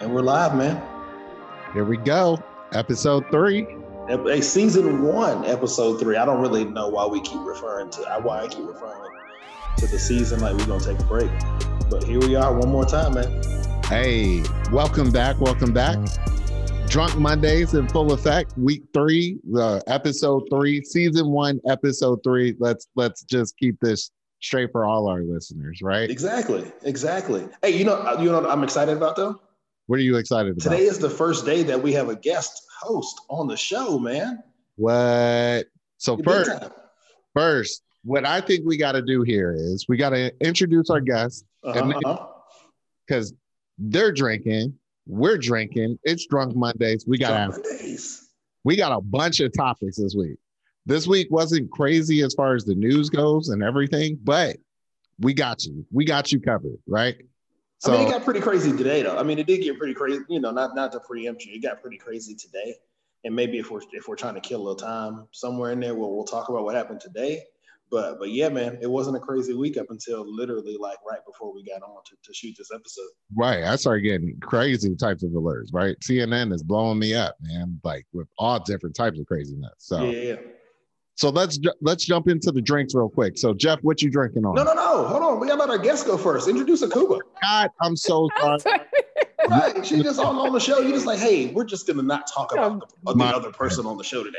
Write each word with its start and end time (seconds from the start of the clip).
And 0.00 0.14
we're 0.14 0.22
live, 0.22 0.54
man. 0.54 0.80
Here 1.72 1.84
we 1.84 1.96
go. 1.96 2.40
Episode 2.72 3.24
three. 3.32 3.66
Hey, 4.06 4.40
season 4.40 5.02
one, 5.02 5.44
episode 5.44 5.98
three. 5.98 6.16
I 6.16 6.24
don't 6.24 6.40
really 6.40 6.64
know 6.64 6.86
why 6.86 7.04
we 7.04 7.20
keep 7.20 7.40
referring 7.40 7.90
to 7.90 8.02
I 8.02 8.16
why 8.18 8.42
I 8.42 8.46
keep 8.46 8.64
referring 8.64 9.10
to 9.78 9.86
the 9.88 9.98
season 9.98 10.38
like 10.38 10.56
we're 10.56 10.66
gonna 10.66 10.84
take 10.84 11.00
a 11.00 11.04
break. 11.04 11.28
But 11.90 12.04
here 12.04 12.20
we 12.20 12.36
are 12.36 12.56
one 12.56 12.68
more 12.68 12.84
time, 12.84 13.14
man. 13.14 13.42
Hey, 13.86 14.44
welcome 14.70 15.10
back. 15.10 15.40
Welcome 15.40 15.72
back. 15.72 15.98
Drunk 16.86 17.18
Mondays 17.18 17.74
in 17.74 17.88
full 17.88 18.12
effect. 18.12 18.56
Week 18.56 18.84
three, 18.94 19.40
uh, 19.56 19.80
episode 19.88 20.44
three, 20.48 20.84
season 20.84 21.32
one, 21.32 21.60
episode 21.68 22.20
three. 22.22 22.54
Let's 22.60 22.86
let's 22.94 23.24
just 23.24 23.56
keep 23.56 23.80
this 23.80 24.12
straight 24.40 24.70
for 24.70 24.84
all 24.84 25.08
our 25.08 25.22
listeners, 25.22 25.80
right? 25.82 26.08
Exactly, 26.08 26.70
exactly. 26.84 27.48
Hey, 27.62 27.76
you 27.76 27.84
know, 27.84 28.16
you 28.20 28.26
know, 28.26 28.40
what 28.40 28.48
I'm 28.48 28.62
excited 28.62 28.96
about 28.96 29.16
though. 29.16 29.40
What 29.88 29.98
are 29.98 30.02
you 30.02 30.18
excited 30.18 30.52
about? 30.52 30.62
Today 30.62 30.84
is 30.84 30.98
the 30.98 31.08
first 31.08 31.46
day 31.46 31.62
that 31.62 31.82
we 31.82 31.94
have 31.94 32.10
a 32.10 32.16
guest 32.16 32.62
host 32.78 33.22
on 33.30 33.48
the 33.48 33.56
show, 33.56 33.98
man. 33.98 34.42
What? 34.76 35.64
So 35.96 36.18
first, 36.18 36.50
first, 37.34 37.82
what 38.04 38.26
I 38.26 38.42
think 38.42 38.66
we 38.66 38.76
got 38.76 38.92
to 38.92 39.00
do 39.00 39.22
here 39.22 39.54
is 39.56 39.86
we 39.88 39.96
got 39.96 40.10
to 40.10 40.30
introduce 40.46 40.90
our 40.90 41.00
guests, 41.00 41.42
because 41.62 42.02
uh-huh, 42.04 42.26
uh-huh. 43.10 43.24
they're 43.78 44.12
drinking, 44.12 44.74
we're 45.06 45.38
drinking. 45.38 45.98
It's 46.04 46.26
drunk 46.26 46.54
Mondays. 46.54 47.06
We 47.06 47.16
got 47.16 47.52
Mondays. 47.52 48.28
We 48.64 48.76
got 48.76 48.92
a 48.92 49.00
bunch 49.00 49.40
of 49.40 49.52
topics 49.56 49.96
this 49.96 50.14
week. 50.14 50.36
This 50.84 51.06
week 51.06 51.28
wasn't 51.30 51.70
crazy 51.70 52.20
as 52.20 52.34
far 52.34 52.54
as 52.54 52.66
the 52.66 52.74
news 52.74 53.08
goes 53.08 53.48
and 53.48 53.62
everything, 53.62 54.18
but 54.22 54.58
we 55.18 55.32
got 55.32 55.64
you. 55.64 55.86
We 55.90 56.04
got 56.04 56.30
you 56.30 56.40
covered, 56.40 56.76
right? 56.86 57.16
So, 57.78 57.94
I 57.94 57.98
mean, 57.98 58.08
it 58.08 58.10
got 58.10 58.24
pretty 58.24 58.40
crazy 58.40 58.76
today, 58.76 59.02
though. 59.02 59.16
I 59.16 59.22
mean, 59.22 59.38
it 59.38 59.46
did 59.46 59.62
get 59.62 59.78
pretty 59.78 59.94
crazy. 59.94 60.24
You 60.28 60.40
know, 60.40 60.50
not 60.50 60.74
not 60.74 60.90
to 60.92 61.00
preempt 61.00 61.44
you, 61.44 61.54
it 61.54 61.62
got 61.62 61.80
pretty 61.80 61.96
crazy 61.96 62.34
today. 62.34 62.74
And 63.24 63.34
maybe 63.34 63.58
if 63.58 63.70
we're 63.70 63.80
if 63.92 64.08
we're 64.08 64.16
trying 64.16 64.34
to 64.34 64.40
kill 64.40 64.60
a 64.60 64.64
little 64.64 64.76
time 64.76 65.28
somewhere 65.32 65.72
in 65.72 65.80
there, 65.80 65.94
we'll 65.94 66.14
we'll 66.14 66.24
talk 66.24 66.48
about 66.48 66.64
what 66.64 66.74
happened 66.74 67.00
today. 67.00 67.44
But 67.90 68.18
but 68.18 68.30
yeah, 68.30 68.48
man, 68.48 68.78
it 68.82 68.90
wasn't 68.90 69.16
a 69.16 69.20
crazy 69.20 69.54
week 69.54 69.76
up 69.76 69.86
until 69.90 70.24
literally 70.26 70.76
like 70.78 70.98
right 71.08 71.24
before 71.24 71.54
we 71.54 71.64
got 71.64 71.82
on 71.82 72.02
to, 72.04 72.16
to 72.22 72.34
shoot 72.34 72.54
this 72.58 72.70
episode. 72.74 73.08
Right, 73.34 73.62
I 73.62 73.76
started 73.76 74.02
getting 74.02 74.38
crazy 74.40 74.94
types 74.96 75.22
of 75.22 75.30
alerts. 75.30 75.68
Right, 75.72 75.96
CNN 76.00 76.52
is 76.52 76.62
blowing 76.62 76.98
me 76.98 77.14
up, 77.14 77.36
man, 77.40 77.80
like 77.84 78.06
with 78.12 78.28
all 78.38 78.58
different 78.60 78.96
types 78.96 79.18
of 79.18 79.26
craziness. 79.26 79.72
So 79.78 80.04
yeah. 80.04 80.36
So 81.18 81.30
let's 81.30 81.58
let's 81.80 82.04
jump 82.04 82.28
into 82.28 82.52
the 82.52 82.62
drinks 82.62 82.94
real 82.94 83.08
quick. 83.08 83.38
So 83.38 83.52
Jeff, 83.52 83.80
what 83.82 84.00
you 84.00 84.08
drinking 84.08 84.44
on? 84.44 84.54
No, 84.54 84.62
no, 84.62 84.72
no. 84.72 85.04
Hold 85.04 85.22
on. 85.24 85.40
We 85.40 85.48
gotta 85.48 85.58
let 85.58 85.68
our 85.68 85.78
guest 85.78 86.06
go 86.06 86.16
first. 86.16 86.46
Introduce 86.46 86.80
Akuba. 86.84 87.18
God, 87.42 87.70
I'm 87.80 87.96
so 87.96 88.28
sorry. 88.40 88.60
right. 89.48 89.84
She 89.84 90.00
just 90.00 90.20
on, 90.20 90.36
on 90.36 90.52
the 90.52 90.60
show. 90.60 90.78
You 90.78 90.92
just 90.92 91.06
like, 91.06 91.18
hey, 91.18 91.48
we're 91.48 91.64
just 91.64 91.88
gonna 91.88 92.04
not 92.04 92.30
talk 92.32 92.52
about 92.52 92.88
the, 93.04 93.14
the 93.14 93.24
other 93.24 93.50
person 93.50 93.84
on 93.84 93.98
the 93.98 94.04
show 94.04 94.22
today. 94.22 94.38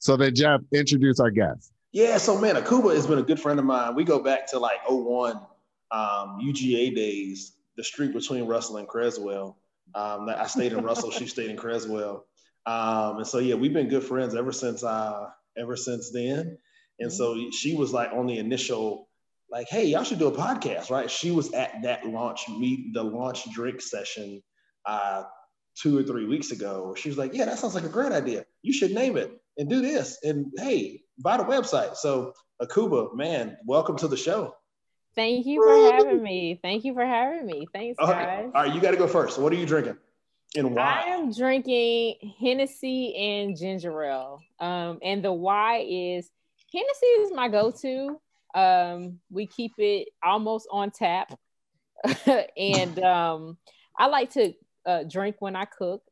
So 0.00 0.18
then 0.18 0.34
Jeff, 0.34 0.60
introduce 0.70 1.18
our 1.18 1.30
guest. 1.30 1.72
Yeah, 1.92 2.18
so 2.18 2.38
man, 2.38 2.56
Akuba 2.56 2.94
has 2.94 3.06
been 3.06 3.18
a 3.18 3.22
good 3.22 3.40
friend 3.40 3.58
of 3.58 3.64
mine. 3.64 3.94
We 3.94 4.04
go 4.04 4.18
back 4.18 4.46
to 4.48 4.58
like 4.58 4.80
01 4.86 5.36
um, 5.92 6.40
UGA 6.42 6.94
days, 6.94 7.54
the 7.78 7.84
street 7.84 8.12
between 8.12 8.44
Russell 8.44 8.76
and 8.76 8.86
Creswell. 8.86 9.56
Um, 9.94 10.28
I 10.28 10.46
stayed 10.46 10.72
in 10.72 10.84
Russell, 10.84 11.10
she 11.10 11.26
stayed 11.26 11.48
in 11.48 11.56
Creswell. 11.56 12.26
Um, 12.66 13.16
and 13.16 13.26
so 13.26 13.38
yeah, 13.38 13.54
we've 13.54 13.72
been 13.72 13.88
good 13.88 14.04
friends 14.04 14.34
ever 14.34 14.52
since 14.52 14.84
uh 14.84 15.30
ever 15.56 15.76
since 15.76 16.10
then. 16.10 16.58
And 16.98 17.10
mm-hmm. 17.10 17.16
so 17.16 17.50
she 17.50 17.74
was 17.74 17.92
like 17.92 18.12
on 18.12 18.26
the 18.26 18.38
initial, 18.38 19.08
like, 19.50 19.68
hey, 19.68 19.86
y'all 19.86 20.04
should 20.04 20.18
do 20.18 20.28
a 20.28 20.32
podcast, 20.32 20.90
right? 20.90 21.10
She 21.10 21.30
was 21.30 21.52
at 21.52 21.82
that 21.82 22.06
launch 22.06 22.48
meet, 22.48 22.94
the 22.94 23.02
launch 23.02 23.50
drink 23.52 23.80
session 23.80 24.42
uh, 24.86 25.24
two 25.76 25.98
or 25.98 26.02
three 26.02 26.26
weeks 26.26 26.50
ago. 26.50 26.94
She 26.96 27.08
was 27.08 27.18
like, 27.18 27.34
yeah, 27.34 27.44
that 27.46 27.58
sounds 27.58 27.74
like 27.74 27.84
a 27.84 27.88
great 27.88 28.12
idea. 28.12 28.44
You 28.62 28.72
should 28.72 28.92
name 28.92 29.16
it 29.16 29.30
and 29.58 29.68
do 29.68 29.80
this. 29.80 30.18
And 30.22 30.46
hey, 30.56 31.02
buy 31.18 31.36
the 31.36 31.44
website. 31.44 31.96
So 31.96 32.32
Akuba, 32.60 33.14
man, 33.14 33.56
welcome 33.66 33.96
to 33.98 34.08
the 34.08 34.16
show. 34.16 34.54
Thank 35.14 35.44
you 35.44 35.62
for 35.62 35.92
having 35.92 36.22
me. 36.22 36.58
Thank 36.62 36.84
you 36.84 36.94
for 36.94 37.04
having 37.04 37.44
me. 37.44 37.66
Thanks, 37.72 37.98
okay. 37.98 38.12
guys. 38.12 38.50
All 38.54 38.62
right, 38.62 38.74
you 38.74 38.80
got 38.80 38.92
to 38.92 38.96
go 38.96 39.06
first. 39.06 39.38
What 39.38 39.52
are 39.52 39.56
you 39.56 39.66
drinking? 39.66 39.98
And 40.56 40.74
why? 40.74 41.04
I 41.06 41.10
am 41.10 41.32
drinking 41.32 42.34
Hennessy 42.38 43.14
and 43.16 43.56
ginger 43.56 44.02
ale. 44.02 44.40
Um, 44.60 44.98
and 45.02 45.24
the 45.24 45.32
why 45.32 45.86
is 45.88 46.30
Hennessy 46.72 47.06
is 47.06 47.32
my 47.32 47.48
go-to. 47.48 48.20
Um, 48.54 49.18
we 49.30 49.46
keep 49.46 49.72
it 49.78 50.08
almost 50.22 50.68
on 50.70 50.90
tap. 50.90 51.32
and 52.56 52.98
um, 53.00 53.56
I 53.96 54.06
like 54.06 54.32
to 54.32 54.52
uh, 54.84 55.04
drink 55.04 55.36
when 55.38 55.56
I 55.56 55.64
cook, 55.64 56.02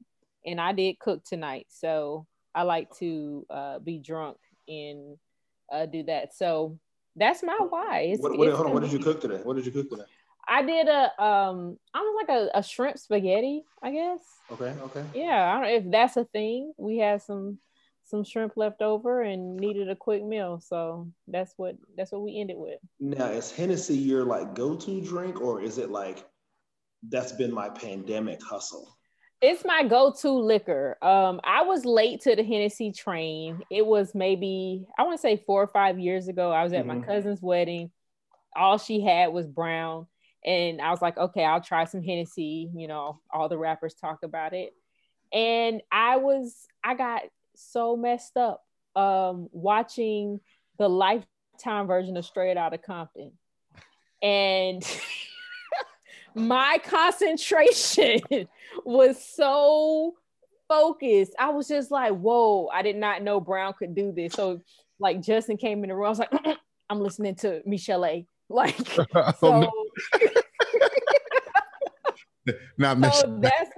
and 0.47 0.61
I 0.61 0.73
did 0.73 0.99
cook 0.99 1.25
tonight. 1.25 1.67
So 1.69 2.27
I 2.55 2.63
like 2.63 2.95
to 2.97 3.47
uh, 3.51 3.79
be 3.81 3.99
drunk 3.99 4.39
and 4.69 5.19
uh, 5.71 5.87
do 5.87 6.03
that. 6.05 6.35
So 6.35 6.79
that's 7.17 7.43
my 7.43 7.59
why. 7.69 8.11
It's, 8.13 8.23
what, 8.23 8.39
what, 8.39 8.49
it's 8.49 8.57
hold 8.57 8.69
on, 8.69 8.75
what 8.75 8.83
did 8.83 8.93
you 8.93 9.01
cook 9.01 9.21
today? 9.21 9.41
What 9.43 9.57
did 9.57 9.67
you 9.67 9.73
cook 9.73 9.91
today? 9.91 10.05
I 10.51 10.63
did 10.63 10.89
a 10.89 11.23
um 11.23 11.79
almost 11.95 12.29
like 12.29 12.29
a, 12.29 12.59
a 12.59 12.63
shrimp 12.63 12.99
spaghetti, 12.99 13.63
I 13.81 13.93
guess. 13.93 14.21
Okay, 14.51 14.75
okay. 14.83 15.05
Yeah, 15.15 15.49
I 15.49 15.53
don't 15.53 15.63
know 15.63 15.77
if 15.77 15.91
that's 15.93 16.17
a 16.17 16.25
thing. 16.25 16.73
We 16.77 16.99
had 16.99 17.23
some 17.23 17.59
some 18.05 18.25
shrimp 18.25 18.57
left 18.57 18.83
over 18.83 19.23
and 19.23 19.57
needed 19.57 19.89
a 19.89 19.95
quick 19.95 20.25
meal, 20.25 20.59
so 20.59 21.09
that's 21.29 21.55
what 21.57 21.77
that's 21.97 22.11
what 22.11 22.23
we 22.23 22.41
ended 22.41 22.57
with. 22.59 22.81
Now, 22.99 23.27
is 23.27 23.53
Hennessy 23.53 23.97
your 23.97 24.25
like 24.25 24.55
go-to 24.55 25.01
drink, 25.01 25.41
or 25.41 25.63
is 25.63 25.79
it 25.79 25.91
like 25.91 26.27
that's 27.09 27.31
been 27.31 27.55
my 27.55 27.69
pandemic 27.69 28.43
hustle? 28.43 28.97
It's 29.41 29.65
my 29.65 29.85
go-to 29.85 30.31
liquor. 30.33 30.99
Um, 31.01 31.41
I 31.45 31.63
was 31.63 31.85
late 31.85 32.23
to 32.23 32.35
the 32.35 32.43
Hennessy 32.43 32.93
train. 32.93 33.63
It 33.71 33.87
was 33.87 34.17
maybe 34.17 34.89
I 34.99 35.05
want 35.05 35.17
to 35.17 35.23
say 35.23 35.45
four 35.47 35.63
or 35.63 35.69
five 35.69 36.01
years 36.01 36.27
ago. 36.27 36.51
I 36.51 36.65
was 36.65 36.73
at 36.73 36.87
mm-hmm. 36.87 37.01
my 37.01 37.07
cousin's 37.07 37.41
wedding. 37.41 37.93
All 38.57 38.79
she 38.79 39.01
had 39.01 39.33
was 39.33 39.47
brown 39.47 40.09
and 40.45 40.81
I 40.81 40.91
was 40.91 41.03
like, 41.03 41.19
okay, 41.19 41.45
I'll 41.45 41.61
try 41.61 41.85
some 41.85 42.03
Hennessy. 42.03 42.71
You 42.75 42.89
know, 42.89 43.21
all 43.33 43.49
the 43.49 43.59
rappers 43.59 43.95
talk 43.95 44.21
about 44.23 44.55
it. 44.55 44.73
And 45.33 45.83
I 45.93 46.17
was, 46.17 46.67
I 46.83 46.95
got 46.95 47.23
so 47.57 47.97
messed 47.97 48.37
up 48.37 48.65
um, 48.97 49.49
watching 49.53 50.41
the 50.79 50.89
lifetime 50.89 51.87
version 51.87 52.17
of 52.17 52.25
Straight 52.25 52.57
Outta 52.57 52.79
Compton. 52.79 53.33
And 54.23 54.83
my 56.35 56.79
concentration 56.85 58.21
was 58.85 59.23
so 59.25 60.15
focused. 60.69 61.35
I 61.39 61.51
was 61.51 61.69
just 61.69 61.91
like, 61.91 62.13
whoa, 62.13 62.69
I 62.69 62.83
did 62.83 62.97
not 62.97 63.23
know 63.23 63.41
Brown 63.41 63.75
could 63.79 63.95
do 63.95 64.13
this. 64.13 64.33
So, 64.33 64.63
like, 64.99 65.21
Justin 65.21 65.57
came 65.57 65.83
in 65.83 65.91
the 65.91 65.95
room, 65.95 66.07
I 66.07 66.09
was 66.09 66.19
like, 66.19 66.33
I'm 66.91 67.01
listening 67.01 67.37
to 67.37 67.63
Michel'le. 67.67 68.07
A. 68.07 68.27
Like, 68.53 68.75
oh, 69.15 69.33
so, 69.39 69.71
Not 72.79 73.15
so 73.15 73.39
that's 73.41 73.71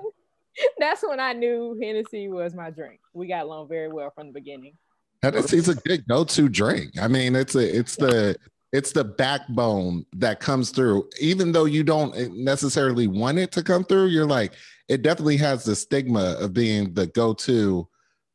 that's 0.78 1.03
when 1.03 1.21
I 1.21 1.33
knew 1.33 1.78
Hennessy 1.83 2.28
was 2.28 2.55
my 2.55 2.71
drink. 2.71 3.00
We 3.12 3.27
got 3.27 3.44
along 3.44 3.69
very 3.69 3.88
well 3.88 4.10
from 4.15 4.28
the 4.28 4.32
beginning. 4.32 4.75
Hennessy's 5.22 5.69
a 5.69 5.75
good 5.75 6.06
go-to 6.06 6.49
drink. 6.49 7.00
I 7.00 7.09
mean, 7.09 7.37
it's 7.37 7.55
a 7.55 7.78
it's 7.78 7.97
the 7.97 8.37
it's 8.72 8.93
the 8.93 9.05
backbone 9.05 10.06
that 10.16 10.41
comes 10.41 10.71
through. 10.71 11.09
Even 11.21 11.53
though 11.53 11.66
you 11.66 11.84
don't 11.84 12.34
necessarily 12.37 13.06
want 13.06 13.38
it 13.38 13.53
to 13.53 13.62
come 13.62 13.84
through, 13.84 14.06
you're 14.06 14.27
like, 14.27 14.55
it 14.88 15.03
definitely 15.03 15.37
has 15.38 15.65
the 15.65 15.77
stigma 15.77 16.37
of 16.41 16.55
being 16.55 16.93
the 16.94 17.06
go-to 17.09 17.87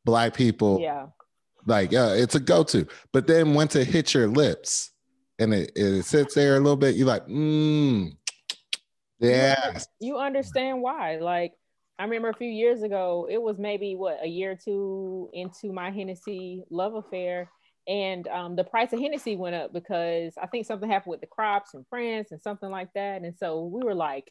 black 0.04 0.34
people. 0.34 0.80
Yeah. 0.80 1.06
Like, 1.66 1.92
uh, 1.92 2.14
it's 2.16 2.34
a 2.34 2.40
go-to. 2.40 2.86
But 3.12 3.26
then 3.26 3.52
once 3.52 3.74
it 3.76 3.88
hits 3.88 4.14
your 4.14 4.28
lips 4.28 4.92
and 5.38 5.54
it, 5.54 5.72
it 5.76 6.04
sits 6.04 6.34
there 6.34 6.56
a 6.56 6.60
little 6.60 6.76
bit, 6.76 6.96
you're 6.96 7.06
like, 7.06 7.26
mmm, 7.26 8.16
yeah. 9.18 9.78
You 10.00 10.18
understand 10.18 10.82
why. 10.82 11.16
Like, 11.16 11.54
I 11.98 12.04
remember 12.04 12.28
a 12.28 12.34
few 12.34 12.48
years 12.48 12.82
ago, 12.82 13.26
it 13.30 13.42
was 13.42 13.58
maybe 13.58 13.96
what 13.96 14.18
a 14.22 14.28
year 14.28 14.52
or 14.52 14.56
two 14.56 15.30
into 15.32 15.72
my 15.72 15.90
Hennessy 15.90 16.62
love 16.70 16.94
affair. 16.94 17.50
And 17.88 18.28
um, 18.28 18.54
the 18.54 18.64
price 18.64 18.92
of 18.92 19.00
Hennessy 19.00 19.34
went 19.34 19.56
up 19.56 19.72
because 19.72 20.34
I 20.40 20.46
think 20.46 20.66
something 20.66 20.88
happened 20.88 21.10
with 21.10 21.20
the 21.20 21.26
crops 21.26 21.74
in 21.74 21.84
France 21.88 22.30
and 22.30 22.40
something 22.40 22.70
like 22.70 22.92
that. 22.94 23.22
And 23.22 23.34
so 23.36 23.64
we 23.64 23.82
were 23.82 23.94
like 23.94 24.30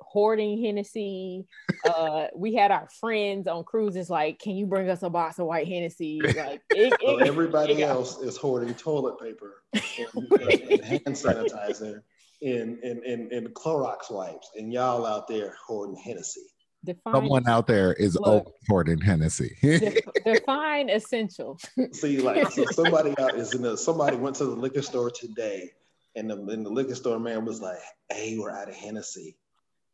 hoarding 0.00 0.62
Hennessy. 0.62 1.46
Uh, 1.88 2.26
we 2.34 2.54
had 2.54 2.70
our 2.70 2.88
friends 3.00 3.46
on 3.46 3.64
cruises 3.64 4.10
like, 4.10 4.38
"Can 4.38 4.56
you 4.56 4.66
bring 4.66 4.88
us 4.88 5.02
a 5.02 5.10
box 5.10 5.38
of 5.38 5.46
white 5.46 5.68
Hennessy?" 5.68 6.20
Like 6.22 6.62
it, 6.70 6.94
well, 7.04 7.18
it, 7.18 7.26
everybody 7.26 7.82
it 7.82 7.86
else 7.86 8.18
is 8.18 8.36
hoarding 8.36 8.74
toilet 8.74 9.18
paper 9.20 9.62
and, 9.74 10.32
and 10.42 10.84
hand 10.84 11.06
sanitizer 11.06 12.02
in 12.40 12.78
in 12.82 13.02
in, 13.04 13.32
in 13.32 13.48
Clorox 13.48 14.10
wipes, 14.10 14.50
and 14.56 14.72
y'all 14.72 15.06
out 15.06 15.28
there 15.28 15.54
hoarding 15.66 15.96
Hennessy. 15.96 16.42
Define, 16.84 17.14
Someone 17.14 17.48
out 17.48 17.66
there 17.66 17.94
is 17.94 18.16
look, 18.16 18.54
hoarding 18.68 19.00
Hennessy. 19.00 19.56
define 20.24 20.88
essential. 20.88 21.58
See, 21.92 22.20
like 22.20 22.50
so 22.52 22.64
somebody 22.66 23.12
out 23.18 23.34
is 23.34 23.54
in 23.54 23.62
the 23.62 23.76
somebody 23.76 24.16
went 24.16 24.36
to 24.36 24.44
the 24.44 24.54
liquor 24.54 24.82
store 24.82 25.10
today, 25.10 25.72
and 26.14 26.30
the, 26.30 26.36
and 26.36 26.64
the 26.64 26.70
liquor 26.70 26.94
store 26.94 27.18
man 27.18 27.44
was 27.44 27.60
like, 27.60 27.78
"Hey, 28.08 28.38
we're 28.38 28.52
out 28.52 28.68
of 28.68 28.74
Hennessy," 28.76 29.36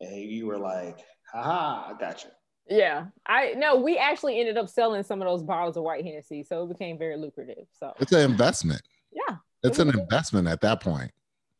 and 0.03 0.17
you 0.17 0.47
were 0.47 0.59
like, 0.59 0.99
Haha, 1.33 1.93
I 1.93 1.99
got 1.99 2.25
you. 2.25 2.31
Yeah, 2.69 3.07
I 3.27 3.55
no. 3.57 3.77
We 3.77 3.99
actually 3.99 4.39
ended 4.39 4.57
up 4.57 4.69
selling 4.69 5.03
some 5.03 5.21
of 5.21 5.27
those 5.27 5.43
bottles 5.43 5.77
of 5.77 5.83
white 5.83 6.05
Hennessy, 6.05 6.45
so 6.45 6.65
it 6.65 6.69
became 6.69 6.97
very 6.97 7.17
lucrative. 7.17 7.67
So 7.79 7.93
it's 7.99 8.13
an 8.13 8.31
investment. 8.31 8.83
Yeah, 9.13 9.37
it's 9.63 9.79
an 9.79 9.89
investment 9.89 10.47
at 10.49 10.61
that 10.61 10.81
point. 10.81 11.11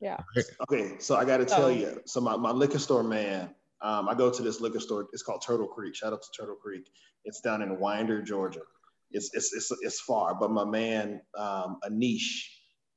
Yeah. 0.01 0.19
Okay, 0.63 0.97
so 0.99 1.17
I 1.17 1.25
got 1.25 1.37
to 1.39 1.45
tell 1.45 1.71
you, 1.71 2.01
so 2.07 2.21
my, 2.21 2.37
my 2.37 2.51
liquor 2.51 2.81
store 2.81 3.05
man, 3.05 3.55
um, 3.83 4.09
I 4.09 4.15
go 4.15 4.31
to 4.31 4.43
this 4.43 4.61
liquor 4.61 4.81
store. 4.81 5.07
It's 5.13 5.23
called 5.23 5.43
Turtle 5.47 5.69
Creek. 5.69 5.95
Shout 5.95 6.13
out 6.13 6.23
to 6.23 6.29
Turtle 6.37 6.57
Creek. 6.57 6.89
It's 7.25 7.41
down 7.41 7.63
in 7.63 7.79
Winder, 7.79 8.21
Georgia. 8.23 8.63
It's 9.11 9.31
it's 9.35 9.53
it's, 9.53 9.71
it's 9.81 10.01
far, 10.01 10.35
but 10.35 10.51
my 10.51 10.65
man 10.65 11.21
um, 11.37 11.79
Anish 11.85 12.47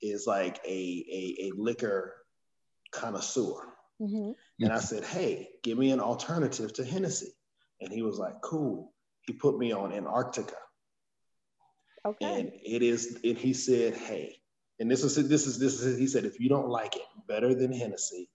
is 0.01 0.25
like 0.25 0.59
a 0.65 0.69
a, 0.69 1.47
a 1.47 1.51
liquor 1.57 2.13
connoisseur. 2.91 3.74
Mm-hmm. 4.01 4.31
And 4.63 4.73
I 4.73 4.79
said, 4.79 5.03
hey, 5.03 5.49
give 5.63 5.77
me 5.77 5.91
an 5.91 5.99
alternative 5.99 6.73
to 6.73 6.85
Hennessy. 6.85 7.33
And 7.81 7.91
he 7.91 8.01
was 8.01 8.17
like, 8.17 8.41
cool. 8.41 8.93
He 9.21 9.33
put 9.33 9.57
me 9.57 9.71
on 9.71 9.91
Antarctica. 9.93 10.55
Okay. 12.05 12.39
And 12.39 12.51
it 12.63 12.83
is, 12.83 13.19
and 13.23 13.37
he 13.37 13.53
said, 13.53 13.95
hey, 13.95 14.37
and 14.79 14.91
this 14.91 15.03
is 15.03 15.15
this 15.27 15.47
is 15.47 15.57
this 15.57 15.81
is 15.81 15.97
he 15.97 16.07
said, 16.07 16.25
if 16.25 16.39
you 16.39 16.49
don't 16.49 16.67
like 16.67 16.95
it 16.95 17.03
better 17.27 17.55
than 17.55 17.71
Hennessy, 17.71 18.29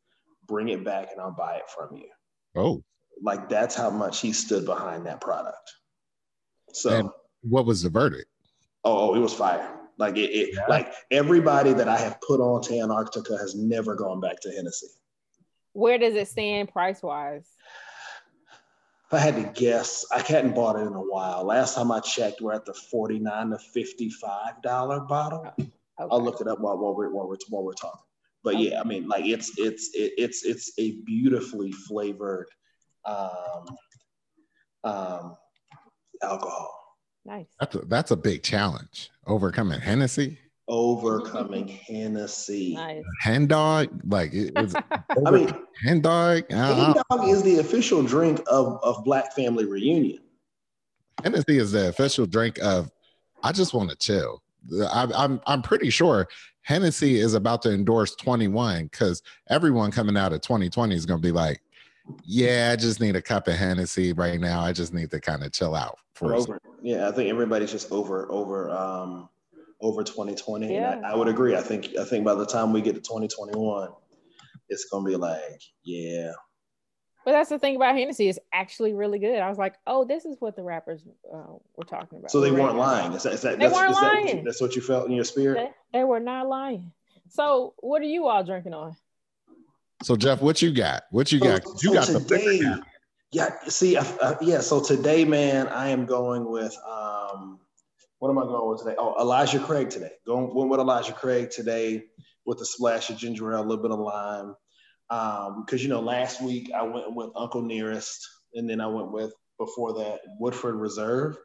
bring 0.47 0.69
it 0.69 0.85
back 0.85 1.11
and 1.13 1.21
I'll 1.21 1.33
buy 1.33 1.57
it 1.57 1.69
from 1.69 1.97
you. 1.97 2.09
Oh. 2.57 2.83
Like 3.23 3.49
that's 3.49 3.75
how 3.75 3.91
much 3.91 4.21
he 4.21 4.33
stood 4.33 4.65
behind 4.65 5.07
that 5.07 5.21
product. 5.21 5.71
So 6.73 6.91
and 6.91 7.11
what 7.43 7.67
was 7.67 7.83
the 7.83 7.91
verdict? 7.91 8.29
Oh, 8.85 9.15
it 9.15 9.19
was 9.19 9.35
fire. 9.35 9.77
Like 9.99 10.17
it, 10.17 10.31
it 10.31 10.55
yeah. 10.55 10.65
like 10.69 10.93
everybody 11.11 11.75
that 11.75 11.89
I 11.89 11.99
have 11.99 12.21
put 12.23 12.41
on 12.41 12.63
to 12.63 12.81
Antarctica 12.81 13.37
has 13.37 13.55
never 13.55 13.95
gone 13.95 14.21
back 14.21 14.41
to 14.41 14.51
Hennessy. 14.51 14.89
Where 15.73 15.99
does 15.99 16.15
it 16.15 16.29
stand 16.29 16.71
price 16.71 17.03
wise? 17.03 17.47
If 19.07 19.15
I 19.15 19.19
had 19.19 19.37
to 19.37 19.61
guess, 19.61 20.05
I 20.13 20.21
hadn't 20.21 20.55
bought 20.55 20.77
it 20.77 20.87
in 20.87 20.95
a 20.95 21.01
while. 21.01 21.45
Last 21.45 21.75
time 21.75 21.91
I 21.91 22.01
checked, 22.01 22.41
we're 22.41 22.55
at 22.55 22.65
the 22.65 22.75
forty-nine 22.75 23.51
to 23.51 23.59
fifty-five 23.59 24.63
dollar 24.63 25.01
bottle. 25.01 25.43
Oh, 25.47 25.53
okay. 25.59 25.71
I'll 25.99 26.23
look 26.23 26.41
it 26.41 26.47
up 26.47 26.61
while, 26.61 26.79
while 26.79 26.95
we're 26.95 27.11
while 27.11 27.29
we're 27.29 27.37
while 27.49 27.65
we're 27.65 27.73
talking. 27.73 28.01
But 28.45 28.55
okay. 28.55 28.71
yeah, 28.71 28.81
I 28.81 28.85
mean, 28.85 29.09
like 29.09 29.27
it's 29.27 29.59
it's 29.59 29.91
it, 29.95 30.13
it's 30.17 30.45
it's 30.45 30.73
a 30.79 30.93
beautifully 31.05 31.73
flavored 31.73 32.47
um, 33.05 33.67
um, 34.85 35.37
alcohol. 36.23 36.75
Nice. 37.25 37.49
That's 37.59 37.75
a, 37.75 37.79
that's 37.81 38.11
a 38.13 38.17
big 38.17 38.43
challenge. 38.43 39.11
Overcoming 39.27 39.81
Hennessy 39.81 40.39
overcoming 40.71 41.69
Hennessy. 41.87 42.75
Nice. 42.75 43.03
Hen 43.21 43.47
dog, 43.47 43.89
like 44.07 44.33
it 44.33 44.55
was. 44.55 44.75
I 45.27 45.31
mean, 45.31 45.55
hen 45.83 46.01
dog. 46.01 46.51
Hen 46.51 46.95
dog 47.11 47.29
is 47.29 47.43
the 47.43 47.59
official 47.59 48.03
drink 48.03 48.41
of 48.47 48.79
of 48.83 49.05
Black 49.05 49.35
Family 49.35 49.67
Reunion. 49.67 50.21
Hennessy 51.23 51.59
is 51.59 51.73
the 51.73 51.89
official 51.89 52.25
drink 52.25 52.59
of. 52.63 52.91
I 53.43 53.53
just 53.53 53.75
want 53.75 53.91
to 53.91 53.97
chill. 53.97 54.43
I, 54.91 55.09
I'm 55.15 55.41
I'm 55.47 55.63
pretty 55.63 55.91
sure 55.91 56.29
Hennessy 56.63 57.19
is 57.19 57.35
about 57.35 57.63
to 57.63 57.73
endorse 57.73 58.15
21 58.17 58.85
because 58.85 59.23
everyone 59.49 59.91
coming 59.91 60.17
out 60.17 60.33
of 60.33 60.41
2020 60.43 60.95
is 60.95 61.07
going 61.07 61.21
to 61.21 61.27
be 61.27 61.33
like, 61.33 61.61
yeah, 62.25 62.71
I 62.73 62.77
just 62.77 63.01
need 63.01 63.17
a 63.17 63.23
cup 63.23 63.49
of 63.49 63.55
Hennessy 63.55 64.13
right 64.13 64.39
now. 64.39 64.61
I 64.61 64.73
just 64.73 64.93
need 64.93 65.11
to 65.11 65.21
kind 65.21 65.43
of 65.43 65.53
chill 65.53 65.75
out 65.75 65.99
for 66.15 66.35
over. 66.35 66.61
Yeah, 66.83 67.09
I 67.09 67.13
think 67.13 67.31
everybody's 67.31 67.73
just 67.73 67.91
over 67.91 68.31
over 68.31 68.71
um 68.71 69.29
over 69.81 70.03
2020. 70.03 70.73
Yeah. 70.73 70.93
And 70.93 71.07
I, 71.07 71.11
I, 71.13 71.17
would 71.17 71.29
agree. 71.29 71.57
I 71.57 71.63
think 71.63 71.97
I 71.99 72.05
think 72.05 72.25
by 72.25 72.35
the 72.35 72.47
time 72.47 72.73
we 72.73 72.83
get 72.83 72.95
to 72.95 73.01
2021, 73.01 73.89
it's 74.69 74.87
gonna 74.87 75.09
be 75.09 75.17
like, 75.17 75.63
yeah. 75.85 76.33
But 77.25 77.33
that's 77.33 77.51
the 77.51 77.59
thing 77.59 77.77
about 77.77 77.97
Hennessy; 77.97 78.29
it's 78.29 78.39
actually 78.53 78.95
really 78.95 79.19
good. 79.19 79.41
I 79.41 79.49
was 79.49 79.59
like, 79.59 79.75
oh, 79.87 80.07
this 80.07 80.25
is 80.25 80.37
what 80.41 80.57
the 80.57 80.63
rappers 80.63 81.03
uh, 81.33 81.53
were 81.77 81.85
talking 81.85 82.19
about. 82.19 82.31
So 82.31 82.41
they 82.41 82.51
weren't 82.51 82.77
lying. 82.77 83.13
Is 83.13 83.25
that, 83.25 83.35
is 83.35 83.43
that, 83.43 83.59
they 83.59 83.69
weren't 83.69 83.93
lying. 83.93 84.37
That, 84.37 84.45
that's 84.47 84.61
what 84.61 84.75
you 84.75 84.81
felt 84.81 85.07
in 85.07 85.13
your 85.13 85.25
spirit. 85.25 85.71
They, 85.93 85.99
they 85.99 86.05
were 86.05 86.21
not 86.21 86.49
lying. 86.49 86.93
So 87.29 87.75
what 87.79 88.01
are 88.01 88.07
you 88.07 88.27
all 88.27 88.43
drinking 88.43 88.73
on? 88.73 88.97
So 90.03 90.17
Jeff, 90.17 90.41
what 90.41 90.63
you 90.63 90.73
got? 90.73 91.03
What 91.11 91.31
you 91.31 91.41
got? 91.41 91.63
you 91.83 91.93
got 91.93 92.07
today, 92.07 92.59
the 92.59 92.83
yeah. 93.33 93.51
See, 93.69 93.97
uh, 93.97 94.35
yeah. 94.41 94.61
So 94.61 94.83
today, 94.83 95.25
man, 95.25 95.69
I 95.69 95.89
am 95.89 96.07
going 96.07 96.51
with 96.51 96.77
um, 96.89 97.60
what 98.21 98.31
am 98.31 98.39
I 98.39 98.43
going 98.43 98.69
with 98.69 98.81
today? 98.81 98.97
Oh, 98.99 99.19
Elijah 99.19 99.59
Craig 99.59 99.89
today. 99.89 100.13
Going 100.27 100.55
went 100.55 100.71
with 100.71 100.79
Elijah 100.79 101.13
Craig 101.15 101.51
today 101.51 102.05
with 102.45 102.61
a 102.61 102.67
splash 102.67 103.09
of 103.09 103.17
ginger 103.17 103.53
ale, 103.53 103.61
a 103.61 103.63
little 103.63 103.83
bit 103.83 103.91
of 103.91 103.99
lime. 103.99 104.55
Because 105.09 105.81
um, 105.81 105.83
you 105.83 105.89
know, 105.89 106.01
last 106.01 106.43
week 106.43 106.71
I 106.77 106.83
went 106.83 107.15
with 107.15 107.31
Uncle 107.35 107.63
Nearest, 107.63 108.29
and 108.55 108.69
then 108.69 108.81
I 108.81 108.87
went 108.87 109.11
with 109.11 109.33
before 109.59 109.95
that 109.95 110.21
Woodford 110.39 110.77
Reserve. 110.77 111.37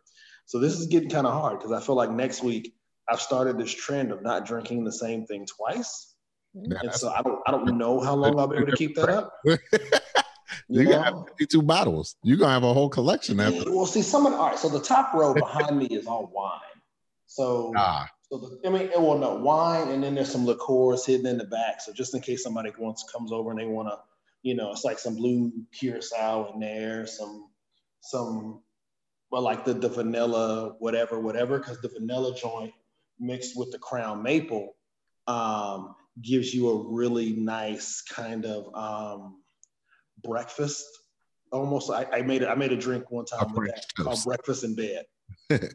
So 0.47 0.59
this 0.59 0.77
is 0.77 0.87
getting 0.87 1.09
kind 1.09 1.25
of 1.25 1.33
hard 1.33 1.59
because 1.59 1.71
I 1.71 1.79
feel 1.79 1.95
like 1.95 2.11
next 2.11 2.43
week 2.43 2.73
I've 3.09 3.21
started 3.21 3.57
this 3.57 3.73
trend 3.73 4.11
of 4.11 4.21
not 4.21 4.45
drinking 4.45 4.83
the 4.83 4.91
same 4.91 5.25
thing 5.25 5.45
twice. 5.45 6.13
Yeah, 6.53 6.79
and 6.83 6.93
so 6.93 7.09
I 7.09 7.21
don't 7.21 7.39
I 7.47 7.51
don't 7.51 7.77
know 7.77 8.01
how 8.01 8.15
long 8.15 8.37
I'll 8.37 8.47
be 8.47 8.57
able 8.57 8.67
to 8.67 8.75
keep 8.75 8.95
that 8.95 9.09
up. 9.09 9.33
You, 10.67 10.81
you 10.81 10.89
got 10.89 11.27
52 11.29 11.61
bottles. 11.61 12.15
You're 12.23 12.37
gonna 12.37 12.53
have 12.53 12.63
a 12.63 12.73
whole 12.73 12.89
collection 12.89 13.39
after. 13.39 13.71
Well, 13.71 13.85
see, 13.85 14.01
some 14.01 14.25
of 14.25 14.33
all 14.33 14.49
right. 14.49 14.59
So 14.59 14.69
the 14.69 14.79
top 14.79 15.13
row 15.13 15.33
behind 15.33 15.77
me 15.77 15.85
is 15.87 16.07
all 16.07 16.31
wine. 16.33 16.59
So, 17.27 17.73
ah. 17.77 18.09
so 18.29 18.37
the, 18.37 18.67
I 18.67 18.71
mean, 18.71 18.89
well, 18.97 19.17
no 19.17 19.35
wine, 19.35 19.89
and 19.89 20.03
then 20.03 20.15
there's 20.15 20.31
some 20.31 20.45
liqueurs 20.45 21.05
hidden 21.05 21.27
in 21.27 21.37
the 21.37 21.45
back. 21.45 21.81
So 21.81 21.93
just 21.93 22.13
in 22.13 22.21
case 22.21 22.43
somebody 22.43 22.71
wants 22.77 23.03
comes 23.11 23.31
over 23.31 23.51
and 23.51 23.59
they 23.59 23.65
want 23.65 23.89
to, 23.89 23.99
you 24.43 24.55
know, 24.55 24.71
it's 24.71 24.83
like 24.83 24.99
some 24.99 25.15
blue 25.15 25.51
curacao 25.73 26.53
in 26.53 26.59
there, 26.59 27.07
some 27.07 27.49
some, 28.01 28.61
well, 29.31 29.41
like 29.41 29.65
the 29.65 29.73
the 29.73 29.89
vanilla, 29.89 30.75
whatever, 30.79 31.19
whatever, 31.19 31.57
because 31.57 31.81
the 31.81 31.89
vanilla 31.89 32.35
joint 32.35 32.73
mixed 33.19 33.57
with 33.57 33.71
the 33.71 33.79
crown 33.79 34.21
maple 34.21 34.75
um, 35.27 35.95
gives 36.21 36.53
you 36.53 36.69
a 36.69 36.83
really 36.87 37.33
nice 37.33 38.01
kind 38.01 38.45
of 38.45 38.73
um, 38.75 39.41
breakfast. 40.25 40.85
Almost, 41.51 41.91
I, 41.91 42.05
I 42.11 42.21
made 42.21 42.41
it. 42.41 42.47
I 42.47 42.55
made 42.55 42.71
a 42.71 42.77
drink 42.77 43.11
one 43.11 43.25
time 43.25 43.53
with 43.53 43.67
that 43.67 43.85
called 43.97 44.23
breakfast 44.25 44.63
in 44.63 44.75
bed. 44.75 45.05
okay. 45.51 45.69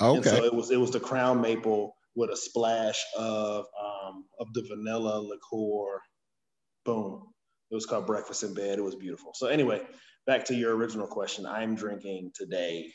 And 0.00 0.24
so 0.24 0.44
it 0.44 0.54
was 0.54 0.70
it 0.70 0.78
was 0.78 0.90
the 0.90 1.00
crown 1.00 1.40
maple 1.40 1.96
with 2.14 2.30
a 2.30 2.36
splash 2.36 3.02
of 3.16 3.66
um, 3.82 4.24
of 4.38 4.52
the 4.52 4.62
vanilla 4.68 5.18
liqueur. 5.20 6.00
Boom. 6.84 7.22
It 7.70 7.74
was 7.74 7.86
called 7.86 8.06
breakfast 8.06 8.42
in 8.42 8.54
bed. 8.54 8.78
It 8.78 8.82
was 8.82 8.94
beautiful. 8.94 9.32
So 9.34 9.48
anyway, 9.48 9.82
back 10.26 10.44
to 10.46 10.54
your 10.54 10.76
original 10.76 11.06
question. 11.06 11.46
I'm 11.46 11.74
drinking 11.74 12.32
today 12.34 12.92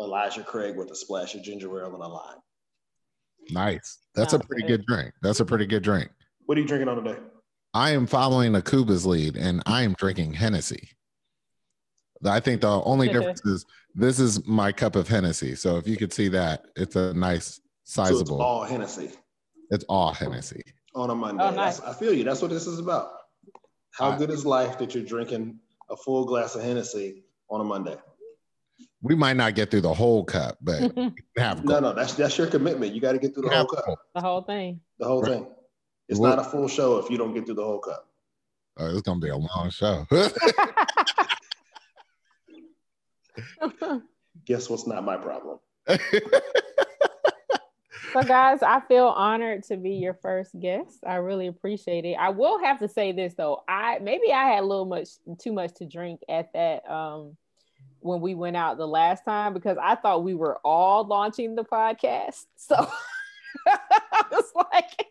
Elijah 0.00 0.42
Craig 0.42 0.76
with 0.76 0.90
a 0.90 0.96
splash 0.96 1.34
of 1.34 1.42
ginger 1.42 1.68
ale 1.80 1.94
and 1.94 2.02
a 2.02 2.08
lime. 2.08 2.38
Nice. 3.50 3.98
That's 4.14 4.32
a 4.32 4.38
pretty 4.38 4.66
good 4.66 4.84
drink. 4.86 5.12
That's 5.22 5.40
a 5.40 5.44
pretty 5.44 5.66
good 5.66 5.82
drink. 5.82 6.10
What 6.46 6.58
are 6.58 6.60
you 6.60 6.66
drinking 6.66 6.88
on 6.88 7.02
today? 7.02 7.18
I 7.74 7.90
am 7.90 8.06
following 8.06 8.52
Akuba's 8.52 9.04
lead 9.04 9.36
and 9.36 9.60
I 9.66 9.82
am 9.82 9.94
drinking 9.94 10.34
Hennessy. 10.34 10.90
I 12.24 12.38
think 12.38 12.60
the 12.60 12.80
only 12.84 13.08
difference 13.12 13.44
is 13.44 13.66
this 13.96 14.20
is 14.20 14.46
my 14.46 14.70
cup 14.70 14.94
of 14.94 15.08
Hennessy. 15.08 15.56
So 15.56 15.76
if 15.76 15.88
you 15.88 15.96
could 15.96 16.12
see 16.12 16.28
that, 16.28 16.66
it's 16.76 16.94
a 16.94 17.12
nice 17.14 17.60
sizable. 17.82 18.26
So 18.26 18.34
it's 18.34 18.42
all 18.42 18.64
Hennessy. 18.64 19.10
It's 19.70 19.84
all 19.88 20.12
Hennessy. 20.12 20.62
On 20.94 21.10
a 21.10 21.14
Monday. 21.16 21.42
Oh, 21.42 21.50
nice. 21.50 21.80
I 21.80 21.92
feel 21.92 22.14
you. 22.14 22.22
That's 22.22 22.40
what 22.40 22.52
this 22.52 22.68
is 22.68 22.78
about. 22.78 23.10
How 23.90 24.16
good 24.16 24.30
is 24.30 24.46
life 24.46 24.78
that 24.78 24.94
you're 24.94 25.04
drinking 25.04 25.58
a 25.90 25.96
full 25.96 26.24
glass 26.24 26.54
of 26.54 26.62
Hennessy 26.62 27.24
on 27.50 27.60
a 27.60 27.64
Monday? 27.64 27.96
We 29.02 29.16
might 29.16 29.36
not 29.36 29.56
get 29.56 29.70
through 29.70 29.82
the 29.82 29.94
whole 29.94 30.24
cup, 30.24 30.58
but 30.60 30.96
have 31.36 31.64
no, 31.64 31.78
no. 31.80 31.92
That's 31.92 32.14
that's 32.14 32.38
your 32.38 32.46
commitment. 32.46 32.94
You 32.94 33.00
got 33.00 33.12
to 33.12 33.18
get 33.18 33.34
through 33.34 33.48
the 33.48 33.54
whole 33.54 33.66
cup. 33.66 33.98
The 34.14 34.20
whole 34.20 34.42
thing. 34.42 34.80
The 34.98 35.06
whole 35.06 35.22
right. 35.22 35.32
thing. 35.32 35.46
It's 36.08 36.20
not 36.20 36.38
a 36.38 36.44
full 36.44 36.68
show 36.68 36.98
if 36.98 37.10
you 37.10 37.18
don't 37.18 37.34
get 37.34 37.46
through 37.46 37.56
the 37.56 37.64
whole 37.64 37.78
cup. 37.78 38.08
Oh, 38.76 38.90
it's 38.90 39.02
gonna 39.02 39.20
be 39.20 39.28
a 39.28 39.36
long 39.36 39.70
show. 39.70 40.04
Guess 44.44 44.68
what's 44.68 44.86
not 44.86 45.04
my 45.04 45.16
problem. 45.16 45.58
so 45.88 45.96
guys, 48.26 48.62
I 48.62 48.80
feel 48.88 49.06
honored 49.06 49.62
to 49.64 49.76
be 49.76 49.92
your 49.92 50.14
first 50.14 50.58
guest. 50.58 50.98
I 51.06 51.16
really 51.16 51.46
appreciate 51.46 52.04
it. 52.04 52.14
I 52.14 52.30
will 52.30 52.58
have 52.62 52.80
to 52.80 52.88
say 52.88 53.12
this 53.12 53.34
though. 53.34 53.62
I 53.68 54.00
maybe 54.00 54.32
I 54.32 54.48
had 54.48 54.64
a 54.64 54.66
little 54.66 54.86
much 54.86 55.08
too 55.40 55.52
much 55.52 55.74
to 55.74 55.86
drink 55.86 56.20
at 56.28 56.52
that 56.52 56.88
um 56.90 57.36
when 58.00 58.20
we 58.20 58.34
went 58.34 58.56
out 58.56 58.76
the 58.76 58.86
last 58.86 59.24
time 59.24 59.54
because 59.54 59.78
I 59.80 59.94
thought 59.94 60.24
we 60.24 60.34
were 60.34 60.58
all 60.64 61.06
launching 61.06 61.54
the 61.54 61.64
podcast. 61.64 62.44
So 62.56 62.74
I 63.66 64.24
was 64.30 64.52
like 64.54 65.06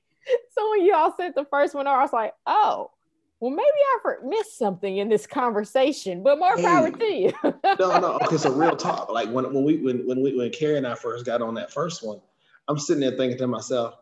so 0.56 0.70
when 0.72 0.86
y'all 0.86 1.14
sent 1.18 1.36
the 1.36 1.46
first 1.46 1.74
one, 1.74 1.88
I 1.88 2.02
was 2.02 2.14
like, 2.14 2.34
oh, 2.46 2.92
well, 3.40 3.52
maybe 3.52 3.68
I 3.68 4.14
missed 4.24 4.58
something 4.58 4.98
in 4.98 5.10
this 5.10 5.28
conversation, 5.28 6.24
but 6.24 6.40
more 6.40 6.56
hey, 6.56 6.64
power 6.64 6.92
to 6.92 7.06
you. 7.06 7.34
no, 7.44 8.00
no. 8.00 8.20
Okay, 8.24 8.38
so 8.38 8.54
real 8.54 8.76
talk. 8.76 9.12
Like 9.12 9.30
when, 9.30 9.52
when 9.54 9.66
we 9.66 9.78
when 9.78 10.08
when 10.08 10.22
we 10.24 10.34
when 10.38 10.50
Carrie 10.52 10.78
and 10.78 10.88
I 10.88 10.96
first 10.96 11.26
got 11.26 11.42
on 11.42 11.54
that 11.56 11.72
first 11.72 12.06
one, 12.08 12.22
I'm 12.70 12.80
sitting 12.80 13.02
there 13.02 13.18
thinking 13.18 13.38
to 13.40 13.48
myself, 13.48 13.96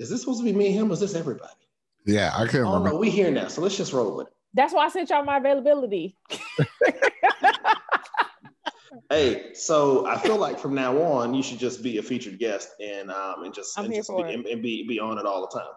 is 0.00 0.10
this 0.10 0.20
supposed 0.20 0.40
to 0.40 0.44
be 0.44 0.52
me 0.52 0.66
and 0.66 0.74
him? 0.74 0.90
Or 0.90 0.94
is 0.94 1.00
this 1.00 1.14
everybody? 1.14 1.52
Yeah, 2.06 2.32
I 2.34 2.46
can't 2.46 2.64
oh, 2.64 2.74
remember. 2.74 2.90
No, 2.90 2.96
we 2.96 3.08
here 3.08 3.30
now, 3.30 3.46
so 3.46 3.62
let's 3.62 3.76
just 3.76 3.92
roll 3.92 4.16
with 4.16 4.26
it. 4.26 4.32
That's 4.52 4.74
why 4.74 4.86
I 4.86 4.88
sent 4.88 5.10
y'all 5.10 5.24
my 5.24 5.38
availability. 5.38 6.16
hey, 9.14 9.54
so 9.54 10.06
I 10.06 10.18
feel 10.18 10.36
like 10.36 10.58
from 10.58 10.74
now 10.74 10.96
on, 11.02 11.34
you 11.34 11.42
should 11.42 11.58
just 11.58 11.82
be 11.82 11.98
a 11.98 12.02
featured 12.02 12.38
guest 12.38 12.70
and 12.80 13.10
um 13.10 13.44
and 13.44 13.54
just, 13.54 13.76
and, 13.78 13.92
just 13.92 14.10
be, 14.10 14.22
and, 14.22 14.46
and, 14.46 14.62
be 14.62 14.86
be 14.86 14.98
on 14.98 15.18
it 15.18 15.26
all 15.26 15.40
the 15.40 15.58
time. 15.58 15.72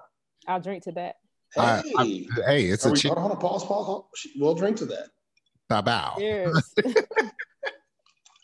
I'll 0.48 0.60
drink 0.60 0.84
to 0.84 0.92
that. 0.94 1.16
Hey, 1.56 1.62
uh, 1.98 2.04
hey, 2.46 2.66
it's 2.66 2.86
Are 2.86 2.90
a 2.90 2.92
we, 2.92 3.00
hold, 3.02 3.18
on, 3.18 3.24
hold 3.24 3.32
on, 3.32 3.40
pause, 3.40 3.66
pause, 3.66 3.86
pause. 3.86 4.28
We'll 4.36 4.56
drink 4.56 4.78
to 4.78 4.86
that. 4.88 5.08
Bow 5.70 5.82
bow. 5.82 6.16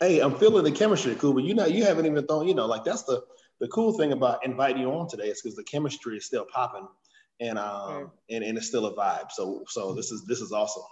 Hey, 0.00 0.20
I'm 0.20 0.34
feeling 0.36 0.64
the 0.64 0.72
chemistry, 0.72 1.14
cool, 1.14 1.32
but 1.32 1.44
you 1.44 1.54
know, 1.54 1.66
you 1.66 1.84
haven't 1.84 2.04
even 2.04 2.26
thrown, 2.26 2.48
you 2.48 2.54
know, 2.54 2.66
like 2.66 2.84
that's 2.84 3.04
the 3.04 3.22
the 3.60 3.68
cool 3.68 3.96
thing 3.96 4.12
about 4.12 4.44
inviting 4.44 4.82
you 4.82 4.90
on 4.90 5.08
today 5.08 5.28
is 5.28 5.40
because 5.40 5.56
the 5.56 5.62
chemistry 5.62 6.16
is 6.16 6.26
still 6.26 6.44
popping 6.52 6.86
and 7.40 7.58
um 7.58 8.10
and, 8.28 8.44
and 8.44 8.58
it's 8.58 8.66
still 8.66 8.86
a 8.86 8.94
vibe. 8.94 9.30
So 9.30 9.64
so 9.68 9.94
this 9.94 10.10
is 10.10 10.24
this 10.26 10.40
is 10.40 10.52
awesome. 10.52 10.82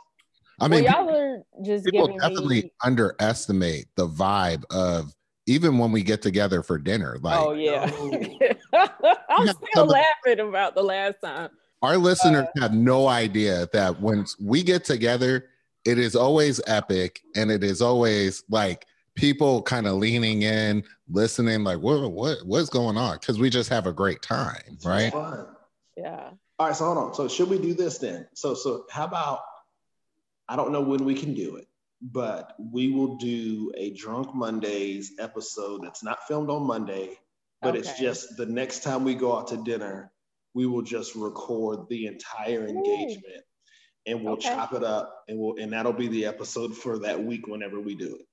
I 0.61 0.69
mean, 0.69 0.85
well, 0.85 1.07
y'all 1.07 1.17
are 1.17 1.43
just 1.65 1.87
people 1.87 2.09
definitely 2.19 2.63
me... 2.63 2.73
underestimate 2.83 3.87
the 3.97 4.07
vibe 4.07 4.65
of 4.71 5.13
even 5.47 5.79
when 5.79 5.93
we 5.93 6.03
get 6.03 6.23
together 6.23 6.63
for 6.63 6.79
dinner. 6.79 7.19
Like, 7.21 7.39
oh 7.39 7.53
yeah, 7.53 7.91
I'm 9.29 9.49
still 9.49 9.87
laughing 9.87 10.41
about 10.41 10.75
the 10.75 10.83
last 10.83 11.17
time. 11.23 11.51
Our 11.83 11.97
listeners 11.97 12.47
uh, 12.57 12.61
have 12.61 12.75
no 12.75 13.09
idea 13.09 13.69
that 13.73 14.01
when 14.01 14.25
we 14.41 14.63
get 14.63 14.85
together, 14.85 15.49
it 15.85 15.99
is 15.99 16.15
always 16.15 16.61
epic, 16.67 17.21
and 17.35 17.51
it 17.51 17.65
is 17.65 17.83
always 17.83 18.45
like 18.49 18.87
people 19.15 19.63
kind 19.63 19.87
of 19.87 19.95
leaning 19.95 20.43
in, 20.43 20.85
listening, 21.09 21.65
like 21.65 21.79
what 21.79 22.11
what 22.13 22.39
what's 22.45 22.69
going 22.69 22.97
on? 22.97 23.19
Because 23.19 23.39
we 23.39 23.51
just 23.51 23.69
have 23.69 23.87
a 23.87 23.93
great 23.93 24.23
time, 24.23 24.79
right? 24.85 25.13
Yeah. 25.97 26.31
All 26.59 26.69
right, 26.69 26.77
so 26.77 26.85
hold 26.85 26.99
on. 26.99 27.15
So 27.15 27.27
should 27.27 27.51
we 27.51 27.59
do 27.59 27.75
this 27.75 27.99
then? 27.99 28.29
So 28.35 28.55
so 28.55 28.87
how 28.91 29.05
about 29.05 29.41
I 30.49 30.57
don't 30.57 30.73
know 30.73 30.81
when 30.81 31.05
we 31.05 31.15
can 31.15 31.35
do 31.35 31.57
it, 31.57 31.67
but 32.01 32.55
we 32.59 32.91
will 32.91 33.17
do 33.17 33.73
a 33.77 33.91
Drunk 33.95 34.35
Mondays 34.35 35.13
episode 35.19 35.85
that's 35.85 36.03
not 36.03 36.27
filmed 36.27 36.51
on 36.51 36.67
Monday, 36.67 37.19
but 37.61 37.71
okay. 37.71 37.79
it's 37.79 37.99
just 37.99 38.37
the 38.37 38.47
next 38.47 38.83
time 38.83 39.05
we 39.05 39.15
go 39.15 39.37
out 39.37 39.49
to 39.49 39.57
dinner, 39.59 40.13
we 40.55 40.67
will 40.67 40.83
just 40.83 41.15
record 41.15 41.89
the 41.89 42.07
entire 42.07 42.67
engagement 42.67 43.45
and 44.07 44.23
we'll 44.23 44.35
okay. 44.35 44.49
chop 44.49 44.75
it 44.75 44.83
up 44.83 45.25
and 45.29 45.39
we'll 45.39 45.57
and 45.59 45.73
that'll 45.73 45.93
be 45.93 46.09
the 46.09 46.27
episode 46.27 46.77
for 46.77 46.99
that 46.99 47.23
week 47.23 47.47
whenever 47.47 47.81
we 47.81 47.95
do 47.95 48.17
it. 48.17 48.27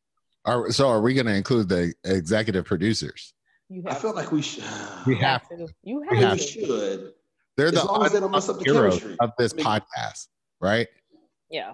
Are, 0.45 0.71
so 0.71 0.89
are 0.89 1.01
we 1.01 1.13
going 1.13 1.27
to 1.27 1.35
include 1.35 1.69
the 1.69 1.93
executive 2.05 2.65
producers? 2.65 3.33
I 3.85 3.93
feel 3.93 4.15
like 4.15 4.31
we 4.31 4.41
should. 4.41 4.63
We 5.05 5.15
have 5.17 5.47
to. 5.49 5.67
You 5.83 6.01
have, 6.01 6.11
we 6.11 6.17
have 6.23 6.41
should. 6.41 7.13
They're 7.55 7.67
as 7.67 7.73
the 7.73 8.09
they 8.11 8.19
don't 8.19 8.31
mess 8.31 8.49
up 8.49 8.59
the 8.59 8.65
chemistry. 8.65 9.17
of 9.19 9.31
this 9.37 9.53
I 9.53 9.55
mean, 9.57 9.65
podcast, 9.65 10.27
right? 10.61 10.87
Yeah. 11.49 11.73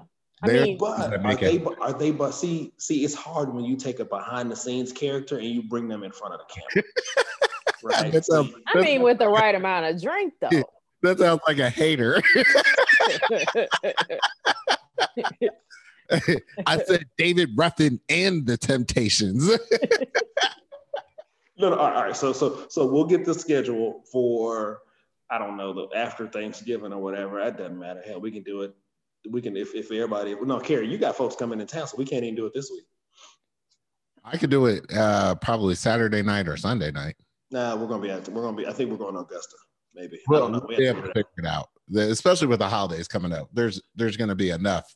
I 0.50 0.64
mean, 0.64 0.78
but 0.78 1.00
are 1.00 1.36
they, 1.36 1.64
are 1.82 1.94
they? 1.94 2.12
But 2.12 2.32
see, 2.32 2.74
see, 2.78 3.04
it's 3.04 3.14
hard 3.14 3.54
when 3.54 3.66
you 3.66 3.76
take 3.76 4.00
a 4.00 4.06
behind 4.06 4.52
the 4.52 4.56
scenes 4.56 4.92
character 4.92 5.38
and 5.38 5.48
you 5.48 5.64
bring 5.64 5.88
them 5.88 6.04
in 6.04 6.12
front 6.12 6.34
of 6.34 6.42
the 6.42 6.54
camera. 6.54 6.84
right. 7.84 8.12
That's 8.12 8.32
a, 8.32 8.44
that's 8.44 8.54
I 8.76 8.82
mean, 8.82 9.02
with 9.02 9.20
the 9.20 9.30
right 9.30 9.56
amount 9.56 9.86
of 9.86 10.02
drink, 10.02 10.34
though. 10.42 10.50
That 11.02 11.20
sounds 11.20 11.42
like 11.48 11.60
a 11.60 11.70
hater. 11.70 12.22
I 16.66 16.84
said 16.84 17.06
David 17.18 17.52
Ruffin 17.56 18.00
and 18.10 18.46
the 18.46 18.58
Temptations. 18.58 19.50
no, 21.58 21.70
no, 21.70 21.76
all 21.76 21.92
right. 21.92 22.16
So, 22.16 22.34
so, 22.34 22.66
so 22.70 22.88
we'll 22.88 23.06
get 23.06 23.26
the 23.26 23.34
schedule 23.34 24.04
for 24.12 24.82
I 25.30 25.38
don't 25.38 25.58
know 25.58 25.74
the 25.74 25.88
after 25.96 26.28
Thanksgiving 26.28 26.94
or 26.94 27.02
whatever. 27.02 27.44
That 27.44 27.58
doesn't 27.58 27.78
matter. 27.78 28.02
Hell, 28.06 28.22
we 28.22 28.32
can 28.32 28.44
do 28.44 28.62
it 28.62 28.74
we 29.32 29.42
can 29.42 29.56
if 29.58 29.74
if 29.74 29.92
everybody 29.92 30.36
no 30.42 30.60
Carrie, 30.60 30.88
you 30.88 30.98
got 30.98 31.16
folks 31.16 31.36
coming 31.36 31.62
in 31.62 31.68
town, 31.68 31.88
so 31.88 31.98
we 31.98 32.06
can't 32.06 32.24
even 32.24 32.36
do 32.36 32.46
it 32.46 32.54
this 32.54 32.70
week. 32.72 32.86
I 34.24 34.38
could 34.38 34.50
do 34.50 34.66
it 34.66 34.86
uh 34.94 35.36
probably 35.36 35.76
Saturday 35.76 36.22
night 36.22 36.48
or 36.48 36.58
Sunday 36.58 36.92
night. 36.92 37.16
Nah, 37.52 37.76
we're 37.76 37.88
gonna 37.88 38.02
be 38.02 38.10
at 38.10 38.28
we're 38.30 38.42
gonna 38.42 38.58
be 38.58 38.68
I 38.68 38.74
think 38.74 38.92
we're 38.92 38.98
going 38.98 39.14
to 39.14 39.22
Augusta, 39.22 39.56
maybe. 39.94 40.20
Well, 40.28 40.44
I 40.44 40.46
don't 40.46 40.52
know. 40.54 40.66
We, 40.68 40.78
we 40.78 40.86
have 40.86 40.98
to 40.98 41.08
figure 41.08 41.26
it 41.38 41.46
out. 41.46 41.70
Especially 41.96 42.48
with 42.48 42.60
the 42.60 42.68
holidays 42.68 43.08
coming 43.08 43.32
up. 43.32 43.50
There's 43.54 43.82
there's 43.96 44.18
gonna 44.18 44.36
be 44.36 44.50
enough 44.50 44.94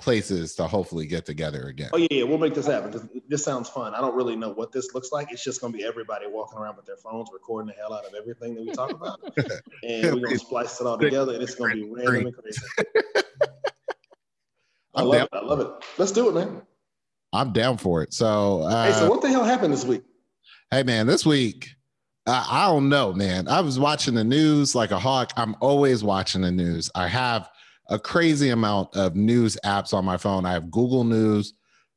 places 0.00 0.54
to 0.54 0.66
hopefully 0.66 1.06
get 1.06 1.26
together 1.26 1.68
again. 1.68 1.90
Oh 1.92 1.98
yeah, 1.98 2.08
yeah. 2.10 2.22
we'll 2.22 2.38
make 2.38 2.54
this 2.54 2.66
happen. 2.66 3.08
This 3.28 3.44
sounds 3.44 3.68
fun. 3.68 3.94
I 3.94 4.00
don't 4.00 4.14
really 4.14 4.34
know 4.34 4.50
what 4.50 4.72
this 4.72 4.94
looks 4.94 5.12
like. 5.12 5.30
It's 5.30 5.44
just 5.44 5.60
gonna 5.60 5.76
be 5.76 5.84
everybody 5.84 6.26
walking 6.26 6.58
around 6.58 6.76
with 6.76 6.86
their 6.86 6.96
phones, 6.96 7.28
recording 7.32 7.68
the 7.68 7.74
hell 7.74 7.92
out 7.92 8.06
of 8.06 8.14
everything 8.14 8.54
that 8.54 8.64
we 8.64 8.72
talk 8.72 8.90
about, 8.90 9.20
and 9.82 10.14
we're 10.14 10.26
gonna 10.26 10.38
splice 10.38 10.80
it 10.80 10.86
all 10.86 10.98
together, 10.98 11.34
and 11.34 11.42
it's 11.42 11.54
gonna 11.54 11.74
be 11.74 11.84
random 11.84 12.26
and 12.26 12.36
crazy. 12.36 12.62
I 15.00 15.04
love 15.04 15.14
down. 15.14 15.28
it. 15.32 15.36
I 15.36 15.44
love 15.44 15.60
it. 15.60 15.68
Let's 15.98 16.12
do 16.12 16.28
it, 16.28 16.34
man. 16.34 16.62
I'm 17.32 17.52
down 17.52 17.76
for 17.78 18.02
it. 18.02 18.12
So, 18.12 18.62
uh, 18.62 18.86
hey, 18.86 18.92
so 18.92 19.08
what 19.08 19.22
the 19.22 19.28
hell 19.28 19.44
happened 19.44 19.72
this 19.72 19.84
week? 19.84 20.02
Hey, 20.70 20.82
man, 20.82 21.06
this 21.06 21.24
week, 21.24 21.70
uh, 22.26 22.46
I 22.48 22.66
don't 22.66 22.88
know, 22.88 23.12
man. 23.12 23.48
I 23.48 23.60
was 23.60 23.78
watching 23.78 24.14
the 24.14 24.24
news 24.24 24.74
like 24.74 24.90
a 24.90 24.98
hawk. 24.98 25.32
I'm 25.36 25.56
always 25.60 26.02
watching 26.02 26.42
the 26.42 26.50
news. 26.50 26.90
I 26.94 27.08
have 27.08 27.48
a 27.88 27.98
crazy 27.98 28.50
amount 28.50 28.96
of 28.96 29.16
news 29.16 29.56
apps 29.64 29.92
on 29.92 30.04
my 30.04 30.16
phone. 30.16 30.46
I 30.46 30.52
have 30.52 30.70
Google 30.70 31.04
News, 31.04 31.54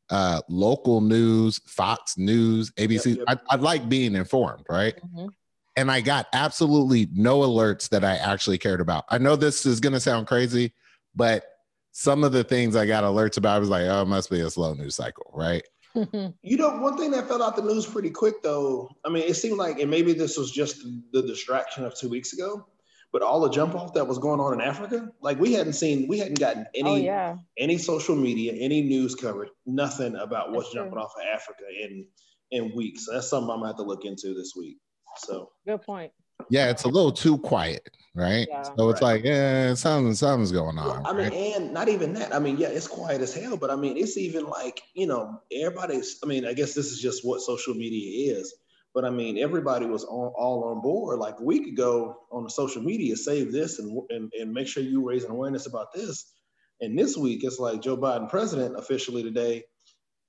uh, 0.09 0.41
local 0.49 1.01
news, 1.01 1.59
Fox 1.67 2.17
News, 2.17 2.71
ABC. 2.71 3.17
Yep, 3.17 3.25
yep. 3.27 3.41
I, 3.49 3.55
I, 3.55 3.57
like 3.57 3.87
being 3.87 4.15
informed, 4.15 4.65
right? 4.69 4.95
Mm-hmm. 4.95 5.27
And 5.75 5.91
I 5.91 6.01
got 6.01 6.27
absolutely 6.33 7.09
no 7.13 7.39
alerts 7.41 7.89
that 7.89 8.03
I 8.03 8.15
actually 8.17 8.57
cared 8.57 8.81
about. 8.81 9.05
I 9.09 9.17
know 9.17 9.35
this 9.35 9.65
is 9.65 9.79
going 9.79 9.93
to 9.93 9.99
sound 9.99 10.27
crazy, 10.27 10.73
but 11.15 11.45
some 11.93 12.23
of 12.23 12.31
the 12.31 12.43
things 12.43 12.75
I 12.75 12.85
got 12.85 13.03
alerts 13.03 13.37
about, 13.37 13.55
I 13.55 13.59
was 13.59 13.69
like, 13.69 13.85
oh, 13.85 14.01
it 14.01 14.07
must 14.07 14.29
be 14.29 14.41
a 14.41 14.49
slow 14.49 14.73
news 14.73 14.95
cycle, 14.95 15.31
right? 15.33 15.63
you 15.95 16.57
know, 16.57 16.77
one 16.79 16.97
thing 16.97 17.11
that 17.11 17.27
fell 17.27 17.43
out 17.43 17.55
the 17.55 17.61
news 17.61 17.85
pretty 17.85 18.09
quick, 18.09 18.41
though, 18.41 18.89
I 19.05 19.09
mean, 19.09 19.23
it 19.23 19.35
seemed 19.35 19.57
like, 19.57 19.79
and 19.79 19.91
maybe 19.91 20.13
this 20.13 20.35
was 20.35 20.51
just 20.51 20.83
the 21.13 21.21
distraction 21.21 21.85
of 21.85 21.95
two 21.95 22.09
weeks 22.09 22.33
ago, 22.33 22.65
but 23.11 23.21
all 23.21 23.39
the 23.39 23.49
jump 23.49 23.75
off 23.75 23.93
that 23.93 24.07
was 24.07 24.17
going 24.17 24.39
on 24.39 24.53
in 24.53 24.61
Africa, 24.61 25.07
like 25.21 25.39
we 25.39 25.53
hadn't 25.53 25.73
seen, 25.73 26.07
we 26.07 26.17
hadn't 26.17 26.39
gotten 26.39 26.65
oh, 26.65 26.79
any, 26.79 26.89
oh, 26.89 26.95
yeah. 26.95 27.35
any 27.59 27.77
social 27.77 28.15
media, 28.15 28.53
any 28.53 28.81
news 28.81 29.13
coverage, 29.13 29.51
nothing 29.67 30.15
about 30.15 30.51
what's 30.51 30.69
that's 30.69 30.73
jumping 30.73 30.93
true. 30.93 31.01
off 31.03 31.13
of 31.15 31.27
Africa 31.31 31.63
in 31.79 32.07
in 32.49 32.75
weeks. 32.75 33.05
So 33.05 33.13
that's 33.13 33.29
something 33.29 33.51
I'm 33.51 33.57
gonna 33.57 33.67
have 33.67 33.77
to 33.77 33.83
look 33.83 34.05
into 34.05 34.33
this 34.33 34.53
week. 34.57 34.77
So 35.17 35.51
good 35.67 35.83
point 35.83 36.11
yeah, 36.49 36.69
it's 36.69 36.83
a 36.83 36.87
little 36.87 37.11
too 37.11 37.37
quiet, 37.37 37.95
right? 38.15 38.47
Yeah. 38.49 38.63
So 38.63 38.89
it's 38.89 39.01
right. 39.01 39.13
like, 39.13 39.23
yeah, 39.23 39.73
something, 39.73 40.13
something's 40.13 40.51
going 40.51 40.77
on. 40.77 41.03
Well, 41.03 41.07
I 41.07 41.13
mean, 41.13 41.33
and 41.33 41.73
not 41.73 41.89
even 41.89 42.13
that. 42.13 42.33
I 42.33 42.39
mean, 42.39 42.57
yeah, 42.57 42.69
it's 42.69 42.87
quiet 42.87 43.21
as 43.21 43.33
hell, 43.33 43.57
but 43.57 43.69
I 43.69 43.75
mean, 43.75 43.97
it's 43.97 44.17
even 44.17 44.45
like, 44.45 44.81
you 44.93 45.07
know, 45.07 45.41
everybody's, 45.51 46.19
I 46.23 46.27
mean, 46.27 46.45
I 46.45 46.53
guess 46.53 46.73
this 46.73 46.91
is 46.91 46.99
just 46.99 47.25
what 47.25 47.41
social 47.41 47.73
media 47.73 48.35
is. 48.37 48.53
But 48.93 49.05
I 49.05 49.09
mean, 49.09 49.39
everybody 49.39 49.87
was 49.87 50.03
on, 50.03 50.33
all 50.35 50.65
on 50.65 50.81
board 50.81 51.17
like 51.17 51.39
a 51.39 51.43
week 51.43 51.67
ago 51.67 52.15
on 52.31 52.43
the 52.43 52.49
social 52.49 52.83
media, 52.83 53.15
save 53.15 53.51
this 53.51 53.79
and, 53.79 53.99
and, 54.09 54.31
and 54.39 54.53
make 54.53 54.67
sure 54.67 54.83
you 54.83 55.07
raise 55.07 55.23
an 55.23 55.31
awareness 55.31 55.65
about 55.65 55.91
this. 55.93 56.31
And 56.79 56.97
this 56.97 57.17
week, 57.17 57.43
it's 57.43 57.59
like 57.59 57.81
Joe 57.81 57.97
Biden 57.97 58.29
president 58.29 58.77
officially 58.77 59.23
today 59.23 59.63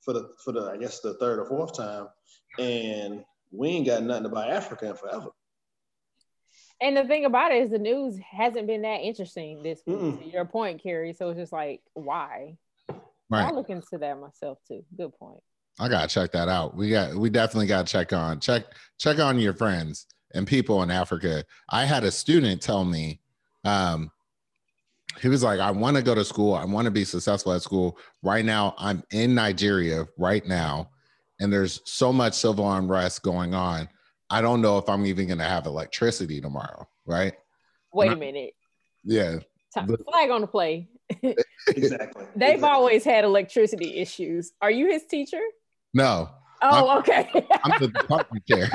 for 0.02 0.14
the, 0.14 0.30
for 0.42 0.52
the, 0.52 0.70
I 0.70 0.78
guess 0.78 1.00
the 1.00 1.14
third 1.14 1.40
or 1.40 1.46
fourth 1.46 1.76
time. 1.76 2.08
And 2.58 3.24
we 3.52 3.68
ain't 3.68 3.86
got 3.86 4.02
nothing 4.02 4.26
about 4.26 4.50
Africa 4.50 4.88
in 4.88 4.96
forever. 4.96 5.28
And 6.80 6.96
the 6.96 7.04
thing 7.04 7.24
about 7.24 7.52
it 7.52 7.62
is 7.62 7.70
the 7.70 7.78
news 7.78 8.18
hasn't 8.18 8.66
been 8.66 8.82
that 8.82 9.00
interesting 9.00 9.62
this 9.62 9.80
week. 9.86 9.96
Mm-mm. 9.96 10.18
To 10.22 10.28
your 10.28 10.44
point, 10.44 10.82
Carrie. 10.82 11.12
So 11.12 11.30
it's 11.30 11.38
just 11.38 11.52
like, 11.52 11.80
why? 11.94 12.56
Right. 13.30 13.46
I'll 13.46 13.54
look 13.54 13.70
into 13.70 13.98
that 13.98 14.20
myself 14.20 14.58
too. 14.68 14.84
Good 14.96 15.16
point. 15.18 15.40
I 15.80 15.88
gotta 15.88 16.08
check 16.08 16.32
that 16.32 16.48
out. 16.48 16.76
We 16.76 16.90
got 16.90 17.14
we 17.14 17.30
definitely 17.30 17.66
gotta 17.66 17.90
check 17.90 18.12
on 18.12 18.38
check 18.38 18.64
check 18.98 19.18
on 19.18 19.38
your 19.38 19.54
friends 19.54 20.06
and 20.34 20.46
people 20.46 20.82
in 20.82 20.90
Africa. 20.90 21.44
I 21.70 21.84
had 21.84 22.04
a 22.04 22.10
student 22.10 22.60
tell 22.60 22.84
me, 22.84 23.20
um, 23.64 24.10
he 25.20 25.28
was 25.28 25.42
like, 25.42 25.60
I 25.60 25.70
want 25.70 25.96
to 25.96 26.02
go 26.02 26.14
to 26.14 26.24
school, 26.24 26.54
I 26.54 26.64
want 26.64 26.86
to 26.86 26.90
be 26.90 27.04
successful 27.04 27.52
at 27.52 27.62
school. 27.62 27.98
Right 28.22 28.44
now, 28.44 28.74
I'm 28.78 29.02
in 29.12 29.34
Nigeria 29.34 30.06
right 30.18 30.44
now, 30.46 30.90
and 31.40 31.52
there's 31.52 31.80
so 31.84 32.12
much 32.12 32.34
civil 32.34 32.70
unrest 32.70 33.22
going 33.22 33.54
on. 33.54 33.88
I 34.30 34.40
don't 34.40 34.60
know 34.60 34.78
if 34.78 34.88
I'm 34.88 35.06
even 35.06 35.26
going 35.26 35.38
to 35.38 35.44
have 35.44 35.66
electricity 35.66 36.40
tomorrow, 36.40 36.88
right? 37.06 37.34
Wait 37.92 38.12
a 38.12 38.16
minute. 38.16 38.54
Yeah. 39.04 39.38
Flag 39.72 40.30
on 40.30 40.40
the 40.40 40.46
play. 40.46 40.88
exactly. 41.68 42.24
They've 42.36 42.54
exactly. 42.54 42.68
always 42.68 43.04
had 43.04 43.24
electricity 43.24 43.96
issues. 43.96 44.52
Are 44.62 44.70
you 44.70 44.90
his 44.90 45.04
teacher? 45.04 45.40
No. 45.92 46.30
Oh, 46.62 46.88
I'm, 46.88 46.98
okay. 46.98 47.28
I'm 47.64 47.80
the 47.80 47.88
department 47.88 48.46
chair. 48.46 48.68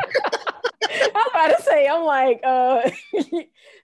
I'm 1.16 1.28
about 1.30 1.58
to 1.58 1.64
say, 1.64 1.88
I'm 1.88 2.04
like, 2.04 2.42
uh, 2.44 2.90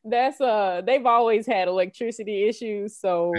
that's 0.03 0.39
uh, 0.39 0.81
they've 0.85 1.05
always 1.05 1.47
had 1.47 1.67
electricity 1.67 2.47
issues, 2.47 2.97
so 2.97 3.33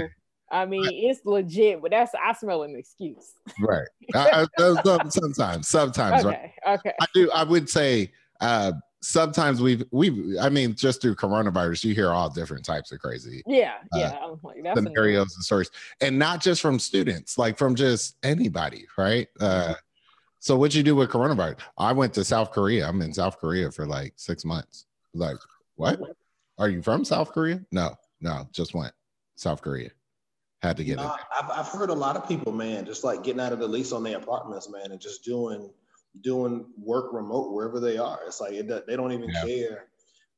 I 0.50 0.64
mean, 0.64 0.88
it's 0.88 1.24
legit, 1.24 1.82
but 1.82 1.90
that's 1.90 2.12
I 2.14 2.32
smell 2.34 2.62
an 2.62 2.76
excuse. 2.76 3.32
Right. 3.60 3.88
I, 4.14 4.46
I, 4.58 5.08
sometimes, 5.08 5.68
sometimes, 5.68 6.24
okay, 6.24 6.52
right. 6.64 6.78
Okay. 6.78 6.92
I 7.00 7.06
do. 7.12 7.30
I 7.32 7.42
would 7.42 7.68
say 7.68 8.12
uh, 8.40 8.72
sometimes 9.00 9.60
we've 9.60 9.84
we've 9.90 10.36
I 10.40 10.48
mean, 10.48 10.74
just 10.74 11.02
through 11.02 11.16
coronavirus, 11.16 11.84
you 11.84 11.94
hear 11.94 12.10
all 12.10 12.28
different 12.30 12.64
types 12.64 12.92
of 12.92 13.00
crazy. 13.00 13.42
Yeah, 13.46 13.74
uh, 13.94 13.98
yeah. 13.98 14.18
Like, 14.42 14.76
scenarios 14.76 15.34
and 15.34 15.44
stories, 15.44 15.70
and 16.00 16.18
not 16.18 16.40
just 16.40 16.60
from 16.60 16.78
students, 16.78 17.38
like 17.38 17.58
from 17.58 17.74
just 17.74 18.16
anybody, 18.22 18.86
right? 18.96 19.28
Uh, 19.40 19.74
so 20.38 20.56
what 20.56 20.74
you 20.74 20.82
do 20.82 20.94
with 20.94 21.10
coronavirus? 21.10 21.58
I 21.78 21.92
went 21.92 22.14
to 22.14 22.24
South 22.24 22.52
Korea. 22.52 22.88
I'm 22.88 23.02
in 23.02 23.12
South 23.12 23.38
Korea 23.38 23.70
for 23.70 23.86
like 23.86 24.12
six 24.16 24.44
months. 24.44 24.86
Like, 25.14 25.38
what? 25.76 26.00
Are 26.58 26.68
you 26.68 26.82
from 26.82 27.04
South 27.04 27.32
Korea? 27.32 27.60
No, 27.72 27.94
no, 28.20 28.48
just 28.52 28.74
went 28.74 28.92
South 29.34 29.60
Korea. 29.60 29.90
Had 30.66 30.76
to 30.78 30.84
get 30.84 30.96
no, 30.96 31.14
I've, 31.38 31.50
I've 31.50 31.68
heard 31.68 31.90
a 31.90 31.94
lot 31.94 32.16
of 32.16 32.26
people, 32.26 32.52
man, 32.52 32.84
just 32.84 33.04
like 33.04 33.22
getting 33.22 33.40
out 33.40 33.52
of 33.52 33.60
the 33.60 33.68
lease 33.68 33.92
on 33.92 34.02
their 34.02 34.16
apartments, 34.16 34.68
man, 34.68 34.90
and 34.90 35.00
just 35.00 35.22
doing 35.24 35.70
doing 36.22 36.66
work 36.76 37.12
remote 37.12 37.52
wherever 37.52 37.78
they 37.78 37.98
are. 37.98 38.18
It's 38.26 38.40
like 38.40 38.54
it, 38.54 38.86
they 38.86 38.96
don't 38.96 39.12
even 39.12 39.30
yeah. 39.30 39.44
care. 39.44 39.84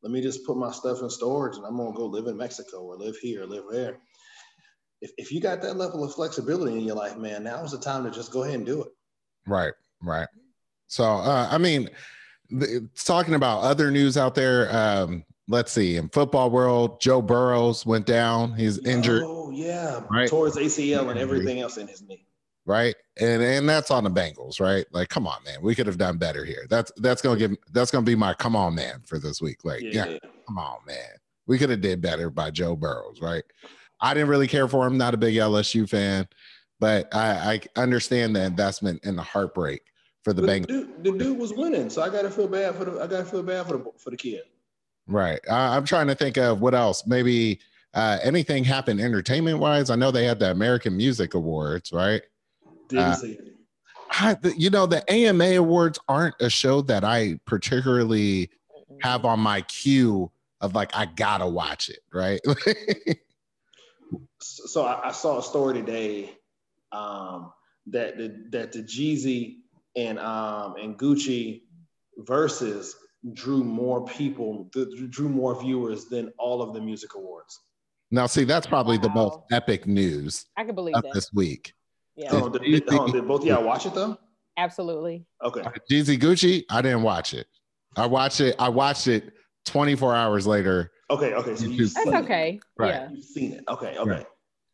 Let 0.02 0.12
me 0.12 0.20
just 0.20 0.44
put 0.44 0.58
my 0.58 0.70
stuff 0.70 1.00
in 1.00 1.08
storage 1.08 1.56
and 1.56 1.64
I'm 1.64 1.78
gonna 1.78 1.96
go 1.96 2.04
live 2.04 2.26
in 2.26 2.36
Mexico 2.36 2.82
or 2.82 2.96
live 2.96 3.16
here 3.16 3.44
or 3.44 3.46
live 3.46 3.64
there. 3.70 3.98
If, 5.00 5.12
if 5.16 5.32
you 5.32 5.40
got 5.40 5.62
that 5.62 5.76
level 5.76 6.04
of 6.04 6.12
flexibility 6.14 6.76
in 6.76 6.84
your 6.84 6.96
life, 6.96 7.16
man, 7.16 7.44
now 7.44 7.64
is 7.64 7.70
the 7.70 7.78
time 7.78 8.04
to 8.04 8.10
just 8.10 8.30
go 8.30 8.42
ahead 8.42 8.56
and 8.56 8.66
do 8.66 8.82
it. 8.82 8.88
Right, 9.46 9.72
right. 10.02 10.28
So, 10.88 11.04
uh, 11.04 11.48
I 11.50 11.56
mean, 11.56 11.88
the, 12.50 12.88
talking 12.96 13.34
about 13.34 13.62
other 13.62 13.90
news 13.90 14.16
out 14.16 14.34
there, 14.34 14.74
um, 14.76 15.24
let's 15.48 15.72
see, 15.72 15.96
in 15.96 16.08
football 16.10 16.50
world, 16.50 17.00
Joe 17.00 17.20
Burrows 17.20 17.84
went 17.84 18.06
down. 18.06 18.52
He's 18.54 18.78
oh, 18.78 18.90
injured. 18.90 19.22
Oh, 19.24 19.50
yeah. 19.50 20.00
Right. 20.10 20.28
Towards 20.28 20.56
ACL 20.56 21.10
and 21.10 21.18
everything 21.18 21.60
else 21.60 21.76
in 21.76 21.88
his 21.88 22.02
knee 22.02 22.28
right? 22.68 22.94
And 23.18 23.42
and 23.42 23.68
that's 23.68 23.90
on 23.90 24.04
the 24.04 24.10
Bengals, 24.10 24.60
right? 24.60 24.84
Like, 24.92 25.08
come 25.08 25.26
on, 25.26 25.42
man, 25.44 25.56
we 25.60 25.74
could 25.74 25.86
have 25.86 25.98
done 25.98 26.18
better 26.18 26.44
here. 26.44 26.66
That's 26.70 26.92
that's 26.98 27.20
gonna 27.22 27.38
give 27.38 27.56
that's 27.72 27.90
gonna 27.90 28.04
be 28.04 28.14
my 28.14 28.34
come 28.34 28.54
on, 28.54 28.76
man, 28.76 29.02
for 29.06 29.18
this 29.18 29.40
week. 29.40 29.64
Like, 29.64 29.80
yeah, 29.82 30.06
yeah 30.06 30.18
come 30.46 30.58
on, 30.58 30.76
man, 30.86 31.16
we 31.46 31.58
could 31.58 31.70
have 31.70 31.80
did 31.80 32.00
better 32.00 32.30
by 32.30 32.52
Joe 32.52 32.76
Burrows, 32.76 33.20
right? 33.20 33.42
I 34.00 34.14
didn't 34.14 34.28
really 34.28 34.46
care 34.46 34.68
for 34.68 34.86
him. 34.86 34.96
Not 34.96 35.14
a 35.14 35.16
big 35.16 35.34
LSU 35.34 35.88
fan, 35.88 36.28
but 36.78 37.12
I, 37.12 37.60
I 37.76 37.80
understand 37.80 38.36
the 38.36 38.44
investment 38.44 39.00
and 39.02 39.18
the 39.18 39.22
heartbreak 39.22 39.80
for 40.22 40.32
the 40.32 40.42
Bengals. 40.42 40.66
The 40.66 40.72
dude, 40.72 41.04
the 41.04 41.12
dude 41.24 41.38
was 41.38 41.52
winning, 41.54 41.90
so 41.90 42.02
I 42.02 42.10
gotta 42.10 42.30
feel 42.30 42.48
bad 42.48 42.76
for 42.76 42.84
the 42.84 43.00
I 43.02 43.06
gotta 43.06 43.24
feel 43.24 43.42
bad 43.42 43.66
for 43.66 43.78
the 43.78 43.84
for 43.96 44.10
the 44.10 44.16
kid. 44.16 44.42
Right. 45.08 45.40
I, 45.50 45.76
I'm 45.76 45.84
trying 45.84 46.06
to 46.08 46.14
think 46.14 46.36
of 46.36 46.60
what 46.60 46.74
else. 46.74 47.06
Maybe 47.06 47.60
uh, 47.94 48.18
anything 48.22 48.62
happened 48.64 49.00
entertainment 49.00 49.58
wise. 49.58 49.90
I 49.90 49.96
know 49.96 50.10
they 50.10 50.24
had 50.24 50.38
the 50.38 50.50
American 50.50 50.96
Music 50.96 51.34
Awards, 51.34 51.92
right? 51.92 52.22
Didn't 52.88 53.04
uh. 53.04 53.18
I, 54.10 54.36
you 54.56 54.70
know, 54.70 54.86
the 54.86 55.04
AMA 55.10 55.56
Awards 55.56 55.98
aren't 56.08 56.34
a 56.40 56.48
show 56.48 56.80
that 56.82 57.04
I 57.04 57.38
particularly 57.44 58.50
have 59.02 59.24
on 59.24 59.40
my 59.40 59.62
queue 59.62 60.30
of 60.60 60.74
like 60.74 60.94
I 60.96 61.06
gotta 61.06 61.46
watch 61.46 61.88
it, 61.88 62.00
right? 62.12 62.40
so 64.40 64.84
I, 64.84 65.08
I, 65.08 65.12
saw 65.12 65.38
a 65.38 65.42
story 65.42 65.74
today 65.74 66.32
um, 66.90 67.52
that 67.86 68.16
the, 68.16 68.46
that 68.50 68.72
the 68.72 68.82
Jeezy 68.82 69.58
and 69.94 70.18
um, 70.18 70.76
and 70.76 70.98
Gucci 70.98 71.62
Verzuz 72.20 72.92
drew 73.32 73.64
more 73.64 74.04
people, 74.06 74.70
drew 75.10 75.28
more 75.28 75.60
viewers 75.60 76.06
than 76.06 76.32
all 76.38 76.62
of 76.62 76.74
the 76.74 76.80
music 76.80 77.14
awards. 77.14 77.60
Now, 78.10 78.26
see, 78.26 78.44
that's 78.44 78.66
probably 78.66 78.96
wow. 78.98 79.02
the 79.02 79.10
most 79.10 79.38
epic 79.52 79.86
news 79.86 80.46
I 80.56 80.64
can 80.64 80.74
believe 80.74 80.94
that. 80.94 81.12
this 81.12 81.32
week. 81.32 81.74
Yeah. 82.16 82.30
Oh, 82.32 82.48
did, 82.48 82.62
did, 82.62 82.84
oh, 82.88 83.10
did 83.10 83.28
both 83.28 83.44
y'all 83.44 83.62
watch 83.62 83.86
it 83.86 83.94
though? 83.94 84.18
Absolutely. 84.56 85.24
Okay. 85.44 85.60
Uh, 85.60 85.70
Jeezy 85.90 86.18
Gucci, 86.18 86.64
I 86.70 86.82
didn't 86.82 87.02
watch 87.02 87.32
it. 87.32 87.46
I 87.96 88.06
watched 88.06 88.40
it. 88.40 88.56
I 88.58 88.68
watched 88.68 89.06
it 89.06 89.32
24 89.66 90.16
hours 90.16 90.46
later. 90.46 90.90
Okay. 91.10 91.34
Okay. 91.34 91.54
So 91.54 91.66
you 91.66 91.86
that's 91.86 92.06
okay. 92.06 92.60
Right. 92.76 92.94
Yeah. 92.94 93.10
You've 93.10 93.24
seen 93.24 93.52
it. 93.52 93.64
Okay. 93.68 93.96
Okay. 93.96 94.10
Right. 94.10 94.26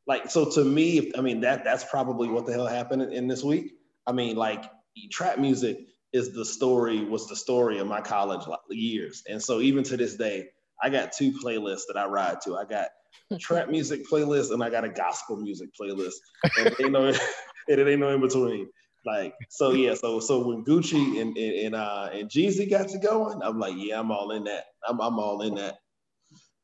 Like 0.06 0.30
so, 0.30 0.50
to 0.52 0.64
me, 0.64 1.12
I 1.16 1.20
mean 1.20 1.40
that 1.40 1.64
that's 1.64 1.84
probably 1.84 2.28
what 2.28 2.46
the 2.46 2.52
hell 2.52 2.66
happened 2.66 3.02
in, 3.02 3.12
in 3.12 3.28
this 3.28 3.42
week. 3.42 3.72
I 4.06 4.12
mean, 4.12 4.36
like 4.36 4.64
trap 5.10 5.38
music 5.38 5.78
is 6.14 6.32
the 6.32 6.44
story 6.44 7.04
was 7.04 7.28
the 7.28 7.36
story 7.36 7.78
of 7.78 7.86
my 7.86 8.00
college 8.00 8.46
years, 8.70 9.22
and 9.28 9.42
so 9.42 9.60
even 9.60 9.84
to 9.84 9.98
this 9.98 10.16
day, 10.16 10.46
I 10.82 10.88
got 10.88 11.12
two 11.12 11.32
playlists 11.32 11.82
that 11.88 11.96
I 11.96 12.06
ride 12.06 12.40
to. 12.42 12.56
I 12.56 12.64
got 12.64 12.88
trap 13.40 13.68
music 13.68 14.08
playlist 14.10 14.52
and 14.52 14.62
I 14.62 14.70
got 14.70 14.84
a 14.84 14.88
gospel 14.88 15.36
music 15.36 15.70
playlist. 15.80 16.14
And 16.58 16.66
it 16.68 16.80
ain't 16.80 16.92
no, 16.92 17.06
and 17.08 17.16
it 17.68 17.88
ain't 17.88 18.00
no 18.00 18.10
in 18.10 18.20
between. 18.20 18.68
Like 19.06 19.34
so, 19.50 19.72
yeah. 19.72 19.94
So 19.94 20.20
so 20.20 20.46
when 20.46 20.64
Gucci 20.64 21.20
and 21.20 21.36
and, 21.36 21.52
and 21.66 21.74
uh 21.74 22.08
and 22.12 22.30
Jeezy 22.30 22.68
got 22.68 22.88
to 22.88 22.98
going, 22.98 23.42
I'm 23.42 23.58
like, 23.58 23.74
yeah, 23.76 24.00
I'm 24.00 24.10
all 24.10 24.30
in 24.30 24.44
that. 24.44 24.64
I'm 24.88 25.00
I'm 25.00 25.18
all 25.18 25.42
in 25.42 25.54
that. 25.56 25.78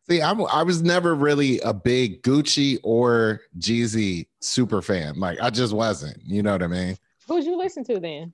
See, 0.08 0.22
I'm 0.22 0.44
I 0.46 0.62
was 0.62 0.82
never 0.82 1.14
really 1.14 1.60
a 1.60 1.74
big 1.74 2.22
Gucci 2.22 2.78
or 2.82 3.42
Jeezy 3.58 4.26
super 4.40 4.80
fan. 4.80 5.20
Like 5.20 5.38
I 5.40 5.50
just 5.50 5.74
wasn't. 5.74 6.18
You 6.24 6.42
know 6.42 6.52
what 6.52 6.62
I 6.62 6.66
mean? 6.66 6.96
Who'd 7.28 7.44
you 7.44 7.58
listen 7.58 7.84
to 7.84 8.00
then? 8.00 8.32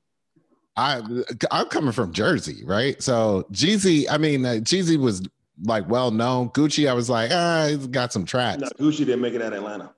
I 0.77 1.03
I'm 1.51 1.69
coming 1.69 1.93
from 1.93 2.13
Jersey, 2.13 2.63
right? 2.65 3.03
So 3.03 3.47
Jeezy, 3.53 4.07
I 4.11 4.19
mean, 4.19 4.45
uh, 4.45 4.55
Jeezy 4.55 4.99
was 4.99 5.23
like 5.63 5.89
well 5.89 6.11
known. 6.11 6.51
Gucci, 6.51 6.89
I 6.89 6.93
was 6.93 7.09
like, 7.09 7.31
ah, 7.33 7.67
he's 7.69 7.87
got 7.87 8.13
some 8.13 8.25
tracks. 8.25 8.61
No, 8.61 8.69
Gucci 8.79 8.99
didn't 8.99 9.21
make 9.21 9.35
it 9.35 9.43
out 9.43 9.53
of 9.53 9.59
Atlanta. 9.59 9.93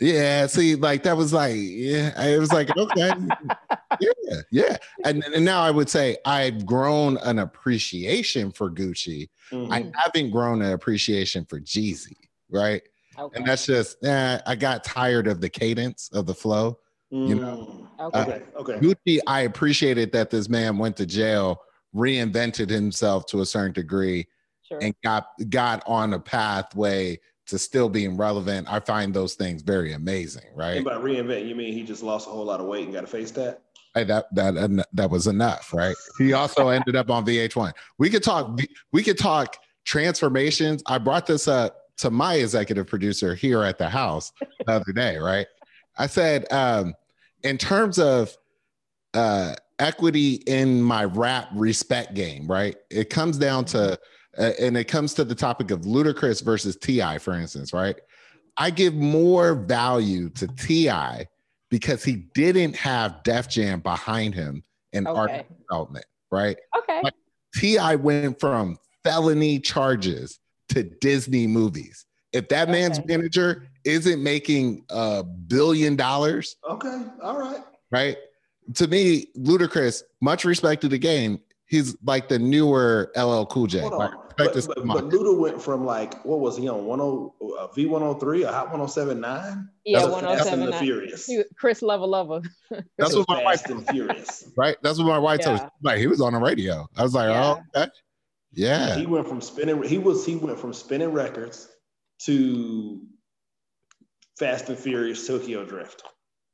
Yeah, 0.00 0.46
see, 0.46 0.74
like 0.74 1.02
that 1.04 1.16
was 1.16 1.32
like, 1.32 1.54
yeah, 1.54 2.20
it 2.24 2.38
was 2.38 2.52
like, 2.52 2.76
okay, 2.76 3.12
yeah, 4.00 4.40
yeah. 4.50 4.76
And, 5.04 5.22
and 5.22 5.44
now 5.44 5.62
I 5.62 5.70
would 5.70 5.88
say 5.88 6.16
I've 6.24 6.66
grown 6.66 7.18
an 7.18 7.38
appreciation 7.38 8.50
for 8.50 8.70
Gucci. 8.70 9.28
Mm-hmm. 9.52 9.72
I 9.72 9.92
haven't 9.94 10.30
grown 10.30 10.62
an 10.62 10.72
appreciation 10.72 11.44
for 11.44 11.60
Jeezy, 11.60 12.16
right? 12.50 12.82
Okay. 13.18 13.36
And 13.36 13.46
that's 13.46 13.66
just, 13.66 14.02
eh, 14.04 14.40
I 14.44 14.56
got 14.56 14.82
tired 14.82 15.28
of 15.28 15.40
the 15.40 15.50
cadence 15.50 16.10
of 16.12 16.26
the 16.26 16.34
flow. 16.34 16.78
Mm-hmm. 17.12 17.26
You 17.28 17.34
know, 17.36 17.88
mm. 17.98 18.14
okay, 18.14 18.42
uh, 18.56 18.60
okay. 18.60 18.78
Gucci, 18.78 19.18
I 19.26 19.42
appreciated 19.42 20.12
that 20.12 20.30
this 20.30 20.48
man 20.48 20.78
went 20.78 20.96
to 20.96 21.06
jail, 21.06 21.60
reinvented 21.94 22.70
himself 22.70 23.26
to 23.26 23.42
a 23.42 23.46
certain 23.46 23.72
degree, 23.72 24.26
sure. 24.62 24.78
and 24.80 24.94
got 25.04 25.26
got 25.50 25.82
on 25.86 26.14
a 26.14 26.18
pathway 26.18 27.20
to 27.46 27.58
still 27.58 27.88
being 27.88 28.16
relevant. 28.16 28.66
I 28.70 28.80
find 28.80 29.12
those 29.12 29.34
things 29.34 29.62
very 29.62 29.92
amazing, 29.92 30.46
right? 30.54 30.76
And 30.76 30.84
by 30.84 30.94
reinvent, 30.94 31.46
you 31.46 31.54
mean 31.54 31.74
he 31.74 31.82
just 31.82 32.02
lost 32.02 32.26
a 32.26 32.30
whole 32.30 32.44
lot 32.44 32.60
of 32.60 32.66
weight 32.66 32.84
and 32.84 32.94
got 32.94 33.02
to 33.02 33.06
face 33.06 33.30
that? 33.32 33.62
Hey, 33.94 34.04
that 34.04 34.34
that 34.34 34.86
that 34.94 35.10
was 35.10 35.26
enough, 35.26 35.74
right? 35.74 35.94
He 36.16 36.32
also 36.32 36.68
ended 36.68 36.96
up 36.96 37.10
on 37.10 37.26
VH1. 37.26 37.72
We 37.98 38.08
could 38.08 38.22
talk. 38.22 38.58
We 38.92 39.02
could 39.02 39.18
talk 39.18 39.58
transformations. 39.84 40.82
I 40.86 40.96
brought 40.96 41.26
this 41.26 41.46
up 41.46 41.76
to 41.98 42.10
my 42.10 42.36
executive 42.36 42.86
producer 42.86 43.34
here 43.34 43.62
at 43.62 43.76
the 43.76 43.88
house 43.88 44.32
the 44.66 44.72
other 44.72 44.92
day, 44.92 45.18
right? 45.18 45.46
I 45.98 46.06
said, 46.06 46.50
um, 46.50 46.94
in 47.44 47.58
terms 47.58 47.98
of 47.98 48.36
uh, 49.14 49.54
equity 49.78 50.34
in 50.46 50.80
my 50.80 51.04
rap 51.04 51.48
respect 51.54 52.14
game, 52.14 52.46
right? 52.46 52.76
It 52.90 53.10
comes 53.10 53.38
down 53.38 53.64
to 53.66 53.98
uh, 54.38 54.50
and 54.58 54.76
it 54.76 54.84
comes 54.84 55.12
to 55.14 55.24
the 55.24 55.34
topic 55.34 55.70
of 55.70 55.82
Ludacris 55.82 56.42
versus 56.42 56.76
T.I., 56.76 57.18
for 57.18 57.34
instance, 57.34 57.72
right? 57.72 57.96
I 58.56 58.70
give 58.70 58.94
more 58.94 59.54
value 59.54 60.30
to 60.30 60.46
T.I. 60.46 61.26
because 61.70 62.02
he 62.02 62.24
didn't 62.34 62.74
have 62.76 63.22
Def 63.24 63.48
Jam 63.48 63.80
behind 63.80 64.34
him 64.34 64.62
in 64.92 65.06
okay. 65.06 65.18
art 65.18 65.46
development, 65.58 66.06
right? 66.30 66.56
Okay. 66.78 67.00
Like, 67.02 67.14
T.I. 67.56 67.96
went 67.96 68.40
from 68.40 68.78
felony 69.04 69.58
charges 69.58 70.38
to 70.70 70.82
Disney 70.82 71.46
movies. 71.46 72.06
If 72.32 72.48
that 72.48 72.70
okay. 72.70 72.72
man's 72.72 73.04
manager 73.04 73.68
isn't 73.84 74.22
making 74.22 74.84
a 74.90 75.22
billion 75.22 75.96
dollars, 75.96 76.56
okay, 76.68 77.02
all 77.22 77.38
right, 77.38 77.62
right. 77.90 78.16
To 78.74 78.86
me, 78.86 79.26
Ludacris, 79.36 80.02
much 80.20 80.44
respect 80.44 80.82
to 80.82 80.88
the 80.88 80.98
game, 80.98 81.40
he's 81.66 81.96
like 82.04 82.28
the 82.28 82.38
newer 82.38 83.10
LL 83.16 83.44
Cool 83.46 83.66
J. 83.66 83.82
Like, 83.82 84.12
but, 84.36 84.54
but, 84.54 84.86
but 84.86 85.08
Luda 85.08 85.38
went 85.38 85.60
from 85.60 85.84
like 85.84 86.22
what 86.24 86.40
was 86.40 86.56
he 86.56 86.68
on 86.68 86.78
10 86.78 87.00
uh, 87.58 87.68
V103 87.68 88.44
a 88.44 88.52
Hot 88.52 88.70
1079? 88.70 89.68
Yeah, 89.84 90.04
1079. 90.04 90.80
Furious. 90.80 91.30
Chris 91.58 91.80
Lova 91.80 92.06
Lova. 92.06 92.46
That's 92.98 93.14
what 93.14 93.28
my 93.28 93.42
wife 93.42 93.64
and 93.66 93.86
Furious. 93.88 94.48
Right? 94.56 94.76
That's 94.82 94.98
what 94.98 95.06
my 95.06 95.18
wife 95.18 95.40
yeah. 95.40 95.46
told 95.46 95.60
me. 95.60 95.68
Like 95.82 95.98
he 95.98 96.06
was 96.06 96.20
on 96.20 96.32
the 96.32 96.38
radio. 96.38 96.88
I 96.96 97.02
was 97.02 97.14
like, 97.14 97.30
yeah. 97.30 97.54
oh, 97.74 97.80
okay. 97.80 97.90
Yeah. 98.52 98.96
He 98.96 99.06
went 99.06 99.28
from 99.28 99.40
spinning 99.40 99.82
he 99.82 99.98
was 99.98 100.24
he 100.24 100.36
went 100.36 100.58
from 100.58 100.72
spinning 100.72 101.12
records 101.12 101.68
to 102.20 103.00
Fast 104.42 104.68
and 104.68 104.76
Furious 104.76 105.24
Tokyo 105.24 105.64
Drift. 105.64 106.02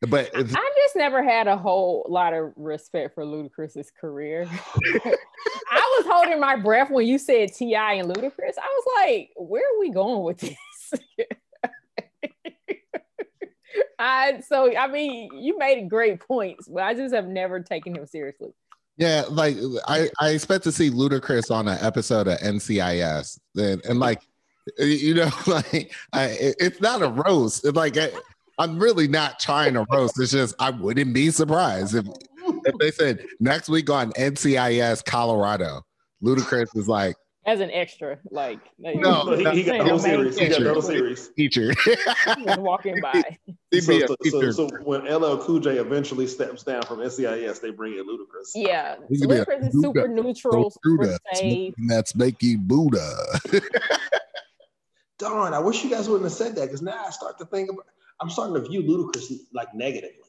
But 0.02 0.30
I 0.34 0.42
just 0.42 0.94
never 0.94 1.22
had 1.22 1.46
a 1.46 1.56
whole 1.56 2.04
lot 2.06 2.34
of 2.34 2.52
respect 2.54 3.14
for 3.14 3.24
Ludacris's 3.24 3.90
career. 3.98 4.46
I 4.46 5.96
was 5.96 6.06
holding 6.06 6.38
my 6.38 6.56
breath 6.56 6.90
when 6.90 7.06
you 7.06 7.16
said 7.18 7.54
T.I. 7.54 7.94
and 7.94 8.14
Ludacris. 8.14 8.58
I 8.58 8.66
was 8.66 8.84
like, 8.98 9.30
where 9.36 9.62
are 9.62 9.80
we 9.80 9.90
going 9.90 10.22
with 10.22 10.36
this? 10.36 10.54
I 13.98 14.40
so 14.46 14.76
I 14.76 14.86
mean, 14.86 15.30
you 15.32 15.56
made 15.56 15.88
great 15.88 16.20
points, 16.20 16.68
but 16.68 16.82
I 16.82 16.92
just 16.92 17.14
have 17.14 17.26
never 17.26 17.60
taken 17.60 17.96
him 17.96 18.06
seriously. 18.06 18.50
Yeah, 18.98 19.24
like 19.30 19.56
I, 19.86 20.10
I 20.20 20.28
expect 20.30 20.64
to 20.64 20.72
see 20.72 20.90
Ludacris 20.90 21.50
on 21.50 21.66
an 21.68 21.78
episode 21.80 22.28
of 22.28 22.38
NCIS, 22.40 23.38
and, 23.56 23.82
and 23.86 23.98
like, 23.98 24.20
you 24.78 25.14
know, 25.14 25.30
like 25.46 25.92
I, 26.12 26.36
it's 26.58 26.80
not 26.80 27.02
a 27.02 27.08
roast. 27.08 27.64
It's 27.64 27.76
like 27.76 27.96
I, 27.96 28.10
I'm 28.58 28.78
really 28.78 29.08
not 29.08 29.38
trying 29.38 29.74
to 29.74 29.86
roast. 29.90 30.20
It's 30.20 30.32
just 30.32 30.54
I 30.58 30.70
wouldn't 30.70 31.14
be 31.14 31.30
surprised 31.30 31.94
if 31.94 32.06
if 32.64 32.74
they 32.78 32.90
said 32.90 33.24
next 33.40 33.68
week 33.68 33.90
on 33.90 34.12
NCIS 34.12 35.04
Colorado, 35.04 35.82
Ludacris 36.22 36.76
is 36.76 36.88
like 36.88 37.16
as 37.48 37.60
an 37.60 37.70
extra, 37.70 38.18
like 38.30 38.60
no, 38.78 39.22
no 39.22 39.34
he, 39.34 39.62
he 39.62 39.64
got 39.64 39.86
no 39.86 39.96
series. 39.96 40.38
He 40.38 40.48
got 40.48 40.60
no 40.60 40.80
series. 40.80 41.30
Teacher, 41.30 41.72
walking 42.58 43.00
by. 43.02 43.22
So, 43.72 43.80
so, 43.80 44.16
so, 44.22 44.50
so, 44.50 44.68
when 44.84 45.06
LL 45.06 45.38
Cool 45.38 45.60
J 45.60 45.78
eventually 45.78 46.26
steps 46.26 46.62
down 46.62 46.82
from 46.82 46.98
NCIS, 46.98 47.62
they 47.62 47.70
bring 47.70 47.94
in 47.94 48.06
Ludacris. 48.06 48.50
Yeah, 48.54 48.96
Ludacris 49.10 49.68
is 49.68 49.80
super 49.80 50.08
neutral, 50.08 50.70
super 50.84 51.16
safe. 51.32 51.74
That's 51.86 52.14
making 52.14 52.64
Buddha. 52.66 53.16
Darn, 55.18 55.52
I 55.52 55.58
wish 55.58 55.82
you 55.84 55.90
guys 55.90 56.08
wouldn't 56.08 56.24
have 56.24 56.36
said 56.36 56.54
that 56.56 56.66
because 56.66 56.82
now 56.82 57.04
I 57.06 57.10
start 57.10 57.38
to 57.38 57.44
think 57.46 57.70
about. 57.70 57.86
I'm 58.20 58.30
starting 58.30 58.54
to 58.54 58.68
view 58.68 58.82
Ludacris 58.82 59.32
like 59.52 59.74
negatively. 59.74 60.24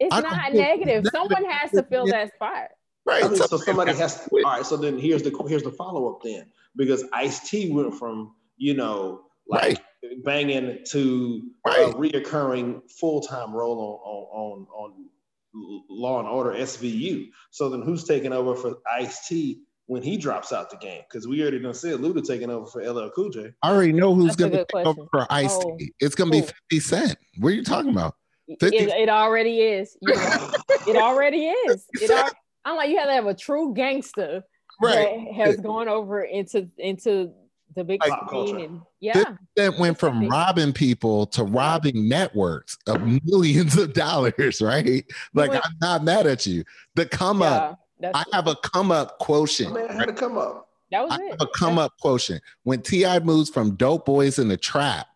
It's 0.00 0.14
I 0.14 0.20
not 0.20 0.52
negative. 0.52 1.04
Someone 1.12 1.44
has 1.44 1.70
to 1.72 1.82
fill 1.82 2.06
that 2.06 2.34
spot. 2.34 2.68
Right. 3.06 3.24
I 3.24 3.28
mean, 3.28 3.36
so 3.36 3.56
somebody 3.56 3.92
has 3.94 4.24
to. 4.24 4.30
All 4.36 4.42
right. 4.42 4.66
So 4.66 4.76
then 4.76 4.98
here's 4.98 5.22
the 5.22 5.30
here's 5.48 5.62
the 5.62 5.72
follow 5.72 6.12
up 6.12 6.22
then 6.22 6.46
because 6.76 7.04
Ice 7.12 7.48
T 7.48 7.70
went 7.70 7.94
from 7.94 8.34
you 8.56 8.74
know 8.74 9.22
like 9.48 9.80
right. 10.02 10.24
banging 10.24 10.78
to 10.90 11.42
uh, 11.66 11.70
right. 11.70 11.88
a 11.90 11.96
reoccurring 11.96 12.90
full 12.90 13.20
time 13.20 13.52
role 13.52 14.00
on 14.04 14.66
on 14.66 14.66
on 14.72 15.06
on 15.54 15.80
Law 15.88 16.20
and 16.20 16.28
Order 16.28 16.52
SVU. 16.52 17.28
So 17.50 17.68
then 17.68 17.82
who's 17.82 18.04
taking 18.04 18.32
over 18.32 18.54
for 18.54 18.78
Ice 18.90 19.28
T 19.28 19.62
when 19.90 20.02
he 20.02 20.16
drops 20.16 20.52
out 20.52 20.70
the 20.70 20.76
game? 20.76 21.02
Because 21.08 21.26
we 21.26 21.42
already 21.42 21.58
done 21.58 21.74
said 21.74 21.98
Luda 21.98 22.24
taking 22.24 22.48
over 22.48 22.64
for 22.64 22.80
LL 22.80 23.10
Cool 23.10 23.28
J. 23.28 23.52
I 23.60 23.72
already 23.72 23.92
know 23.92 24.14
who's 24.14 24.36
going 24.36 24.52
to 24.52 24.58
take 24.58 24.86
over 24.86 25.02
for 25.10 25.26
Ice 25.30 25.58
T. 25.58 25.64
Oh. 25.66 25.78
It's 25.98 26.14
going 26.14 26.30
to 26.30 26.40
be 26.40 26.46
Fifty 26.46 26.78
Cent. 26.78 27.16
What 27.38 27.48
are 27.48 27.56
you 27.56 27.64
talking 27.64 27.90
about? 27.90 28.14
It, 28.46 28.72
it, 28.72 29.08
already 29.08 29.60
is. 29.60 29.96
it 30.02 30.96
already 30.96 31.46
is. 31.46 31.86
It 32.00 32.10
al- 32.10 32.30
I'm 32.64 32.76
like, 32.76 32.90
you 32.90 32.98
have 32.98 33.08
to 33.08 33.12
have 33.12 33.26
a 33.26 33.34
true 33.34 33.74
gangster 33.74 34.42
right. 34.80 34.94
that 34.94 35.34
has 35.34 35.56
gone 35.56 35.88
over 35.88 36.22
into 36.22 36.68
into 36.78 37.32
the 37.74 37.84
big 37.84 38.00
like, 38.00 38.12
screen 38.26 38.60
and 38.60 38.80
yeah. 39.00 39.24
That 39.56 39.78
went 39.78 39.98
from 39.98 40.28
robbing 40.28 40.72
people 40.72 41.26
to 41.26 41.42
robbing 41.42 42.08
networks 42.08 42.76
of 42.86 43.02
millions 43.24 43.76
of 43.76 43.92
dollars, 43.92 44.60
right? 44.62 45.04
Like 45.34 45.52
I'm 45.52 45.76
not 45.80 46.04
mad 46.04 46.26
at 46.26 46.46
you. 46.46 46.64
The 46.94 47.06
come 47.06 47.40
yeah, 47.40 47.50
up, 47.50 47.80
I 48.02 48.24
have 48.32 48.46
a 48.46 48.56
come 48.56 48.90
up 48.90 49.18
quotient. 49.18 49.74
Man, 49.74 49.88
I 49.90 49.92
had 49.94 50.06
to 50.06 50.12
come 50.12 50.38
up. 50.38 50.68
That 50.90 51.04
was 51.04 51.12
I 51.12 51.22
it. 51.22 51.30
Have 51.32 51.40
a 51.42 51.46
come 51.48 51.78
up 51.78 51.92
quotient. 52.00 52.42
When 52.64 52.82
T.I. 52.82 53.20
moves 53.20 53.50
from 53.50 53.76
Dope 53.76 54.06
Boys 54.06 54.38
in 54.38 54.48
the 54.48 54.56
Trap 54.56 55.06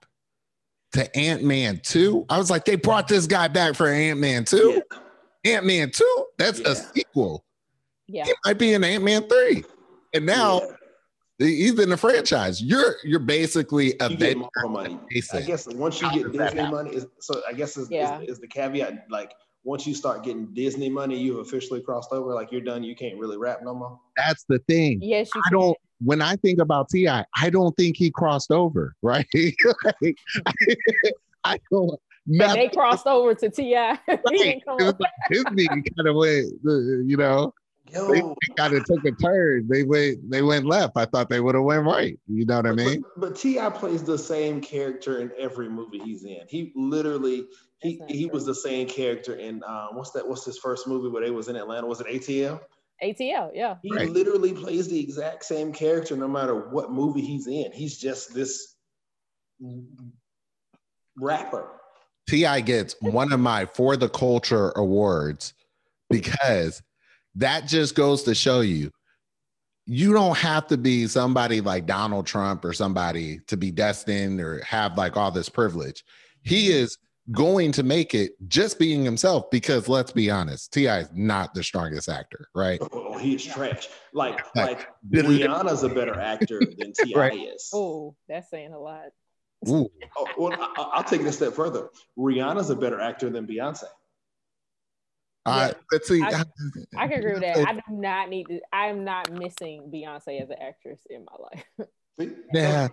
to 0.92 1.16
Ant 1.16 1.42
Man 1.42 1.80
2, 1.82 2.26
I 2.28 2.38
was 2.38 2.50
like, 2.50 2.64
they 2.64 2.76
brought 2.76 3.08
this 3.08 3.26
guy 3.26 3.48
back 3.48 3.74
for 3.74 3.88
Ant 3.88 4.20
Man 4.20 4.44
2. 4.44 4.82
Yeah. 5.44 5.54
Ant 5.56 5.66
Man 5.66 5.90
2, 5.90 6.26
that's 6.38 6.60
yeah. 6.60 6.68
a 6.68 6.74
sequel. 6.74 7.44
Yeah. 8.06 8.24
It 8.26 8.36
might 8.44 8.58
be 8.58 8.74
an 8.74 8.84
Ant 8.84 9.04
Man 9.04 9.28
3. 9.28 9.64
And 10.14 10.26
now 10.26 10.60
yeah. 11.38 11.46
he's 11.46 11.78
in 11.78 11.90
the 11.90 11.96
franchise. 11.96 12.62
You're 12.62 12.94
you're 13.02 13.18
basically 13.18 13.94
a 14.00 14.10
you 14.10 14.36
more 14.36 14.70
money. 14.70 14.98
I 15.32 15.40
guess 15.40 15.66
once 15.66 16.00
you 16.00 16.10
get 16.12 16.32
Disney 16.32 16.70
money, 16.70 16.90
is, 16.90 17.06
so 17.18 17.42
I 17.48 17.52
guess 17.52 17.76
is, 17.76 17.90
yeah. 17.90 18.20
is, 18.20 18.30
is 18.30 18.38
the 18.38 18.46
caveat 18.46 19.06
like 19.10 19.34
once 19.64 19.86
you 19.86 19.94
start 19.94 20.22
getting 20.22 20.46
Disney 20.52 20.90
money, 20.90 21.18
you've 21.18 21.38
officially 21.38 21.80
crossed 21.80 22.12
over. 22.12 22.34
Like 22.34 22.52
you're 22.52 22.60
done. 22.60 22.84
You 22.84 22.94
can't 22.94 23.18
really 23.18 23.38
rap 23.38 23.60
no 23.62 23.74
more. 23.74 23.98
That's 24.16 24.44
the 24.48 24.58
thing. 24.68 25.00
Yes, 25.02 25.30
I 25.34 25.50
don't. 25.50 25.76
When 26.02 26.20
I 26.20 26.36
think 26.36 26.60
about 26.60 26.90
T.I., 26.90 27.24
I 27.36 27.50
don't 27.50 27.74
think 27.76 27.96
he 27.96 28.10
crossed 28.10 28.52
over. 28.52 28.94
Right? 29.02 29.26
like, 29.84 30.16
I, 31.44 31.58
don't. 31.70 32.00
they 32.26 32.68
crossed 32.68 33.06
over 33.06 33.34
to 33.34 33.50
Ti. 33.50 33.74
right. 33.74 33.98
Disney 35.30 35.66
kind 35.68 36.08
of 36.08 36.16
went, 36.16 36.52
uh, 36.66 36.78
you 37.04 37.16
know. 37.16 37.52
Yo. 37.92 38.10
They, 38.10 38.20
they 38.20 38.54
kind 38.56 38.74
of 38.74 38.84
took 38.86 39.04
a 39.04 39.12
turn. 39.12 39.68
They 39.70 39.82
went 39.82 40.28
they 40.28 40.42
went 40.42 40.64
left. 40.64 40.96
I 40.96 41.04
thought 41.04 41.28
they 41.28 41.40
would 41.40 41.54
have 41.54 41.64
went 41.64 41.84
right. 41.84 42.18
You 42.26 42.46
know 42.46 42.56
what 42.56 42.66
I 42.66 42.72
mean? 42.72 43.04
But, 43.16 43.20
but 43.20 43.36
T.I. 43.36 43.68
plays 43.70 44.02
the 44.02 44.18
same 44.18 44.60
character 44.60 45.20
in 45.20 45.30
every 45.38 45.68
movie 45.68 45.98
he's 45.98 46.24
in. 46.24 46.40
He 46.48 46.72
literally 46.74 47.46
he 47.84 48.00
he 48.08 48.26
was 48.26 48.46
the 48.46 48.54
same 48.54 48.88
character 48.88 49.34
in 49.34 49.62
um, 49.64 49.90
what's 49.92 50.10
that? 50.12 50.26
What's 50.26 50.44
his 50.44 50.58
first 50.58 50.88
movie 50.88 51.08
where 51.08 51.22
they 51.22 51.30
was 51.30 51.48
in 51.48 51.56
Atlanta? 51.56 51.86
Was 51.86 52.00
it 52.00 52.06
ATL? 52.06 52.60
ATL, 53.02 53.50
yeah. 53.52 53.76
He 53.82 53.92
right. 53.92 54.08
literally 54.08 54.54
plays 54.54 54.88
the 54.88 54.98
exact 54.98 55.44
same 55.44 55.72
character 55.72 56.16
no 56.16 56.26
matter 56.26 56.70
what 56.70 56.90
movie 56.90 57.20
he's 57.20 57.46
in. 57.46 57.70
He's 57.72 57.98
just 57.98 58.32
this 58.34 58.74
rapper. 61.16 61.68
T.I. 62.28 62.60
gets 62.62 62.96
one 63.00 63.32
of 63.32 63.40
my 63.40 63.66
for 63.66 63.96
the 63.96 64.08
culture 64.08 64.70
awards 64.76 65.52
because 66.08 66.82
that 67.34 67.66
just 67.66 67.94
goes 67.94 68.22
to 68.22 68.34
show 68.34 68.62
you 68.62 68.90
you 69.86 70.14
don't 70.14 70.38
have 70.38 70.66
to 70.68 70.78
be 70.78 71.06
somebody 71.06 71.60
like 71.60 71.84
Donald 71.84 72.26
Trump 72.26 72.64
or 72.64 72.72
somebody 72.72 73.40
to 73.46 73.56
be 73.56 73.70
destined 73.70 74.40
or 74.40 74.62
have 74.64 74.96
like 74.96 75.16
all 75.16 75.30
this 75.30 75.50
privilege. 75.50 76.04
He 76.42 76.68
mm-hmm. 76.68 76.84
is 76.84 76.98
going 77.30 77.72
to 77.72 77.82
make 77.82 78.14
it 78.14 78.32
just 78.48 78.78
being 78.78 79.04
himself 79.04 79.50
because 79.50 79.88
let's 79.88 80.12
be 80.12 80.30
honest, 80.30 80.72
T.I. 80.72 81.00
is 81.00 81.08
not 81.14 81.54
the 81.54 81.62
strongest 81.62 82.08
actor, 82.08 82.48
right? 82.54 82.80
Oh, 82.92 83.16
he 83.18 83.34
is 83.34 83.44
trash. 83.44 83.88
Like, 84.12 84.44
like 84.54 84.88
Rihanna's 85.10 85.82
a 85.82 85.88
better 85.88 86.18
actor 86.18 86.60
than 86.60 86.92
T.I. 87.04 87.18
right. 87.18 87.48
is. 87.54 87.70
Oh, 87.72 88.14
that's 88.28 88.50
saying 88.50 88.72
a 88.72 88.78
lot. 88.78 89.06
Ooh. 89.68 89.88
Oh, 90.16 90.26
well, 90.36 90.52
I, 90.76 90.98
will 90.98 91.04
take 91.04 91.22
it 91.22 91.26
a 91.26 91.32
step 91.32 91.54
further. 91.54 91.88
Rihanna's 92.18 92.70
a 92.70 92.76
better 92.76 93.00
actor 93.00 93.30
than 93.30 93.46
Beyonce. 93.46 93.84
Uh, 95.46 95.72
let's 95.92 96.08
see. 96.08 96.22
I, 96.22 96.44
I, 96.96 97.08
can 97.08 97.18
agree 97.18 97.32
with 97.32 97.42
that. 97.42 97.56
I 97.68 97.72
do 97.74 97.80
not 97.90 98.30
need 98.30 98.46
to. 98.48 98.60
I 98.72 98.86
am 98.86 99.04
not 99.04 99.30
missing 99.30 99.90
Beyonce 99.92 100.40
as 100.40 100.50
an 100.50 100.56
actress 100.60 101.00
in 101.10 101.24
my 101.24 101.36
life. 101.38 101.88
yeah, 102.52 102.88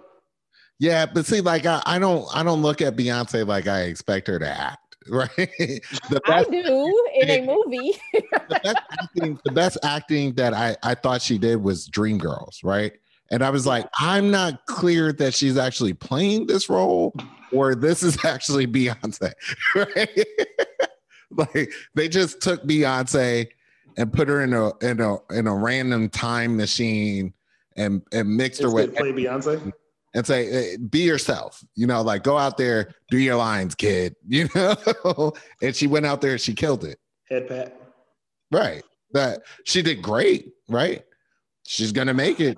yeah, 0.82 1.06
but 1.06 1.28
see, 1.28 1.42
like 1.42 1.68
I, 1.68 1.80
I 1.86 2.00
don't, 2.00 2.28
I 2.34 2.42
don't 2.42 2.64
look 2.64 2.82
at 2.82 2.96
Beyonce 2.96 3.46
like 3.46 3.68
I 3.68 3.82
expect 3.82 4.28
her 4.28 4.40
to 4.40 4.50
act, 4.50 4.96
right? 5.08 5.30
the 5.38 6.22
best, 6.26 6.28
I 6.28 6.44
do 6.46 7.08
in 7.22 7.30
a 7.30 7.46
movie. 7.46 7.94
the, 8.14 8.60
best 8.64 8.80
acting, 9.00 9.40
the 9.46 9.52
best 9.52 9.78
acting 9.84 10.34
that 10.34 10.56
I, 10.56 10.76
I 10.82 10.96
thought 10.96 11.22
she 11.22 11.38
did 11.38 11.58
was 11.58 11.88
Dreamgirls, 11.88 12.64
right? 12.64 12.94
And 13.30 13.44
I 13.44 13.52
was 13.52 13.68
like, 13.68 13.86
I'm 14.00 14.32
not 14.32 14.66
clear 14.66 15.14
that 15.14 15.36
she's 15.36 15.56
actually 15.56 15.94
playing 15.94 16.48
this 16.48 16.68
role 16.68 17.14
or 17.52 17.76
this 17.76 18.02
is 18.02 18.18
actually 18.26 18.66
Beyonce, 18.66 19.34
right? 19.76 20.26
like 21.30 21.72
they 21.94 22.10
just 22.10 22.42
took 22.42 22.64
Beyonce 22.64 23.48
and 23.98 24.12
put 24.12 24.28
her 24.30 24.42
in 24.42 24.56
a 24.56 24.76
in 24.80 25.00
a 25.00 25.18
in 25.32 25.46
a 25.46 25.56
random 25.56 26.10
time 26.10 26.58
machine 26.58 27.36
and 27.78 28.02
and 28.12 28.36
mixed 28.36 28.62
it's 28.62 28.68
her 28.68 28.74
with 28.74 28.96
play 28.96 29.12
Beyonce 29.12 29.72
and 30.14 30.26
say 30.26 30.78
be 30.78 31.00
yourself 31.00 31.64
you 31.76 31.88
know 31.88 32.02
like 32.02 32.24
go 32.24 32.38
out 32.38 32.58
there 32.58 32.94
do 33.10 33.18
your 33.18 33.36
lines 33.36 33.76
kid 33.76 34.16
you 34.28 34.48
know? 34.56 35.34
And 35.62 35.76
she 35.76 35.88
went 35.88 36.06
out 36.06 36.22
there 36.22 36.32
and 36.34 36.42
she 36.42 36.54
killed 36.54 36.84
it. 36.84 37.00
Head 37.30 37.48
pat. 37.48 37.80
Right. 38.52 38.84
That 39.14 39.42
she 39.66 39.82
did 39.82 40.02
great 40.02 40.54
right? 40.68 41.04
She's 41.66 41.92
gonna 41.92 42.14
make 42.14 42.40
it 42.40 42.58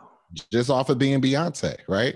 just 0.51 0.69
off 0.69 0.89
of 0.89 0.97
being 0.97 1.21
Beyonce 1.21 1.77
right? 1.87 2.15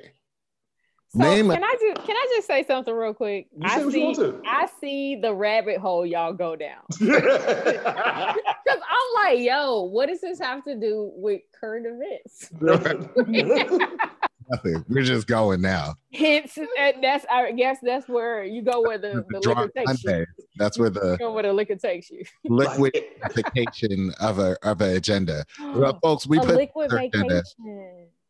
So 1.10 1.20
Name 1.20 1.50
can 1.50 1.64
a- 1.64 1.66
I 1.66 1.76
just 1.80 2.06
can 2.06 2.16
I 2.16 2.34
just 2.36 2.48
say 2.48 2.64
something 2.66 2.94
real 2.94 3.14
quick? 3.14 3.48
I 3.62 3.90
see 3.90 4.16
I 4.46 4.68
see 4.82 5.16
the 5.16 5.34
rabbit 5.34 5.78
hole 5.78 6.06
y'all 6.06 6.34
go 6.34 6.56
down. 6.56 6.82
Because 8.68 8.82
I'm 8.90 9.24
like, 9.36 9.40
yo, 9.46 9.84
what 9.84 10.08
does 10.08 10.20
this 10.20 10.40
have 10.40 10.64
to 10.66 10.76
do 10.76 11.10
with 11.16 11.42
current 11.58 11.88
events? 11.88 12.50
Nothing. 14.50 14.86
We're 14.88 15.04
just 15.04 15.28
going 15.28 15.62
now. 15.62 15.96
Hence, 16.14 16.58
that's 17.02 17.26
I 17.30 17.52
guess 17.52 17.78
that's 17.82 18.08
where 18.08 18.44
you 18.44 18.62
go 18.62 18.82
where 18.82 18.98
the, 18.98 19.26
the, 19.30 19.40
the 19.40 19.50
liquor 19.50 19.68
takes 19.76 20.02
Sunday. 20.02 20.20
you. 20.20 20.46
That's 20.58 20.80
where 20.80 20.90
the 20.90 21.18
go 21.18 21.34
where 21.34 21.44
the 21.44 21.54
liquor 21.54 21.76
takes 21.76 22.10
you. 22.10 22.24
Liquid 22.46 22.94
vacation 23.34 24.14
of 24.20 24.40
a 24.40 24.58
of 24.64 24.82
an 24.82 24.96
agenda. 24.96 25.46
Well, 25.78 26.00
folks, 26.02 26.26
we 26.26 26.40
a 26.40 26.42
put 26.42 26.56
liquid. 26.56 26.94
Agenda 26.94 27.44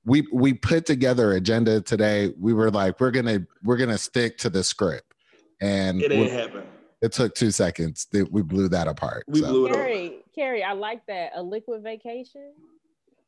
we 0.07 0.25
we 0.31 0.53
put 0.53 0.85
together 0.85 1.33
agenda 1.33 1.81
today. 1.81 2.33
We 2.39 2.53
were 2.53 2.71
like, 2.71 2.99
we're 2.99 3.11
gonna 3.11 3.45
we're 3.63 3.77
gonna 3.77 3.97
stick 3.97 4.37
to 4.39 4.49
the 4.49 4.63
script, 4.63 5.13
and 5.61 6.01
it 6.01 6.11
ain't 6.11 6.31
happen. 6.31 6.63
It 7.01 7.11
took 7.11 7.35
two 7.35 7.51
seconds. 7.51 8.07
We 8.31 8.41
blew 8.41 8.69
that 8.69 8.87
apart. 8.87 9.25
We 9.27 9.41
so. 9.41 9.49
blew 9.49 9.67
it 9.67 9.73
Carrie, 9.73 10.07
apart. 10.07 10.23
Carrie, 10.33 10.63
I 10.63 10.73
like 10.73 11.05
that. 11.07 11.31
A 11.35 11.43
liquid 11.43 11.83
vacation. 11.83 12.53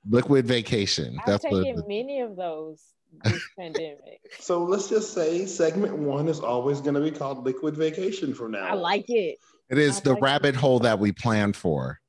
Liquid 0.08 0.46
vacation. 0.46 1.18
I've 1.20 1.26
That's 1.26 1.44
taken 1.44 1.76
what, 1.76 1.88
many 1.88 2.22
of 2.22 2.36
those 2.36 2.82
this 3.24 3.44
pandemic. 3.60 4.22
So 4.40 4.64
let's 4.64 4.90
just 4.90 5.14
say 5.14 5.46
segment 5.46 5.98
one 5.98 6.28
is 6.28 6.40
always 6.40 6.82
going 6.82 6.96
to 6.96 7.02
be 7.02 7.12
called 7.12 7.46
liquid 7.46 7.76
vacation 7.76 8.34
from 8.34 8.52
now. 8.52 8.68
I 8.68 8.74
like 8.74 9.10
it. 9.10 9.40
It 9.70 9.78
is 9.78 9.98
I 9.98 10.02
the 10.02 10.14
like 10.14 10.22
rabbit 10.22 10.56
it. 10.56 10.56
hole 10.56 10.80
that 10.80 11.00
we 11.00 11.12
planned 11.12 11.56
for. 11.56 12.00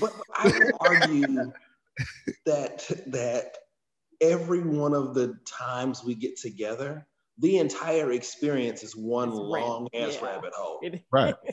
But 0.00 0.12
I 0.34 0.48
will 0.48 0.78
argue 0.80 1.52
that 2.46 2.90
that 3.06 3.58
every 4.20 4.60
one 4.62 4.94
of 4.94 5.14
the 5.14 5.38
times 5.46 6.02
we 6.04 6.14
get 6.14 6.36
together, 6.36 7.06
the 7.38 7.58
entire 7.58 8.12
experience 8.12 8.82
is 8.82 8.96
one 8.96 9.30
long 9.30 9.88
ass 9.94 10.18
yeah. 10.20 10.26
rabbit 10.26 10.52
hole. 10.54 10.80
right. 11.12 11.34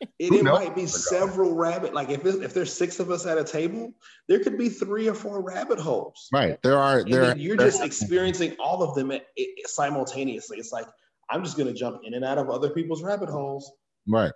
It, 0.00 0.32
it 0.32 0.44
might 0.44 0.74
be 0.74 0.86
several 0.86 1.54
rabbit. 1.54 1.92
Like 1.92 2.08
if 2.10 2.24
if 2.24 2.54
there's 2.54 2.72
six 2.72 3.00
of 3.00 3.10
us 3.10 3.26
at 3.26 3.36
a 3.36 3.44
table, 3.44 3.92
there 4.28 4.40
could 4.40 4.56
be 4.56 4.68
three 4.68 5.08
or 5.08 5.14
four 5.14 5.42
rabbit 5.42 5.78
holes. 5.78 6.28
Right. 6.32 6.60
There 6.62 6.78
are. 6.78 7.04
There. 7.04 7.36
You're 7.36 7.56
just 7.56 7.82
experiencing 7.82 8.56
all 8.58 8.82
of 8.82 8.94
them 8.94 9.12
simultaneously. 9.66 10.58
It's 10.58 10.72
like 10.72 10.86
I'm 11.28 11.44
just 11.44 11.58
gonna 11.58 11.74
jump 11.74 12.00
in 12.04 12.14
and 12.14 12.24
out 12.24 12.38
of 12.38 12.48
other 12.48 12.70
people's 12.70 13.02
rabbit 13.02 13.28
holes. 13.28 13.70
Right. 14.06 14.32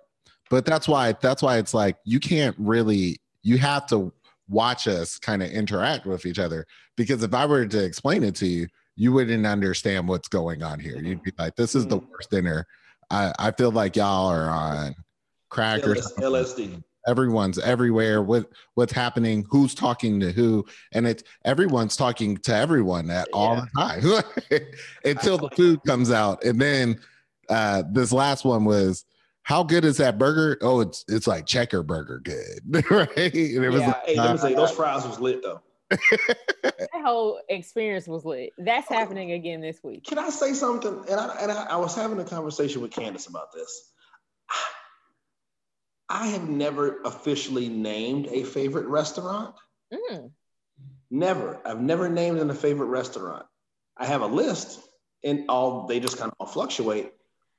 But 0.49 0.65
that's 0.65 0.87
why. 0.87 1.13
That's 1.13 1.41
why 1.41 1.57
it's 1.57 1.73
like 1.73 1.97
you 2.03 2.19
can't 2.19 2.55
really. 2.59 3.17
You 3.41 3.57
have 3.59 3.87
to 3.87 4.11
watch 4.47 4.87
us 4.87 5.17
kind 5.17 5.41
of 5.41 5.49
interact 5.49 6.05
with 6.05 6.25
each 6.25 6.39
other 6.39 6.67
because 6.95 7.23
if 7.23 7.33
I 7.33 7.45
were 7.45 7.65
to 7.65 7.83
explain 7.83 8.23
it 8.23 8.35
to 8.35 8.47
you, 8.47 8.67
you 8.95 9.11
wouldn't 9.11 9.45
understand 9.45 10.07
what's 10.07 10.27
going 10.27 10.63
on 10.63 10.79
here. 10.79 10.97
You'd 10.97 11.23
be 11.23 11.31
like, 11.37 11.55
"This 11.55 11.73
is 11.75 11.87
the 11.87 11.97
mm. 11.97 12.07
worst 12.09 12.29
dinner." 12.29 12.67
I, 13.11 13.33
I 13.37 13.51
feel 13.51 13.71
like 13.71 13.95
y'all 13.95 14.27
are 14.27 14.49
on 14.49 14.95
crackers, 15.49 16.11
LSD. 16.13 16.83
Everyone's 17.07 17.59
everywhere. 17.59 18.21
What 18.21 18.49
what's 18.73 18.93
happening? 18.93 19.45
Who's 19.49 19.75
talking 19.75 20.19
to 20.21 20.31
who? 20.31 20.65
And 20.93 21.05
it's 21.05 21.23
everyone's 21.43 21.95
talking 21.95 22.37
to 22.37 22.55
everyone 22.55 23.09
at 23.11 23.27
yeah. 23.31 23.39
all 23.39 23.55
the 23.55 23.67
time 23.77 24.61
until 25.05 25.37
the 25.37 25.49
food 25.55 25.81
comes 25.85 26.11
out. 26.11 26.43
And 26.43 26.59
then 26.59 26.99
uh, 27.49 27.83
this 27.91 28.11
last 28.11 28.43
one 28.43 28.65
was 28.65 29.05
how 29.45 29.61
good 29.61 29.85
is 29.85 29.97
that 29.97 30.17
burger? 30.17 30.57
Oh, 30.61 30.81
it's 30.81 31.05
it's 31.07 31.27
like 31.27 31.45
checker 31.45 31.83
burger 31.83 32.19
good, 32.19 32.59
right? 32.89 33.15
And 33.15 33.63
it 33.63 33.69
was 33.69 33.81
yeah, 33.81 33.87
like, 33.87 34.05
hey, 34.05 34.15
let 34.17 34.31
me 34.31 34.37
say 34.39 34.53
those 34.55 34.71
fries 34.71 35.05
was 35.05 35.19
lit 35.19 35.43
though. 35.43 35.61
that 35.91 36.89
whole 37.03 37.39
experience 37.47 38.07
was 38.07 38.25
lit. 38.25 38.53
That's 38.57 38.89
happening 38.89 39.33
again 39.33 39.61
this 39.61 39.83
week. 39.83 40.05
Can 40.05 40.17
I 40.17 40.29
say 40.29 40.53
something? 40.53 41.05
And 41.07 41.19
I 41.19 41.37
and 41.39 41.51
I, 41.51 41.67
I 41.69 41.75
was 41.75 41.95
having 41.95 42.19
a 42.19 42.23
conversation 42.23 42.81
with 42.81 42.89
Candace 42.89 43.27
about 43.27 43.53
this. 43.53 43.91
I 46.09 46.27
have 46.27 46.47
never 46.47 47.01
officially 47.03 47.67
named 47.67 48.27
a 48.27 48.43
favorite 48.43 48.87
restaurant. 48.87 49.55
Mm. 49.93 50.31
Never. 51.09 51.59
I've 51.65 51.81
never 51.81 52.09
named 52.09 52.39
in 52.39 52.49
a 52.49 52.55
favorite 52.55 52.87
restaurant. 52.87 53.45
I 53.97 54.05
have 54.05 54.21
a 54.21 54.27
list, 54.27 54.81
and 55.23 55.45
all 55.49 55.87
they 55.87 55.99
just 55.99 56.17
kind 56.17 56.31
of 56.39 56.51
fluctuate. 56.51 57.13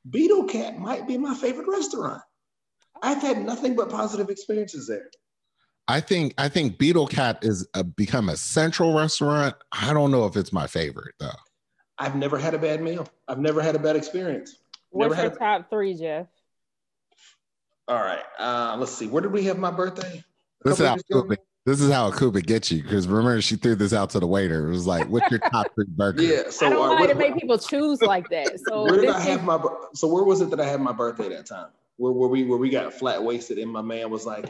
Beetle 0.08 0.44
Cat 0.44 0.78
might 0.78 1.08
be 1.08 1.18
my 1.18 1.34
favorite 1.34 1.66
restaurant. 1.68 2.22
I've 3.02 3.22
had 3.22 3.44
nothing 3.44 3.74
but 3.74 3.90
positive 3.90 4.30
experiences 4.30 4.86
there. 4.86 5.10
I 5.88 6.00
think 6.00 6.34
I 6.38 6.48
think 6.48 6.78
Beetle 6.78 7.06
Cat 7.06 7.38
is 7.42 7.66
a, 7.74 7.84
become 7.84 8.28
a 8.28 8.36
central 8.36 8.94
restaurant. 8.94 9.54
I 9.72 9.92
don't 9.92 10.10
know 10.10 10.26
if 10.26 10.36
it's 10.36 10.52
my 10.52 10.66
favorite 10.66 11.14
though. 11.20 11.30
I've 11.98 12.16
never 12.16 12.38
had 12.38 12.54
a 12.54 12.58
bad 12.58 12.82
meal. 12.82 13.08
I've 13.28 13.38
never 13.38 13.62
had 13.62 13.76
a 13.76 13.78
bad 13.78 13.96
experience. 13.96 14.56
What's 14.90 15.14
never 15.14 15.28
your 15.28 15.36
top 15.36 15.70
three, 15.70 15.94
Jeff? 15.94 16.26
All 17.88 17.96
right. 17.96 18.24
Uh, 18.38 18.76
let's 18.78 18.92
see. 18.92 19.06
Where 19.06 19.22
did 19.22 19.32
we 19.32 19.44
have 19.44 19.58
my 19.58 19.70
birthday? 19.70 20.22
This 20.64 20.80
is, 20.80 20.86
how 20.86 20.96
Kuba, 21.10 21.36
this 21.64 21.80
is 21.80 21.92
how 21.92 22.10
Akuba 22.10 22.44
gets 22.44 22.72
you 22.72 22.82
because 22.82 23.06
remember 23.06 23.40
she 23.40 23.56
threw 23.56 23.76
this 23.76 23.92
out 23.92 24.10
to 24.10 24.20
the 24.20 24.26
waiter. 24.26 24.66
It 24.66 24.70
was 24.70 24.86
like, 24.86 25.08
"What's 25.08 25.30
your 25.30 25.38
top 25.40 25.66
three 25.74 25.84
burger?" 25.88 26.22
Yeah. 26.22 26.50
So 26.50 26.66
I 26.66 26.70
don't 26.70 26.82
uh, 26.82 26.86
know 26.88 26.96
how 26.96 27.06
to 27.06 27.14
make 27.14 27.34
people 27.34 27.58
choose 27.58 28.02
like 28.02 28.28
that. 28.30 28.58
So 28.66 28.82
where 28.90 29.00
did 29.00 29.10
I 29.10 29.20
have 29.20 29.44
my? 29.44 29.62
So 29.94 30.08
where 30.08 30.24
was 30.24 30.40
it 30.40 30.50
that 30.50 30.60
I 30.60 30.66
had 30.66 30.80
my 30.80 30.92
birthday 30.92 31.28
that 31.28 31.46
time? 31.46 31.68
Where 31.98 32.12
where 32.12 32.28
we 32.28 32.44
where 32.44 32.58
we 32.58 32.70
got 32.70 32.92
flat 32.92 33.22
wasted 33.22 33.58
and 33.58 33.70
my 33.70 33.82
man 33.82 34.10
was 34.10 34.26
like, 34.26 34.46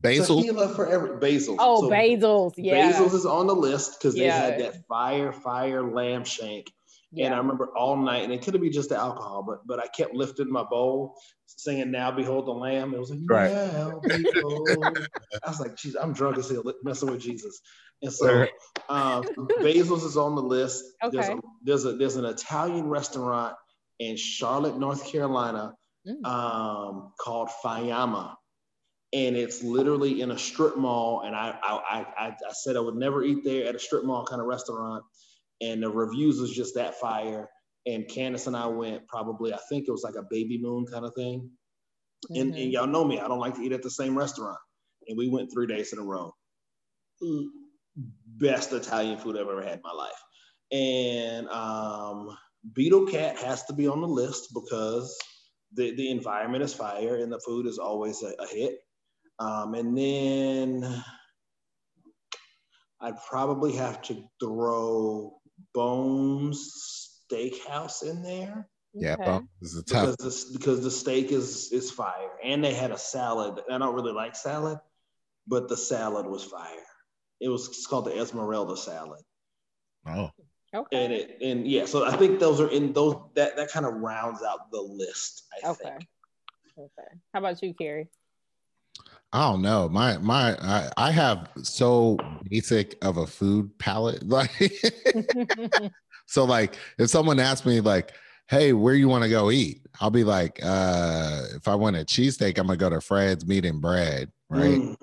Basil. 0.00 0.42
for 0.74 0.88
every 0.88 1.18
basil. 1.18 1.56
Oh, 1.58 1.82
so 1.82 1.90
basils. 1.90 2.54
Yeah. 2.56 2.92
Basils 2.92 3.14
is 3.14 3.26
on 3.26 3.46
the 3.46 3.54
list 3.54 3.98
because 3.98 4.14
they 4.14 4.26
yeah. 4.26 4.40
had 4.40 4.60
that 4.60 4.86
fire, 4.86 5.32
fire 5.32 5.82
lamb 5.82 6.24
shank. 6.24 6.72
Yeah. 7.12 7.26
And 7.26 7.34
I 7.34 7.38
remember 7.38 7.70
all 7.76 7.96
night, 7.96 8.22
and 8.22 8.32
it 8.32 8.42
could 8.42 8.54
have 8.54 8.62
been 8.62 8.72
just 8.72 8.90
the 8.90 8.96
alcohol, 8.96 9.42
but 9.42 9.66
but 9.66 9.80
I 9.80 9.88
kept 9.88 10.14
lifting 10.14 10.50
my 10.50 10.62
bowl, 10.62 11.16
singing 11.46 11.90
"Now 11.90 12.12
Behold 12.12 12.46
the 12.46 12.52
Lamb." 12.52 12.94
It 12.94 13.00
was 13.00 13.10
like, 13.10 13.20
right. 13.28 13.52
"Now 13.52 14.00
Behold." 14.00 14.98
I 15.44 15.50
was 15.50 15.60
like, 15.60 15.76
"Geez, 15.76 15.96
I'm 15.96 16.12
drunk 16.12 16.38
as 16.38 16.48
hell, 16.50 16.62
messing 16.84 17.10
with 17.10 17.20
Jesus." 17.20 17.60
And 18.02 18.12
so, 18.12 18.46
um, 18.88 19.24
Basil's 19.60 20.04
is 20.04 20.16
on 20.16 20.36
the 20.36 20.42
list. 20.42 20.84
Okay. 21.02 21.16
There's 21.16 21.28
a, 21.28 21.40
there's 21.64 21.84
a 21.84 21.92
there's 21.94 22.16
an 22.16 22.24
Italian 22.26 22.88
restaurant 22.88 23.56
in 23.98 24.16
Charlotte, 24.16 24.78
North 24.78 25.04
Carolina, 25.04 25.74
mm. 26.06 26.24
um, 26.24 27.12
called 27.20 27.50
Fayama, 27.62 28.36
and 29.12 29.36
it's 29.36 29.64
literally 29.64 30.20
in 30.20 30.30
a 30.30 30.38
strip 30.38 30.76
mall. 30.76 31.22
And 31.22 31.34
I 31.34 31.58
I 31.60 32.06
I, 32.16 32.28
I 32.28 32.52
said 32.52 32.76
I 32.76 32.80
would 32.80 32.94
never 32.94 33.24
eat 33.24 33.42
there 33.42 33.66
at 33.66 33.74
a 33.74 33.80
strip 33.80 34.04
mall 34.04 34.24
kind 34.24 34.40
of 34.40 34.46
restaurant 34.46 35.02
and 35.60 35.82
the 35.82 35.90
reviews 35.90 36.40
was 36.40 36.54
just 36.54 36.74
that 36.74 36.94
fire. 36.96 37.48
And 37.86 38.08
Candace 38.08 38.46
and 38.46 38.56
I 38.56 38.66
went 38.66 39.06
probably, 39.08 39.54
I 39.54 39.58
think 39.68 39.86
it 39.88 39.92
was 39.92 40.02
like 40.02 40.16
a 40.16 40.26
baby 40.30 40.58
moon 40.60 40.86
kind 40.86 41.04
of 41.04 41.14
thing. 41.14 41.50
Mm-hmm. 42.30 42.40
And, 42.40 42.50
and 42.50 42.54
mm-hmm. 42.54 42.70
y'all 42.70 42.86
know 42.86 43.04
me, 43.04 43.18
I 43.18 43.28
don't 43.28 43.38
like 43.38 43.54
to 43.54 43.62
eat 43.62 43.72
at 43.72 43.82
the 43.82 43.90
same 43.90 44.16
restaurant. 44.16 44.58
And 45.08 45.16
we 45.16 45.28
went 45.28 45.50
three 45.52 45.66
days 45.66 45.92
in 45.92 45.98
a 45.98 46.02
row. 46.02 46.34
Best 48.36 48.72
Italian 48.72 49.18
food 49.18 49.36
I've 49.36 49.48
ever 49.48 49.62
had 49.62 49.76
in 49.76 49.82
my 49.82 49.92
life. 49.92 50.12
And 50.72 51.48
um, 51.48 52.36
Beetle 52.74 53.06
Cat 53.06 53.38
has 53.38 53.64
to 53.64 53.72
be 53.72 53.88
on 53.88 54.00
the 54.00 54.08
list 54.08 54.48
because 54.54 55.16
the, 55.74 55.94
the 55.96 56.10
environment 56.10 56.62
is 56.62 56.74
fire 56.74 57.16
and 57.16 57.32
the 57.32 57.40
food 57.40 57.66
is 57.66 57.78
always 57.78 58.22
a, 58.22 58.32
a 58.38 58.46
hit. 58.46 58.78
Um, 59.38 59.74
and 59.74 59.96
then 59.96 61.02
I'd 63.00 63.22
probably 63.28 63.72
have 63.72 64.02
to 64.02 64.22
throw 64.38 65.39
Bones 65.74 67.22
Steakhouse 67.30 68.02
in 68.02 68.22
there. 68.22 68.68
Yeah, 68.92 69.16
okay. 69.20 69.46
is 69.62 69.76
a 69.76 69.84
tough 69.84 70.16
because 70.16 70.46
the, 70.46 70.58
because 70.58 70.82
the 70.82 70.90
steak 70.90 71.30
is 71.30 71.70
is 71.70 71.90
fire, 71.90 72.30
and 72.42 72.62
they 72.62 72.74
had 72.74 72.90
a 72.90 72.98
salad. 72.98 73.60
I 73.70 73.78
don't 73.78 73.94
really 73.94 74.12
like 74.12 74.34
salad, 74.34 74.80
but 75.46 75.68
the 75.68 75.76
salad 75.76 76.26
was 76.26 76.42
fire. 76.42 76.86
It 77.40 77.48
was 77.48 77.68
it's 77.68 77.86
called 77.86 78.06
the 78.06 78.18
Esmeralda 78.18 78.76
salad. 78.76 79.22
Oh, 80.06 80.30
okay. 80.74 81.04
And 81.04 81.12
it 81.12 81.38
and 81.40 81.68
yeah, 81.68 81.84
so 81.84 82.04
I 82.04 82.16
think 82.16 82.40
those 82.40 82.60
are 82.60 82.68
in 82.68 82.92
those 82.92 83.16
that 83.36 83.56
that 83.56 83.70
kind 83.70 83.86
of 83.86 83.94
rounds 83.94 84.42
out 84.42 84.72
the 84.72 84.80
list. 84.80 85.44
I 85.62 85.70
okay. 85.70 85.84
Think. 85.84 86.08
Okay. 86.76 87.08
How 87.32 87.38
about 87.38 87.62
you, 87.62 87.74
Carrie? 87.74 88.08
I 89.32 89.50
don't 89.50 89.62
know. 89.62 89.88
My 89.88 90.18
my 90.18 90.56
I, 90.60 90.90
I 90.96 91.10
have 91.12 91.48
so 91.62 92.18
basic 92.48 92.96
of 93.02 93.16
a 93.16 93.26
food 93.26 93.76
palate. 93.78 94.22
Like 94.28 94.50
so 96.26 96.44
like 96.44 96.76
if 96.98 97.10
someone 97.10 97.38
asks 97.38 97.66
me 97.66 97.80
like, 97.80 98.12
hey, 98.48 98.72
where 98.72 98.94
you 98.94 99.08
want 99.08 99.22
to 99.22 99.30
go 99.30 99.50
eat? 99.50 99.86
I'll 100.00 100.10
be 100.10 100.24
like, 100.24 100.58
uh, 100.62 101.42
if 101.54 101.68
I 101.68 101.74
want 101.76 101.96
a 101.96 102.00
cheesesteak, 102.00 102.58
I'm 102.58 102.66
gonna 102.66 102.76
go 102.76 102.90
to 102.90 103.00
Fred's 103.00 103.46
Meat 103.46 103.64
and 103.64 103.80
Bread, 103.80 104.30
right? 104.48 104.80
Mm. 104.80 104.96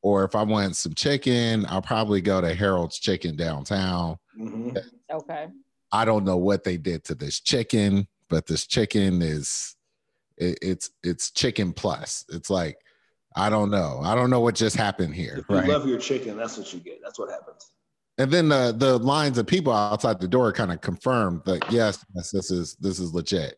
Or 0.00 0.24
if 0.24 0.34
I 0.34 0.42
want 0.42 0.76
some 0.76 0.94
chicken, 0.94 1.66
I'll 1.68 1.82
probably 1.82 2.20
go 2.20 2.40
to 2.40 2.54
Harold's 2.54 2.98
Chicken 2.98 3.36
downtown. 3.36 4.16
Mm-hmm. 4.38 4.76
Okay. 5.12 5.48
I 5.90 6.04
don't 6.04 6.24
know 6.24 6.36
what 6.36 6.64
they 6.64 6.76
did 6.76 7.04
to 7.04 7.14
this 7.14 7.40
chicken, 7.40 8.06
but 8.28 8.46
this 8.46 8.66
chicken 8.66 9.20
is 9.22 9.74
it, 10.36 10.58
it's 10.62 10.90
it's 11.02 11.30
chicken 11.30 11.72
plus. 11.72 12.24
It's 12.28 12.48
like 12.48 12.78
I 13.36 13.50
don't 13.50 13.70
know. 13.70 14.00
I 14.02 14.14
don't 14.14 14.30
know 14.30 14.40
what 14.40 14.54
just 14.54 14.76
happened 14.76 15.14
here. 15.14 15.38
If 15.38 15.44
you 15.48 15.56
right? 15.56 15.68
love 15.68 15.86
your 15.86 15.98
chicken, 15.98 16.36
that's 16.36 16.56
what 16.56 16.72
you 16.72 16.80
get. 16.80 17.00
That's 17.02 17.18
what 17.18 17.30
happens. 17.30 17.70
And 18.18 18.30
then 18.32 18.48
the 18.48 18.74
the 18.76 18.98
lines 18.98 19.38
of 19.38 19.46
people 19.46 19.72
outside 19.72 20.20
the 20.20 20.26
door 20.26 20.52
kind 20.52 20.72
of 20.72 20.80
confirmed 20.80 21.42
that 21.46 21.70
yes, 21.70 22.04
yes, 22.14 22.30
this 22.32 22.50
is 22.50 22.74
this 22.80 22.98
is 22.98 23.14
legit. 23.14 23.56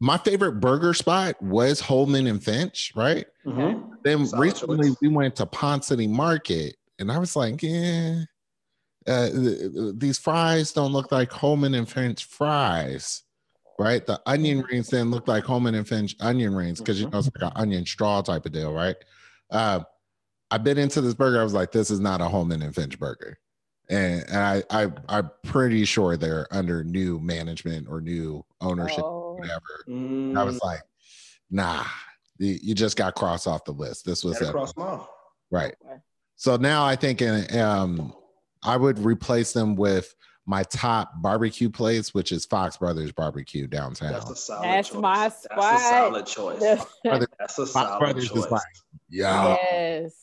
My 0.00 0.16
favorite 0.18 0.60
burger 0.60 0.94
spot 0.94 1.40
was 1.42 1.80
Holeman 1.80 2.28
and 2.28 2.42
Finch, 2.42 2.92
right? 2.96 3.26
Mm-hmm. 3.46 3.92
Then 4.02 4.26
Solid 4.26 4.40
recently 4.40 4.88
choice. 4.88 4.96
we 5.02 5.08
went 5.08 5.36
to 5.36 5.46
Ponce 5.46 5.88
City 5.88 6.06
Market, 6.06 6.76
and 6.98 7.12
I 7.12 7.18
was 7.18 7.36
like, 7.36 7.62
yeah, 7.62 8.22
uh, 9.06 9.28
these 9.94 10.18
fries 10.18 10.72
don't 10.72 10.92
look 10.92 11.12
like 11.12 11.30
Holeman 11.30 11.76
and 11.76 11.88
Finch 11.88 12.24
fries 12.24 13.22
right? 13.80 14.04
The 14.04 14.20
onion 14.26 14.58
mm-hmm. 14.58 14.66
rings 14.66 14.88
then 14.88 15.10
look 15.10 15.26
like 15.26 15.44
Holeman 15.44 15.74
and 15.74 15.88
Finch 15.88 16.14
onion 16.20 16.54
rings 16.54 16.80
because 16.80 17.00
you 17.00 17.08
know 17.08 17.18
it's 17.18 17.30
like 17.34 17.50
an 17.50 17.60
onion 17.60 17.86
straw 17.86 18.20
type 18.20 18.44
of 18.44 18.52
deal, 18.52 18.74
right? 18.74 18.96
Uh, 19.50 19.80
I 20.50 20.58
bit 20.58 20.76
into 20.76 21.00
this 21.00 21.14
burger. 21.14 21.40
I 21.40 21.44
was 21.44 21.54
like, 21.54 21.72
this 21.72 21.90
is 21.90 21.98
not 21.98 22.20
a 22.20 22.24
Holeman 22.24 22.62
and 22.62 22.74
Finch 22.74 22.98
burger. 22.98 23.38
And, 23.88 24.22
and 24.28 24.36
I, 24.36 24.62
I, 24.70 24.92
I'm 25.08 25.30
pretty 25.44 25.86
sure 25.86 26.18
they're 26.18 26.46
under 26.50 26.84
new 26.84 27.18
management 27.20 27.88
or 27.88 28.02
new 28.02 28.44
ownership, 28.60 29.02
oh. 29.02 29.36
whatever. 29.38 29.84
Mm. 29.88 30.38
I 30.38 30.44
was 30.44 30.56
mm. 30.56 30.64
like, 30.64 30.82
nah, 31.50 31.84
you, 32.38 32.58
you 32.62 32.74
just 32.74 32.98
got 32.98 33.14
crossed 33.14 33.48
off 33.48 33.64
the 33.64 33.72
list. 33.72 34.04
This 34.04 34.22
was 34.22 34.38
cross 34.38 34.74
off. 34.76 35.08
Right. 35.50 35.74
Okay. 35.84 35.96
So 36.36 36.56
now 36.56 36.84
I 36.84 36.96
think 36.96 37.22
in, 37.22 37.58
um, 37.58 38.12
I 38.62 38.76
would 38.76 38.98
replace 38.98 39.52
them 39.52 39.74
with 39.74 40.14
my 40.46 40.62
top 40.64 41.12
barbecue 41.22 41.70
place, 41.70 42.12
which 42.14 42.32
is 42.32 42.44
Fox 42.46 42.76
Brothers 42.78 43.12
Barbecue 43.12 43.66
downtown. 43.66 44.12
That's 44.12 44.30
a 44.30 44.34
solid 44.36 44.64
That's 44.64 44.88
choice. 44.88 45.00
my 45.00 45.28
spot. 45.28 45.56
That's 45.58 45.82
a 45.82 45.88
solid 45.88 46.26
choice. 46.26 46.60
That's 47.38 47.58
a 47.58 47.66
solid 47.66 48.16
choice. 48.20 48.50
Like, 48.50 48.62
yeah. 49.08 49.56
Yes. 49.62 50.14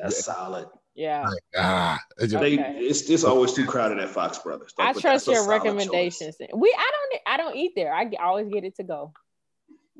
That's 0.00 0.24
solid. 0.24 0.68
Yeah. 0.94 1.28
Like, 1.28 1.42
ah, 1.56 2.00
it's 2.18 2.32
just- 2.32 2.42
They, 2.42 2.54
Okay. 2.58 2.78
it's 2.78 3.08
it's 3.08 3.22
always 3.24 3.52
too 3.52 3.66
crowded 3.66 4.00
at 4.00 4.08
Fox 4.08 4.38
Brothers. 4.38 4.72
I 4.78 4.92
trust 4.94 5.28
your 5.28 5.46
recommendations. 5.48 6.36
choice. 6.38 6.48
We 6.54 6.74
I 6.76 6.90
don't 6.90 7.22
I 7.26 7.36
don't 7.36 7.56
eat 7.56 7.72
there. 7.76 7.94
I 7.94 8.02
I 8.18 8.24
always 8.24 8.48
get 8.48 8.64
it 8.64 8.74
to 8.76 8.82
go. 8.82 9.12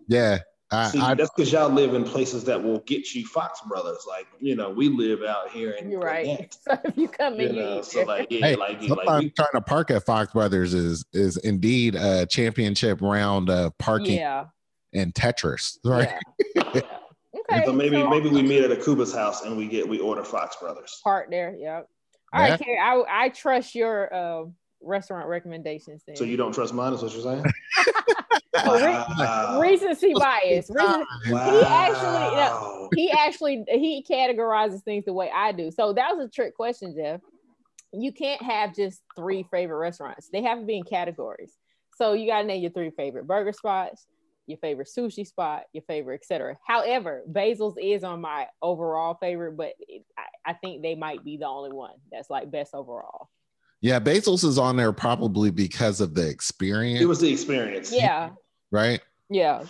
yeah. 0.09 0.39
I, 0.71 0.89
See, 0.91 1.01
I, 1.01 1.15
that's 1.15 1.31
because 1.35 1.51
y'all 1.51 1.71
live 1.71 1.95
in 1.95 2.05
places 2.05 2.45
that 2.45 2.63
will 2.63 2.81
get 2.81 3.15
you 3.15 3.25
Fox 3.27 3.61
Brothers. 3.67 4.05
Like 4.07 4.27
you 4.39 4.55
know, 4.55 4.69
we 4.69 4.89
live 4.89 5.23
out 5.23 5.51
here 5.51 5.73
in 5.73 5.91
You're 5.91 6.01
right. 6.01 6.25
Gwinnett, 6.25 6.57
So 6.63 6.79
if 6.85 6.99
you 6.99 7.09
come 7.09 7.41
You 7.41 7.49
in, 7.49 7.55
you 7.55 7.61
know, 7.63 7.79
eat 7.79 7.85
so 7.87 8.03
like 8.03 8.27
yeah, 8.31 8.41
hey, 8.41 8.57
like, 8.57 8.81
like 8.81 8.89
sometimes 8.89 9.25
we, 9.25 9.31
trying 9.31 9.49
to 9.55 9.61
park 9.63 9.91
at 9.91 10.05
Fox 10.05 10.33
Brothers 10.33 10.75
is 10.75 11.07
is 11.13 11.39
indeed 11.39 11.95
a 11.95 12.27
championship 12.27 13.01
round 13.01 13.49
of 13.49 13.77
parking 13.79 14.19
yeah. 14.19 14.47
and 14.93 15.15
Tetris, 15.15 15.79
right? 15.85 16.13
Yeah. 16.55 16.63
yeah. 16.75 16.81
Okay. 17.51 17.65
so 17.65 17.73
maybe 17.73 17.97
so 17.97 18.11
maybe 18.11 18.29
we 18.29 18.43
meet 18.43 18.63
at 18.63 18.71
Akuba's 18.71 19.15
house 19.15 19.45
and 19.45 19.57
we 19.57 19.69
get 19.69 19.89
we 19.89 19.99
order 20.01 20.23
Fox 20.23 20.57
Brothers. 20.57 21.01
part 21.03 21.31
there. 21.31 21.57
Yep. 21.59 21.89
All 22.33 22.41
right, 22.41 22.61
Carrie, 22.61 22.79
I 22.79 23.25
I 23.25 23.29
trust 23.31 23.75
your 23.75 24.13
uh, 24.13 24.45
restaurant 24.83 25.29
recommendations. 25.29 26.03
Then. 26.07 26.17
So 26.17 26.25
you 26.25 26.37
don't 26.37 26.53
trust 26.53 26.75
mine, 26.75 26.93
is 26.93 27.03
what 27.03 27.13
you're 27.13 27.23
saying? 27.23 27.45
Wow. 28.55 29.59
recency 29.61 30.12
bias. 30.14 30.70
Recency, 30.70 31.33
Wow. 31.33 31.61
actually- 31.66 32.37
no. 32.37 32.88
he 32.94 33.11
actually 33.11 33.64
he 33.68 34.05
categorizes 34.09 34.83
things 34.83 35.05
the 35.05 35.12
way 35.12 35.31
I 35.35 35.53
do. 35.53 35.70
So 35.70 35.92
that 35.92 36.16
was 36.16 36.27
a 36.27 36.31
trick 36.31 36.55
question, 36.57 36.94
Jeff. 36.96 37.20
You 37.92 38.12
can't 38.12 38.42
have 38.42 38.74
just 38.74 39.03
three 39.16 39.44
favorite 39.51 39.79
restaurants. 39.79 40.29
They 40.31 40.42
have 40.42 40.59
to 40.61 40.64
be 40.64 40.77
in 40.79 40.85
categories. 40.85 41.57
So 41.96 42.12
you 42.12 42.27
gotta 42.27 42.46
name 42.46 42.62
your 42.62 42.70
three 42.70 42.90
favorite 42.90 43.27
burger 43.27 43.53
spots, 43.53 44.07
your 44.46 44.59
favorite 44.59 44.88
sushi 44.88 45.27
spot, 45.27 45.64
your 45.72 45.83
favorite, 45.83 46.20
etc. 46.22 46.57
However, 46.66 47.22
Basil's 47.31 47.77
is 47.81 48.05
on 48.05 48.20
my 48.20 48.46
overall 48.62 49.14
favorite, 49.20 49.57
but 49.57 49.72
it, 49.81 50.05
I, 50.18 50.51
I 50.51 50.53
think 50.55 50.83
they 50.83 50.94
might 50.94 51.24
be 51.24 51.37
the 51.37 51.46
only 51.46 51.72
one 51.72 51.94
that's 52.12 52.31
like 52.31 52.51
best 52.51 52.74
overall. 52.74 53.29
Yeah, 53.81 53.99
Basil's 54.01 54.43
is 54.45 54.59
on 54.59 54.77
there 54.77 54.93
probably 54.93 55.51
because 55.51 56.01
of 56.01 56.14
the 56.14 56.29
experience, 56.29 57.01
It 57.01 57.07
was 57.07 57.21
the 57.21 57.31
experience. 57.33 57.93
Yeah, 57.93 58.31
right? 58.73 59.01
yeah, 59.31 59.64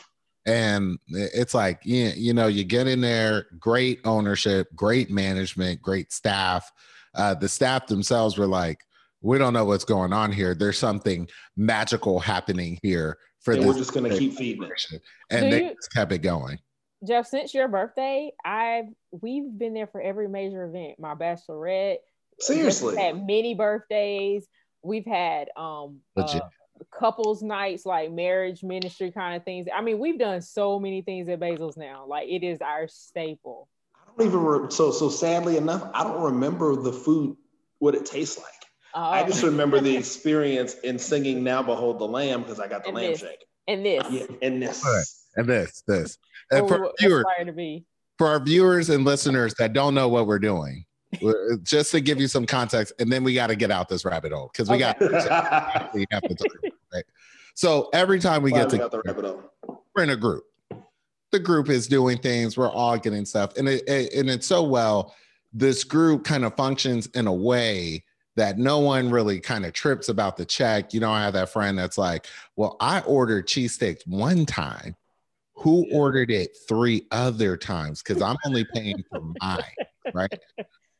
And 0.46 0.98
it's 1.08 1.52
like, 1.54 1.80
you, 1.84 2.12
you 2.16 2.32
know, 2.32 2.46
you 2.46 2.64
get 2.64 2.86
in 2.86 3.00
there, 3.02 3.46
great 3.58 4.00
ownership, 4.06 4.68
great 4.74 5.10
management, 5.10 5.82
great 5.82 6.10
staff. 6.12 6.70
Uh, 7.14 7.34
the 7.34 7.48
staff 7.48 7.86
themselves 7.86 8.38
were 8.38 8.46
like, 8.46 8.80
we 9.20 9.36
don't 9.36 9.52
know 9.52 9.64
what's 9.66 9.84
going 9.84 10.12
on 10.12 10.32
here. 10.32 10.54
There's 10.54 10.78
something 10.78 11.28
magical 11.56 12.18
happening 12.20 12.78
here 12.82 13.18
for 13.40 13.52
And 13.52 13.62
this. 13.62 13.66
we're 13.68 13.74
just 13.78 13.92
gonna 13.92 14.16
keep 14.16 14.34
feeding 14.36 14.62
it. 14.62 15.02
And 15.30 15.44
Do 15.44 15.50
they 15.50 15.64
you- 15.64 15.74
just 15.74 15.92
kept 15.92 16.12
it 16.12 16.18
going. 16.18 16.58
Jeff, 17.06 17.26
since 17.26 17.52
your 17.54 17.68
birthday, 17.68 18.32
I've 18.44 18.86
we've 19.12 19.56
been 19.56 19.72
there 19.74 19.86
for 19.86 20.00
every 20.00 20.28
major 20.28 20.64
event. 20.64 20.98
My 20.98 21.14
bachelorette, 21.14 21.98
Seriously. 22.40 22.94
We've 22.94 23.02
had 23.04 23.26
many 23.26 23.54
birthdays. 23.54 24.46
We've 24.82 25.06
had 25.06 25.48
um 25.56 26.00
Legit. 26.16 26.42
uh, 26.42 26.48
couples 26.96 27.42
nights, 27.42 27.84
like 27.84 28.12
marriage 28.12 28.62
ministry 28.62 29.10
kind 29.10 29.36
of 29.36 29.44
things. 29.44 29.66
I 29.74 29.80
mean, 29.82 29.98
we've 29.98 30.18
done 30.18 30.40
so 30.42 30.78
many 30.78 31.02
things 31.02 31.28
at 31.28 31.40
Basil's 31.40 31.76
now. 31.76 32.04
Like 32.06 32.28
it 32.28 32.44
is 32.44 32.60
our 32.60 32.86
staple. 32.88 33.68
I 33.96 34.10
don't 34.16 34.28
even 34.28 34.40
re- 34.44 34.70
so 34.70 34.90
so 34.92 35.08
sadly 35.08 35.56
enough, 35.56 35.90
I 35.94 36.04
don't 36.04 36.22
remember 36.22 36.76
the 36.76 36.92
food 36.92 37.36
what 37.80 37.94
it 37.94 38.06
tastes 38.06 38.38
like. 38.38 38.46
I 38.94 39.20
Uh, 39.22 39.26
just 39.26 39.42
remember 39.42 39.80
the 39.80 39.96
experience 39.96 40.74
in 40.80 40.98
singing 40.98 41.44
"Now 41.44 41.62
Behold 41.62 41.98
the 41.98 42.06
Lamb" 42.08 42.42
because 42.42 42.58
I 42.58 42.68
got 42.68 42.82
the 42.82 42.88
And 42.88 42.96
lamb 42.96 43.10
this. 43.12 43.20
shake. 43.20 43.44
and 43.68 43.84
this. 43.84 44.04
Yeah, 44.10 44.26
and 44.42 44.62
this. 44.62 44.82
Right. 44.84 45.04
And 45.36 45.46
this, 45.48 45.82
this. 45.86 46.18
And 46.50 46.66
for 46.66 46.86
our 46.86 46.92
viewers, 46.98 47.24
to 47.44 47.52
be. 47.52 47.84
for 48.16 48.26
our 48.28 48.40
viewers 48.40 48.88
and 48.90 49.04
listeners 49.04 49.54
that 49.58 49.72
don't 49.74 49.94
know 49.94 50.08
what 50.08 50.26
we're 50.26 50.38
doing, 50.38 50.56
we're- 50.64 50.84
Uh, 51.24 51.32
just 51.62 51.90
to 51.90 52.00
give 52.00 52.20
you 52.20 52.28
some 52.28 52.44
context, 52.44 52.92
and 52.98 53.10
then 53.10 53.24
we 53.24 53.32
got 53.34 53.46
to 53.46 53.56
get 53.56 53.70
out 53.70 53.88
this 53.88 54.04
rabbit 54.04 54.30
hole 54.32 54.50
because 54.52 54.68
we 54.68 54.76
Okay. 54.76 54.94
got 55.00 55.94
we 55.94 56.04
have 56.10 56.22
to 56.22 56.34
talk 56.34 56.48
about, 56.58 56.72
right. 56.92 57.04
So 57.54 57.88
every 57.92 58.18
time 58.20 58.42
we 58.42 58.50
get 58.52 58.70
we 58.70 58.78
got 58.78 58.90
the 58.90 59.00
rabbit 59.04 59.24
hole. 59.24 59.82
we're 59.96 60.02
in 60.02 60.10
a 60.10 60.16
group. 60.16 60.44
The 61.32 61.38
group 61.38 61.68
is 61.70 61.86
doing 61.88 62.18
things. 62.18 62.56
We're 62.56 62.70
all 62.70 62.96
getting 62.98 63.24
stuff, 63.24 63.56
and 63.56 63.68
it, 63.68 63.88
it- 63.88 64.12
and 64.14 64.28
it's 64.30 64.46
so 64.46 64.62
well. 64.62 65.14
This 65.52 65.82
group 65.82 66.24
kind 66.24 66.44
of 66.44 66.54
functions 66.56 67.06
in 67.14 67.26
a 67.26 67.32
way 67.32 68.04
that 68.36 68.58
no 68.58 68.78
one 68.80 69.10
really 69.10 69.40
kind 69.40 69.64
of 69.64 69.72
trips 69.72 70.10
about 70.10 70.36
the 70.36 70.44
check. 70.44 70.92
You 70.92 71.00
know, 71.00 71.10
I 71.10 71.24
have 71.24 71.32
that 71.32 71.48
friend 71.48 71.78
that's 71.78 71.96
like, 71.96 72.26
"Well, 72.56 72.76
I 72.80 73.00
ordered 73.00 73.46
cheesesteaks 73.48 74.06
one 74.06 74.44
time. 74.44 74.94
Who 75.54 75.86
Yeah. 75.88 75.96
ordered 75.96 76.30
it 76.30 76.56
three 76.68 77.06
other 77.10 77.56
times? 77.56 78.02
Because 78.02 78.20
I'm 78.22 78.36
only 78.46 78.64
paying 78.74 79.02
for 79.10 79.22
mine, 79.40 79.64
right?" 80.12 80.38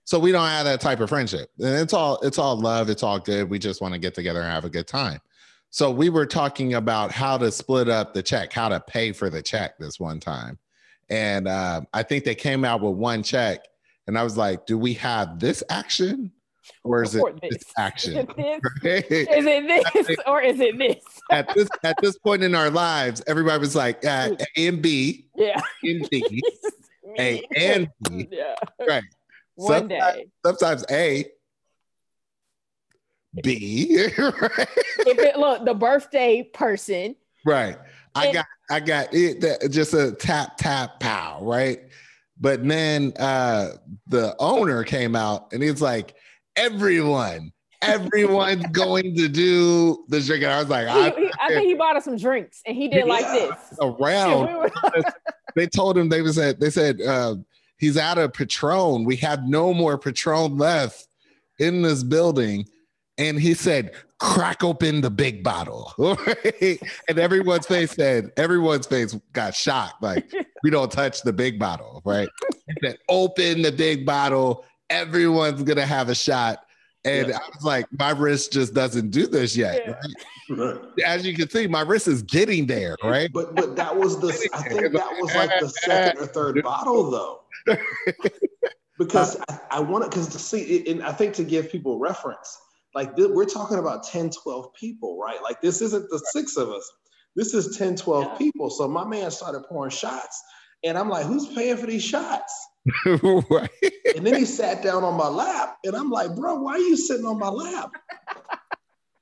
So 0.08 0.18
we 0.18 0.32
don't 0.32 0.46
have 0.48 0.64
that 0.64 0.80
type 0.80 1.00
of 1.00 1.10
friendship, 1.10 1.50
and 1.58 1.68
it's 1.68 1.92
all 1.92 2.18
it's 2.22 2.38
all 2.38 2.58
love. 2.58 2.88
It's 2.88 3.02
all 3.02 3.18
good. 3.18 3.50
We 3.50 3.58
just 3.58 3.82
want 3.82 3.92
to 3.92 4.00
get 4.00 4.14
together 4.14 4.40
and 4.40 4.50
have 4.50 4.64
a 4.64 4.70
good 4.70 4.86
time. 4.86 5.20
So 5.68 5.90
we 5.90 6.08
were 6.08 6.24
talking 6.24 6.72
about 6.72 7.12
how 7.12 7.36
to 7.36 7.52
split 7.52 7.90
up 7.90 8.14
the 8.14 8.22
check, 8.22 8.50
how 8.50 8.70
to 8.70 8.80
pay 8.80 9.12
for 9.12 9.28
the 9.28 9.42
check 9.42 9.76
this 9.76 10.00
one 10.00 10.18
time. 10.18 10.58
And 11.10 11.46
uh, 11.46 11.82
I 11.92 12.04
think 12.04 12.24
they 12.24 12.34
came 12.34 12.64
out 12.64 12.80
with 12.80 12.94
one 12.94 13.22
check. 13.22 13.60
And 14.06 14.18
I 14.18 14.22
was 14.22 14.38
like, 14.38 14.64
do 14.64 14.78
we 14.78 14.94
have 14.94 15.40
this 15.40 15.62
action 15.68 16.32
or 16.84 17.02
is 17.02 17.14
it 17.14 17.22
this, 17.42 17.50
this. 17.58 17.64
action? 17.76 18.16
Is 18.16 18.26
Right? 18.82 19.04
it 19.10 19.26
this 20.06 20.16
or 20.26 20.40
is 20.40 20.58
it 20.58 20.78
this? 20.78 21.04
at 21.30 21.54
this 21.54 21.68
at 21.84 21.96
this 22.00 22.16
point 22.16 22.42
in 22.42 22.54
our 22.54 22.70
lives, 22.70 23.22
everybody 23.26 23.58
was 23.60 23.76
like 23.76 24.02
uh, 24.06 24.30
A 24.56 24.68
and 24.68 24.80
B, 24.80 25.26
Yeah. 25.36 25.60
and 25.82 26.08
B, 26.08 26.42
A 27.18 27.42
and 27.54 27.90
B. 28.08 28.26
yeah. 28.32 28.54
Right. 28.88 29.02
One 29.58 29.78
Sometimes- 29.90 30.14
day. 30.16 30.26
Sometimes 30.46 30.84
A, 30.88 31.24
B, 33.42 34.06
right? 34.18 34.68
If 35.00 35.18
it 35.18 35.36
look 35.36 35.64
the 35.64 35.74
birthday 35.74 36.42
person, 36.44 37.16
Right. 37.44 37.76
I 38.14 38.26
And- 38.26 38.34
got 38.34 38.46
I 38.70 38.80
got 38.80 39.14
it 39.14 39.40
that- 39.40 39.70
just 39.70 39.94
a 39.94 40.12
tap 40.12 40.56
tap 40.58 41.00
pow, 41.00 41.40
right? 41.42 41.80
But 42.40 42.66
then 42.66 43.12
uh 43.18 43.70
the 44.06 44.36
owner 44.38 44.84
came 44.84 45.16
out 45.16 45.52
and 45.52 45.60
he's 45.62 45.82
like, 45.82 46.14
everyone, 46.56 47.52
everyone's 47.82 48.64
going 48.72 49.14
to 49.16 49.28
do 49.28 50.04
the 50.08 50.20
drinking. 50.20 50.48
I 50.48 50.58
was 50.60 50.68
like, 50.68 50.86
he, 50.86 50.92
I 50.92 51.10
he- 51.10 51.32
I 51.40 51.48
think 51.48 51.66
he 51.68 51.74
bought 51.74 51.96
us 51.96 52.04
some 52.04 52.16
drinks 52.16 52.62
and 52.66 52.76
he 52.76 52.88
did 52.88 53.06
like 53.06 53.24
this. 53.26 53.78
Around. 53.80 54.46
we 54.48 54.54
were- 54.54 54.70
They 55.56 55.66
told 55.66 55.98
him 55.98 56.08
they 56.08 56.22
was 56.22 56.36
said 56.36 56.60
they 56.60 56.70
said 56.70 57.00
uh, 57.02 57.34
he's 57.78 57.96
out 57.96 58.18
of 58.18 58.32
Patron. 58.32 59.04
We 59.04 59.16
have 59.16 59.46
no 59.46 59.72
more 59.72 59.98
Patron 59.98 60.56
left 60.58 61.06
in 61.58 61.82
this 61.82 62.02
building. 62.02 62.66
And 63.16 63.40
he 63.40 63.54
said, 63.54 63.92
crack 64.20 64.62
open 64.62 65.00
the 65.00 65.10
big 65.10 65.42
bottle. 65.42 65.92
Right? 65.98 66.80
and 67.08 67.18
everyone's 67.18 67.66
face 67.66 67.92
said, 67.92 68.30
everyone's 68.36 68.86
face 68.86 69.16
got 69.32 69.54
shocked. 69.54 70.02
Like, 70.02 70.32
we 70.62 70.70
don't 70.70 70.90
touch 70.92 71.22
the 71.22 71.32
big 71.32 71.58
bottle, 71.58 72.00
right? 72.04 72.28
He 72.68 72.74
said, 72.86 72.98
open 73.08 73.62
the 73.62 73.72
big 73.72 74.06
bottle. 74.06 74.64
Everyone's 74.90 75.62
gonna 75.64 75.86
have 75.86 76.08
a 76.08 76.14
shot. 76.14 76.64
And 77.04 77.28
Yeah. 77.28 77.36
I 77.38 77.48
was 77.54 77.64
like, 77.64 77.86
my 77.98 78.10
wrist 78.10 78.52
just 78.52 78.72
doesn't 78.74 79.10
do 79.10 79.26
this 79.26 79.56
yet. 79.56 79.82
Yeah. 79.86 79.92
right? 79.92 80.70
Right. 80.72 80.80
As 81.04 81.26
you 81.26 81.34
can 81.34 81.48
see, 81.50 81.66
my 81.66 81.82
wrist 81.82 82.08
is 82.08 82.22
getting 82.22 82.66
there, 82.66 82.96
right? 83.04 83.30
But 83.32 83.54
but 83.54 83.76
that 83.76 83.94
was 83.96 84.18
the 84.20 84.28
I 84.54 84.62
think 84.62 84.92
that 84.92 85.10
was 85.20 85.34
like 85.34 85.50
the 85.60 85.68
second 85.68 86.22
or 86.22 86.26
third 86.26 86.62
bottle 86.64 87.10
though. 87.10 87.40
Because 88.98 89.40
I, 89.48 89.58
I 89.70 89.80
want 89.80 90.04
to 90.04 90.10
because 90.10 90.28
to 90.28 90.38
see 90.38 90.90
and 90.90 91.02
I 91.02 91.12
think 91.12 91.34
to 91.34 91.44
give 91.44 91.70
people 91.70 91.98
reference, 92.00 92.58
like 92.94 93.14
th- 93.14 93.30
we're 93.30 93.44
talking 93.44 93.78
about 93.78 94.02
10, 94.02 94.30
12 94.30 94.74
people, 94.74 95.20
right? 95.20 95.40
Like 95.42 95.60
this 95.60 95.80
isn't 95.82 96.10
the 96.10 96.18
six 96.18 96.56
of 96.56 96.70
us. 96.70 96.90
This 97.36 97.54
is 97.54 97.76
10, 97.76 97.94
12 97.96 98.24
Yeah. 98.24 98.38
people. 98.38 98.70
So 98.70 98.88
my 98.88 99.04
man 99.04 99.30
started 99.30 99.60
pouring 99.68 99.90
shots. 99.90 100.42
And 100.84 100.98
I'm 100.98 101.08
like, 101.08 101.26
who's 101.26 101.46
paying 101.54 101.76
for 101.76 101.86
these 101.86 102.04
shots? 102.04 102.52
right. 103.50 103.70
And 104.16 104.26
then 104.26 104.34
he 104.34 104.44
sat 104.44 104.82
down 104.82 105.04
on 105.04 105.14
my 105.14 105.28
lap. 105.28 105.76
And 105.84 105.94
I'm 105.94 106.10
like, 106.10 106.34
bro, 106.34 106.56
why 106.56 106.72
are 106.72 106.78
you 106.78 106.96
sitting 106.96 107.26
on 107.26 107.38
my 107.38 107.48
lap? 107.48 107.90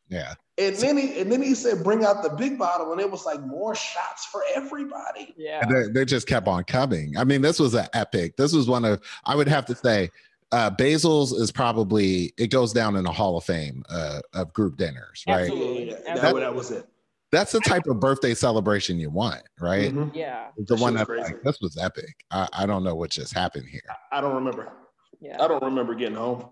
Yeah. 0.09 0.35
And 0.59 0.75
then 0.77 0.97
he 0.97 1.21
and 1.21 1.31
then 1.31 1.43
he 1.43 1.55
said, 1.55 1.85
bring 1.85 2.05
out 2.05 2.23
the 2.23 2.31
big 2.31 2.59
bottle. 2.59 2.93
And 2.93 3.01
it 3.01 3.11
was 3.11 3.27
like 3.27 3.41
more 3.43 3.75
shots 3.75 4.25
for 4.27 4.43
everybody. 4.55 5.35
yeah. 5.37 5.61
And 5.63 5.71
they, 5.71 5.93
they 6.01 6.05
just 6.07 6.27
kept 6.27 6.49
on 6.49 6.65
coming. 6.65 7.17
I 7.19 7.25
mean, 7.25 7.43
this 7.43 7.59
was 7.59 7.75
an 7.75 7.87
epic. 7.93 8.37
This 8.37 8.53
was 8.55 8.67
one 8.69 8.85
of, 8.85 9.01
I 9.27 9.37
would 9.37 9.49
have 9.49 9.67
to 9.67 9.75
say, 9.75 10.11
uh, 10.53 10.71
Basil's 10.71 11.33
is 11.33 11.53
probably, 11.53 12.33
it 12.39 12.49
goes 12.51 12.73
down 12.73 12.97
in 12.97 13.05
the 13.05 13.13
Hall 13.13 13.37
of 13.37 13.45
Fame 13.45 13.83
uh, 13.91 14.21
of 14.33 14.53
group 14.55 14.77
dinners, 14.77 15.25
right? 15.27 15.41
Absolutely. 15.43 15.95
That, 16.07 16.35
that 16.35 16.55
was 16.55 16.71
it. 16.71 16.87
That's 17.33 17.53
the 17.53 17.61
type 17.61 17.87
of 17.89 17.99
birthday 18.01 18.33
celebration 18.33 18.99
you 18.99 19.11
want, 19.11 19.43
right? 19.61 19.93
Mhm. 19.93 20.15
Yeah. 20.15 20.47
The 20.57 20.77
That 20.77 20.81
one 20.81 20.95
that 20.95 21.09
like, 21.09 21.43
this 21.43 21.61
was 21.61 21.77
epic. 21.77 22.25
I, 22.31 22.49
I 22.53 22.67
don't 22.67 22.85
know 22.85 22.95
what 22.95 23.11
just 23.11 23.35
happened 23.35 23.67
here. 23.69 23.83
I 24.13 24.21
don't 24.21 24.37
remember. 24.37 24.73
Yeah. 25.21 25.43
I 25.43 25.49
don't 25.49 25.63
remember 25.63 25.95
getting 25.95 26.15
home. 26.17 26.49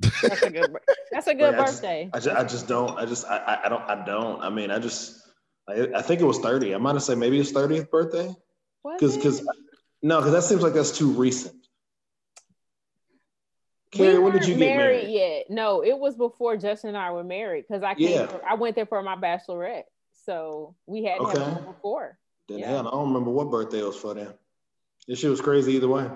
That's 0.00 0.42
a 0.42 0.50
good. 0.50 0.76
That's 1.10 1.26
a 1.26 1.34
good 1.34 1.54
Like, 1.54 1.60
I 1.60 1.64
just- 1.66 1.82
birthday. 1.82 2.10
I 2.12 2.18
just, 2.18 2.36
I 2.36 2.44
just 2.44 2.68
don't. 2.68 2.98
I 2.98 3.04
just, 3.04 3.26
I, 3.26 3.60
I, 3.64 3.68
don't, 3.68 3.82
I 3.82 4.04
don't. 4.04 4.40
I 4.42 4.50
mean, 4.50 4.70
I 4.70 4.78
just, 4.78 5.28
I, 5.68 5.88
I 5.96 6.02
think 6.02 6.20
it 6.20 6.24
was 6.24 6.38
30. 6.38 6.74
I 6.74 6.78
might 6.78 6.94
have 6.94 7.02
said 7.02 7.18
maybe 7.18 7.38
his 7.38 7.52
30th 7.52 7.90
birthday. 7.90 8.34
Because, 8.84 9.16
because, 9.16 9.46
no, 10.02 10.18
because 10.18 10.32
that 10.32 10.42
seems 10.42 10.62
like 10.62 10.72
that's 10.72 10.96
too 10.96 11.10
recent. 11.10 11.54
Carrie, 13.90 14.18
we 14.18 14.24
when 14.24 14.32
did 14.32 14.46
you 14.46 14.54
get 14.54 14.76
married? 14.76 15.04
married? 15.04 15.14
Yet? 15.14 15.50
No, 15.50 15.82
it 15.82 15.98
was 15.98 16.14
before 16.14 16.56
Justin 16.56 16.88
and 16.88 16.98
I 16.98 17.10
were 17.10 17.24
married 17.24 17.64
because 17.66 17.82
I 17.82 17.94
came. 17.94 18.10
Yeah. 18.10 18.26
For, 18.26 18.44
I 18.44 18.54
went 18.54 18.76
there 18.76 18.86
for 18.86 19.02
my 19.02 19.16
bachelorette, 19.16 19.84
so 20.26 20.74
we 20.86 21.04
had 21.04 21.18
okay. 21.20 21.56
before. 21.64 22.18
Then 22.48 22.58
yeah. 22.58 22.68
hell, 22.68 22.88
I 22.88 22.90
don't 22.90 23.08
remember 23.08 23.30
what 23.30 23.50
birthday 23.50 23.80
it 23.80 23.84
was 23.84 23.96
for 23.96 24.14
them. 24.14 24.32
This 25.06 25.18
shit 25.18 25.30
was 25.30 25.40
crazy 25.40 25.72
either 25.72 25.88
way. 25.88 26.06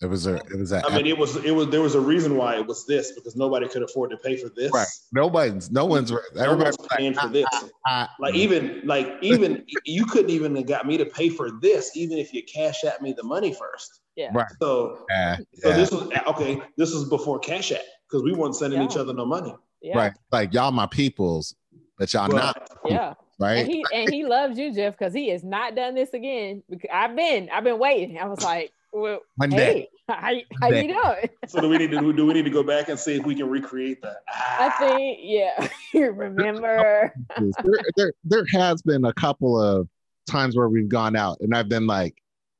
It 0.00 0.06
was 0.06 0.28
a. 0.28 0.36
It 0.36 0.56
was 0.56 0.70
a. 0.70 0.86
I 0.86 0.96
mean, 0.96 1.06
it 1.06 1.18
was. 1.18 1.36
It 1.44 1.50
was. 1.50 1.68
There 1.68 1.82
was 1.82 1.96
a 1.96 2.00
reason 2.00 2.36
why 2.36 2.56
it 2.56 2.64
was 2.64 2.86
this 2.86 3.12
because 3.12 3.34
nobody 3.34 3.66
could 3.68 3.82
afford 3.82 4.10
to 4.10 4.16
pay 4.16 4.36
for 4.36 4.48
this. 4.48 4.70
Right. 4.72 4.86
Nobody's. 5.12 5.72
No 5.72 5.82
mm-hmm. 5.82 5.90
one's. 5.90 6.12
Everybody's 6.38 6.76
paying 6.92 7.14
like, 7.14 7.22
for 7.22 7.28
ah, 7.28 7.32
this. 7.32 7.46
Ah, 7.52 7.68
ah, 7.86 8.10
like 8.20 8.34
even 8.34 8.82
like 8.84 9.12
even 9.22 9.64
you 9.84 10.04
couldn't 10.06 10.30
even 10.30 10.54
have 10.54 10.66
got 10.66 10.86
me 10.86 10.98
to 10.98 11.04
pay 11.04 11.28
for 11.28 11.50
this 11.60 11.96
even 11.96 12.16
if 12.16 12.32
you 12.32 12.44
cash 12.44 12.84
at 12.84 13.02
me 13.02 13.12
the 13.12 13.24
money 13.24 13.52
first. 13.52 14.00
Yeah. 14.14 14.30
Right. 14.32 14.46
So. 14.60 15.04
Yeah. 15.10 15.36
So 15.54 15.68
yeah. 15.70 15.76
this 15.76 15.90
was 15.90 16.08
okay. 16.28 16.62
This 16.76 16.94
was 16.94 17.08
before 17.08 17.40
Cash 17.40 17.72
App 17.72 17.80
because 18.08 18.22
we 18.22 18.32
weren't 18.32 18.54
sending 18.54 18.80
yeah. 18.80 18.86
each 18.86 18.96
other 18.96 19.12
no 19.12 19.26
money. 19.26 19.54
Yeah. 19.82 19.98
Right. 19.98 20.12
Like 20.30 20.54
y'all 20.54 20.70
my 20.70 20.86
peoples, 20.86 21.56
but 21.98 22.12
y'all 22.14 22.28
not. 22.28 22.70
Yeah. 22.84 23.14
Right. 23.40 23.58
And 23.58 23.68
he 23.68 23.84
and 23.92 24.12
he 24.12 24.24
loves 24.24 24.58
you, 24.58 24.72
Jeff, 24.72 24.96
because 24.96 25.12
he 25.12 25.30
has 25.30 25.42
not 25.42 25.74
done 25.74 25.96
this 25.96 26.12
again. 26.12 26.62
Because 26.68 26.90
I've 26.92 27.16
been, 27.16 27.48
I've 27.50 27.64
been 27.64 27.78
waiting. 27.80 28.18
I 28.18 28.26
was 28.26 28.42
like, 28.42 28.72
well, 28.92 29.20
One 29.36 29.50
hey, 29.50 29.88
how, 30.08 30.32
how 30.60 30.68
you 30.68 30.88
doing? 30.88 31.28
So 31.46 31.60
do 31.60 31.68
we 31.68 31.78
need 31.78 31.90
to 31.90 32.12
do 32.12 32.26
we 32.26 32.34
need 32.34 32.44
to 32.44 32.50
go 32.50 32.62
back 32.62 32.88
and 32.88 32.98
see 32.98 33.16
if 33.16 33.24
we 33.24 33.34
can 33.34 33.48
recreate 33.48 34.02
that? 34.02 34.18
I 34.34 34.70
think 34.78 35.18
yeah. 35.22 35.68
Remember? 35.94 37.12
there, 37.36 37.82
there 37.96 38.12
there 38.24 38.44
has 38.52 38.82
been 38.82 39.04
a 39.04 39.12
couple 39.12 39.60
of 39.60 39.88
times 40.28 40.56
where 40.56 40.68
we've 40.68 40.88
gone 40.88 41.16
out 41.16 41.38
and 41.40 41.54
I've 41.54 41.68
been 41.68 41.86
like, 41.86 42.14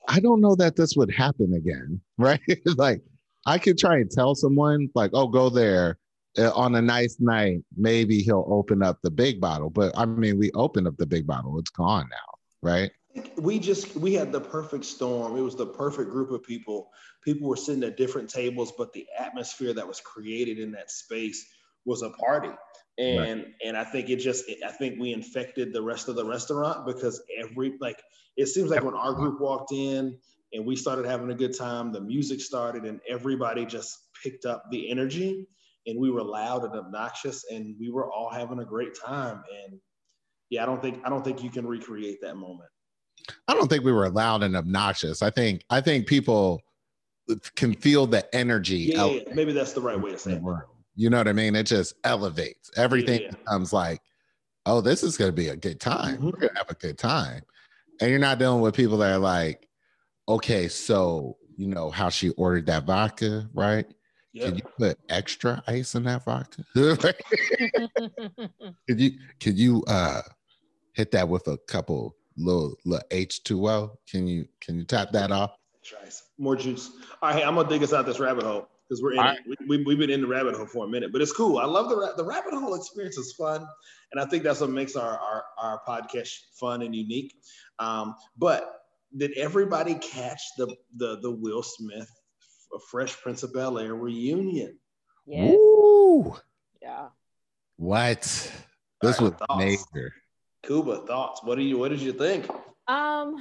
I 0.09 0.21
don't 0.21 0.41
know 0.41 0.55
that 0.57 0.77
this 0.77 0.97
would 0.97 1.11
happen 1.11 1.55
again, 1.55 2.01
right? 2.19 2.41
like 2.77 3.03
I 3.47 3.59
could 3.59 3.79
try 3.79 3.97
and 3.97 4.11
tell 4.11 4.35
someone 4.35 4.89
like, 4.95 5.11
oh, 5.15 5.29
go 5.29 5.49
there 5.49 5.99
uh, 6.37 6.53
on 6.55 6.75
a 6.75 6.83
nice 6.83 7.17
night. 7.19 7.61
Maybe 7.77 8.23
he'll 8.23 8.47
open 8.49 8.83
up 8.83 8.99
the 9.03 9.11
big 9.11 9.41
bottle, 9.41 9.71
but 9.71 9.97
I 9.97 10.05
mean, 10.05 10.39
we 10.39 10.51
opened 10.53 10.87
up 10.87 10.97
the 10.97 11.07
big 11.07 11.27
bottle. 11.27 11.59
It's 11.59 11.71
gone 11.71 12.09
now, 12.11 12.39
right? 12.63 12.91
We 13.37 13.59
just 13.59 13.97
we 13.97 14.15
had 14.15 14.33
the 14.33 14.41
perfect 14.41 14.85
storm. 14.85 15.37
It 15.37 15.41
was 15.41 15.57
the 15.57 15.67
perfect 15.67 16.11
group 16.11 16.31
of 16.31 16.43
people. 16.43 16.91
People 17.23 17.49
were 17.49 17.57
sitting 17.57 17.85
at 17.85 17.97
different 17.97 18.31
tables 18.31 18.73
but 18.77 18.93
the 18.93 19.07
atmosphere 19.19 19.73
that 19.75 19.87
was 19.87 20.01
created 20.01 20.59
in 20.59 20.73
that 20.73 20.91
space 20.91 21.47
was 21.85 22.03
a 22.03 22.11
party. 22.11 22.51
And 22.99 23.19
right. 23.43 23.47
and 23.65 23.77
i 23.77 23.85
think 23.85 24.11
it 24.11 24.17
just 24.17 24.45
i 24.67 24.73
think 24.73 24.99
we 24.99 25.13
infected 25.13 25.73
the 25.73 25.83
rest 25.83 26.09
of 26.09 26.17
the 26.17 26.25
restaurant 26.25 26.85
because 26.85 27.23
every 27.39 27.75
like 27.81 28.03
it 28.37 28.47
seems 28.47 28.71
like 28.71 28.83
when 28.83 28.95
our 28.95 29.15
group 29.15 29.41
walked 29.41 29.71
in 29.73 30.19
and 30.53 30.67
we 30.67 30.75
started 30.75 31.07
having 31.07 31.31
a 31.31 31.35
good 31.35 31.57
time 31.57 31.93
the 31.93 32.01
music 32.01 32.41
started 32.41 32.85
and 32.85 33.01
everybody 33.09 33.65
just 33.65 33.97
picked 34.21 34.47
up 34.47 34.65
the 34.73 34.91
energy 34.91 35.47
and 35.87 35.97
we 35.99 36.11
were 36.11 36.25
loud 36.25 36.65
and 36.65 36.75
obnoxious 36.75 37.45
and 37.53 37.77
we 37.79 37.89
were 37.89 38.11
all 38.11 38.31
having 38.31 38.59
a 38.59 38.65
great 38.65 38.95
time. 38.95 39.45
And 39.65 39.81
yeah 40.51 40.63
i 40.63 40.67
don't 40.67 40.83
think 40.83 41.01
i 41.05 41.09
don't 41.09 41.25
think 41.25 41.43
you 41.43 41.51
can 41.51 41.67
recreate 41.67 42.19
that 42.23 42.37
moment 42.37 42.71
I 43.47 43.55
don't 43.55 43.69
think 43.69 43.85
we 43.85 43.93
were 43.93 44.09
loud 44.11 44.43
and 44.43 44.57
obnoxious. 44.57 45.23
I 45.23 45.31
think 45.31 45.65
I 45.71 45.81
think 45.81 46.07
people 46.07 46.63
can 47.57 47.75
feel 47.75 48.07
the 48.07 48.35
energy. 48.35 48.93
Yeah, 48.95 49.07
yeah 49.07 49.35
maybe 49.35 49.53
that's 49.53 49.73
the 49.73 49.81
right 49.81 50.01
way 50.01 50.13
to 50.13 50.19
say 50.19 50.33
it. 50.33 50.43
You 50.97 51.11
know 51.11 51.19
what 51.19 51.29
I 51.29 51.33
mean? 51.33 51.55
It 51.55 51.65
just 51.65 51.95
elevates. 52.05 52.71
Everything 52.77 53.23
yeah. 53.23 53.31
becomes 53.31 53.73
like, 53.73 54.01
oh, 54.67 54.81
this 54.81 55.03
is 55.03 55.17
gonna 55.17 55.33
be 55.33 55.49
a 55.49 55.57
good 55.57 55.81
time. 55.81 56.17
Mm-hmm. 56.17 56.27
We're 56.27 56.41
gonna 56.41 56.59
have 56.59 56.71
a 56.71 56.75
good 56.75 56.99
time. 56.99 57.43
And 58.01 58.11
you're 58.11 58.19
not 58.19 58.39
dealing 58.39 58.61
with 58.61 58.75
people 58.75 58.99
that 58.99 59.13
are 59.13 59.19
like, 59.19 59.69
okay, 60.29 60.69
so 60.69 61.37
you 61.57 61.67
know 61.67 61.91
how 61.91 62.09
she 62.09 62.31
ordered 62.31 62.67
that 62.67 62.85
vodka, 62.85 63.49
right? 63.55 63.87
Can 64.37 64.57
you 64.57 64.63
put 64.79 64.99
extra 65.09 65.63
ice 65.67 65.95
in 65.95 66.05
that 66.05 66.25
vodka? 66.25 66.65
could 68.87 69.01
you 69.01 69.13
could 69.41 69.59
you 69.59 69.83
uh 69.89 70.23
hit 70.93 71.11
that 71.13 71.29
with 71.29 71.49
a 71.49 71.59
couple 71.67 72.17
little 72.39 72.75
little 72.85 73.07
H2O. 73.11 73.97
Can 74.11 74.27
you 74.27 74.47
can 74.61 74.79
you 74.79 74.85
tap 74.85 75.11
that 75.13 75.31
off? 75.31 75.53
More 76.39 76.57
juice. 76.57 76.91
All 77.23 77.31
right, 77.31 77.47
I'm 77.47 77.55
gonna 77.55 77.69
dig 77.69 77.83
us 77.83 77.93
out 77.93 78.07
this 78.07 78.21
rabbit 78.21 78.45
hole 78.45 78.69
because 78.89 79.03
we're 79.03 79.13
in 79.13 79.19
right. 79.19 79.39
it. 79.47 79.59
We, 79.67 79.83
we, 79.85 79.93
have 79.95 79.99
been 79.99 80.11
in 80.11 80.23
the 80.23 80.27
rabbit 80.27 80.55
hole 80.55 80.67
for 80.67 80.85
a 80.85 80.89
minute, 80.89 81.13
but 81.13 81.21
it's 81.21 81.33
cool. 81.33 81.59
I 81.59 81.65
love 81.65 81.89
the 81.89 82.15
the 82.17 82.25
rabbit 82.25 82.55
hole 82.55 82.75
experience 82.75 83.19
is 83.19 83.33
fun, 83.33 83.67
and 84.13 84.21
I 84.21 84.27
think 84.27 84.45
that's 84.45 84.61
what 84.61 84.71
makes 84.71 84.97
our 84.97 85.19
our, 85.19 85.45
our 85.59 85.81
podcast 85.87 86.33
fun 86.59 86.83
and 86.83 86.95
unique. 86.95 87.35
Um, 87.79 88.15
but 88.37 88.83
did 89.17 89.37
everybody 89.37 89.95
catch 89.95 90.41
the 90.57 90.75
the 90.97 91.19
the 91.21 91.31
Will 91.31 91.63
Smith 91.63 92.11
Fresh 92.91 93.21
Prince 93.21 93.43
of 93.43 93.53
Bel 93.53 93.79
Air 93.79 93.95
reunion? 93.95 94.79
Yeah. 95.27 95.51
Ooh. 95.51 96.37
Yeah. 96.83 97.09
What? 97.77 98.21
This 99.01 99.21
right, 99.21 99.21
was 99.21 99.33
major. 99.57 100.13
Kuba, 100.63 101.07
thoughts? 101.07 101.43
What 101.43 101.57
do 101.57 101.63
you 101.63 101.79
what 101.79 101.91
did 101.91 102.01
you 102.01 102.13
think? 102.13 102.49
Um, 102.89 103.37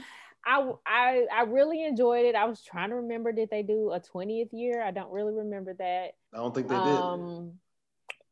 I 0.46 0.72
I 0.86 1.26
I 1.34 1.42
really 1.44 1.84
enjoyed 1.84 2.26
it. 2.26 2.36
I 2.36 2.46
was 2.46 2.64
trying 2.64 2.90
to 2.90 2.96
remember 2.98 3.32
did 3.32 3.50
they 3.50 3.64
do 3.64 3.92
a 3.92 4.00
20th 4.00 4.50
year? 4.54 4.82
I 4.84 4.92
don't 4.92 5.12
really 5.12 5.34
remember 5.34 5.74
that. 5.74 6.12
I 6.34 6.38
don't 6.38 6.56
think 6.56 6.68
they 6.68 6.76
um, 6.76 7.52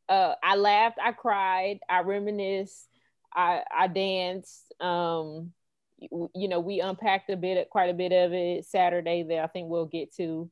did. 0.08 0.16
Uh, 0.16 0.36
I 0.44 0.56
laughed, 0.56 1.00
I 1.04 1.12
cried, 1.14 1.80
I 1.90 2.02
reminisced, 2.02 2.88
I 3.34 3.64
I 3.76 3.88
danced. 3.88 4.74
Um, 4.80 5.52
you, 5.98 6.30
you 6.36 6.48
know, 6.48 6.60
we 6.60 6.82
unpacked 6.82 7.30
a 7.30 7.38
bit, 7.38 7.70
quite 7.70 7.90
a 7.90 7.94
bit 7.94 8.12
of 8.12 8.34
it 8.34 8.66
Saturday. 8.66 9.24
That 9.24 9.40
I 9.40 9.48
think 9.48 9.70
we'll 9.70 9.86
get 9.86 10.14
to. 10.16 10.50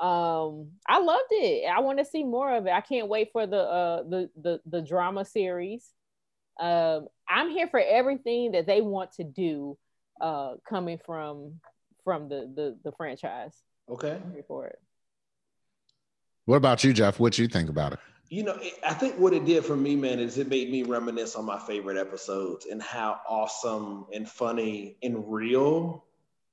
Um, 0.00 0.72
I 0.86 1.00
loved 1.00 1.30
it. 1.30 1.68
I 1.68 1.80
want 1.80 1.98
to 1.98 2.04
see 2.04 2.22
more 2.22 2.54
of 2.54 2.66
it. 2.66 2.72
I 2.72 2.80
can't 2.80 3.08
wait 3.08 3.30
for 3.32 3.46
the 3.46 3.60
uh 3.60 4.02
the 4.02 4.30
the 4.40 4.60
the 4.66 4.82
drama 4.82 5.24
series. 5.24 5.88
Um, 6.58 7.08
I'm 7.28 7.50
here 7.50 7.68
for 7.68 7.80
everything 7.80 8.52
that 8.52 8.66
they 8.66 8.80
want 8.80 9.12
to 9.12 9.24
do 9.24 9.78
uh, 10.20 10.54
coming 10.68 10.98
from 11.04 11.60
from 12.04 12.28
the, 12.28 12.50
the 12.54 12.78
the 12.84 12.92
franchise. 12.92 13.54
Okay. 13.88 14.18
I'm 14.22 14.32
here 14.32 14.44
for 14.46 14.66
it. 14.66 14.78
What 16.46 16.56
about 16.56 16.82
you, 16.82 16.92
Jeff? 16.92 17.20
What 17.20 17.38
you 17.38 17.46
think 17.46 17.68
about 17.68 17.92
it? 17.92 17.98
You 18.30 18.42
know, 18.42 18.58
I 18.86 18.92
think 18.92 19.16
what 19.16 19.32
it 19.32 19.46
did 19.46 19.64
for 19.64 19.76
me, 19.76 19.96
man, 19.96 20.18
is 20.18 20.36
it 20.36 20.48
made 20.48 20.70
me 20.70 20.82
reminisce 20.82 21.34
on 21.34 21.46
my 21.46 21.58
favorite 21.58 21.96
episodes 21.96 22.66
and 22.66 22.82
how 22.82 23.20
awesome 23.26 24.06
and 24.12 24.28
funny 24.28 24.96
and 25.02 25.30
real. 25.32 26.04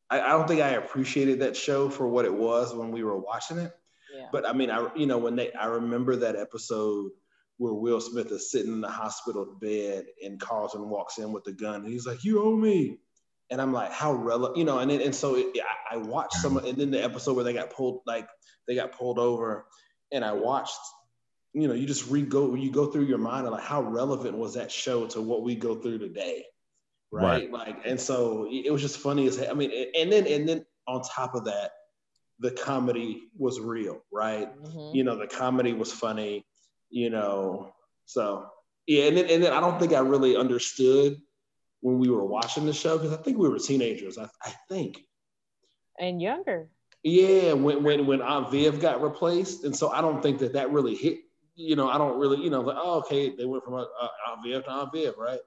I, 0.10 0.22
I 0.22 0.30
don't 0.30 0.48
think 0.48 0.62
I 0.62 0.70
appreciated 0.70 1.40
that 1.40 1.58
show 1.58 1.90
for 1.90 2.08
what 2.08 2.26
it 2.26 2.34
was 2.34 2.74
when 2.74 2.92
we 2.92 3.04
were 3.04 3.18
watching 3.18 3.58
it. 3.58 3.76
Yeah. 4.16 4.28
But 4.32 4.48
I 4.48 4.54
mean, 4.54 4.72
I 4.72 4.88
you 4.96 5.06
know 5.06 5.18
when 5.18 5.36
they 5.36 5.52
I 5.54 5.66
remember 5.68 6.16
that 6.18 6.36
episode 6.36 7.12
where 7.58 7.74
Will 7.74 8.02
Smith 8.02 8.32
is 8.32 8.52
sitting 8.52 8.74
in 8.74 8.82
the 8.82 8.90
hospital 8.90 9.46
bed 9.60 10.06
and 10.24 10.40
Carlton 10.40 10.90
walks 10.90 11.18
in 11.18 11.32
with 11.32 11.48
a 11.48 11.54
gun 11.54 11.76
and 11.76 11.88
he's 11.88 12.06
like, 12.06 12.24
"You 12.24 12.44
owe 12.44 12.56
me," 12.56 13.00
and 13.50 13.62
I'm 13.62 13.72
like, 13.72 13.92
"How 13.92 14.14
relevant?" 14.14 14.58
You 14.58 14.66
know, 14.66 14.80
and 14.80 14.92
then, 14.92 15.02
and 15.02 15.16
so 15.16 15.36
it, 15.36 15.48
I, 15.92 15.96
I 15.96 15.98
watched 15.98 16.36
some, 16.36 16.58
and 16.58 16.78
then 16.78 16.92
the 16.92 17.04
episode 17.04 17.36
where 17.36 17.46
they 17.46 17.54
got 17.54 17.72
pulled, 17.72 18.02
like 18.06 18.28
they 18.68 18.76
got 18.76 18.92
pulled 18.92 19.20
over, 19.20 19.66
and 20.12 20.24
I 20.24 20.34
watched. 20.34 20.78
You 21.54 21.70
know, 21.70 21.74
you 21.74 21.88
just 21.88 22.10
re 22.10 22.22
go, 22.22 22.54
you 22.56 22.70
go 22.70 22.88
through 22.88 23.06
your 23.06 23.18
mind, 23.18 23.46
and 23.46 23.54
like, 23.54 23.64
how 23.64 23.82
relevant 23.82 24.38
was 24.38 24.56
that 24.56 24.70
show 24.70 25.08
to 25.08 25.22
what 25.22 25.42
we 25.42 25.56
go 25.56 25.76
through 25.76 26.00
today, 26.00 26.44
right? 27.14 27.50
right. 27.50 27.52
Like, 27.52 27.78
and 27.86 27.98
so 27.98 28.50
it 28.52 28.70
was 28.70 28.82
just 28.82 28.98
funny 28.98 29.26
as 29.26 29.42
I 29.42 29.54
mean, 29.54 29.72
and 29.98 30.12
then 30.12 30.28
and 30.28 30.50
then 30.50 30.66
on 30.86 31.02
top 31.04 31.34
of 31.34 31.46
that, 31.46 31.72
the 32.40 32.52
comedy 32.52 33.30
was 33.38 33.62
real, 33.62 34.02
right? 34.12 34.54
Mm-hmm. 34.62 34.98
You 34.98 35.06
know, 35.06 35.16
the 35.16 35.28
comedy 35.28 35.72
was 35.72 35.94
funny 35.94 36.46
you 36.90 37.10
know. 37.10 37.74
So 38.06 38.48
yeah, 38.88 39.06
and 39.06 39.18
then, 39.18 39.30
and 39.30 39.44
then 39.44 39.54
I 39.54 39.60
don't 39.60 39.80
think 39.80 39.94
I 39.94 40.00
really 40.00 40.36
understood 40.36 41.18
when 41.82 42.00
we 42.00 42.10
were 42.10 42.26
watching 42.26 42.66
the 42.66 42.74
show 42.74 42.98
because 42.98 43.14
I 43.14 43.22
think 43.22 43.38
we 43.38 43.50
were 43.50 43.60
teenagers. 43.60 44.18
I, 44.18 44.28
I 44.44 44.54
think. 44.70 45.02
And 46.00 46.22
younger. 46.22 46.70
Yeah, 47.04 47.54
when 47.54 47.84
when 47.84 48.08
when 48.08 48.22
Aunt 48.22 48.52
Viv 48.52 48.80
got 48.80 49.02
replaced, 49.02 49.64
and 49.64 49.76
so 49.76 49.92
I 49.92 50.02
don't 50.02 50.22
think 50.22 50.40
that 50.40 50.54
that 50.54 50.72
really 50.72 50.96
hit. 50.96 51.20
You 51.56 51.76
know, 51.76 51.88
I 51.88 51.98
don't 51.98 52.20
really, 52.20 52.44
you 52.44 52.50
know, 52.50 52.62
like 52.62 52.78
oh, 52.80 53.00
okay, 53.00 53.34
they 53.36 53.46
went 53.46 53.64
from 53.64 53.76
uh, 53.76 53.86
Aunt 54.28 54.44
Viv 54.44 54.66
to 54.66 54.72
Aunt 54.72 54.92
Viv, 54.92 55.14
right? 55.18 55.40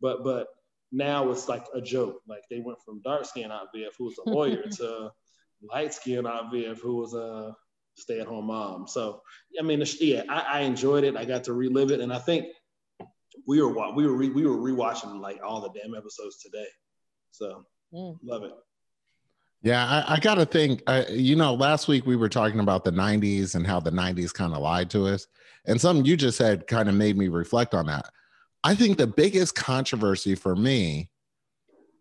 But 0.00 0.22
but 0.24 0.48
now 0.92 1.30
it's 1.30 1.48
like 1.48 1.66
a 1.74 1.80
joke. 1.80 2.20
Like 2.26 2.42
they 2.50 2.60
went 2.60 2.78
from 2.84 3.00
dark 3.02 3.24
skin 3.24 3.50
Aunt 3.50 3.68
Viv, 3.74 3.92
who 3.96 4.06
was 4.06 4.18
a 4.26 4.28
lawyer, 4.28 4.62
to 4.78 5.12
light 5.62 5.94
skin 5.94 6.26
Aunt 6.26 6.52
Viv, 6.52 6.80
who 6.80 6.96
was 6.96 7.14
a 7.14 7.56
stay 7.96 8.20
at 8.20 8.26
home 8.26 8.46
mom. 8.46 8.86
So, 8.86 9.22
I 9.58 9.62
mean, 9.62 9.82
yeah, 10.00 10.22
I, 10.28 10.58
I, 10.58 10.60
enjoyed 10.60 11.04
it. 11.04 11.16
I 11.16 11.24
got 11.24 11.44
to 11.44 11.52
relive 11.52 11.90
it. 11.90 12.00
And 12.00 12.12
I 12.12 12.18
think 12.18 12.46
we 13.46 13.60
were, 13.60 13.92
we 13.92 14.06
were, 14.06 14.14
re, 14.16 14.28
we 14.28 14.46
were 14.46 14.56
rewatching 14.56 15.20
like 15.20 15.40
all 15.44 15.60
the 15.60 15.70
damn 15.70 15.94
episodes 15.94 16.38
today. 16.38 16.66
So 17.30 17.64
mm. 17.92 18.16
love 18.22 18.44
it. 18.44 18.52
Yeah, 19.62 19.84
I, 19.84 20.14
I 20.14 20.20
got 20.20 20.36
to 20.36 20.46
think, 20.46 20.82
uh, 20.86 21.04
you 21.08 21.36
know, 21.36 21.54
last 21.54 21.88
week 21.88 22.06
we 22.06 22.16
were 22.16 22.28
talking 22.28 22.60
about 22.60 22.84
the 22.84 22.92
90s 22.92 23.54
and 23.54 23.66
how 23.66 23.80
the 23.80 23.90
90s 23.90 24.32
kind 24.32 24.52
of 24.52 24.60
lied 24.60 24.90
to 24.90 25.06
us. 25.06 25.26
And 25.64 25.80
something 25.80 26.04
you 26.04 26.16
just 26.16 26.38
said 26.38 26.66
kind 26.66 26.88
of 26.88 26.94
made 26.94 27.16
me 27.16 27.28
reflect 27.28 27.74
on 27.74 27.86
that. 27.86 28.06
I 28.62 28.74
think 28.74 28.98
the 28.98 29.06
biggest 29.06 29.54
controversy 29.54 30.34
for 30.34 30.54
me 30.54 31.10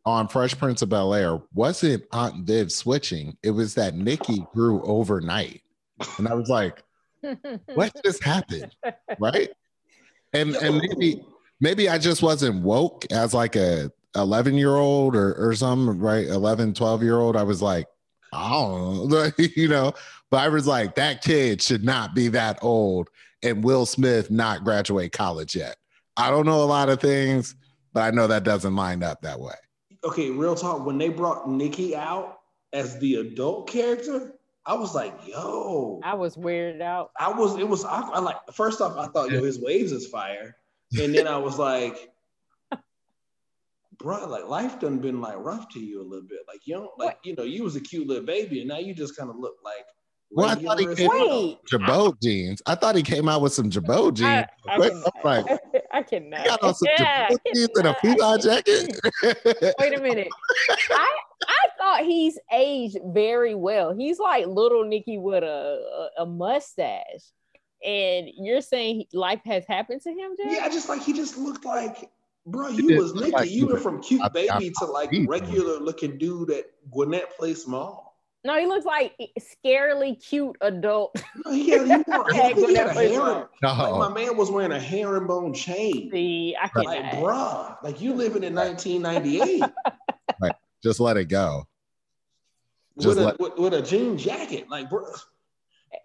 on 0.05 0.27
Fresh 0.27 0.57
Prince 0.57 0.81
of 0.81 0.89
Bel 0.89 1.13
Air 1.13 1.41
wasn't 1.53 2.05
Aunt 2.11 2.45
Viv 2.45 2.71
switching, 2.71 3.37
it 3.41 3.51
was 3.51 3.73
that 3.73 3.95
Nikki 3.95 4.45
grew 4.53 4.83
overnight. 4.83 5.61
And 6.17 6.27
I 6.27 6.33
was 6.33 6.49
like, 6.49 6.83
what 7.73 7.91
just 8.05 8.23
happened? 8.23 8.75
Right. 9.19 9.49
And 10.33 10.55
and 10.55 10.77
maybe 10.77 11.23
maybe 11.59 11.89
I 11.89 11.97
just 11.97 12.21
wasn't 12.21 12.63
woke 12.63 13.05
as 13.11 13.33
like 13.33 13.55
a 13.55 13.91
11 14.15 14.55
year 14.55 14.75
old 14.75 15.15
or, 15.15 15.33
or 15.33 15.53
some 15.55 15.99
right? 15.99 16.27
11 16.27 16.73
12 16.73 17.03
year 17.03 17.17
old 17.17 17.35
i 17.35 17.43
was 17.43 17.61
like 17.61 17.85
i 18.33 18.49
don't 18.49 19.09
know 19.09 19.29
you 19.55 19.67
know? 19.67 19.93
But 20.31 20.37
i 20.37 20.47
was 20.49 20.67
like 20.67 20.95
that 20.95 21.21
kid 21.21 21.61
should 21.61 21.83
not 21.83 22.15
be 22.15 22.29
that 22.29 22.59
old 22.61 23.09
and 23.43 23.63
will 23.63 23.85
smith 23.85 24.31
not 24.31 24.63
graduate 24.63 25.11
college 25.11 25.55
yet. 25.55 25.77
I 26.17 26.29
don't 26.29 26.45
know 26.45 26.63
a 26.63 26.65
lot 26.65 26.89
of 26.89 27.01
things 27.01 27.55
but 27.93 28.01
i 28.01 28.11
know 28.11 28.27
that 28.27 28.43
doesn't 28.43 28.75
line 28.75 29.03
up 29.03 29.21
that 29.21 29.39
way. 29.39 29.53
Okay 30.03 30.29
real 30.29 30.55
talk. 30.55 30.85
When 30.85 30.97
they 30.97 31.09
brought 31.09 31.49
nikki 31.49 31.95
out 31.95 32.39
as 32.73 32.99
the 32.99 33.15
adult 33.15 33.69
character 33.69 34.34
I 34.65 34.73
was 34.73 34.95
like, 34.95 35.13
yo. 35.27 36.01
I 36.03 36.15
was 36.15 36.35
weirded 36.35 36.81
out. 36.81 37.11
I 37.19 37.29
was, 37.29 37.57
it 37.57 37.67
was, 37.67 37.85
I, 37.85 38.01
I 38.01 38.19
like, 38.19 38.37
first 38.53 38.81
off, 38.81 38.97
I 38.97 39.07
thought, 39.07 39.31
yo, 39.31 39.43
his 39.43 39.59
waves 39.59 39.91
is 39.91 40.07
fire. 40.07 40.55
And 40.99 41.13
then 41.13 41.27
I 41.27 41.37
was 41.37 41.59
like, 41.59 42.11
bro, 43.97 44.27
like 44.27 44.47
life 44.47 44.79
done 44.79 44.99
been 44.99 45.21
like 45.21 45.35
rough 45.37 45.69
to 45.69 45.79
you 45.79 46.01
a 46.01 46.03
little 46.03 46.27
bit. 46.27 46.41
Like 46.47 46.61
you 46.65 46.75
know, 46.75 46.91
like 46.97 47.17
you 47.23 47.35
know, 47.35 47.43
you 47.43 47.63
was 47.63 47.75
a 47.75 47.81
cute 47.81 48.07
little 48.07 48.25
baby, 48.25 48.59
and 48.59 48.69
now 48.69 48.77
you 48.77 48.93
just 48.93 49.17
kind 49.17 49.29
of 49.29 49.37
look 49.37 49.55
like. 49.63 49.85
Well, 50.35 50.49
I 50.49 50.55
thought 50.55 50.79
he 50.79 50.95
came 50.95 51.09
Wait. 51.09 51.59
Girbaud 51.71 52.21
jeans. 52.21 52.61
I 52.65 52.75
thought 52.75 52.95
he 52.95 53.03
came 53.03 53.29
out 53.29 53.41
with 53.41 53.53
some 53.53 53.69
Girbaud 53.69 54.15
jeans. 54.15 54.27
I, 54.27 54.47
I, 54.67 54.79
Wait, 54.79 54.91
cannot. 54.91 55.15
like, 55.23 55.45
I 55.93 56.03
cannot. 56.03 56.45
Got 56.45 56.63
on 56.63 56.75
some 56.75 56.89
yeah, 56.99 57.29
Girbaud 57.29 57.37
jeans 57.53 57.69
and 57.75 57.87
a 57.87 57.95
Fila 57.95 58.39
jacket. 58.39 58.99
Wait 59.79 59.97
a 59.97 60.01
minute. 60.01 60.27
I 60.91 61.17
I 61.47 61.67
thought 61.77 62.01
he's 62.03 62.37
aged 62.51 62.97
very 63.05 63.55
well. 63.55 63.95
He's 63.95 64.19
like 64.19 64.45
little 64.45 64.83
Nicky 64.83 65.17
with 65.17 65.43
a, 65.43 66.09
a, 66.17 66.23
a 66.23 66.25
mustache. 66.25 67.31
And 67.85 68.27
you're 68.35 68.61
saying 68.61 69.05
life 69.13 69.41
has 69.45 69.65
happened 69.67 70.01
to 70.01 70.09
him, 70.09 70.31
Jeff? 70.37 70.51
Yeah, 70.51 70.65
I 70.65 70.69
just 70.69 70.89
like 70.89 71.01
he 71.01 71.13
just 71.13 71.37
looked 71.37 71.65
like 71.65 72.09
Bro, 72.47 72.69
you 72.69 72.97
was 72.97 73.15
Nikki. 73.15 73.31
Like 73.31 73.49
you 73.49 73.67
went 73.67 73.81
from 73.81 74.01
cute 74.03 74.21
I, 74.21 74.27
baby 74.27 74.49
I, 74.49 74.57
I, 74.57 74.71
to 74.79 74.85
like 74.85 75.09
regular 75.27 75.79
looking 75.79 76.17
dude 76.17 76.51
at 76.51 76.65
Gwinnett 76.91 77.35
Place 77.37 77.65
Mall. 77.65 78.04
No, 78.45 78.59
he 78.59 78.67
looks 78.67 78.85
like 78.85 79.15
scarily 79.39 80.23
cute 80.23 80.55
adult. 80.61 81.21
No, 81.45 81.51
he 81.51 81.69
had, 81.69 81.87
he 81.87 82.53
he 82.67 82.75
had 82.75 82.87
a 82.87 82.93
hair, 82.93 83.49
like 83.61 83.95
my 83.95 84.09
man 84.09 84.37
was 84.37 84.49
wearing 84.49 84.71
a 84.71 84.79
herringbone 84.79 85.53
chain. 85.53 86.09
See, 86.11 86.55
I 86.59 86.67
can't. 86.67 86.85
Like, 86.85 87.11
bruh, 87.13 87.83
like 87.83 87.99
you 87.99 88.13
living 88.13 88.43
in 88.43 88.55
1998. 88.55 89.63
right, 90.41 90.55
just 90.81 90.99
let 90.99 91.17
it 91.17 91.25
go. 91.25 91.67
Just 92.99 93.17
with, 93.17 93.25
let- 93.25 93.39
a, 93.39 93.43
with, 93.43 93.57
with 93.57 93.73
a 93.73 93.81
jean 93.81 94.17
jacket, 94.17 94.69
like, 94.69 94.89
bro 94.89 95.05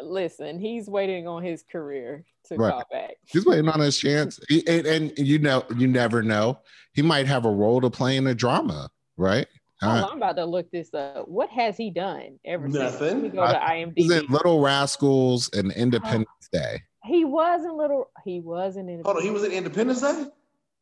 listen, 0.00 0.58
he's 0.58 0.88
waiting 0.88 1.26
on 1.26 1.42
his 1.42 1.62
career 1.62 2.24
to 2.44 2.56
right. 2.56 2.70
call 2.70 2.84
back. 2.90 3.16
He's 3.26 3.44
waiting 3.44 3.68
on 3.68 3.80
his 3.80 3.98
chance, 3.98 4.38
and, 4.48 4.86
and, 4.86 5.12
you 5.18 5.38
know, 5.38 5.64
you 5.76 5.88
never 5.88 6.22
know. 6.22 6.60
He 6.92 7.02
might 7.02 7.26
have 7.26 7.44
a 7.44 7.50
role 7.50 7.80
to 7.80 7.90
play 7.90 8.16
in 8.16 8.26
a 8.26 8.34
drama, 8.34 8.88
right? 9.16 9.46
Oh, 9.82 9.88
uh, 9.88 10.08
I'm 10.10 10.16
about 10.18 10.36
to 10.36 10.44
look 10.44 10.70
this 10.70 10.92
up. 10.92 11.26
What 11.26 11.48
has 11.50 11.76
he 11.76 11.90
done 11.90 12.38
ever 12.44 12.68
Nothing. 12.68 12.90
since? 12.90 13.00
Let 13.00 13.22
me 13.22 13.28
go 13.30 13.46
to 13.46 13.58
IMDb. 13.58 13.92
He's 13.96 14.10
in 14.10 14.26
Little 14.26 14.60
Rascals 14.60 15.48
and 15.54 15.72
Independence 15.72 16.28
oh, 16.54 16.58
Day. 16.58 16.82
He 17.04 17.24
was 17.24 17.64
in 17.64 17.76
Little. 17.76 18.10
He 18.24 18.40
was 18.40 18.76
in 18.76 18.88
Independence. 18.88 19.06
Hold 19.06 19.16
on, 19.16 19.22
he 19.22 19.30
was 19.30 19.44
in 19.44 19.52
Independence 19.52 20.00
Day. 20.02 20.26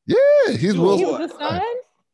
Yeah, 0.06 0.52
he's 0.52 0.72
he, 0.72 0.78
Will. 0.78 0.96
He 0.96 1.04
was 1.04 1.30
the 1.30 1.38
son. 1.38 1.62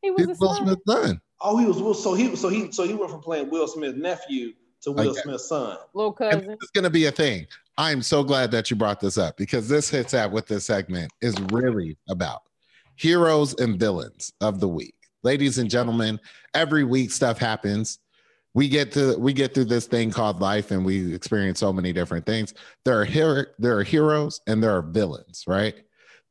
He 0.02 0.10
was 0.10 0.26
he's 0.26 0.38
Will 0.38 0.54
Smith's 0.56 0.82
son. 0.86 1.20
Oh, 1.40 1.56
he 1.56 1.64
was 1.64 1.80
Will. 1.80 1.94
So 1.94 2.14
he 2.14 2.36
so 2.36 2.48
he 2.48 2.70
so 2.70 2.86
he 2.86 2.92
went 2.92 3.10
from 3.10 3.20
playing 3.20 3.48
Will 3.48 3.66
Smith's 3.66 3.96
nephew 3.96 4.52
to 4.82 4.92
Will 4.92 5.10
okay. 5.10 5.20
Smith's 5.22 5.48
son. 5.48 5.78
Little 5.94 6.12
cousin. 6.12 6.56
It's 6.60 6.70
going 6.72 6.84
to 6.84 6.90
be 6.90 7.06
a 7.06 7.12
thing. 7.12 7.46
I'm 7.78 8.02
so 8.02 8.22
glad 8.22 8.50
that 8.50 8.70
you 8.70 8.76
brought 8.76 9.00
this 9.00 9.16
up 9.16 9.36
because 9.36 9.68
this 9.68 9.88
hits 9.88 10.12
at 10.14 10.30
what 10.30 10.46
this 10.46 10.66
segment 10.66 11.12
is 11.20 11.34
really 11.50 11.96
about 12.08 12.42
heroes 12.96 13.54
and 13.58 13.78
villains 13.80 14.32
of 14.40 14.60
the 14.60 14.68
week. 14.68 14.94
Ladies 15.24 15.56
and 15.56 15.70
gentlemen, 15.70 16.20
every 16.52 16.84
week 16.84 17.10
stuff 17.10 17.38
happens. 17.38 17.98
We 18.52 18.68
get 18.68 18.92
to 18.92 19.18
we 19.18 19.32
get 19.32 19.54
through 19.54 19.64
this 19.64 19.86
thing 19.86 20.10
called 20.10 20.40
life 20.40 20.70
and 20.70 20.84
we 20.84 21.12
experience 21.14 21.58
so 21.58 21.72
many 21.72 21.92
different 21.92 22.26
things. 22.26 22.54
There 22.84 23.00
are 23.00 23.04
hero, 23.04 23.44
there 23.58 23.76
are 23.76 23.82
heroes 23.82 24.40
and 24.46 24.62
there 24.62 24.76
are 24.76 24.82
villains, 24.82 25.44
right? 25.48 25.74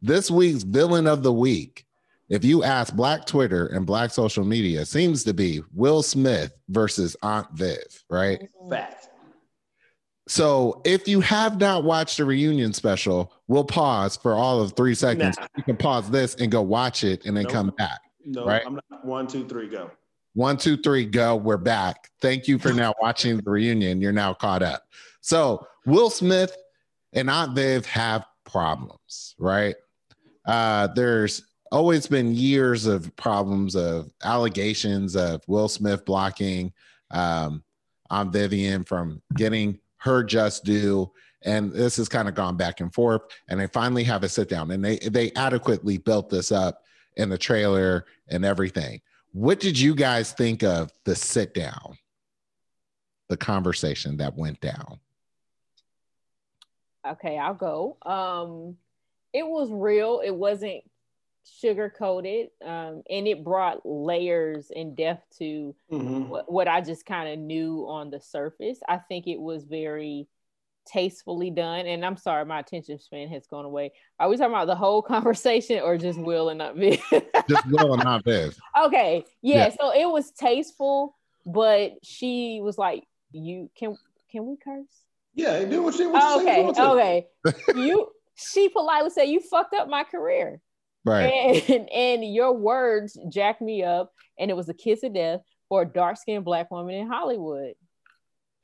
This 0.01 0.29
week's 0.29 0.63
villain 0.63 1.07
of 1.07 1.23
the 1.23 1.33
week, 1.33 1.85
if 2.29 2.45
you 2.45 2.63
ask 2.63 2.95
Black 2.95 3.25
Twitter 3.25 3.67
and 3.67 3.85
Black 3.85 4.11
social 4.11 4.45
media, 4.45 4.85
seems 4.85 5.23
to 5.23 5.33
be 5.33 5.61
Will 5.73 6.03
Smith 6.03 6.53
versus 6.69 7.17
Aunt 7.23 7.47
Viv, 7.53 8.03
right? 8.09 8.47
Fact. 8.69 9.09
So 10.27 10.81
if 10.85 11.07
you 11.07 11.19
have 11.19 11.59
not 11.59 11.83
watched 11.83 12.17
the 12.17 12.25
reunion 12.25 12.73
special, 12.73 13.33
we'll 13.47 13.65
pause 13.65 14.15
for 14.15 14.35
all 14.35 14.61
of 14.61 14.73
three 14.73 14.95
seconds. 14.95 15.37
Nah. 15.37 15.47
You 15.57 15.63
can 15.63 15.77
pause 15.77 16.09
this 16.09 16.35
and 16.35 16.51
go 16.51 16.61
watch 16.61 17.03
it 17.03 17.25
and 17.25 17.35
then 17.35 17.43
nope. 17.43 17.51
come 17.51 17.69
back. 17.77 17.99
No, 18.25 18.45
right? 18.45 18.63
I'm 18.65 18.75
not. 18.75 19.05
One, 19.05 19.27
two, 19.27 19.47
three, 19.47 19.67
go. 19.67 19.91
One, 20.33 20.57
two, 20.57 20.77
three, 20.77 21.05
go. 21.05 21.35
We're 21.35 21.57
back. 21.57 22.09
Thank 22.21 22.47
you 22.47 22.57
for 22.57 22.73
now 22.73 22.93
watching 23.01 23.37
the 23.37 23.49
reunion. 23.49 24.01
You're 24.01 24.11
now 24.11 24.33
caught 24.33 24.63
up. 24.63 24.83
So 25.21 25.65
Will 25.85 26.09
Smith 26.09 26.55
and 27.13 27.29
Aunt 27.29 27.53
Viv 27.53 27.85
have 27.85 28.25
problems, 28.45 29.35
right? 29.37 29.75
Uh, 30.45 30.87
there's 30.95 31.43
always 31.71 32.07
been 32.07 32.35
years 32.35 32.85
of 32.85 33.15
problems 33.15 33.75
of 33.75 34.11
allegations 34.23 35.15
of 35.15 35.41
Will 35.47 35.67
Smith 35.67 36.05
blocking 36.05 36.71
um, 37.11 37.63
Aunt 38.09 38.31
Vivian 38.31 38.83
from 38.83 39.21
getting 39.35 39.79
her 39.97 40.23
just 40.23 40.65
due 40.65 41.11
and 41.45 41.71
this 41.71 41.97
has 41.97 42.09
kind 42.09 42.27
of 42.27 42.35
gone 42.35 42.57
back 42.57 42.79
and 42.79 42.93
forth 42.93 43.21
and 43.47 43.59
they 43.59 43.67
finally 43.67 44.03
have 44.03 44.23
a 44.23 44.29
sit 44.29 44.49
down 44.49 44.71
and 44.71 44.83
they 44.83 44.97
they 44.97 45.31
adequately 45.35 45.97
built 45.97 46.29
this 46.29 46.51
up 46.51 46.82
in 47.17 47.29
the 47.29 47.37
trailer 47.37 48.05
and 48.29 48.45
everything 48.45 49.01
what 49.31 49.59
did 49.59 49.79
you 49.79 49.95
guys 49.95 50.31
think 50.33 50.63
of 50.63 50.91
the 51.05 51.15
sit 51.15 51.53
down 51.53 51.97
the 53.29 53.37
conversation 53.37 54.17
that 54.17 54.35
went 54.35 54.59
down 54.61 54.99
okay 57.07 57.37
i'll 57.37 57.53
go 57.53 57.97
um 58.05 58.75
it 59.33 59.45
was 59.45 59.69
real 59.71 60.21
it 60.23 60.35
wasn't 60.35 60.83
sugar 61.45 61.89
coated 61.89 62.49
um, 62.63 63.03
and 63.09 63.27
it 63.27 63.43
brought 63.43 63.85
layers 63.85 64.71
and 64.73 64.95
depth 64.95 65.37
to 65.37 65.75
mm-hmm. 65.91 66.29
what, 66.29 66.51
what 66.51 66.67
I 66.67 66.81
just 66.81 67.05
kind 67.05 67.29
of 67.29 67.39
knew 67.39 67.85
on 67.87 68.09
the 68.09 68.19
surface. 68.19 68.79
I 68.87 68.97
think 68.97 69.27
it 69.27 69.39
was 69.39 69.65
very 69.65 70.27
tastefully 70.85 71.49
done. 71.49 71.85
And 71.85 72.05
I'm 72.05 72.17
sorry, 72.17 72.45
my 72.45 72.59
attention 72.59 72.99
span 72.99 73.29
has 73.29 73.47
gone 73.47 73.65
away. 73.65 73.91
Are 74.19 74.29
we 74.29 74.37
talking 74.37 74.53
about 74.53 74.67
the 74.67 74.75
whole 74.75 75.01
conversation 75.01 75.81
or 75.81 75.97
just 75.97 76.19
Will 76.19 76.49
and 76.49 76.59
not 76.59 76.75
Viv? 76.75 77.01
just 77.49 77.67
Will 77.67 77.93
and 77.93 78.03
not 78.03 78.23
Viv. 78.23 78.57
Okay. 78.85 79.25
Yeah, 79.41 79.55
yeah. 79.55 79.69
So 79.79 79.91
it 79.91 80.09
was 80.09 80.31
tasteful, 80.31 81.15
but 81.45 81.93
she 82.03 82.59
was 82.61 82.77
like, 82.77 83.03
"You 83.31 83.69
can 83.77 83.97
can 84.31 84.45
we 84.45 84.57
curse?" 84.57 85.03
Yeah, 85.35 85.63
do 85.65 85.83
what 85.83 85.95
she 85.95 86.05
was. 86.05 86.41
Okay. 86.41 86.67
Okay. 86.67 87.27
you. 87.75 88.09
She 88.35 88.69
politely 88.69 89.09
said, 89.09 89.23
"You 89.25 89.39
fucked 89.39 89.75
up 89.75 89.87
my 89.87 90.03
career." 90.03 90.59
Right. 91.05 91.69
And, 91.69 91.89
and 91.91 92.33
your 92.33 92.53
words 92.53 93.17
jacked 93.29 93.61
me 93.61 93.83
up, 93.83 94.13
and 94.39 94.49
it 94.49 94.53
was 94.55 94.69
a 94.69 94.73
kiss 94.73 95.03
of 95.03 95.13
death 95.13 95.41
for 95.67 95.81
a 95.81 95.85
dark 95.85 96.17
skinned 96.17 96.45
black 96.45 96.71
woman 96.71 96.95
in 96.95 97.07
Hollywood. 97.07 97.73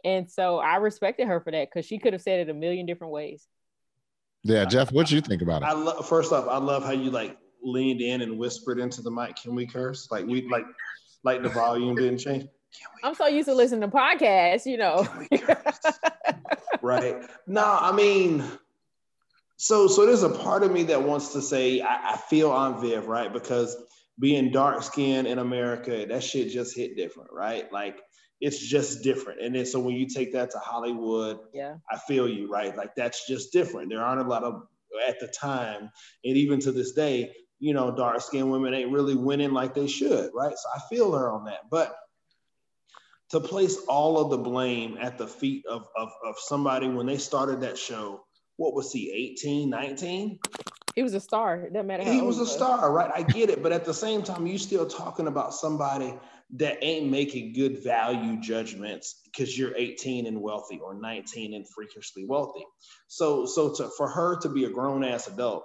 And 0.04 0.30
so 0.30 0.60
I 0.60 0.78
respected 0.78 1.28
her 1.28 1.40
for 1.40 1.52
that 1.52 1.70
because 1.70 1.86
she 1.86 2.00
could 2.00 2.14
have 2.14 2.22
said 2.22 2.40
it 2.40 2.50
a 2.50 2.54
million 2.54 2.86
different 2.86 3.14
ways. 3.14 3.48
Yeah, 4.44 4.66
Jeff, 4.66 4.92
what 4.92 5.08
do 5.08 5.16
you 5.16 5.22
think 5.22 5.42
about 5.42 5.62
it? 5.62 5.66
I 5.66 5.74
lo- 5.74 6.02
first 6.02 6.32
off, 6.32 6.48
I 6.48 6.58
love 6.58 6.84
how 6.84 6.92
you 6.92 7.12
like 7.12 7.38
leaned 7.62 8.02
in 8.02 8.22
and 8.22 8.38
whispered 8.38 8.80
into 8.80 9.02
the 9.02 9.12
mic. 9.12 9.36
Can 9.36 9.54
we 9.54 9.68
curse? 9.68 10.10
Like 10.10 10.26
we 10.26 10.48
like 10.48 10.66
like 11.24 11.44
the 11.44 11.50
volume 11.50 11.96
didn't 11.96 12.20
change. 12.20 12.46
I'm 13.04 13.16
so 13.16 13.28
used 13.28 13.48
to 13.48 13.56
listening 13.56 13.82
to 13.82 13.88
podcasts, 13.88 14.66
you 14.66 14.78
know. 14.78 15.08
right. 16.82 17.16
No, 17.48 17.78
I 17.80 17.92
mean, 17.92 18.44
so 19.58 19.88
so 19.88 20.06
there's 20.06 20.24
a 20.24 20.30
part 20.30 20.64
of 20.64 20.72
me 20.72 20.84
that 20.84 21.04
wants 21.04 21.34
to 21.34 21.42
say 21.42 21.82
I, 21.82 22.14
I 22.14 22.18
feel 22.18 22.52
on 22.52 22.80
Viv, 22.80 23.08
right? 23.08 23.32
Because 23.32 23.76
being 24.20 24.52
dark 24.52 24.84
skinned 24.84 25.28
in 25.28 25.40
America, 25.40 26.06
that 26.08 26.24
shit 26.24 26.50
just 26.50 26.76
hit 26.76 26.96
different, 26.96 27.32
right? 27.34 27.72
Like 27.72 28.00
it's 28.42 28.60
just 28.60 29.04
different. 29.04 29.42
And 29.42 29.56
then 29.56 29.66
so 29.66 29.80
when 29.80 29.96
you 29.96 30.08
take 30.08 30.34
that 30.34 30.52
to 30.52 30.60
Hollywood, 30.60 31.40
yeah, 31.54 31.76
I 31.92 31.98
feel 31.98 32.28
you, 32.28 32.52
right? 32.52 32.76
Like 32.76 32.96
that's 32.96 33.28
just 33.28 33.52
different. 33.52 33.90
There 33.90 34.04
aren't 34.04 34.22
a 34.22 34.30
lot 34.30 34.44
of 34.44 34.68
at 35.08 35.20
the 35.20 35.28
time, 35.28 35.90
and 36.24 36.38
even 36.38 36.60
to 36.62 36.72
this 36.72 36.94
day, 36.94 37.34
you 37.60 37.74
know, 37.74 37.96
dark 37.96 38.22
skinned 38.22 38.52
women 38.52 38.74
ain't 38.74 38.92
really 38.92 39.16
winning 39.16 39.52
like 39.52 39.74
they 39.74 39.88
should, 39.88 40.32
right? 40.34 40.56
So 40.58 40.70
I 40.76 40.80
feel 40.90 41.12
her 41.14 41.30
on 41.30 41.46
that. 41.46 41.70
But 41.70 41.96
to 43.30 43.40
place 43.40 43.78
all 43.88 44.20
of 44.20 44.30
the 44.32 44.38
blame 44.38 44.98
at 45.00 45.18
the 45.18 45.28
feet 45.28 45.66
of, 45.68 45.88
of, 45.96 46.10
of 46.26 46.36
somebody 46.40 46.88
when 46.88 47.06
they 47.06 47.18
started 47.18 47.62
that 47.62 47.78
show 47.78 48.24
what 48.58 48.74
was 48.74 48.92
he 48.92 49.12
18 49.40 49.70
19 49.70 50.40
he 50.96 51.04
was 51.04 51.14
a 51.14 51.20
star 51.20 51.62
it 51.62 51.74
doesn't 51.74 51.88
matter 51.88 52.04
he 52.04 52.22
was 52.22 52.40
a 52.40 52.46
star 52.46 52.92
right 52.92 53.12
i 53.14 53.22
get 53.22 53.50
it 53.50 53.64
but 53.64 53.72
at 53.72 53.86
the 53.86 53.94
same 53.94 54.22
time 54.22 54.46
you 54.46 54.58
still 54.58 54.86
talking 54.86 55.28
about 55.28 55.54
somebody 55.54 56.14
that 56.56 56.84
ain't 56.84 57.10
making 57.10 57.54
good 57.54 57.84
value 57.84 58.40
judgments 58.40 59.22
because 59.26 59.58
you're 59.58 59.76
18 59.76 60.26
and 60.26 60.42
wealthy 60.42 60.80
or 60.80 60.96
19 60.96 61.54
and 61.54 61.68
freakishly 61.70 62.26
wealthy. 62.26 62.66
So, 63.08 63.46
so 63.46 63.74
to, 63.76 63.90
for 63.90 64.10
her 64.10 64.40
to 64.40 64.50
be 64.50 64.66
a 64.66 64.70
grown 64.70 65.04
ass 65.04 65.28
adult 65.28 65.64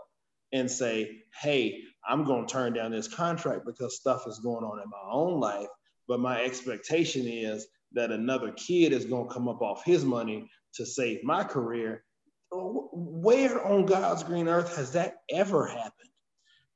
and 0.53 0.71
say, 0.71 1.23
"Hey, 1.41 1.81
I'm 2.07 2.25
going 2.25 2.47
to 2.47 2.53
turn 2.53 2.75
down 2.75 2.91
this 2.91 3.09
contract 3.09 3.65
because 3.65 3.97
stuff 3.97 4.27
is 4.27 4.39
going 4.41 4.65
on 4.65 4.81
in 4.81 4.91
my 4.91 5.11
own 5.11 5.41
life," 5.41 5.69
but 6.07 6.21
my 6.21 6.43
expectation 6.43 7.27
is 7.27 7.67
that 7.93 8.11
another 8.11 8.53
kid 8.53 8.93
is 8.93 9.07
going 9.07 9.29
to 9.29 9.35
come 9.35 9.49
up 9.49 9.63
off 9.63 9.85
his 9.85 10.05
money 10.05 10.51
to 10.75 10.85
save 10.85 11.25
my 11.25 11.45
career. 11.45 12.05
Where 12.53 13.65
on 13.65 13.87
God's 13.87 14.23
green 14.23 14.49
earth 14.49 14.77
has 14.77 14.93
that 14.93 15.17
ever 15.31 15.67
happened? 15.67 16.11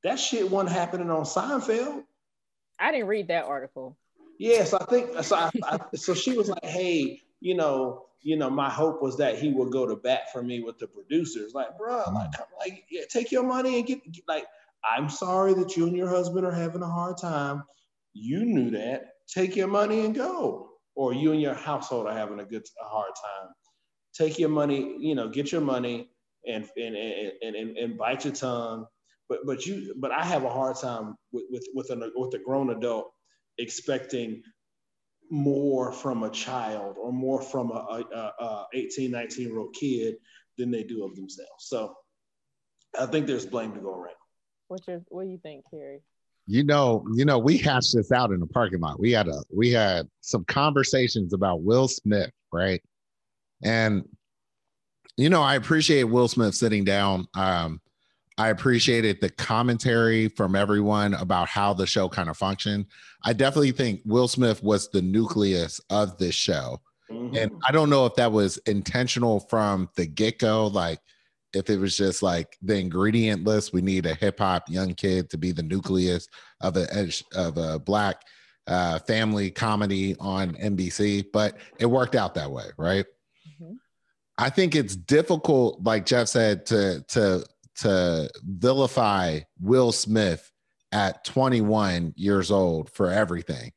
That 0.02 0.18
shit 0.18 0.50
wasn't 0.50 0.74
happening 0.74 1.10
on 1.10 1.24
Seinfeld. 1.24 2.04
I 2.78 2.92
didn't 2.92 3.08
read 3.08 3.28
that 3.28 3.44
article. 3.44 3.96
Yes, 4.38 4.72
I 4.72 4.84
think 4.84 5.22
so. 5.24 5.36
I, 5.36 5.50
I, 5.64 5.78
so 5.96 6.14
she 6.14 6.36
was 6.36 6.48
like, 6.48 6.64
"Hey, 6.64 7.20
you 7.40 7.54
know, 7.56 8.06
you 8.22 8.36
know, 8.36 8.50
my 8.50 8.70
hope 8.70 9.02
was 9.02 9.16
that 9.18 9.38
he 9.38 9.50
would 9.50 9.72
go 9.72 9.86
to 9.86 9.96
bat 9.96 10.32
for 10.32 10.42
me 10.42 10.60
with 10.60 10.78
the 10.78 10.86
producers. 10.86 11.54
Like, 11.54 11.76
bro, 11.76 12.02
like, 12.12 12.30
like, 12.58 12.84
yeah, 12.90 13.02
take 13.10 13.32
your 13.32 13.44
money 13.44 13.78
and 13.78 13.86
get, 13.86 14.12
get, 14.12 14.24
like, 14.28 14.46
I'm 14.84 15.08
sorry 15.08 15.54
that 15.54 15.76
you 15.76 15.86
and 15.86 15.96
your 15.96 16.08
husband 16.08 16.46
are 16.46 16.52
having 16.52 16.82
a 16.82 16.88
hard 16.88 17.16
time. 17.18 17.64
You 18.14 18.44
knew 18.44 18.70
that. 18.70 19.04
Take 19.32 19.56
your 19.56 19.68
money 19.68 20.04
and 20.04 20.14
go. 20.14 20.70
Or 20.94 21.12
you 21.12 21.32
and 21.32 21.40
your 21.40 21.54
household 21.54 22.06
are 22.06 22.14
having 22.14 22.40
a 22.40 22.44
good, 22.44 22.66
a 22.80 22.88
hard 22.88 23.12
time. 23.14 23.52
Take 24.14 24.38
your 24.38 24.48
money, 24.48 24.96
you 24.98 25.14
know, 25.14 25.28
get 25.28 25.52
your 25.52 25.60
money 25.60 26.10
and 26.46 26.68
and 26.76 26.96
and 26.96 27.32
and, 27.42 27.56
and, 27.56 27.78
and 27.78 27.98
bite 27.98 28.24
your 28.24 28.34
tongue 28.34 28.86
but 29.28 29.40
but 29.46 29.66
you 29.66 29.94
but 29.98 30.10
I 30.10 30.24
have 30.24 30.44
a 30.44 30.50
hard 30.50 30.76
time 30.76 31.14
with 31.32 31.44
with 31.50 31.66
with, 31.74 31.90
an, 31.90 32.10
with 32.16 32.34
a 32.34 32.38
grown 32.38 32.70
adult 32.70 33.12
expecting 33.58 34.42
more 35.30 35.92
from 35.92 36.22
a 36.22 36.30
child 36.30 36.96
or 36.98 37.12
more 37.12 37.42
from 37.42 37.70
a, 37.70 38.02
a, 38.14 38.44
a 38.44 38.66
18 38.72 39.10
19 39.10 39.48
year 39.48 39.58
old 39.58 39.74
kid 39.74 40.16
than 40.56 40.70
they 40.70 40.82
do 40.82 41.04
of 41.04 41.14
themselves. 41.14 41.66
So 41.66 41.94
i 42.98 43.06
think 43.06 43.26
there's 43.26 43.46
blame 43.46 43.72
to 43.74 43.80
go 43.80 43.94
around. 43.94 44.14
What's 44.68 44.88
your 44.88 45.02
what 45.08 45.24
do 45.24 45.30
you 45.30 45.38
think 45.38 45.64
Carrie? 45.70 46.02
you 46.50 46.64
know 46.64 47.04
you 47.14 47.26
know 47.26 47.38
we 47.38 47.58
hashed 47.58 47.94
this 47.94 48.10
out 48.10 48.32
in 48.32 48.40
the 48.40 48.46
parking 48.46 48.80
lot. 48.80 48.98
We 48.98 49.12
had 49.12 49.28
a 49.28 49.42
we 49.54 49.70
had 49.70 50.08
some 50.22 50.44
conversations 50.46 51.32
about 51.34 51.62
will 51.62 51.88
smith 51.88 52.30
right? 52.52 52.82
And 53.62 54.04
you 55.18 55.28
know 55.28 55.42
i 55.42 55.56
appreciate 55.56 56.04
will 56.04 56.28
smith 56.28 56.54
sitting 56.54 56.84
down 56.84 57.26
um 57.34 57.80
I 58.38 58.48
appreciated 58.48 59.20
the 59.20 59.30
commentary 59.30 60.28
from 60.28 60.54
everyone 60.54 61.14
about 61.14 61.48
how 61.48 61.74
the 61.74 61.86
show 61.86 62.08
kind 62.08 62.30
of 62.30 62.36
functioned. 62.36 62.86
I 63.24 63.32
definitely 63.32 63.72
think 63.72 64.00
Will 64.06 64.28
Smith 64.28 64.62
was 64.62 64.88
the 64.88 65.02
nucleus 65.02 65.80
of 65.90 66.16
this 66.18 66.36
show. 66.36 66.80
Mm-hmm. 67.10 67.36
And 67.36 67.52
I 67.66 67.72
don't 67.72 67.90
know 67.90 68.06
if 68.06 68.14
that 68.14 68.30
was 68.30 68.58
intentional 68.58 69.40
from 69.40 69.90
the 69.96 70.06
get 70.06 70.38
go, 70.38 70.68
like 70.68 71.00
if 71.52 71.68
it 71.68 71.78
was 71.78 71.96
just 71.96 72.22
like 72.22 72.56
the 72.62 72.76
ingredient 72.76 73.44
list, 73.44 73.72
we 73.72 73.82
need 73.82 74.06
a 74.06 74.14
hip 74.14 74.38
hop 74.38 74.68
young 74.68 74.94
kid 74.94 75.30
to 75.30 75.38
be 75.38 75.50
the 75.50 75.62
nucleus 75.62 76.28
of 76.60 76.76
a 76.76 77.10
of 77.34 77.56
a 77.56 77.78
black 77.78 78.22
uh, 78.68 78.98
family 79.00 79.50
comedy 79.50 80.14
on 80.20 80.52
NBC, 80.52 81.24
but 81.32 81.56
it 81.80 81.86
worked 81.86 82.14
out 82.14 82.34
that 82.34 82.50
way, 82.50 82.66
right? 82.76 83.06
Mm-hmm. 83.62 83.74
I 84.36 84.50
think 84.50 84.76
it's 84.76 84.94
difficult, 84.94 85.82
like 85.82 86.06
Jeff 86.06 86.28
said, 86.28 86.66
to 86.66 87.02
to 87.08 87.44
to 87.78 88.30
vilify 88.44 89.40
Will 89.60 89.92
Smith 89.92 90.50
at 90.92 91.24
21 91.24 92.14
years 92.16 92.50
old 92.50 92.90
for 92.90 93.10
everything. 93.10 93.72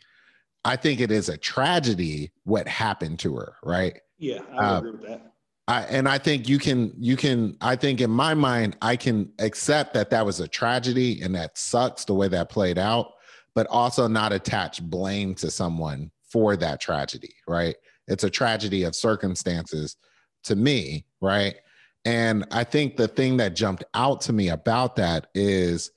I 0.64 0.76
think 0.76 1.00
it 1.00 1.12
is 1.12 1.30
a 1.30 1.38
tragedy 1.38 2.32
what 2.44 2.68
happened 2.68 3.20
to 3.20 3.36
her, 3.36 3.56
right? 3.64 4.00
Yeah, 4.18 4.42
I 4.54 4.66
uh, 4.66 4.78
agree 4.78 4.92
with 4.92 5.08
that. 5.08 5.34
I, 5.68 5.82
and 5.84 6.08
I 6.08 6.18
think 6.18 6.50
you 6.50 6.60
can, 6.60 6.94
you 6.98 7.16
can, 7.16 7.58
I 7.62 7.76
think 7.76 8.02
in 8.02 8.10
my 8.10 8.34
mind, 8.34 8.78
I 8.82 8.96
can 8.96 9.32
accept 9.40 9.94
that 9.94 10.10
that 10.10 10.26
was 10.26 10.40
a 10.40 10.48
tragedy 10.48 11.22
and 11.22 11.36
that 11.36 11.58
sucks 11.58 12.06
the 12.06 12.14
way 12.14 12.28
that 12.28 12.50
played 12.50 12.78
out, 12.78 13.14
but 13.56 13.68
also 13.68 14.08
not 14.08 14.34
attach 14.34 14.82
blame 14.82 15.36
to 15.36 15.50
someone 15.50 16.12
for 16.28 16.56
that 16.58 16.82
tragedy, 16.82 17.34
right? 17.48 17.76
It's 18.08 18.24
a 18.24 18.30
tragedy 18.30 18.84
of 18.84 18.96
circumstances 18.96 19.96
to 20.44 20.56
me, 20.56 21.06
right? 21.22 21.56
And 22.06 22.46
I 22.52 22.64
think 22.64 22.98
the 22.98 23.08
thing 23.08 23.38
that 23.38 23.56
jumped 23.56 23.84
out 23.94 24.22
to 24.22 24.34
me 24.34 24.50
about 24.50 24.96
that 24.96 25.28
is 25.36 25.92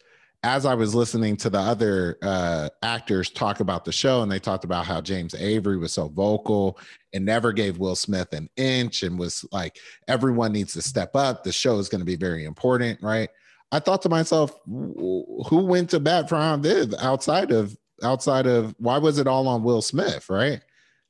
as 0.45 0.67
I 0.67 0.75
was 0.75 0.95
listening 0.95 1.39
to 1.39 1.49
the 1.49 1.59
other 1.59 2.19
uh, 2.21 2.69
actors 2.83 3.31
talk 3.31 3.61
about 3.61 3.87
the 3.87 3.93
show, 3.93 4.21
and 4.21 4.31
they 4.31 4.39
talked 4.39 4.65
about 4.65 4.85
how 4.85 5.01
James 5.01 5.35
Avery 5.35 5.79
was 5.79 5.95
so 5.95 6.09
vocal 6.09 6.79
and 7.15 7.25
never 7.25 7.51
gave 7.51 7.79
Will 7.79 7.97
Smith 7.97 8.31
an 8.35 8.51
inch 8.57 9.03
and 9.03 9.19
was 9.19 9.47
like, 9.53 9.79
everyone 10.07 10.53
needs 10.53 10.75
to 10.75 10.83
step 10.83 11.17
up. 11.17 11.45
The 11.45 11.53
show 11.53 11.79
is 11.79 11.89
going 11.89 12.03
to 12.03 12.05
be 12.05 12.17
very 12.17 12.45
important, 12.45 13.03
right? 13.03 13.31
I 13.73 13.79
thought 13.79 14.03
to 14.03 14.11
myself, 14.11 14.55
who 14.67 15.65
went 15.67 15.89
to 15.91 16.01
bat 16.01 16.29
for 16.29 16.37
Aunt 16.37 16.63
Viv 16.63 16.93
outside 17.01 17.51
of 17.51 17.75
outside 18.03 18.47
of 18.47 18.75
why 18.79 18.99
was 18.99 19.19
it 19.19 19.27
all 19.27 19.49
on 19.49 19.63
Will 19.63 19.81
Smith, 19.81 20.29
right? 20.29 20.61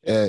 Uh, 0.07 0.29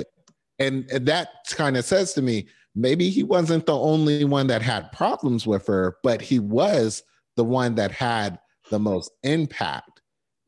and, 0.58 0.90
and 0.90 1.06
that 1.06 1.28
kind 1.50 1.76
of 1.76 1.84
says 1.84 2.12
to 2.14 2.22
me, 2.22 2.48
maybe 2.76 3.08
he 3.08 3.24
wasn't 3.24 3.66
the 3.66 3.76
only 3.76 4.24
one 4.24 4.46
that 4.48 4.62
had 4.62 4.92
problems 4.92 5.46
with 5.46 5.66
her, 5.66 5.96
but 6.02 6.20
he 6.20 6.38
was 6.38 7.02
the 7.34 7.44
one 7.44 7.74
that 7.76 7.90
had 7.90 8.38
the 8.70 8.78
most 8.78 9.10
impact 9.22 10.02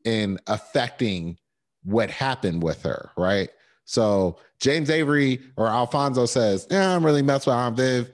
in 0.05 0.39
affecting 0.47 1.37
what 1.83 2.09
happened 2.09 2.61
with 2.61 2.83
her, 2.83 3.11
right? 3.17 3.49
So 3.85 4.37
James 4.61 4.89
Avery 4.89 5.41
or 5.57 5.67
Alfonso 5.67 6.27
says, 6.27 6.67
Yeah, 6.69 6.95
I'm 6.95 7.05
really 7.05 7.23
messed 7.23 7.47
with 7.47 7.55
Aunt 7.55 7.75
Viv. 7.75 8.11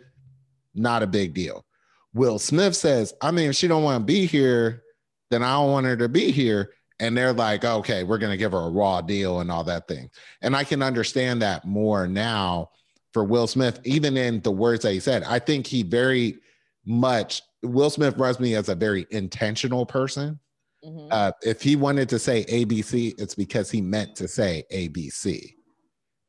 Not 0.74 1.04
a 1.04 1.08
big 1.08 1.34
deal. 1.34 1.66
Will 2.14 2.40
Smith 2.40 2.76
says, 2.76 3.14
I 3.22 3.32
mean, 3.32 3.50
if 3.50 3.56
she 3.56 3.68
don't 3.68 3.84
want 3.84 4.02
to 4.02 4.06
be 4.06 4.26
here, 4.26 4.84
then 5.32 5.44
I 5.44 5.54
don't 5.54 5.72
want 5.72 5.86
her 5.86 5.98
to 5.98 6.08
be 6.08 6.32
here. 6.32 6.72
And 7.00 7.18
they're 7.18 7.34
like, 7.34 7.66
okay, 7.66 8.04
we're 8.04 8.20
gonna 8.20 8.38
give 8.38 8.54
her 8.54 8.58
a 8.58 8.70
raw 8.70 9.02
deal 9.02 9.42
and 9.42 9.52
all 9.52 9.66
that 9.66 9.88
thing. 9.90 10.10
And 10.42 10.56
I 10.56 10.64
can 10.64 10.82
understand 10.82 11.42
that 11.42 11.66
more 11.66 12.08
now 12.08 12.70
for 13.16 13.24
Will 13.24 13.48
Smith, 13.48 13.80
even 13.86 14.18
in 14.18 14.42
the 14.42 14.52
words 14.52 14.84
that 14.84 14.92
he 14.92 15.00
said. 15.00 15.24
I 15.24 15.40
think 15.40 15.66
he 15.66 15.84
very 15.84 16.38
much 16.86 17.42
Will 17.64 17.90
Smith 17.90 18.18
runs 18.18 18.42
me 18.42 18.56
as 18.56 18.68
a 18.68 18.76
very 18.76 19.08
intentional 19.10 19.86
person. 19.86 20.38
Mm-hmm. 20.84 21.08
Uh, 21.10 21.32
if 21.42 21.62
he 21.62 21.78
wanted 21.78 22.10
to 22.10 22.20
say 22.20 22.44
ABC, 22.44 23.18
it's 23.18 23.34
because 23.34 23.72
he 23.72 23.80
meant 23.80 24.18
to 24.18 24.28
say 24.28 24.66
ABC. 24.70 25.54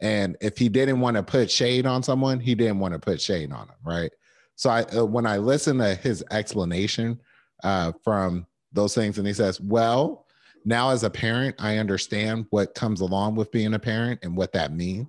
And 0.01 0.37
if 0.41 0.57
he 0.57 0.69
didn't 0.69 1.01
want 1.01 1.17
to 1.17 1.25
put 1.25 1.51
shade 1.51 1.87
on 1.87 2.05
someone, 2.05 2.39
he 2.39 2.55
didn't 2.55 2.79
want 2.79 2.95
to 2.95 3.01
put 3.01 3.21
shade 3.21 3.51
on 3.51 3.67
him, 3.67 3.75
right? 3.85 4.13
So 4.55 4.71
I, 4.71 4.83
uh, 4.83 5.05
when 5.05 5.27
I 5.27 5.39
listen 5.39 5.79
to 5.79 5.97
his 5.97 6.23
explanation 6.31 7.21
uh, 7.65 7.95
from 8.05 8.47
those 8.73 8.95
things, 8.95 9.19
and 9.19 9.27
he 9.27 9.33
says, 9.33 9.61
"Well, 9.61 10.25
now 10.65 10.91
as 10.91 11.03
a 11.03 11.11
parent, 11.11 11.57
I 11.59 11.79
understand 11.79 12.47
what 12.51 12.77
comes 12.77 13.01
along 13.01 13.35
with 13.35 13.51
being 13.51 13.75
a 13.75 13.79
parent 13.81 14.21
and 14.23 14.37
what 14.37 14.53
that 14.53 14.73
means." 14.73 15.09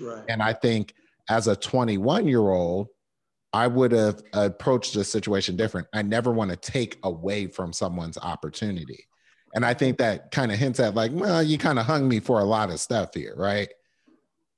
Right. 0.00 0.24
And 0.30 0.42
I 0.42 0.54
think 0.54 0.94
as 1.28 1.46
a 1.46 1.56
21 1.56 2.26
year 2.26 2.48
old, 2.48 2.88
I 3.52 3.66
would 3.66 3.92
have 3.92 4.22
approached 4.34 4.94
the 4.94 5.04
situation 5.04 5.56
different. 5.56 5.88
I 5.92 6.02
never 6.02 6.32
want 6.32 6.50
to 6.50 6.56
take 6.56 6.98
away 7.02 7.46
from 7.46 7.72
someone's 7.72 8.18
opportunity. 8.18 9.06
And 9.54 9.64
I 9.64 9.72
think 9.72 9.98
that 9.98 10.30
kind 10.30 10.52
of 10.52 10.58
hints 10.58 10.80
at 10.80 10.94
like, 10.94 11.12
well, 11.14 11.42
you 11.42 11.56
kind 11.56 11.78
of 11.78 11.86
hung 11.86 12.06
me 12.06 12.20
for 12.20 12.40
a 12.40 12.44
lot 12.44 12.70
of 12.70 12.80
stuff 12.80 13.14
here, 13.14 13.34
right? 13.36 13.68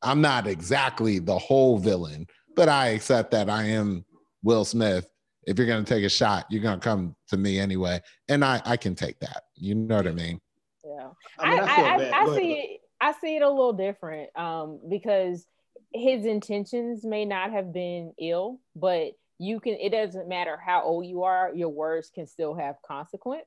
I'm 0.03 0.21
not 0.21 0.47
exactly 0.47 1.21
the 1.21 1.39
whole 1.39 1.79
villain, 1.79 2.27
but 2.57 2.69
I 2.69 2.89
accept 2.89 3.31
that 3.31 3.49
I 3.49 3.65
am 3.65 4.05
Will 4.43 4.65
Smith. 4.65 5.09
If 5.47 5.59
you're 5.59 5.69
going 5.69 5.85
to 5.85 5.95
take 5.95 6.05
a 6.05 6.09
shot, 6.09 6.47
you're 6.51 6.63
going 6.63 6.81
to 6.81 6.85
come 6.85 7.15
to 7.29 7.37
me 7.37 7.61
anyway. 7.61 8.01
And 8.29 8.45
I, 8.45 8.61
I 8.65 8.77
can 8.77 8.95
take 8.95 9.21
that. 9.21 9.45
You 9.55 9.77
know 9.77 9.97
what 9.97 10.09
I 10.09 10.13
mean? 10.13 10.41
Yeah. 10.85 11.11
I, 11.39 11.51
mean, 11.51 11.61
I, 11.61 11.67
I, 11.67 12.23
I 12.23 12.37
see 12.37 12.53
it, 12.53 12.81
I 13.01 13.13
see 13.13 13.37
it 13.37 13.43
a 13.43 13.49
little 13.49 13.73
different 13.73 14.37
um, 14.37 14.81
because– 14.89 15.47
his 15.93 16.25
intentions 16.25 17.05
may 17.05 17.25
not 17.25 17.53
have 17.53 17.73
been 17.73 18.13
ill, 18.19 18.61
but 18.77 19.13
you 19.39 19.61
can 19.61 19.75
it 19.75 19.91
doesn't 19.91 20.29
matter 20.29 20.57
how 20.57 20.83
old 20.83 21.07
you 21.07 21.23
are, 21.23 21.51
your 21.55 21.71
words 21.71 22.11
can 22.15 22.27
still 22.27 22.55
have 22.55 22.77
consequence. 22.87 23.47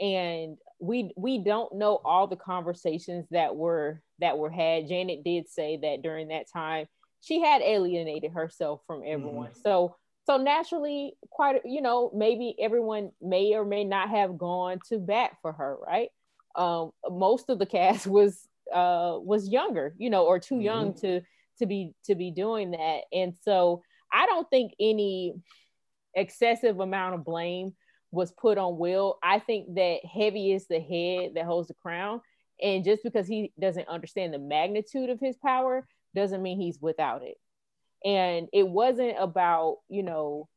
And 0.00 0.56
we 0.80 1.12
we 1.16 1.38
don't 1.38 1.74
know 1.74 2.00
all 2.04 2.26
the 2.26 2.36
conversations 2.36 3.26
that 3.30 3.56
were 3.56 4.00
that 4.20 4.38
were 4.38 4.50
had. 4.50 4.88
Janet 4.88 5.24
did 5.24 5.48
say 5.48 5.78
that 5.82 6.02
during 6.02 6.28
that 6.28 6.50
time 6.52 6.86
she 7.20 7.40
had 7.40 7.62
alienated 7.62 8.32
herself 8.32 8.80
from 8.86 9.02
everyone. 9.04 9.48
Mm-hmm. 9.48 9.60
So 9.62 9.96
so 10.28 10.36
naturally 10.36 11.14
quite 11.30 11.62
you 11.64 11.80
know 11.80 12.10
maybe 12.14 12.54
everyone 12.60 13.10
may 13.20 13.54
or 13.54 13.64
may 13.64 13.82
not 13.82 14.10
have 14.10 14.36
gone 14.36 14.78
to 14.88 14.98
bat 14.98 15.32
for 15.40 15.52
her 15.52 15.76
right 15.86 16.10
um, 16.54 16.90
most 17.08 17.48
of 17.48 17.58
the 17.58 17.66
cast 17.66 18.06
was 18.18 18.46
uh, 18.72 19.16
was 19.18 19.48
younger 19.48 19.94
you 19.96 20.10
know 20.10 20.26
or 20.26 20.38
too 20.38 20.56
mm-hmm. 20.56 20.64
young 20.64 20.94
to 20.94 21.22
to 21.58 21.66
be 21.66 21.92
to 22.04 22.14
be 22.14 22.30
doing 22.30 22.72
that 22.72 23.00
and 23.12 23.34
so 23.42 23.82
i 24.12 24.26
don't 24.26 24.48
think 24.50 24.72
any 24.80 25.34
excessive 26.14 26.80
amount 26.80 27.14
of 27.14 27.24
blame 27.24 27.74
was 28.10 28.32
put 28.32 28.58
on 28.58 28.78
will 28.78 29.18
i 29.22 29.38
think 29.38 29.74
that 29.74 29.98
heavy 30.04 30.52
is 30.52 30.66
the 30.66 30.80
head 30.80 31.32
that 31.34 31.44
holds 31.44 31.68
the 31.68 31.74
crown 31.74 32.20
And 32.60 32.84
just 32.84 33.02
because 33.02 33.26
he 33.26 33.52
doesn't 33.60 33.88
understand 33.88 34.34
the 34.34 34.38
magnitude 34.38 35.10
of 35.10 35.20
his 35.20 35.36
power 35.36 35.86
doesn't 36.14 36.42
mean 36.42 36.60
he's 36.60 36.80
without 36.80 37.22
it. 37.22 37.36
And 38.04 38.48
it 38.52 38.66
wasn't 38.66 39.16
about, 39.18 39.78
you 39.88 40.02
know, 40.02 40.48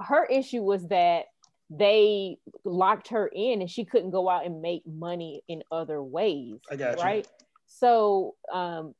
her 0.00 0.24
issue 0.24 0.62
was 0.62 0.86
that 0.88 1.26
they 1.68 2.38
locked 2.64 3.08
her 3.08 3.28
in 3.32 3.60
and 3.60 3.70
she 3.70 3.84
couldn't 3.84 4.10
go 4.10 4.28
out 4.28 4.44
and 4.44 4.60
make 4.60 4.82
money 4.86 5.42
in 5.48 5.62
other 5.70 6.02
ways. 6.02 6.58
I 6.70 6.76
got 6.76 6.98
you. 6.98 7.04
Right. 7.04 7.28
So 7.72 8.34
um, 8.52 8.94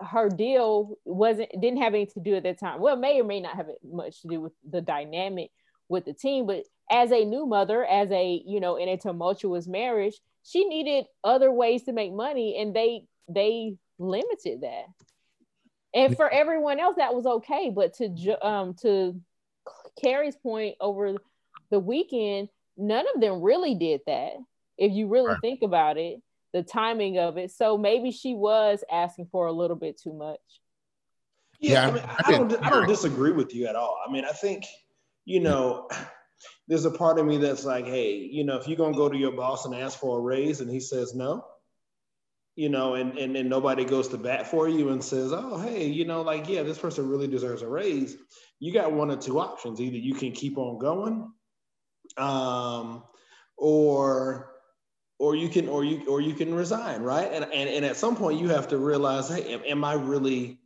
her 0.00 0.28
deal 0.28 0.98
wasn't 1.04 1.50
didn't 1.52 1.80
have 1.80 1.94
anything 1.94 2.24
to 2.24 2.30
do 2.30 2.36
at 2.36 2.42
that 2.42 2.58
time. 2.58 2.80
Well, 2.80 2.96
may 2.96 3.20
or 3.20 3.24
may 3.24 3.40
not 3.40 3.54
have 3.54 3.68
much 3.88 4.22
to 4.22 4.28
do 4.28 4.40
with 4.40 4.52
the 4.68 4.80
dynamic 4.80 5.50
with 5.88 6.04
the 6.04 6.12
team, 6.12 6.44
but 6.44 6.64
as 6.90 7.12
a 7.12 7.24
new 7.24 7.46
mother, 7.46 7.84
as 7.84 8.10
a 8.10 8.42
you 8.44 8.58
know, 8.58 8.76
in 8.76 8.88
a 8.88 8.98
tumultuous 8.98 9.68
marriage, 9.68 10.14
she 10.42 10.64
needed 10.64 11.06
other 11.22 11.52
ways 11.52 11.84
to 11.84 11.92
make 11.92 12.12
money, 12.12 12.60
and 12.60 12.74
they 12.74 13.04
they 13.28 13.76
limited 14.00 14.62
that. 14.62 14.86
And 15.94 16.16
for 16.16 16.28
everyone 16.28 16.80
else, 16.80 16.96
that 16.96 17.14
was 17.14 17.24
okay. 17.24 17.70
But 17.74 17.94
to 17.94 18.46
um 18.46 18.74
to 18.82 19.18
Carrie's 20.02 20.36
point 20.36 20.74
over 20.80 21.14
the 21.70 21.78
weekend, 21.78 22.48
none 22.76 23.06
of 23.14 23.20
them 23.20 23.42
really 23.42 23.76
did 23.76 24.00
that. 24.08 24.32
If 24.76 24.92
you 24.92 25.06
really 25.06 25.30
right. 25.30 25.40
think 25.40 25.62
about 25.62 25.98
it, 25.98 26.20
the 26.58 26.64
timing 26.64 27.18
of 27.18 27.38
it. 27.38 27.52
So 27.52 27.78
maybe 27.78 28.10
she 28.10 28.34
was 28.34 28.82
asking 28.90 29.28
for 29.30 29.46
a 29.46 29.52
little 29.52 29.76
bit 29.76 30.00
too 30.00 30.12
much. 30.12 30.40
Yeah, 31.60 31.72
yeah 31.72 31.88
I, 31.88 31.90
mean, 31.92 32.04
I, 32.26 32.30
don't, 32.30 32.66
I 32.66 32.70
don't 32.70 32.88
disagree 32.88 33.30
with 33.30 33.54
you 33.54 33.68
at 33.68 33.76
all. 33.76 33.96
I 34.06 34.10
mean, 34.10 34.24
I 34.24 34.32
think, 34.32 34.64
you 35.24 35.38
know, 35.38 35.88
there's 36.66 36.84
a 36.84 36.90
part 36.90 37.18
of 37.18 37.26
me 37.26 37.38
that's 37.38 37.64
like, 37.64 37.86
hey, 37.86 38.16
you 38.16 38.42
know, 38.44 38.56
if 38.56 38.66
you're 38.66 38.76
gonna 38.76 38.96
go 38.96 39.08
to 39.08 39.16
your 39.16 39.32
boss 39.32 39.66
and 39.66 39.74
ask 39.74 40.00
for 40.00 40.18
a 40.18 40.20
raise 40.20 40.60
and 40.60 40.70
he 40.70 40.80
says 40.80 41.14
no, 41.14 41.44
you 42.56 42.68
know, 42.68 42.94
and 42.94 43.16
and 43.16 43.36
then 43.36 43.48
nobody 43.48 43.84
goes 43.84 44.08
to 44.08 44.18
bat 44.18 44.48
for 44.48 44.68
you 44.68 44.88
and 44.88 45.02
says, 45.02 45.32
oh, 45.32 45.58
hey, 45.58 45.86
you 45.86 46.04
know, 46.04 46.22
like, 46.22 46.48
yeah, 46.48 46.64
this 46.64 46.78
person 46.78 47.08
really 47.08 47.28
deserves 47.28 47.62
a 47.62 47.68
raise. 47.68 48.16
You 48.58 48.72
got 48.72 48.92
one 48.92 49.12
or 49.12 49.16
two 49.16 49.38
options. 49.38 49.80
Either 49.80 49.96
you 49.96 50.14
can 50.14 50.32
keep 50.32 50.58
on 50.58 50.78
going, 50.78 51.30
um, 52.16 53.04
or 53.56 54.57
or 55.18 55.34
you 55.34 55.48
can 55.48 55.68
or 55.68 55.84
you 55.84 56.06
or 56.08 56.20
you 56.20 56.34
can 56.34 56.54
resign, 56.54 57.02
right? 57.02 57.30
And 57.32 57.44
and, 57.44 57.68
and 57.68 57.84
at 57.84 57.96
some 57.96 58.16
point 58.16 58.40
you 58.40 58.48
have 58.48 58.68
to 58.68 58.78
realize, 58.78 59.28
hey, 59.28 59.52
am, 59.52 59.62
am 59.66 59.84
I 59.84 59.94
really 59.94 60.58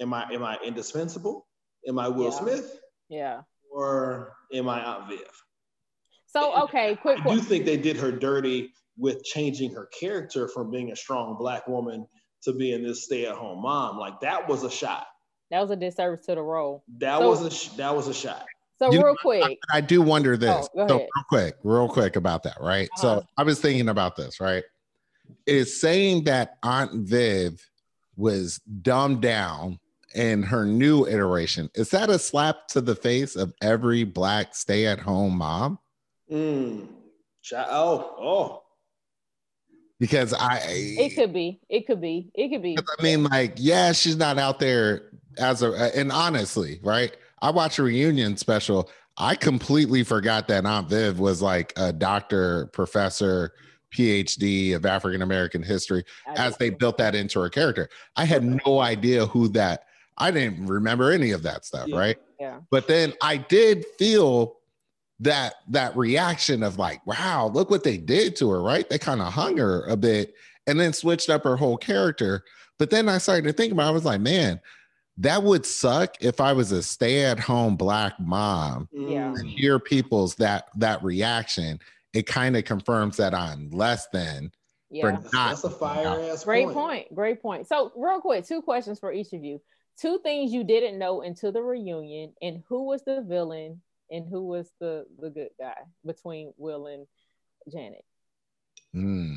am 0.00 0.12
I 0.12 0.30
am 0.32 0.42
I 0.42 0.58
indispensable? 0.64 1.46
Am 1.88 1.98
I 1.98 2.08
Will 2.08 2.24
yeah. 2.24 2.38
Smith? 2.38 2.80
Yeah. 3.08 3.40
Or 3.72 4.32
am 4.52 4.68
I 4.68 4.82
Aunt 4.82 5.08
Viv? 5.08 5.20
So 6.26 6.62
okay, 6.64 6.96
quick. 6.96 7.20
I 7.24 7.34
do 7.34 7.40
think 7.40 7.64
they 7.64 7.76
did 7.76 7.96
her 7.96 8.12
dirty 8.12 8.72
with 8.96 9.22
changing 9.24 9.74
her 9.74 9.88
character 9.98 10.48
from 10.48 10.70
being 10.70 10.92
a 10.92 10.96
strong 10.96 11.36
black 11.38 11.66
woman 11.66 12.06
to 12.42 12.52
being 12.52 12.82
this 12.82 13.04
stay-at-home 13.04 13.62
mom. 13.62 13.98
Like 13.98 14.20
that 14.20 14.48
was 14.48 14.62
a 14.62 14.70
shot. 14.70 15.06
That 15.50 15.60
was 15.60 15.70
a 15.70 15.76
disservice 15.76 16.26
to 16.26 16.34
the 16.34 16.42
role. 16.42 16.84
That 16.98 17.18
so, 17.18 17.28
was 17.28 17.72
a 17.72 17.76
that 17.76 17.96
was 17.96 18.08
a 18.08 18.14
shot. 18.14 18.46
So 18.80 18.90
you 18.90 18.98
real 18.98 19.08
know, 19.08 19.16
quick, 19.20 19.58
I, 19.70 19.76
I, 19.76 19.80
do 19.82 20.00
wonder 20.00 20.38
this. 20.38 20.68
Oh, 20.74 20.88
so 20.88 20.96
real 20.96 21.08
quick, 21.28 21.56
real 21.62 21.88
quick 21.88 22.16
about 22.16 22.42
that, 22.44 22.56
right? 22.60 22.88
Uh-huh. 22.96 23.20
So 23.20 23.26
I 23.36 23.42
was 23.42 23.60
thinking 23.60 23.90
about 23.90 24.16
this, 24.16 24.40
right? 24.40 24.64
Is 25.46 25.78
saying 25.78 26.24
that 26.24 26.56
Aunt 26.62 27.06
Viv 27.06 27.60
was 28.16 28.58
dumbed 28.80 29.20
down 29.20 29.80
in 30.14 30.42
her 30.44 30.64
new 30.64 31.06
iteration. 31.06 31.68
Is 31.74 31.90
that 31.90 32.08
a 32.08 32.18
slap 32.18 32.68
to 32.68 32.80
the 32.80 32.94
face 32.94 33.36
of 33.36 33.52
every 33.60 34.04
black 34.04 34.54
stay-at-home 34.54 35.36
mom? 35.36 35.78
Mm. 36.32 36.88
Oh, 37.52 38.14
oh. 38.18 38.62
Because 39.98 40.32
I 40.32 40.62
it 40.64 41.14
could 41.14 41.34
be. 41.34 41.60
It 41.68 41.86
could 41.86 42.00
be. 42.00 42.30
It 42.34 42.48
could 42.48 42.62
be. 42.62 42.78
I 42.78 43.02
mean, 43.02 43.24
like, 43.24 43.54
yeah, 43.56 43.92
she's 43.92 44.16
not 44.16 44.38
out 44.38 44.58
there 44.58 45.10
as 45.36 45.62
a 45.62 45.94
and 45.94 46.10
honestly, 46.10 46.80
right? 46.82 47.14
I 47.42 47.50
watched 47.50 47.78
a 47.78 47.82
reunion 47.82 48.36
special. 48.36 48.90
I 49.16 49.34
completely 49.34 50.02
forgot 50.02 50.48
that 50.48 50.66
Aunt 50.66 50.88
Viv 50.88 51.18
was 51.18 51.42
like 51.42 51.72
a 51.76 51.92
doctor, 51.92 52.66
professor, 52.72 53.52
PhD 53.94 54.74
of 54.74 54.86
African 54.86 55.22
American 55.22 55.62
history 55.62 56.04
as 56.36 56.56
they 56.56 56.70
built 56.70 56.96
that 56.98 57.14
into 57.14 57.40
her 57.40 57.48
character. 57.48 57.88
I 58.16 58.24
had 58.24 58.44
no 58.44 58.80
idea 58.80 59.26
who 59.26 59.48
that. 59.48 59.84
I 60.16 60.30
didn't 60.30 60.66
remember 60.66 61.10
any 61.10 61.32
of 61.32 61.42
that 61.42 61.64
stuff, 61.64 61.88
yeah. 61.88 61.98
right? 61.98 62.16
Yeah. 62.38 62.60
But 62.70 62.86
then 62.86 63.14
I 63.20 63.38
did 63.38 63.84
feel 63.98 64.58
that 65.18 65.54
that 65.68 65.96
reaction 65.96 66.62
of 66.62 66.78
like, 66.78 67.04
wow, 67.06 67.50
look 67.52 67.68
what 67.68 67.84
they 67.84 67.96
did 67.96 68.36
to 68.36 68.50
her, 68.50 68.62
right? 68.62 68.88
They 68.88 68.98
kind 68.98 69.20
of 69.20 69.32
hung 69.32 69.56
her 69.58 69.84
a 69.86 69.96
bit 69.96 70.34
and 70.66 70.78
then 70.78 70.92
switched 70.92 71.28
up 71.28 71.44
her 71.44 71.56
whole 71.56 71.76
character. 71.76 72.44
But 72.78 72.90
then 72.90 73.08
I 73.08 73.18
started 73.18 73.44
to 73.44 73.52
think 73.52 73.72
about, 73.72 73.86
it, 73.86 73.90
I 73.90 73.92
was 73.92 74.04
like, 74.04 74.20
man, 74.20 74.60
that 75.18 75.42
would 75.42 75.66
suck 75.66 76.14
if 76.20 76.40
I 76.40 76.52
was 76.52 76.72
a 76.72 76.82
stay-at-home 76.82 77.76
black 77.76 78.14
mom. 78.18 78.88
Yeah. 78.92 79.32
And 79.34 79.48
hear 79.48 79.78
people's 79.78 80.34
that 80.36 80.68
that 80.76 81.02
reaction, 81.02 81.80
it 82.12 82.26
kind 82.26 82.56
of 82.56 82.64
confirms 82.64 83.16
that 83.18 83.34
I'm 83.34 83.70
less 83.70 84.06
than. 84.12 84.52
Yeah, 84.92 85.18
that's 85.32 85.62
a 85.62 85.70
fire 85.70 86.20
ass. 86.32 86.42
Great 86.42 86.64
point. 86.64 86.76
point. 86.76 87.14
Great 87.14 87.42
point. 87.42 87.68
So, 87.68 87.92
real 87.94 88.20
quick, 88.20 88.44
two 88.44 88.60
questions 88.60 88.98
for 88.98 89.12
each 89.12 89.32
of 89.32 89.44
you. 89.44 89.60
Two 90.00 90.18
things 90.18 90.52
you 90.52 90.64
didn't 90.64 90.98
know 90.98 91.22
until 91.22 91.52
the 91.52 91.62
reunion, 91.62 92.32
and 92.42 92.64
who 92.68 92.86
was 92.86 93.04
the 93.04 93.22
villain 93.22 93.82
and 94.10 94.26
who 94.28 94.48
was 94.48 94.68
the 94.80 95.04
the 95.20 95.30
good 95.30 95.50
guy 95.60 95.76
between 96.04 96.52
Will 96.56 96.88
and 96.88 97.06
Janet. 97.70 98.04
Hmm. 98.92 99.34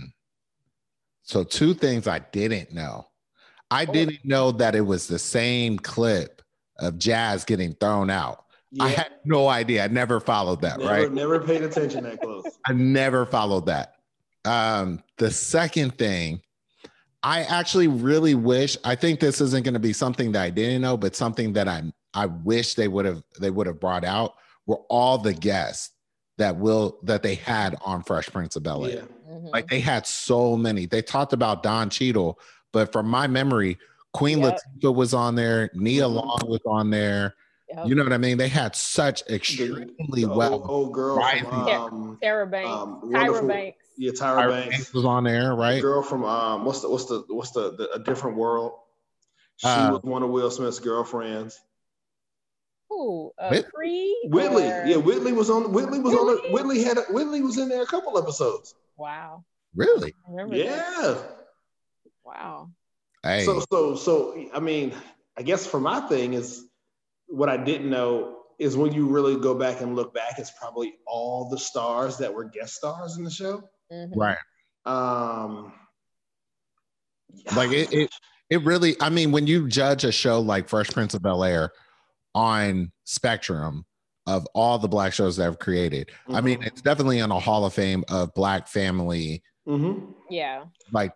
So, 1.21 1.43
two 1.43 1.75
things 1.75 2.07
I 2.07 2.19
didn't 2.19 2.73
know. 2.73 3.07
I 3.73 3.85
didn't 3.85 4.23
know 4.23 4.51
that 4.51 4.75
it 4.75 4.81
was 4.81 5.07
the 5.07 5.19
same 5.19 5.77
clip 5.77 6.41
of 6.79 6.97
Jazz 6.97 7.45
getting 7.45 7.73
thrown 7.73 8.09
out. 8.09 8.45
Yeah. 8.71 8.85
I 8.85 8.89
had 8.89 9.11
no 9.25 9.47
idea. 9.47 9.83
I 9.83 9.87
never 9.87 10.19
followed 10.19 10.61
that, 10.61 10.79
never, 10.79 10.91
right? 10.91 11.11
Never 11.11 11.39
paid 11.39 11.61
attention 11.61 12.03
that 12.03 12.21
close. 12.21 12.45
I 12.65 12.73
never 12.73 13.25
followed 13.25 13.67
that. 13.67 13.95
Um, 14.45 15.03
the 15.17 15.31
second 15.31 15.97
thing, 15.97 16.41
I 17.21 17.43
actually 17.43 17.87
really 17.87 18.35
wish, 18.35 18.77
I 18.83 18.95
think 18.95 19.19
this 19.19 19.39
isn't 19.41 19.63
going 19.63 19.75
to 19.75 19.79
be 19.79 19.93
something 19.93 20.31
that 20.33 20.41
I 20.41 20.49
didn't 20.49 20.81
know, 20.81 20.97
but 20.97 21.15
something 21.15 21.53
that 21.53 21.67
I 21.67 21.83
I 22.13 22.27
wish 22.27 22.75
they 22.75 22.87
would 22.87 23.05
have 23.05 23.23
they 23.39 23.49
would 23.49 23.67
have 23.67 23.79
brought 23.79 24.03
out 24.03 24.35
were 24.65 24.81
all 24.89 25.17
the 25.17 25.33
guests 25.33 25.91
that 26.37 26.57
will 26.57 26.99
that 27.03 27.23
they 27.23 27.35
had 27.35 27.75
on 27.83 28.03
Fresh 28.03 28.29
Prince 28.29 28.55
of 28.55 28.63
Bel 28.63 28.85
Air. 28.85 28.91
Yeah. 28.91 29.33
Mm-hmm. 29.33 29.47
Like 29.47 29.67
they 29.67 29.79
had 29.79 30.05
so 30.05 30.55
many. 30.55 30.85
They 30.85 31.01
talked 31.01 31.33
about 31.33 31.63
Don 31.63 31.89
Cheadle, 31.89 32.39
but 32.73 32.91
from 32.91 33.07
my 33.07 33.27
memory, 33.27 33.77
Queen 34.11 34.39
yep. 34.39 34.59
Latifah 34.81 34.93
was 34.93 35.13
on 35.13 35.35
there, 35.35 35.69
Nia 35.73 36.03
mm-hmm. 36.03 36.15
Long 36.15 36.41
was 36.45 36.59
on 36.65 36.89
there. 36.89 37.35
Yep. 37.69 37.87
You 37.87 37.95
know 37.95 38.03
what 38.03 38.13
I 38.13 38.17
mean? 38.17 38.37
They 38.37 38.49
had 38.49 38.75
such 38.75 39.23
extremely 39.29 39.85
the, 40.09 40.27
the 40.27 40.27
well. 40.27 40.53
Old, 40.53 40.69
old 40.69 40.93
girl, 40.93 41.15
from, 41.39 41.53
um, 41.53 42.19
Tyra 42.21 42.51
Banks, 42.51 42.69
um, 42.69 43.01
Tyra 43.11 43.47
Banks. 43.47 43.77
Yeah, 43.97 44.11
Tyra, 44.11 44.43
Tyra 44.43 44.49
Banks. 44.49 44.75
Banks. 44.75 44.93
was 44.93 45.05
on 45.05 45.23
there, 45.23 45.55
right? 45.55 45.75
The 45.75 45.81
girl 45.81 46.03
from 46.03 46.25
um, 46.25 46.65
what's 46.65 46.81
the 46.81 46.89
what's 46.89 47.05
the 47.05 47.23
what's 47.29 47.51
the, 47.51 47.71
the 47.75 47.89
a 47.93 47.99
different 47.99 48.37
world? 48.37 48.73
She 49.57 49.67
uh, 49.67 49.93
was 49.93 50.03
one 50.03 50.21
of 50.21 50.29
Will 50.29 50.51
Smith's 50.51 50.79
girlfriends. 50.79 51.59
Who? 52.89 53.31
Uh, 53.39 53.61
Creed? 53.73 54.15
Whitley. 54.25 54.67
Or... 54.67 54.85
Yeah, 54.85 54.97
Whitley 54.97 55.31
was 55.31 55.49
on. 55.49 55.71
Whitley 55.71 55.99
was 55.99 56.13
Whitley? 56.13 56.47
on. 56.47 56.53
Whitley 56.53 56.83
had. 56.83 56.97
A, 56.97 57.01
Whitley 57.09 57.41
was 57.41 57.57
in 57.57 57.69
there 57.69 57.81
a 57.81 57.87
couple 57.87 58.17
episodes. 58.19 58.75
Wow. 58.97 59.43
Really? 59.75 60.13
Yeah. 60.29 60.75
That. 60.75 61.42
Wow. 62.25 62.69
Hey. 63.23 63.45
So 63.45 63.63
so 63.71 63.95
so 63.95 64.49
I 64.53 64.59
mean, 64.59 64.93
I 65.37 65.43
guess 65.43 65.65
for 65.65 65.79
my 65.79 66.01
thing 66.01 66.33
is 66.33 66.65
what 67.27 67.49
I 67.49 67.57
didn't 67.57 67.89
know 67.89 68.39
is 68.59 68.77
when 68.77 68.93
you 68.93 69.07
really 69.07 69.39
go 69.39 69.55
back 69.55 69.81
and 69.81 69.95
look 69.95 70.13
back, 70.13 70.37
it's 70.37 70.51
probably 70.51 70.93
all 71.07 71.49
the 71.49 71.57
stars 71.57 72.17
that 72.17 72.33
were 72.33 72.45
guest 72.45 72.75
stars 72.75 73.17
in 73.17 73.23
the 73.23 73.31
show. 73.31 73.63
Mm-hmm. 73.91 74.19
Right. 74.19 74.37
Um 74.85 75.73
like 77.55 77.71
it, 77.71 77.91
it 77.93 78.09
it 78.49 78.63
really 78.63 78.95
I 79.01 79.09
mean 79.09 79.31
when 79.31 79.47
you 79.47 79.67
judge 79.67 80.03
a 80.03 80.11
show 80.11 80.39
like 80.39 80.69
Fresh 80.69 80.89
Prince 80.89 81.13
of 81.13 81.21
Bel 81.21 81.43
Air 81.43 81.71
on 82.35 82.91
Spectrum 83.05 83.85
of 84.25 84.47
all 84.53 84.79
the 84.79 84.87
black 84.87 85.13
shows 85.13 85.37
that 85.37 85.47
I've 85.47 85.59
created. 85.59 86.07
Mm-hmm. 86.07 86.35
I 86.35 86.41
mean, 86.41 86.57
mm-hmm. 86.59 86.67
it's 86.67 86.81
definitely 86.81 87.19
in 87.19 87.31
a 87.31 87.39
hall 87.39 87.65
of 87.65 87.73
fame 87.73 88.03
of 88.09 88.33
black 88.33 88.67
family. 88.67 89.43
Mm-hmm. 89.67 90.11
Yeah. 90.29 90.65
Like 90.91 91.13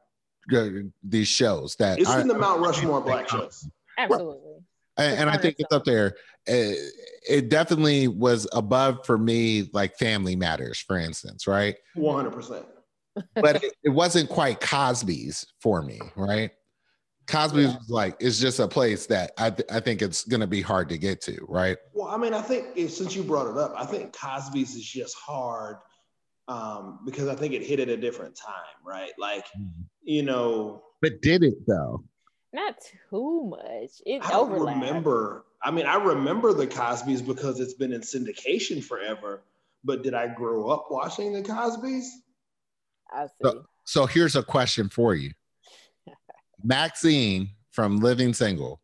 Uh, 0.53 0.69
these 1.03 1.27
shows 1.27 1.75
that 1.75 1.99
it's 1.99 2.09
I, 2.09 2.21
in 2.21 2.27
the 2.27 2.37
Mount 2.37 2.61
Rushmore 2.61 3.01
black 3.01 3.29
shows. 3.29 3.67
Absolutely. 3.97 4.53
And, 4.97 5.21
and 5.21 5.29
I 5.29 5.37
think 5.37 5.55
it's 5.59 5.73
up 5.73 5.83
there. 5.83 6.15
It, 6.45 6.93
it, 7.29 7.49
definitely 7.49 8.07
was 8.07 8.47
above 8.53 9.05
for 9.05 9.17
me, 9.17 9.69
like 9.73 9.97
Family 9.97 10.35
Matters, 10.35 10.79
for 10.79 10.97
instance, 10.97 11.47
right? 11.47 11.75
One 11.95 12.15
hundred 12.15 12.33
percent. 12.33 12.65
But 13.35 13.63
it, 13.63 13.73
it, 13.83 13.89
wasn't 13.89 14.29
quite 14.29 14.61
Cosby's 14.61 15.45
for 15.59 15.81
me, 15.81 15.99
right? 16.15 16.51
Cosby's 17.27 17.71
yeah. 17.71 17.77
was 17.77 17.89
like 17.89 18.15
it's 18.19 18.39
just 18.39 18.59
a 18.59 18.67
place 18.67 19.05
that 19.07 19.31
I 19.37 19.49
th- 19.49 19.67
I 19.69 19.79
think 19.81 20.01
it's 20.01 20.23
going 20.23 20.39
to 20.39 20.47
be 20.47 20.61
hard 20.61 20.87
to 20.89 20.97
get 20.97 21.21
to, 21.23 21.45
right? 21.49 21.77
Well, 21.93 22.07
I 22.07 22.17
mean, 22.17 22.33
I 22.33 22.41
think 22.41 22.67
eh, 22.77 22.87
since 22.87 23.15
you 23.15 23.23
brought 23.23 23.49
it 23.49 23.57
up, 23.57 23.73
I 23.75 23.85
think 23.85 24.13
Cosby's 24.13 24.75
is 24.75 24.85
just 24.85 25.15
hard 25.15 25.77
um, 26.47 26.99
because 27.05 27.27
I 27.27 27.35
think 27.35 27.53
it 27.53 27.63
hit 27.63 27.79
at 27.79 27.89
a 27.89 27.97
different 27.97 28.35
time, 28.35 28.53
right? 28.85 29.11
Like, 29.17 29.45
mm-hmm. 29.47 29.83
you 30.03 30.23
know. 30.23 30.83
But 31.01 31.21
did 31.21 31.43
it 31.43 31.65
though? 31.67 32.03
Not 32.53 32.75
too 33.09 33.47
much. 33.49 33.91
It 34.05 34.23
I 34.23 34.31
don't 34.31 34.51
remember. 34.51 35.45
I 35.63 35.71
mean, 35.71 35.85
I 35.85 35.95
remember 35.95 36.53
the 36.53 36.67
Cosbys 36.67 37.25
because 37.25 37.59
it's 37.59 37.73
been 37.73 37.91
in 37.91 38.01
syndication 38.01 38.83
forever. 38.83 39.43
But 39.83 40.03
did 40.03 40.13
I 40.13 40.27
grow 40.27 40.69
up 40.69 40.87
watching 40.89 41.33
the 41.33 41.41
Cosbys? 41.41 42.05
I 43.13 43.27
see. 43.27 43.31
So, 43.41 43.65
so 43.85 44.05
here's 44.05 44.35
a 44.35 44.43
question 44.43 44.89
for 44.89 45.15
you. 45.15 45.31
Maxine 46.63 47.49
from 47.71 47.97
Living 47.97 48.33
Single. 48.33 48.81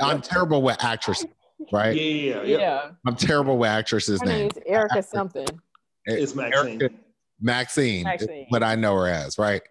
I'm 0.00 0.20
terrible 0.20 0.60
with 0.62 0.82
actresses, 0.84 1.26
right? 1.72 1.96
Yeah, 1.96 2.42
yeah, 2.42 2.58
yeah. 2.58 2.90
I'm 3.06 3.16
terrible 3.16 3.56
with 3.56 3.70
actresses' 3.70 4.22
names. 4.22 4.54
Name 4.56 4.64
Erica 4.66 5.02
something. 5.02 5.46
It's 6.06 6.34
Maxine. 6.34 6.82
Erica, 6.82 6.94
Maxine, 7.40 8.04
Maxine. 8.04 8.46
what 8.48 8.62
I 8.62 8.74
know 8.74 8.94
her 8.96 9.08
as, 9.08 9.38
right? 9.38 9.62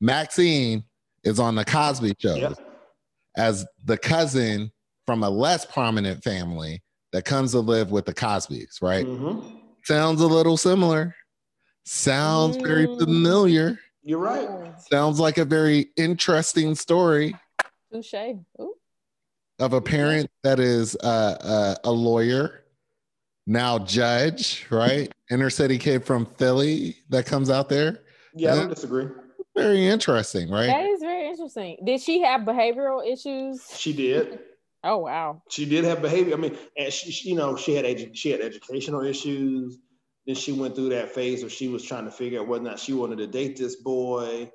Maxine 0.00 0.84
is 1.24 1.38
on 1.38 1.54
the 1.54 1.64
Cosby 1.64 2.14
Show 2.18 2.34
yep. 2.34 2.54
as 3.36 3.66
the 3.84 3.98
cousin 3.98 4.72
from 5.06 5.22
a 5.22 5.30
less 5.30 5.64
prominent 5.64 6.22
family 6.24 6.82
that 7.12 7.24
comes 7.24 7.52
to 7.52 7.60
live 7.60 7.90
with 7.90 8.06
the 8.06 8.14
Cosbys, 8.14 8.80
right? 8.80 9.06
Mm-hmm. 9.06 9.56
Sounds 9.84 10.20
a 10.20 10.26
little 10.26 10.56
similar. 10.56 11.14
Sounds 11.84 12.56
mm. 12.56 12.66
very 12.66 12.86
familiar. 12.86 13.78
You're 14.02 14.18
right. 14.18 14.48
Sounds 14.90 15.18
like 15.18 15.38
a 15.38 15.44
very 15.44 15.90
interesting 15.96 16.74
story. 16.74 17.34
Touche. 17.92 18.14
Of 19.58 19.72
a 19.72 19.80
parent 19.80 20.30
that 20.42 20.58
is 20.58 20.96
uh, 21.02 21.36
uh, 21.40 21.74
a 21.84 21.90
lawyer, 21.90 22.64
now 23.50 23.80
judge, 23.80 24.64
right? 24.70 25.12
Inner 25.28 25.50
city 25.50 25.76
kid 25.76 26.04
from 26.04 26.24
Philly 26.24 26.96
that 27.08 27.26
comes 27.26 27.50
out 27.50 27.68
there. 27.68 28.00
Yeah, 28.32 28.52
I 28.52 28.56
don't 28.56 28.68
disagree. 28.68 29.08
Very 29.56 29.86
interesting, 29.86 30.48
right? 30.48 30.68
That 30.68 30.86
is 30.86 31.00
very 31.00 31.28
interesting. 31.28 31.78
Did 31.84 32.00
she 32.00 32.22
have 32.22 32.42
behavioral 32.42 33.04
issues? 33.04 33.66
She 33.76 33.92
did. 33.92 34.38
Oh 34.84 34.98
wow. 34.98 35.42
She 35.50 35.66
did 35.66 35.84
have 35.84 36.00
behavior. 36.00 36.34
I 36.34 36.36
mean, 36.36 36.56
and 36.78 36.92
she, 36.92 37.10
she 37.10 37.30
you 37.30 37.34
know, 37.34 37.56
she 37.56 37.74
had 37.74 37.84
edu- 37.84 38.14
she 38.14 38.30
had 38.30 38.40
educational 38.40 39.04
issues. 39.04 39.78
Then 40.26 40.36
she 40.36 40.52
went 40.52 40.76
through 40.76 40.90
that 40.90 41.10
phase 41.10 41.42
where 41.42 41.50
she 41.50 41.66
was 41.66 41.82
trying 41.82 42.04
to 42.04 42.10
figure 42.10 42.40
out 42.40 42.46
whether 42.46 42.64
or 42.64 42.68
not 42.68 42.78
she 42.78 42.92
wanted 42.92 43.18
to 43.18 43.26
date 43.26 43.56
this 43.56 43.76
boy 43.76 44.50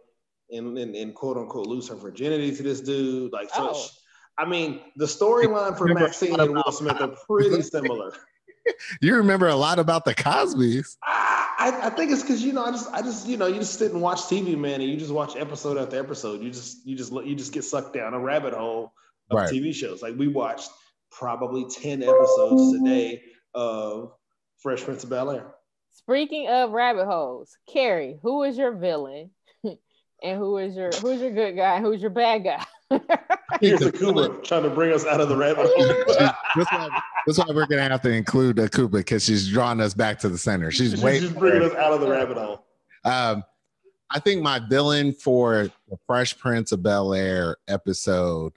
and, 0.50 0.78
and, 0.78 0.96
and 0.96 1.14
quote 1.14 1.38
unquote 1.38 1.68
lose 1.68 1.90
her 1.90 1.96
virginity 1.96 2.56
to 2.56 2.64
this 2.64 2.80
dude. 2.80 3.34
Like, 3.34 3.50
so 3.50 3.72
oh. 3.72 3.74
she, 3.74 3.90
I 4.38 4.46
mean, 4.46 4.80
the 4.96 5.06
storyline 5.06 5.78
for 5.78 5.88
Maxine 5.88 6.40
and 6.40 6.54
Will 6.54 6.72
Smith 6.72 7.02
are 7.02 7.16
pretty 7.28 7.62
similar. 7.62 8.14
You 9.02 9.16
remember 9.16 9.48
a 9.48 9.56
lot 9.56 9.80
about 9.80 10.06
the 10.06 10.14
Cosbys. 10.14 10.98
I, 11.04 11.80
I 11.84 11.90
think 11.90 12.12
it's 12.12 12.22
because 12.22 12.44
you 12.44 12.54
know 12.54 12.64
I 12.64 12.72
just 12.72 12.92
I 12.94 13.02
just 13.02 13.28
you 13.28 13.38
know 13.38 13.48
you 13.48 13.56
just 13.60 13.80
sit 13.80 13.92
and 13.92 14.02
watch 14.02 14.22
TV, 14.22 14.58
man, 14.58 14.82
and 14.82 14.90
you 14.90 14.98
just 14.98 15.12
watch 15.12 15.36
episode 15.36 15.78
after 15.78 15.98
episode. 15.98 16.42
You 16.42 16.52
just 16.52 16.86
you 16.86 16.96
just 16.96 17.12
you 17.12 17.36
just 17.36 17.54
get 17.54 17.64
sucked 17.64 17.94
down 17.94 18.14
a 18.14 18.20
rabbit 18.20 18.54
hole 18.54 18.94
of 19.32 19.38
right. 19.38 19.50
TV 19.50 19.74
shows. 19.74 20.02
Like 20.02 20.16
we 20.16 20.28
watched 20.28 20.70
probably 21.12 21.66
ten 21.70 22.04
episodes 22.04 22.78
today 22.78 23.24
of 23.54 24.12
Fresh 24.60 24.84
Prince 24.84 25.04
of 25.04 25.10
Bel 25.10 25.32
Air. 25.32 25.48
Speaking 25.94 26.50
of 26.50 26.72
rabbit 26.72 27.06
holes, 27.06 27.58
Carrie, 27.68 28.20
who 28.22 28.44
is 28.44 28.58
your 28.58 28.74
villain, 28.74 29.32
and 29.64 30.38
who 30.38 30.58
is 30.58 30.76
your 30.76 30.92
who's 31.02 31.22
your 31.22 31.32
good 31.32 31.56
guy, 31.56 31.80
who's 31.80 32.02
your 32.02 32.12
bad 32.12 32.44
guy? 32.44 32.66
Here's 33.62 33.80
the 33.80 33.92
Akuba 33.92 34.44
trying 34.44 34.64
to 34.64 34.70
bring 34.70 34.94
us 34.94 35.06
out 35.06 35.22
of 35.22 35.30
the 35.30 35.38
rabbit 35.38 35.68
hole. 35.74 36.30
That's, 36.56 36.72
why, 36.72 37.02
that's 37.26 37.38
why 37.38 37.46
we're 37.50 37.68
gonna 37.68 37.84
have 37.84 38.02
to 38.02 38.12
include 38.12 38.58
Akuba 38.58 38.92
because 38.92 39.24
she's 39.26 39.48
drawing 39.48 39.82
us 39.82 39.94
back 39.94 40.20
to 40.20 40.30
the 40.30 40.38
center. 40.38 40.72
She's, 40.72 40.92
she's 40.92 41.02
waiting. 41.02 41.30
She's 41.30 41.38
bringing 41.38 41.64
us 41.64 41.76
out 41.76 41.94
of 41.94 42.02
the 42.02 42.10
rabbit 42.10 42.38
hole. 42.38 42.66
Um, 43.04 43.44
I 44.10 44.20
think 44.20 44.42
my 44.42 44.60
villain 44.60 45.14
for 45.14 45.70
the 45.90 45.98
Fresh 46.08 46.38
Prince 46.38 46.72
of 46.72 46.84
Bel 46.84 47.14
Air 47.14 47.58
episode 47.68 48.54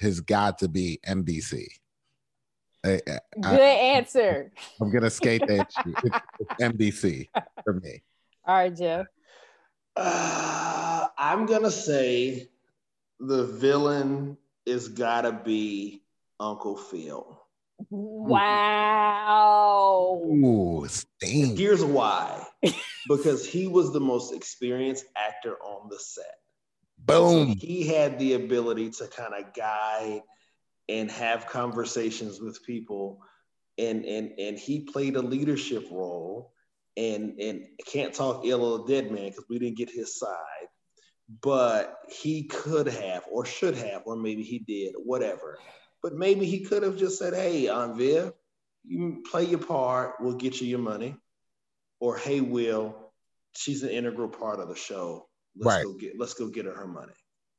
has 0.00 0.20
got 0.20 0.58
to 0.58 0.68
be 0.68 0.98
NBC. 1.06 1.66
I, 2.84 3.00
I, 3.06 3.18
Good 3.40 3.60
answer. 3.60 4.50
I'm 4.80 4.90
gonna 4.90 5.10
skate 5.10 5.46
that. 5.46 5.70
it's, 5.86 6.20
it's 6.40 6.54
NBC 6.60 7.28
for 7.64 7.74
me. 7.74 8.02
All 8.46 8.54
right, 8.56 8.74
Jeff. 8.74 9.06
Uh, 9.96 11.08
I'm 11.18 11.46
gonna 11.46 11.70
say 11.70 12.48
the 13.18 13.44
villain 13.44 14.38
is 14.64 14.88
gotta 14.88 15.32
be 15.32 16.02
Uncle 16.40 16.76
Phil. 16.76 17.40
Wow. 17.90 19.40
Ooh, 20.24 20.86
sting. 20.88 21.56
Here's 21.56 21.84
why. 21.84 22.44
because 23.08 23.46
he 23.46 23.68
was 23.68 23.92
the 23.92 24.00
most 24.00 24.34
experienced 24.34 25.04
actor 25.16 25.54
on 25.62 25.88
the 25.88 25.98
set. 25.98 26.34
Boom. 26.98 27.52
So 27.52 27.54
he 27.58 27.86
had 27.86 28.18
the 28.18 28.34
ability 28.34 28.90
to 28.90 29.06
kind 29.06 29.32
of 29.34 29.54
guide 29.54 30.22
and 30.88 31.10
have 31.10 31.46
conversations 31.46 32.40
with 32.40 32.64
people. 32.64 33.20
And, 33.78 34.04
and, 34.04 34.32
and 34.38 34.58
he 34.58 34.80
played 34.80 35.16
a 35.16 35.22
leadership 35.22 35.86
role. 35.90 36.52
And, 36.96 37.38
and 37.40 37.66
can't 37.86 38.12
talk 38.12 38.44
ill 38.44 38.74
of 38.74 38.84
a 38.84 38.86
dead 38.88 39.12
man 39.12 39.28
because 39.30 39.44
we 39.48 39.60
didn't 39.60 39.78
get 39.78 39.90
his 39.90 40.18
side 40.18 40.68
but 41.42 41.98
he 42.08 42.42
could 42.44 42.88
have 42.88 43.24
or 43.30 43.44
should 43.44 43.76
have, 43.76 44.02
or 44.04 44.16
maybe 44.16 44.42
he 44.42 44.58
did, 44.58 44.94
whatever. 44.96 45.58
But 46.02 46.14
maybe 46.14 46.46
he 46.46 46.60
could 46.60 46.82
have 46.82 46.96
just 46.96 47.18
said, 47.18 47.34
Hey, 47.34 47.68
Aunt 47.68 47.96
Viv, 47.96 48.32
you 48.84 49.22
play 49.30 49.44
your 49.44 49.58
part, 49.58 50.14
we'll 50.20 50.34
get 50.34 50.60
you 50.60 50.66
your 50.66 50.78
money. 50.78 51.16
Or 52.00 52.16
hey, 52.16 52.40
Will, 52.40 53.12
she's 53.52 53.82
an 53.82 53.90
integral 53.90 54.28
part 54.28 54.58
of 54.58 54.68
the 54.68 54.76
show. 54.76 55.26
Let's 55.56 55.76
right. 55.76 55.84
go 55.84 55.92
get 55.94 56.18
let's 56.18 56.34
go 56.34 56.48
get 56.48 56.64
her 56.64 56.74
her 56.74 56.86
money. 56.86 57.12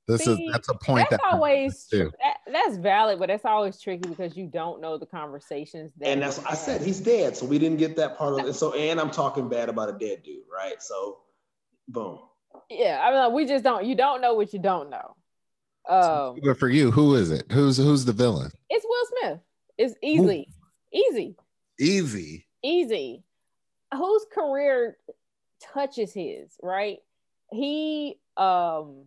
This 0.08 0.24
See, 0.24 0.46
is 0.46 0.52
that's 0.52 0.70
a 0.70 0.74
point 0.74 1.10
that's 1.10 1.22
that 1.24 1.34
always 1.34 1.88
that, 1.92 2.38
that's 2.52 2.78
valid, 2.78 3.20
but 3.20 3.28
that's 3.28 3.46
always 3.46 3.80
tricky 3.80 4.10
because 4.10 4.36
you 4.36 4.48
don't 4.48 4.82
know 4.82 4.98
the 4.98 5.06
conversations. 5.06 5.92
That 5.98 6.10
and 6.10 6.22
that's 6.22 6.44
I 6.46 6.56
said 6.56 6.82
he's 6.82 7.00
dead, 7.00 7.38
so 7.38 7.46
we 7.46 7.60
didn't 7.60 7.78
get 7.78 7.96
that 7.98 8.18
part 8.18 8.39
of 8.39 8.48
it. 8.48 8.54
So 8.54 8.74
and 8.74 9.00
I'm 9.00 9.12
talking 9.12 9.48
bad 9.48 9.70
about 9.70 9.89
a 9.89 9.94
dead 9.94 10.24
dude, 10.24 10.44
right? 10.52 10.82
So 10.82 11.20
boom. 11.88 12.20
Yeah, 12.70 13.00
I 13.02 13.12
mean, 13.12 13.20
like, 13.20 13.32
we 13.34 13.46
just 13.46 13.64
don't. 13.64 13.86
You 13.86 13.96
don't 13.96 14.22
know 14.22 14.34
what 14.34 14.54
you 14.54 14.60
don't 14.60 14.89
know. 14.89 15.16
Um, 15.89 16.39
but 16.43 16.57
for 16.59 16.69
you, 16.69 16.91
who 16.91 17.15
is 17.15 17.32
it? 17.32 17.51
Who's 17.51 17.77
who's 17.77 18.05
the 18.05 18.13
villain? 18.13 18.51
It's 18.69 18.86
Will 18.88 19.05
Smith. 19.19 19.39
It's 19.77 19.95
easy, 20.03 20.47
easy, 20.93 21.36
easy, 21.79 22.47
easy. 22.63 23.23
Whose 23.93 24.25
career 24.34 24.97
touches 25.73 26.13
his 26.13 26.55
right? 26.61 26.99
He, 27.51 28.19
um, 28.38 29.05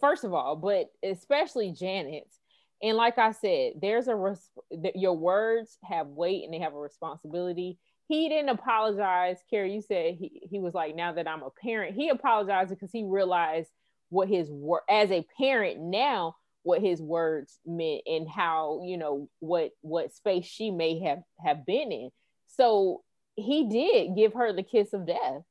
first 0.00 0.24
of 0.24 0.34
all, 0.34 0.56
but 0.56 0.90
especially 1.02 1.72
Janet's. 1.72 2.38
And 2.82 2.96
like 2.96 3.16
I 3.16 3.30
said, 3.32 3.74
there's 3.80 4.08
a 4.08 4.14
res- 4.14 4.50
your 4.94 5.16
words 5.16 5.78
have 5.82 6.08
weight 6.08 6.44
and 6.44 6.52
they 6.52 6.58
have 6.58 6.74
a 6.74 6.78
responsibility 6.78 7.78
he 8.08 8.28
didn't 8.28 8.50
apologize. 8.50 9.38
Carrie, 9.50 9.74
you 9.74 9.82
said 9.82 10.14
he, 10.14 10.40
he 10.48 10.58
was 10.60 10.74
like, 10.74 10.94
now 10.94 11.12
that 11.12 11.28
I'm 11.28 11.42
a 11.42 11.50
parent, 11.50 11.96
he 11.96 12.08
apologized 12.08 12.70
because 12.70 12.92
he 12.92 13.04
realized 13.04 13.70
what 14.08 14.28
his 14.28 14.50
word 14.50 14.82
as 14.88 15.10
a 15.10 15.26
parent 15.38 15.80
now, 15.80 16.36
what 16.62 16.80
his 16.80 17.00
words 17.00 17.58
meant 17.64 18.02
and 18.06 18.28
how, 18.28 18.80
you 18.84 18.96
know, 18.96 19.28
what 19.40 19.70
what 19.80 20.12
space 20.12 20.46
she 20.46 20.70
may 20.70 21.00
have 21.00 21.22
have 21.44 21.66
been 21.66 21.92
in. 21.92 22.10
So 22.46 23.02
he 23.36 23.68
did 23.68 24.16
give 24.16 24.32
her 24.34 24.52
the 24.52 24.62
kiss 24.62 24.92
of 24.92 25.06
death. 25.06 25.42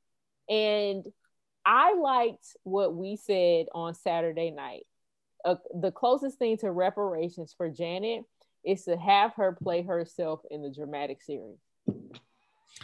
And 0.49 1.05
I 1.65 1.95
liked 1.95 2.45
what 2.63 2.95
we 2.95 3.15
said 3.15 3.67
on 3.73 3.95
Saturday 3.95 4.51
night. 4.51 4.85
Uh, 5.43 5.55
the 5.79 5.91
closest 5.91 6.37
thing 6.39 6.57
to 6.57 6.71
reparations 6.71 7.53
for 7.55 7.69
Janet 7.69 8.23
is 8.63 8.83
to 8.85 8.97
have 8.97 9.33
her 9.35 9.53
play 9.53 9.83
herself 9.83 10.41
in 10.49 10.61
the 10.61 10.71
dramatic 10.71 11.21
series. 11.21 11.59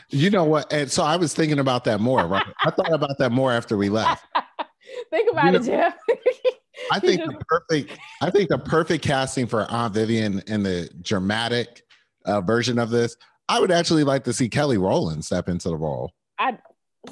You 0.09 0.30
know 0.30 0.43
what? 0.43 0.72
And 0.72 0.89
so 0.89 1.03
I 1.03 1.15
was 1.17 1.34
thinking 1.34 1.59
about 1.59 1.84
that 1.86 1.99
more, 1.99 2.26
right? 2.26 2.45
I 2.63 2.72
thought 2.72 2.93
about 2.93 3.17
that 3.17 3.32
more 3.32 3.51
after 3.51 3.78
we 3.78 3.89
left. 3.89 4.26
Think 5.09 5.31
about 5.31 5.53
you 5.53 5.59
it, 5.59 5.63
Jeff. 5.63 5.95
I 6.91 6.99
think 6.99 7.21
the 7.21 7.37
perfect 7.47 7.99
I 8.21 8.29
think 8.29 8.49
the 8.49 8.57
perfect 8.57 9.03
casting 9.03 9.47
for 9.47 9.69
Aunt 9.69 9.93
Vivian 9.93 10.41
in 10.47 10.63
the 10.63 10.89
dramatic 11.01 11.83
uh, 12.25 12.41
version 12.41 12.79
of 12.79 12.89
this, 12.89 13.15
I 13.49 13.59
would 13.59 13.71
actually 13.71 14.03
like 14.03 14.23
to 14.25 14.33
see 14.33 14.49
Kelly 14.49 14.77
Rowland 14.77 15.25
step 15.25 15.49
into 15.49 15.69
the 15.69 15.77
role. 15.77 16.11
I 16.39 16.57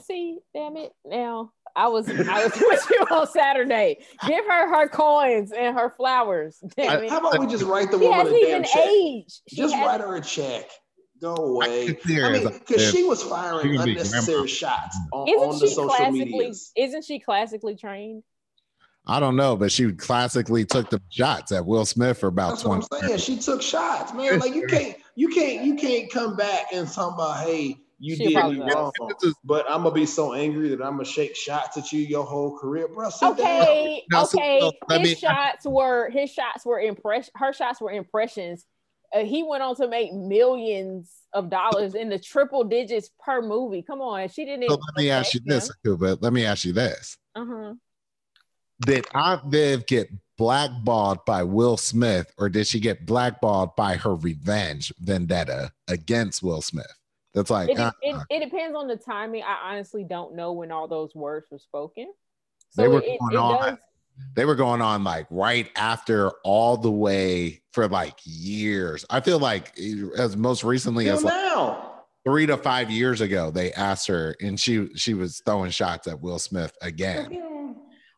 see, 0.05 0.39
damn 0.53 0.77
it. 0.77 0.91
Now 1.05 1.51
I 1.75 1.88
was 1.88 2.09
I 2.09 2.43
was 2.43 2.53
with 2.59 2.88
you 2.89 3.05
on 3.11 3.27
Saturday. 3.27 3.97
Give 4.27 4.45
her 4.45 4.75
her 4.75 4.88
coins 4.88 5.51
and 5.51 5.77
her 5.77 5.93
flowers. 5.95 6.57
Damn 6.75 7.07
How 7.07 7.19
about 7.19 7.39
we 7.39 7.47
just 7.47 7.63
write 7.63 7.91
the 7.91 7.97
woman 7.97 8.27
a 8.27 8.41
damn 8.41 8.63
check? 8.63 8.88
Age. 8.88 9.39
Just 9.49 9.75
write 9.75 10.01
her 10.01 10.15
a 10.15 10.21
check. 10.21 10.69
Go 11.22 11.36
away. 11.36 11.97
I, 12.07 12.22
I 12.22 12.32
mean, 12.32 12.47
because 12.47 12.91
she 12.91 13.03
was 13.03 13.22
firing 13.22 13.78
unnecessary 13.78 14.47
shots 14.47 14.97
mm-hmm. 14.97 15.13
on, 15.13 15.28
isn't 15.28 15.49
on 15.49 15.59
the 15.59 15.67
social 15.67 16.11
media. 16.11 16.53
Isn't 16.76 17.03
she 17.03 17.20
classically 17.20 17.76
trained? 17.76 18.24
I 19.05 19.20
don't 19.20 19.36
know, 19.36 19.55
but 19.55 19.72
she 19.72 19.91
classically 19.91 20.65
took 20.65 20.89
the 20.89 21.01
shots 21.09 21.51
at 21.51 21.65
Will 21.65 21.86
Smith 21.86 22.20
for 22.20 22.28
about 22.28 22.51
That's 22.51 22.61
20 22.61 22.86
what 22.89 23.03
I'm 23.03 23.07
saying. 23.07 23.20
She 23.20 23.38
took 23.38 23.61
shots, 23.61 24.13
man. 24.13 24.39
Like 24.39 24.53
you 24.53 24.67
can't, 24.70 24.95
you 25.15 25.30
can't, 25.30 25.65
you 25.65 25.76
can't 25.76 26.11
come 26.11 26.36
back 26.36 26.67
and 26.72 26.88
talk 26.88 27.15
about, 27.15 27.43
hey, 27.43 27.78
You 27.97 28.15
she 28.15 28.36
did 28.36 28.45
me 28.45 28.61
wrong, 28.72 28.91
but 29.43 29.65
I'm 29.70 29.84
gonna 29.84 29.95
be 29.95 30.05
so 30.05 30.34
angry 30.34 30.70
that 30.70 30.82
I'm 30.82 30.93
gonna 30.93 31.05
shake 31.05 31.36
shots 31.36 31.76
at 31.78 31.91
you 31.91 32.01
your 32.01 32.24
whole 32.24 32.57
career, 32.57 32.88
bro. 32.88 33.09
okay, 33.24 34.03
okay. 34.13 34.72
his 34.89 35.01
me, 35.01 35.15
shots 35.15 35.65
were 35.65 36.09
his 36.11 36.32
shots 36.32 36.65
were 36.65 36.80
impression. 36.80 37.32
Her 37.36 37.51
shots 37.51 37.82
were 37.82 37.91
impressions. 37.91 38.65
Uh, 39.14 39.24
he 39.24 39.43
went 39.43 39.64
on 39.64 39.76
to 39.76 39.88
make 39.88 40.14
millions 40.14 41.12
of 41.34 41.49
dollars 41.49 41.95
in 41.95 42.10
the 42.10 42.20
triple 42.20 42.64
digits 42.64 43.10
per 43.24 43.41
movie. 43.41 43.82
Come 43.82 44.01
on, 44.01 44.28
she 44.30 44.45
didn't. 44.45 44.70
So 44.70 44.76
let 44.76 44.97
me 44.97 45.10
ask 45.10 45.34
you 45.34 45.39
him. 45.39 45.47
this, 45.47 45.72
Akuba. 45.72 46.18
Let 46.22 46.34
me 46.34 46.45
ask 46.45 46.66
you 46.66 46.74
this. 46.74 47.18
Uh-huh. 47.36 47.74
Did 48.82 49.07
Aunt 49.14 49.45
Viv 49.45 49.86
get 49.88 50.10
blackballed 50.38 51.26
by 51.26 51.43
Will 51.43 51.76
Smith, 51.76 52.32
or 52.38 52.49
did 52.49 52.66
she 52.66 52.80
get 52.80 53.05
blackballed 53.05 53.76
by 53.76 53.95
her 53.95 54.16
revenge 54.16 54.93
vendetta 54.99 55.72
against 55.88 56.41
Will 56.41 56.62
Smith? 56.62 56.93
That's 57.34 57.49
like 57.49 57.70
it, 57.70 57.78
uh, 57.78 57.91
it, 58.01 58.16
it, 58.30 58.39
depends 58.43 58.76
on 58.76 58.88
the 58.88 58.95
timing. 58.95 59.43
I 59.43 59.74
honestly 59.74 60.03
don't 60.03 60.36
know 60.36 60.53
when 60.53 60.72
all 60.72 60.88
those 60.88 61.14
words 61.14 61.47
were 61.51 61.60
spoken. 61.60 62.12
So 62.72 62.82
they 62.82 62.88
were 62.88 63.01
it, 63.03 63.20
going 63.20 63.38
on. 63.38 63.64
Does, 63.64 63.78
they 64.36 64.45
were 64.45 64.55
going 64.55 64.82
on 64.82 65.03
like 65.03 65.28
right 65.30 65.70
after 65.76 66.32
all 66.43 66.78
the 66.78 66.91
way 66.91 67.61
for 67.74 67.88
like 67.88 68.15
years. 68.24 69.05
I 69.09 69.20
feel 69.20 69.39
like 69.39 69.78
as 70.17 70.38
most 70.38 70.63
recently 70.63 71.09
as 71.09 71.24
like 71.24 71.78
three 72.26 72.45
to 72.45 72.57
five 72.57 72.89
years 72.89 73.22
ago, 73.22 73.51
they 73.51 73.74
asked 73.74 74.07
her, 74.07 74.36
and 74.41 74.59
she 74.59 74.89
she 74.95 75.13
was 75.13 75.41
throwing 75.45 75.72
shots 75.72 76.07
at 76.07 76.22
Will 76.22 76.39
Smith 76.39 76.74
again. 76.82 77.45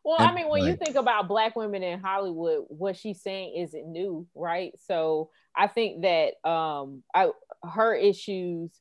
Well, 0.04 0.16
and 0.18 0.30
I 0.30 0.34
mean, 0.34 0.48
when 0.48 0.62
like, 0.62 0.70
you 0.70 0.84
think 0.84 0.96
about 0.96 1.28
black 1.28 1.54
women 1.54 1.84
in 1.84 2.00
Hollywood, 2.00 2.64
what 2.68 2.96
she's 2.96 3.22
saying 3.22 3.54
isn't 3.56 3.86
new, 3.86 4.26
right? 4.34 4.72
So 4.86 5.30
I 5.56 5.68
think 5.68 6.02
that 6.02 6.34
um, 6.48 7.04
I 7.14 7.30
her 7.62 7.94
issues 7.94 8.72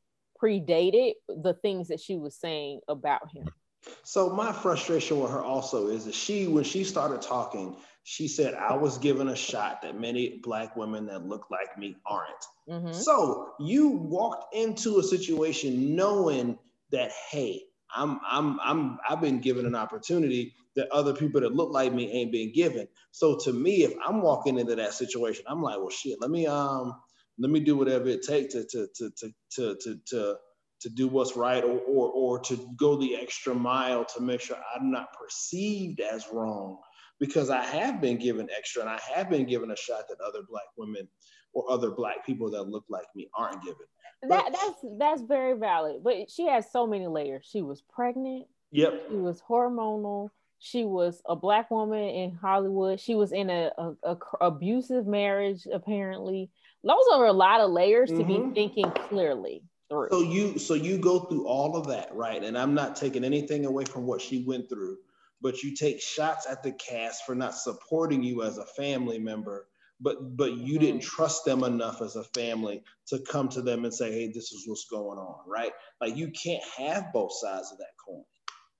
predated 0.41 1.13
the 1.27 1.53
things 1.53 1.89
that 1.89 1.99
she 1.99 2.17
was 2.17 2.35
saying 2.35 2.79
about 2.87 3.31
him. 3.31 3.45
So 4.03 4.29
my 4.29 4.51
frustration 4.51 5.19
with 5.19 5.31
her 5.31 5.41
also 5.41 5.87
is 5.87 6.05
that 6.05 6.15
she, 6.15 6.47
when 6.47 6.63
she 6.63 6.83
started 6.83 7.21
talking, 7.21 7.75
she 8.03 8.27
said, 8.27 8.53
I 8.53 8.75
was 8.75 8.97
given 8.97 9.27
a 9.27 9.35
shot 9.35 9.81
that 9.83 9.99
many 9.99 10.39
black 10.43 10.75
women 10.75 11.05
that 11.07 11.25
look 11.25 11.47
like 11.51 11.77
me 11.77 11.95
aren't. 12.05 12.45
Mm-hmm. 12.69 12.93
So 12.93 13.53
you 13.59 13.89
walked 13.89 14.55
into 14.55 14.99
a 14.99 15.03
situation 15.03 15.95
knowing 15.95 16.57
that, 16.91 17.11
hey, 17.29 17.63
I'm 17.93 18.19
I'm 18.29 18.59
I'm 18.61 18.99
I've 19.07 19.21
been 19.21 19.39
given 19.39 19.65
an 19.65 19.75
opportunity 19.75 20.53
that 20.75 20.89
other 20.91 21.13
people 21.13 21.41
that 21.41 21.53
look 21.53 21.71
like 21.71 21.93
me 21.93 22.09
ain't 22.11 22.31
been 22.31 22.53
given. 22.53 22.87
So 23.11 23.37
to 23.43 23.53
me, 23.53 23.83
if 23.83 23.93
I'm 24.05 24.21
walking 24.21 24.57
into 24.57 24.75
that 24.75 24.93
situation, 24.93 25.43
I'm 25.47 25.61
like, 25.61 25.77
well 25.77 25.89
shit, 25.89 26.19
let 26.21 26.31
me 26.31 26.47
um 26.47 26.95
let 27.37 27.51
me 27.51 27.59
do 27.59 27.75
whatever 27.75 28.07
it 28.07 28.23
takes 28.23 28.53
to 28.53 28.65
to 28.65 28.87
to 28.95 29.09
to 29.09 29.33
to 29.55 29.75
to, 29.75 29.99
to, 30.07 30.35
to 30.81 30.89
do 30.89 31.07
what's 31.07 31.35
right 31.35 31.63
or, 31.63 31.79
or 31.79 32.09
or 32.09 32.39
to 32.39 32.57
go 32.75 32.95
the 32.95 33.15
extra 33.15 33.53
mile 33.53 34.05
to 34.05 34.21
make 34.21 34.41
sure 34.41 34.57
I'm 34.75 34.91
not 34.91 35.13
perceived 35.13 35.99
as 35.99 36.27
wrong 36.31 36.77
because 37.19 37.49
I 37.49 37.63
have 37.63 38.01
been 38.01 38.17
given 38.17 38.49
extra 38.55 38.81
and 38.81 38.89
I 38.89 38.99
have 39.13 39.29
been 39.29 39.45
given 39.45 39.71
a 39.71 39.75
shot 39.75 40.05
that 40.09 40.19
other 40.21 40.41
black 40.49 40.65
women 40.77 41.07
or 41.53 41.69
other 41.69 41.91
black 41.91 42.25
people 42.25 42.49
that 42.51 42.63
look 42.63 42.85
like 42.89 43.05
me 43.15 43.29
aren't 43.35 43.61
given. 43.63 43.85
That, 44.27 44.51
that's 44.51 44.85
that's 44.99 45.21
very 45.21 45.57
valid, 45.57 46.03
but 46.03 46.29
she 46.29 46.47
has 46.47 46.71
so 46.71 46.85
many 46.85 47.07
layers. 47.07 47.47
She 47.51 47.61
was 47.61 47.81
pregnant. 47.81 48.47
Yep. 48.71 49.07
She 49.09 49.15
was 49.15 49.41
hormonal. 49.41 50.29
She 50.59 50.85
was 50.85 51.23
a 51.25 51.35
black 51.35 51.71
woman 51.71 52.03
in 52.03 52.35
Hollywood. 52.35 52.99
She 52.99 53.15
was 53.15 53.31
in 53.31 53.49
a, 53.49 53.71
a, 53.77 53.93
a 54.03 54.17
abusive 54.41 55.07
marriage, 55.07 55.67
apparently 55.71 56.51
those 56.83 57.03
are 57.13 57.25
a 57.25 57.33
lot 57.33 57.61
of 57.61 57.71
layers 57.71 58.09
to 58.09 58.15
mm-hmm. 58.15 58.49
be 58.49 58.55
thinking 58.55 58.91
clearly 58.91 59.63
through. 59.91 60.07
So 60.09 60.21
you 60.21 60.57
so 60.57 60.73
you 60.73 60.97
go 60.97 61.19
through 61.19 61.45
all 61.45 61.75
of 61.75 61.87
that, 61.87 62.13
right? 62.15 62.43
And 62.43 62.57
I'm 62.57 62.73
not 62.73 62.95
taking 62.95 63.23
anything 63.23 63.65
away 63.65 63.85
from 63.85 64.07
what 64.07 64.21
she 64.21 64.43
went 64.43 64.69
through, 64.69 64.97
but 65.41 65.61
you 65.61 65.75
take 65.75 66.01
shots 66.01 66.47
at 66.49 66.63
the 66.63 66.71
cast 66.71 67.25
for 67.25 67.35
not 67.35 67.55
supporting 67.55 68.23
you 68.23 68.43
as 68.43 68.57
a 68.57 68.65
family 68.65 69.19
member, 69.19 69.67
but 69.99 70.37
but 70.37 70.53
you 70.53 70.75
mm-hmm. 70.75 70.85
didn't 70.85 71.01
trust 71.01 71.45
them 71.45 71.63
enough 71.63 72.01
as 72.01 72.15
a 72.15 72.23
family 72.23 72.83
to 73.07 73.19
come 73.19 73.49
to 73.49 73.61
them 73.61 73.83
and 73.83 73.93
say, 73.93 74.11
hey, 74.11 74.27
this 74.27 74.51
is 74.51 74.63
what's 74.65 74.85
going 74.89 75.19
on, 75.19 75.39
right? 75.47 75.73
Like 75.99 76.15
you 76.15 76.31
can't 76.31 76.63
have 76.77 77.11
both 77.13 77.33
sides 77.33 77.71
of 77.71 77.77
that 77.79 77.93
coin. 78.05 78.23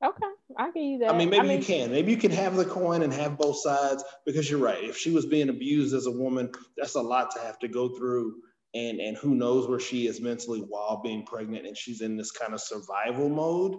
Okay, 0.04 0.26
I 0.58 0.72
give 0.72 0.84
you 0.84 0.98
that. 1.00 1.12
I 1.12 1.18
mean, 1.18 1.30
maybe 1.30 1.42
I 1.42 1.48
mean, 1.48 1.60
you 1.60 1.64
can. 1.64 1.92
Maybe 1.92 2.12
you 2.12 2.18
can 2.18 2.32
have 2.32 2.56
the 2.56 2.66
coin 2.66 3.04
and 3.04 3.14
have 3.14 3.38
both 3.38 3.58
sides 3.58 4.04
because 4.26 4.50
you're 4.50 4.60
right. 4.60 4.84
If 4.84 4.98
she 4.98 5.12
was 5.12 5.28
being 5.28 5.50
abused 5.50 5.94
as 5.94 6.08
a 6.08 6.12
woman, 6.12 6.52
that's 6.76 6.96
a 6.96 7.02
lot 7.02 7.30
to 7.36 7.42
have 7.42 7.60
to 7.60 7.68
go 7.68 7.90
through. 7.90 8.38
And 8.74 9.00
and 9.00 9.18
who 9.18 9.36
knows 9.36 9.68
where 9.68 9.80
she 9.80 10.08
is 10.08 10.22
mentally 10.22 10.62
while 10.62 11.02
being 11.04 11.26
pregnant, 11.26 11.68
and 11.68 11.78
she's 11.78 12.02
in 12.02 12.16
this 12.16 12.32
kind 12.32 12.54
of 12.54 12.62
survival 12.62 13.28
mode. 13.28 13.76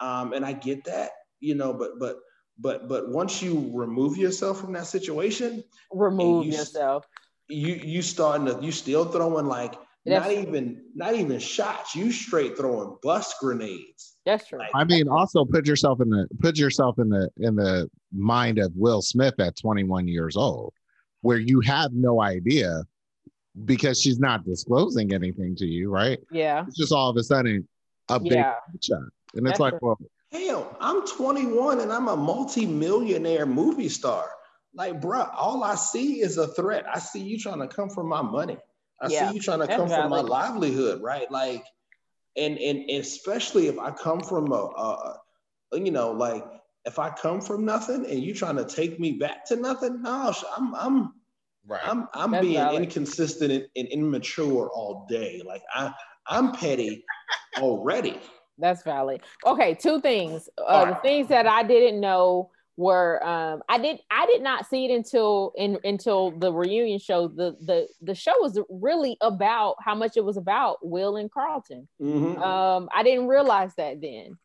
Um, 0.00 0.32
and 0.32 0.44
I 0.44 0.52
get 0.52 0.84
that, 0.84 1.10
you 1.40 1.54
know, 1.54 1.72
but 1.72 1.92
but 2.00 2.16
but 2.58 2.88
but 2.88 3.08
once 3.10 3.42
you 3.42 3.70
remove 3.72 4.16
yourself 4.16 4.60
from 4.60 4.72
that 4.72 4.86
situation, 4.86 5.62
remove 5.92 6.46
you, 6.46 6.52
yourself. 6.52 7.06
You 7.48 7.74
you 7.74 8.02
starting 8.02 8.46
to 8.46 8.58
you 8.60 8.72
still 8.72 9.04
throwing 9.04 9.46
like 9.46 9.74
not 10.06 10.30
even 10.30 10.82
not 10.94 11.14
even 11.14 11.38
shots. 11.38 11.94
You 11.94 12.12
straight 12.12 12.56
throwing 12.56 12.96
bus 13.02 13.34
grenades. 13.40 14.16
That's 14.26 14.46
true. 14.48 14.58
Like, 14.58 14.70
I 14.74 14.84
mean, 14.84 15.08
also 15.08 15.44
put 15.44 15.66
yourself 15.66 16.00
in 16.00 16.10
the 16.10 16.28
put 16.40 16.58
yourself 16.58 16.98
in 16.98 17.08
the 17.08 17.30
in 17.38 17.56
the 17.56 17.90
mind 18.12 18.58
of 18.58 18.72
Will 18.74 19.02
Smith 19.02 19.34
at 19.38 19.56
21 19.56 20.08
years 20.08 20.36
old, 20.36 20.74
where 21.22 21.38
you 21.38 21.60
have 21.60 21.92
no 21.92 22.20
idea 22.20 22.82
because 23.64 24.00
she's 24.00 24.18
not 24.18 24.44
disclosing 24.44 25.14
anything 25.14 25.54
to 25.56 25.66
you, 25.66 25.90
right? 25.90 26.18
Yeah. 26.30 26.64
It's 26.66 26.76
just 26.76 26.92
all 26.92 27.10
of 27.10 27.16
a 27.16 27.22
sudden 27.22 27.68
a 28.08 28.18
big 28.18 28.32
yeah. 28.32 28.54
shot. 28.82 28.98
And 29.34 29.46
it's 29.46 29.58
That's 29.58 29.60
like, 29.60 29.82
well, 29.82 29.98
hell, 30.32 30.76
I'm 30.80 31.06
21 31.06 31.80
and 31.80 31.92
I'm 31.92 32.08
a 32.08 32.16
multi-millionaire 32.16 33.46
movie 33.46 33.88
star. 33.88 34.30
Like, 34.74 35.00
bruh, 35.00 35.30
all 35.36 35.62
I 35.62 35.76
see 35.76 36.20
is 36.20 36.36
a 36.36 36.48
threat. 36.48 36.84
I 36.92 36.98
see 36.98 37.20
you 37.20 37.38
trying 37.38 37.60
to 37.60 37.68
come 37.68 37.88
for 37.88 38.02
my 38.02 38.22
money. 38.22 38.58
I 39.00 39.08
yeah, 39.08 39.28
see 39.28 39.36
you 39.36 39.40
trying 39.40 39.60
to 39.60 39.68
come 39.68 39.88
valid. 39.88 40.02
from 40.02 40.10
my 40.10 40.20
livelihood, 40.20 41.00
right? 41.02 41.30
Like, 41.30 41.64
and 42.36 42.58
and 42.58 42.90
especially 42.90 43.68
if 43.68 43.78
I 43.78 43.92
come 43.92 44.20
from 44.20 44.50
a, 44.52 44.56
a, 44.56 45.20
you 45.74 45.92
know, 45.92 46.10
like 46.10 46.44
if 46.84 46.98
I 46.98 47.10
come 47.10 47.40
from 47.40 47.64
nothing 47.64 48.06
and 48.06 48.20
you 48.20 48.34
trying 48.34 48.56
to 48.56 48.64
take 48.64 48.98
me 48.98 49.12
back 49.12 49.46
to 49.46 49.56
nothing, 49.56 50.02
no, 50.02 50.32
I'm 50.56 50.74
I'm 50.74 51.12
right. 51.66 51.80
I'm 51.84 52.08
I'm 52.14 52.30
That's 52.32 52.42
being 52.42 52.54
valid. 52.54 52.82
inconsistent 52.82 53.52
and, 53.52 53.66
and 53.76 53.88
immature 53.88 54.70
all 54.70 55.06
day. 55.08 55.42
Like 55.44 55.62
I 55.74 55.92
I'm 56.26 56.52
petty 56.52 57.04
already. 57.58 58.20
That's 58.58 58.82
valid. 58.82 59.22
Okay, 59.44 59.74
two 59.74 60.00
things. 60.00 60.48
Uh, 60.58 60.84
right. 60.86 60.88
The 60.90 61.08
things 61.08 61.28
that 61.28 61.46
I 61.46 61.62
didn't 61.62 62.00
know 62.00 62.50
were 62.76 63.24
um 63.24 63.62
I 63.68 63.78
did 63.78 64.00
I 64.10 64.26
did 64.26 64.42
not 64.42 64.66
see 64.66 64.86
it 64.86 64.94
until 64.94 65.52
in 65.56 65.78
until 65.84 66.32
the 66.32 66.52
reunion 66.52 66.98
show. 66.98 67.28
The 67.28 67.56
the 67.60 67.88
the 68.02 68.14
show 68.14 68.32
was 68.40 68.58
really 68.68 69.16
about 69.20 69.76
how 69.80 69.94
much 69.94 70.16
it 70.16 70.24
was 70.24 70.36
about 70.36 70.78
Will 70.82 71.16
and 71.16 71.30
Carlton. 71.30 71.88
Mm-hmm. 72.00 72.42
Um 72.42 72.88
I 72.92 73.02
didn't 73.02 73.28
realize 73.28 73.72
that 73.76 74.00
then. 74.00 74.38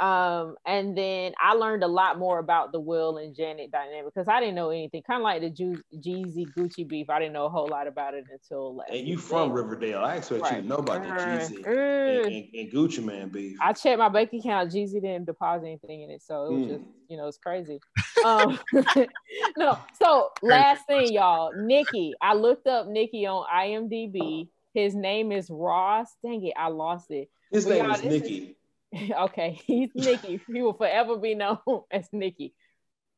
Um, 0.00 0.56
and 0.66 0.96
then 0.96 1.34
I 1.38 1.52
learned 1.52 1.84
a 1.84 1.88
lot 1.88 2.18
more 2.18 2.38
about 2.38 2.72
the 2.72 2.80
Will 2.80 3.18
and 3.18 3.36
Janet 3.36 3.70
dynamic 3.70 4.14
because 4.14 4.28
I 4.28 4.40
didn't 4.40 4.54
know 4.54 4.70
anything. 4.70 5.02
Kind 5.02 5.18
of 5.18 5.24
like 5.24 5.42
the 5.42 5.50
Ju- 5.50 5.82
Jeezy 5.94 6.46
Gucci 6.56 6.88
beef. 6.88 7.10
I 7.10 7.18
didn't 7.18 7.34
know 7.34 7.44
a 7.44 7.50
whole 7.50 7.68
lot 7.68 7.86
about 7.86 8.14
it 8.14 8.24
until 8.32 8.76
last. 8.76 8.90
And 8.90 9.06
you 9.06 9.18
from 9.18 9.52
Riverdale? 9.52 9.98
I 9.98 10.16
expect 10.16 10.42
right. 10.42 10.56
you 10.56 10.62
to 10.62 10.68
know 10.68 10.76
about 10.76 11.02
the 11.02 11.08
Jeezy 11.08 11.66
uh, 11.66 11.70
and, 11.70 12.26
and, 12.34 12.48
and, 12.54 12.72
Gucci 12.72 13.04
Mane 13.04 13.28
beef. 13.28 13.58
I 13.60 13.74
checked 13.74 13.98
my 13.98 14.08
bank 14.08 14.32
account. 14.32 14.72
Jeezy 14.72 15.02
didn't 15.02 15.26
deposit 15.26 15.66
anything 15.66 16.00
in 16.00 16.10
it, 16.10 16.22
so 16.22 16.46
it 16.46 16.52
was 16.52 16.62
mm. 16.62 16.68
just 16.68 16.84
you 17.08 17.18
know 17.18 17.28
it's 17.28 17.36
crazy. 17.36 17.78
um, 18.24 18.58
no, 19.58 19.78
so 20.02 20.30
last 20.42 20.86
thing, 20.86 21.12
y'all, 21.12 21.52
Nikki. 21.54 22.14
I 22.22 22.32
looked 22.32 22.66
up 22.66 22.86
Nikki 22.86 23.26
on 23.26 23.44
IMDb. 23.54 24.48
His 24.72 24.94
name 24.94 25.30
is 25.30 25.50
Ross. 25.50 26.08
Dang 26.24 26.42
it, 26.46 26.54
I 26.56 26.68
lost 26.68 27.10
it. 27.10 27.28
His 27.52 27.66
but 27.66 27.74
name 27.74 27.90
is 27.90 28.02
Nikki. 28.02 28.38
Is, 28.38 28.54
okay, 29.18 29.60
he's 29.66 29.90
Nikki. 29.94 30.40
he 30.52 30.62
will 30.62 30.72
forever 30.72 31.16
be 31.16 31.34
known 31.34 31.58
as 31.90 32.08
Nikki. 32.12 32.54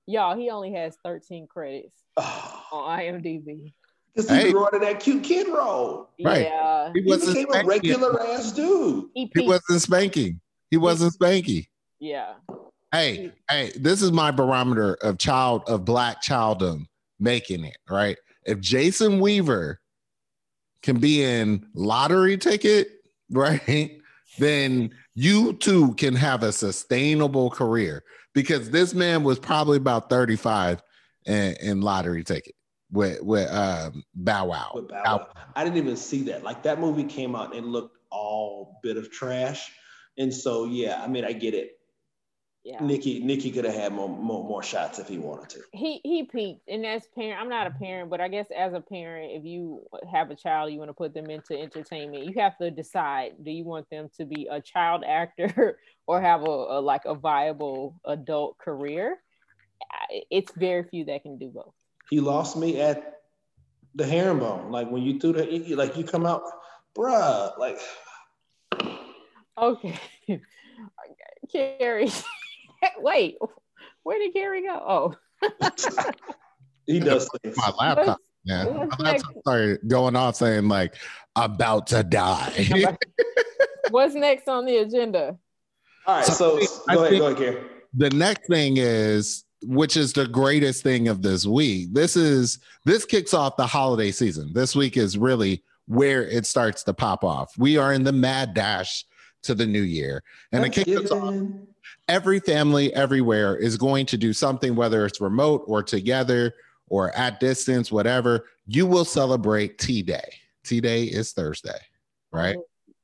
Y'all, 0.07 0.37
he 0.37 0.51
only 0.51 0.73
has 0.75 0.97
13 1.05 1.47
credits 1.47 1.95
on 2.16 2.99
IMDb. 2.99 3.73
Because 4.14 4.29
he 4.29 4.37
hey. 4.37 4.53
grew 4.53 4.66
out 4.66 4.75
of 4.75 4.83
that 4.83 5.01
cute 5.01 5.25
kid 5.25 5.49
role. 5.49 6.11
Right. 6.23 6.43
Yeah. 6.43 6.93
He, 6.93 7.01
he 7.01 7.16
became 7.16 7.47
a 7.55 7.64
regular 7.64 8.23
ass 8.23 8.53
dude. 8.53 9.07
He, 9.14 9.31
he 9.35 9.47
wasn't 9.47 9.81
spanking. 9.81 10.41
He 10.70 10.77
wasn't 10.77 11.14
spanky. 11.14 11.68
Yeah. 11.99 12.35
Hey, 12.91 13.33
hey, 13.49 13.73
this 13.75 14.03
is 14.03 14.12
my 14.12 14.31
barometer 14.31 14.99
of 15.01 15.16
child 15.16 15.62
of 15.66 15.87
black 15.87 16.23
childom 16.23 16.85
making 17.18 17.64
it, 17.64 17.79
right? 17.89 18.18
If 18.45 18.61
Jason 18.61 19.18
Weaver 19.18 19.81
can 20.83 20.99
be 20.99 21.23
in 21.23 21.64
lottery 21.75 22.37
ticket, 22.37 22.89
right? 23.31 23.99
Then 24.39 24.91
you 25.15 25.53
too 25.55 25.95
can 25.95 26.15
have 26.15 26.43
a 26.43 26.53
sustainable 26.53 27.51
career 27.51 28.05
because 28.35 28.71
this 28.71 28.95
man 28.95 29.23
was 29.23 29.39
probably 29.39 29.77
about 29.77 30.09
35 30.09 30.83
in, 31.27 31.55
in 31.61 31.81
lottery 31.81 32.25
ticket 32.25 32.55
with 32.91 33.23
with 33.23 33.51
um, 33.51 34.05
Bow 34.15 34.47
Wow. 34.47 34.73
With 34.75 34.89
Bow 34.89 35.03
Wow. 35.05 35.29
I 35.57 35.65
didn't 35.65 35.79
even 35.79 35.97
see 35.97 36.23
that. 36.25 36.43
Like 36.43 36.63
that 36.63 36.81
movie 36.81 37.05
came 37.05 37.35
out 37.35 37.55
and 37.55 37.67
looked 37.67 37.99
all 38.11 38.79
bit 38.83 38.97
of 38.97 39.11
trash. 39.11 39.73
And 40.19 40.33
so, 40.33 40.67
yeah, 40.67 41.03
I 41.03 41.09
mean, 41.09 41.25
I 41.25 41.33
get 41.33 41.55
it. 41.55 41.79
Yeah. 42.65 42.81
Nikki, 42.81 43.19
Nikki 43.19 43.51
could 43.51 43.65
have 43.65 43.75
had 43.75 43.93
more, 43.93 44.09
more, 44.09 44.45
more 44.45 44.63
shots 44.63 45.01
if 45.01 45.09
he 45.09 45.19
wanted 45.19 45.49
to. 45.51 45.63
He 45.73 46.01
he 46.05 46.23
peaked, 46.23 46.69
and 46.69 46.87
as 46.87 47.03
parent, 47.09 47.41
I'm 47.41 47.49
not 47.49 47.67
a 47.67 47.73
parent, 47.73 48.09
but 48.09 48.21
I 48.21 48.29
guess 48.29 48.47
as 48.57 48.73
a 48.73 48.81
parent, 48.81 49.33
if 49.33 49.45
you 49.45 49.85
have 50.11 50.31
a 50.31 50.37
child, 50.37 50.73
you 50.73 50.79
want 50.79 50.91
to 50.91 50.95
put 50.95 51.13
them 51.13 51.29
into 51.29 51.59
entertainment, 51.59 52.25
you 52.25 52.35
have 52.41 52.57
to 52.59 52.71
decide: 52.71 53.33
do 53.43 53.51
you 53.51 53.65
want 53.65 53.91
them 53.91 54.11
to 54.17 54.25
be 54.25 54.47
a 54.49 54.61
child 54.61 55.03
actor 55.05 55.77
or 56.07 56.21
have 56.21 56.43
a, 56.43 56.45
a 56.45 56.81
like 56.81 57.05
a 57.05 57.17
viable 57.17 58.01
adult 58.05 58.59
career? 58.59 59.19
It's 60.31 60.53
very 60.53 60.85
few 60.85 61.05
that 61.07 61.23
can 61.23 61.39
do 61.39 61.49
both. 61.49 61.75
He 62.11 62.21
lost 62.21 62.57
me 62.57 62.81
at 62.81 63.23
the 63.97 64.07
herringbone. 64.07 64.71
Like 64.71 64.89
when 64.89 65.03
you 65.03 65.19
threw 65.19 65.33
the, 65.33 65.75
like 65.75 65.97
you 65.97 66.05
come 66.05 66.27
out, 66.27 66.43
bruh, 66.97 67.59
like. 67.59 67.79
Okay, 69.59 70.01
Carrie. 71.53 72.11
Wait, 72.99 73.37
where 74.03 74.18
did 74.18 74.33
Gary 74.35 74.62
go? 74.62 74.74
Oh, 74.74 75.14
he 76.87 77.01
does 77.01 77.28
things. 77.43 77.57
My 77.57 77.70
laptop. 77.78 78.18
Yeah, 78.45 78.64
my 78.64 78.97
laptop 78.99 79.35
started 79.41 79.80
going 79.87 80.16
off 80.16 80.37
saying 80.37 80.68
like 80.68 80.95
about 81.37 81.87
to 81.89 82.03
die. 82.03 82.97
What's 83.91 84.14
next 84.14 84.49
on 84.49 84.66
the 84.66 84.78
agenda? 84.78 85.37
All 86.07 86.16
right, 86.16 86.24
so, 86.24 86.61
so 86.61 86.83
go 86.93 87.05
ahead, 87.05 87.18
go 87.18 87.26
ahead, 87.26 87.39
Gary. 87.39 87.62
The 87.95 88.11
next 88.11 88.49
thing 88.49 88.78
is 88.78 89.45
which 89.64 89.97
is 89.97 90.12
the 90.12 90.26
greatest 90.26 90.83
thing 90.83 91.09
of 91.09 91.22
this 91.22 91.47
week. 91.47 91.93
This 91.93 92.16
is 92.16 92.59
this 92.85 93.05
kicks 93.05 93.33
off 93.33 93.57
the 93.57 93.66
holiday 93.66 94.11
season. 94.11 94.53
This 94.53 94.74
week 94.74 94.97
is 94.97 95.16
really 95.16 95.62
where 95.87 96.24
it 96.26 96.47
starts 96.47 96.83
to 96.85 96.95
pop 96.95 97.22
off. 97.22 97.57
We 97.59 97.76
are 97.76 97.93
in 97.93 98.03
the 98.03 98.12
mad 98.12 98.55
dash 98.55 99.05
to 99.43 99.55
the 99.55 99.66
new 99.66 99.83
year. 99.83 100.22
And 100.53 100.64
it 100.64 100.72
kicks 100.72 101.11
off 101.11 101.35
every 102.09 102.40
family 102.40 102.92
everywhere 102.94 103.57
is 103.57 103.76
going 103.76 104.07
to 104.07 104.16
do 104.16 104.32
something, 104.32 104.74
whether 104.74 105.07
it's 105.07 105.20
remote 105.20 105.64
or 105.66 105.82
together 105.82 106.55
or 106.88 107.16
at 107.16 107.40
distance, 107.40 107.90
whatever. 107.90 108.46
You 108.66 108.86
will 108.86 109.05
celebrate 109.05 109.78
T 109.78 110.03
Day. 110.03 110.34
T 110.64 110.80
Day 110.80 111.05
is 111.05 111.32
Thursday, 111.32 111.78
right? 112.30 112.57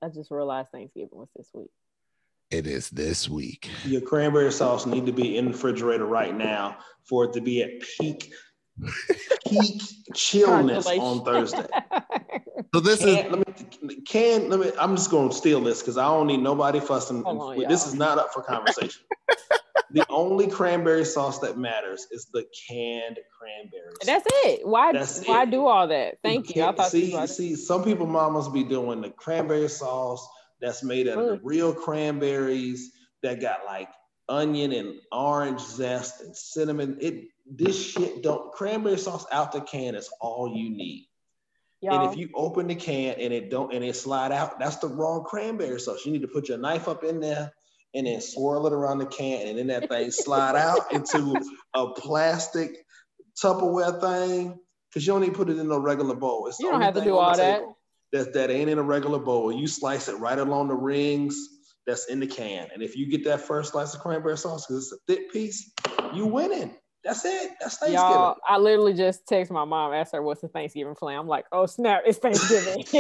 I 0.03 0.09
just 0.09 0.31
realized 0.31 0.71
Thanksgiving 0.71 1.09
was 1.13 1.29
this 1.37 1.49
week. 1.53 1.71
It 2.51 2.67
is 2.67 2.89
this 2.91 3.29
week. 3.29 3.69
Your 3.85 4.01
cranberry 4.01 4.53
sauce 4.53 4.87
need 4.87 5.05
to 5.07 5.13
be 5.13 5.37
in 5.37 5.47
the 5.47 5.51
refrigerator 5.53 6.07
right 6.07 6.35
now 6.35 6.79
for 7.03 7.25
it 7.25 7.33
to 7.35 7.41
be 7.41 7.63
at 7.63 7.71
peak 7.81 8.33
peak 9.47 9.83
chillness 10.15 10.87
on 10.87 11.25
Thursday. 11.25 11.67
So 12.75 12.81
this 12.81 12.99
can, 12.99 13.09
is 13.09 13.33
let 13.33 13.87
me 13.87 13.95
can 14.07 14.51
let 14.51 14.61
me 14.61 14.71
I'm 14.79 14.95
just 14.95 15.11
gonna 15.11 15.33
steal 15.33 15.61
this 15.61 15.81
because 15.81 15.97
I 15.97 16.05
don't 16.05 16.27
need 16.27 16.43
nobody 16.43 16.81
fussing. 16.81 17.25
On, 17.25 17.57
this 17.67 17.87
is 17.87 17.95
not 17.95 18.19
up 18.19 18.33
for 18.33 18.43
conversation. 18.43 19.01
the 19.91 20.05
only 20.11 20.49
cranberry 20.49 21.05
sauce 21.05 21.39
that 21.39 21.57
matters 21.57 22.07
is 22.11 22.27
the 22.33 22.45
canned 22.69 23.19
cranberries. 23.39 23.97
And 24.01 24.09
that's 24.09 24.27
it. 24.45 24.67
Why 24.67 24.93
That's 24.93 25.25
why 25.25 25.45
it. 25.45 25.51
do 25.51 25.67
all 25.67 25.89
that? 25.89 26.19
Thank 26.23 26.55
you. 26.55 26.65
I 26.65 26.73
thought 26.73 26.91
see, 26.91 27.27
see, 27.27 27.55
some 27.55 27.85
people 27.85 28.07
mamas 28.07 28.49
be 28.49 28.65
doing 28.65 29.01
the 29.01 29.11
cranberry 29.11 29.69
sauce 29.69 30.29
that's 30.61 30.83
made 30.83 31.09
out 31.09 31.19
of 31.19 31.27
the 31.27 31.41
real 31.43 31.73
cranberries 31.73 32.93
that 33.23 33.41
got 33.41 33.65
like 33.65 33.89
onion 34.29 34.73
and 34.73 34.95
orange 35.11 35.61
zest 35.61 36.21
and 36.21 36.37
cinnamon. 36.37 36.99
It 37.01 37.25
this 37.51 37.91
shit 37.93 38.23
don't 38.23 38.53
cranberry 38.53 38.99
sauce 38.99 39.27
out 39.33 39.53
the 39.53 39.61
can 39.61 39.95
is 39.95 40.11
all 40.21 40.55
you 40.55 40.71
need. 40.71 41.09
Y'all. 41.81 42.01
And 42.03 42.13
if 42.13 42.19
you 42.19 42.29
open 42.35 42.67
the 42.67 42.75
can 42.75 43.15
and 43.21 43.33
it 43.33 43.51
don't 43.51 43.73
and 43.73 43.85
it 43.85 43.95
slide 43.95 44.33
out, 44.33 44.59
that's 44.59 44.77
the 44.77 44.89
wrong 44.89 45.25
cranberry 45.25 45.79
sauce. 45.79 46.05
You 46.05 46.13
need 46.13 46.23
to 46.23 46.29
put 46.29 46.49
your 46.49 46.59
knife 46.59 46.89
up 46.89 47.05
in 47.05 47.21
there 47.21 47.53
and 47.95 48.07
then 48.07 48.21
swirl 48.21 48.67
it 48.67 48.73
around 48.73 48.99
the 48.99 49.07
can 49.07 49.47
and 49.47 49.59
then 49.59 49.69
that 49.69 49.89
thing 49.89 50.11
slide 50.11 50.57
out 50.57 50.81
into 50.93 51.37
a 51.75 51.93
plastic 51.93 52.85
Tupperware 53.43 54.01
thing. 54.01 54.59
Cause 54.93 55.07
you 55.07 55.13
don't 55.13 55.21
need 55.21 55.33
to 55.33 55.37
put 55.37 55.51
it 55.51 55.59
in 55.59 55.71
a 55.71 55.79
regular 55.79 56.15
bowl. 56.15 56.47
It's 56.49 56.59
you 56.59 56.71
don't 56.71 56.81
have 56.81 56.95
to 56.95 57.05
do 57.05 57.17
all 57.17 57.37
that. 57.37 57.63
That 58.13 58.33
that 58.33 58.51
ain't 58.51 58.71
in 58.71 58.79
a 58.79 58.83
regular 58.83 59.19
bowl. 59.19 59.53
You 59.53 59.67
slice 59.67 60.09
it 60.09 60.17
right 60.17 60.39
along 60.39 60.69
the 60.69 60.75
rings 60.75 61.37
that's 61.87 62.07
in 62.07 62.21
the 62.21 62.27
can. 62.27 62.69
And 62.73 62.83
if 62.83 62.97
you 62.97 63.07
get 63.09 63.25
that 63.25 63.43
first 63.43 63.73
slice 63.73 63.95
of 63.95 64.01
cranberry 64.01 64.39
sauce, 64.39 64.67
because 64.67 64.85
it's 64.85 64.93
a 64.93 65.13
thick 65.13 65.31
piece, 65.31 65.73
you 66.15 66.25
winning. 66.27 66.75
That's 67.05 67.25
it. 67.25 67.53
That's 67.61 67.79
Thanksgiving. 67.79 67.95
Y'all, 67.95 68.37
I 68.47 68.59
literally 68.59 68.93
just 68.93 69.27
text 69.27 69.53
my 69.53 69.65
mom, 69.65 69.93
asked 69.95 70.13
her 70.13 70.23
what's 70.23 70.41
the 70.41 70.49
Thanksgiving 70.49 70.95
plan. 70.95 71.19
I'm 71.19 71.29
like, 71.29 71.47
oh 71.53 71.67
snap, 71.67 72.03
it's 72.05 72.19
Thanksgiving. 72.19 72.85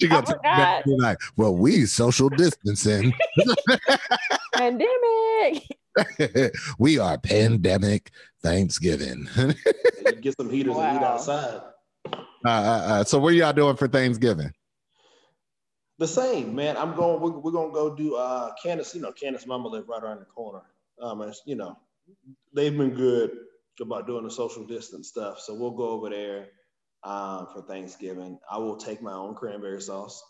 she 0.00 0.08
got 0.08 0.26
to 0.26 0.82
be 0.86 0.96
like, 0.96 1.18
well, 1.36 1.54
we 1.54 1.86
social 1.86 2.28
distancing. 2.28 3.12
pandemic. 4.54 5.66
we 6.78 6.98
are 6.98 7.18
pandemic 7.18 8.12
Thanksgiving. 8.42 9.28
get 10.20 10.36
some 10.36 10.48
heaters 10.48 10.74
wow. 10.74 10.82
and 10.82 10.98
eat 10.98 11.02
outside. 11.02 11.60
Uh, 12.44 12.48
uh, 12.48 12.82
uh, 12.86 13.04
so 13.04 13.18
what 13.18 13.32
are 13.32 13.36
y'all 13.36 13.52
doing 13.52 13.76
for 13.76 13.88
Thanksgiving? 13.88 14.52
The 15.98 16.08
same, 16.08 16.54
man. 16.54 16.76
I'm 16.78 16.94
going. 16.94 17.20
We're, 17.20 17.38
we're 17.38 17.50
gonna 17.50 17.72
go 17.72 17.94
do. 17.94 18.16
Uh, 18.16 18.52
Candace, 18.62 18.94
you 18.94 19.02
know, 19.02 19.12
Candace 19.12 19.46
Mama 19.46 19.68
live 19.68 19.86
right 19.88 20.02
around 20.02 20.20
the 20.20 20.24
corner. 20.24 20.62
Um, 21.02 21.32
you 21.46 21.56
know, 21.56 21.76
they've 22.54 22.76
been 22.76 22.94
good 22.94 23.30
about 23.80 24.06
doing 24.06 24.24
the 24.24 24.30
social 24.30 24.66
distance 24.66 25.08
stuff. 25.08 25.40
So 25.40 25.54
we'll 25.54 25.70
go 25.70 25.88
over 25.88 26.10
there 26.10 26.48
um, 27.02 27.46
for 27.52 27.62
Thanksgiving. 27.62 28.38
I 28.50 28.58
will 28.58 28.76
take 28.76 29.02
my 29.02 29.12
own 29.12 29.34
cranberry 29.34 29.80
sauce. 29.80 30.22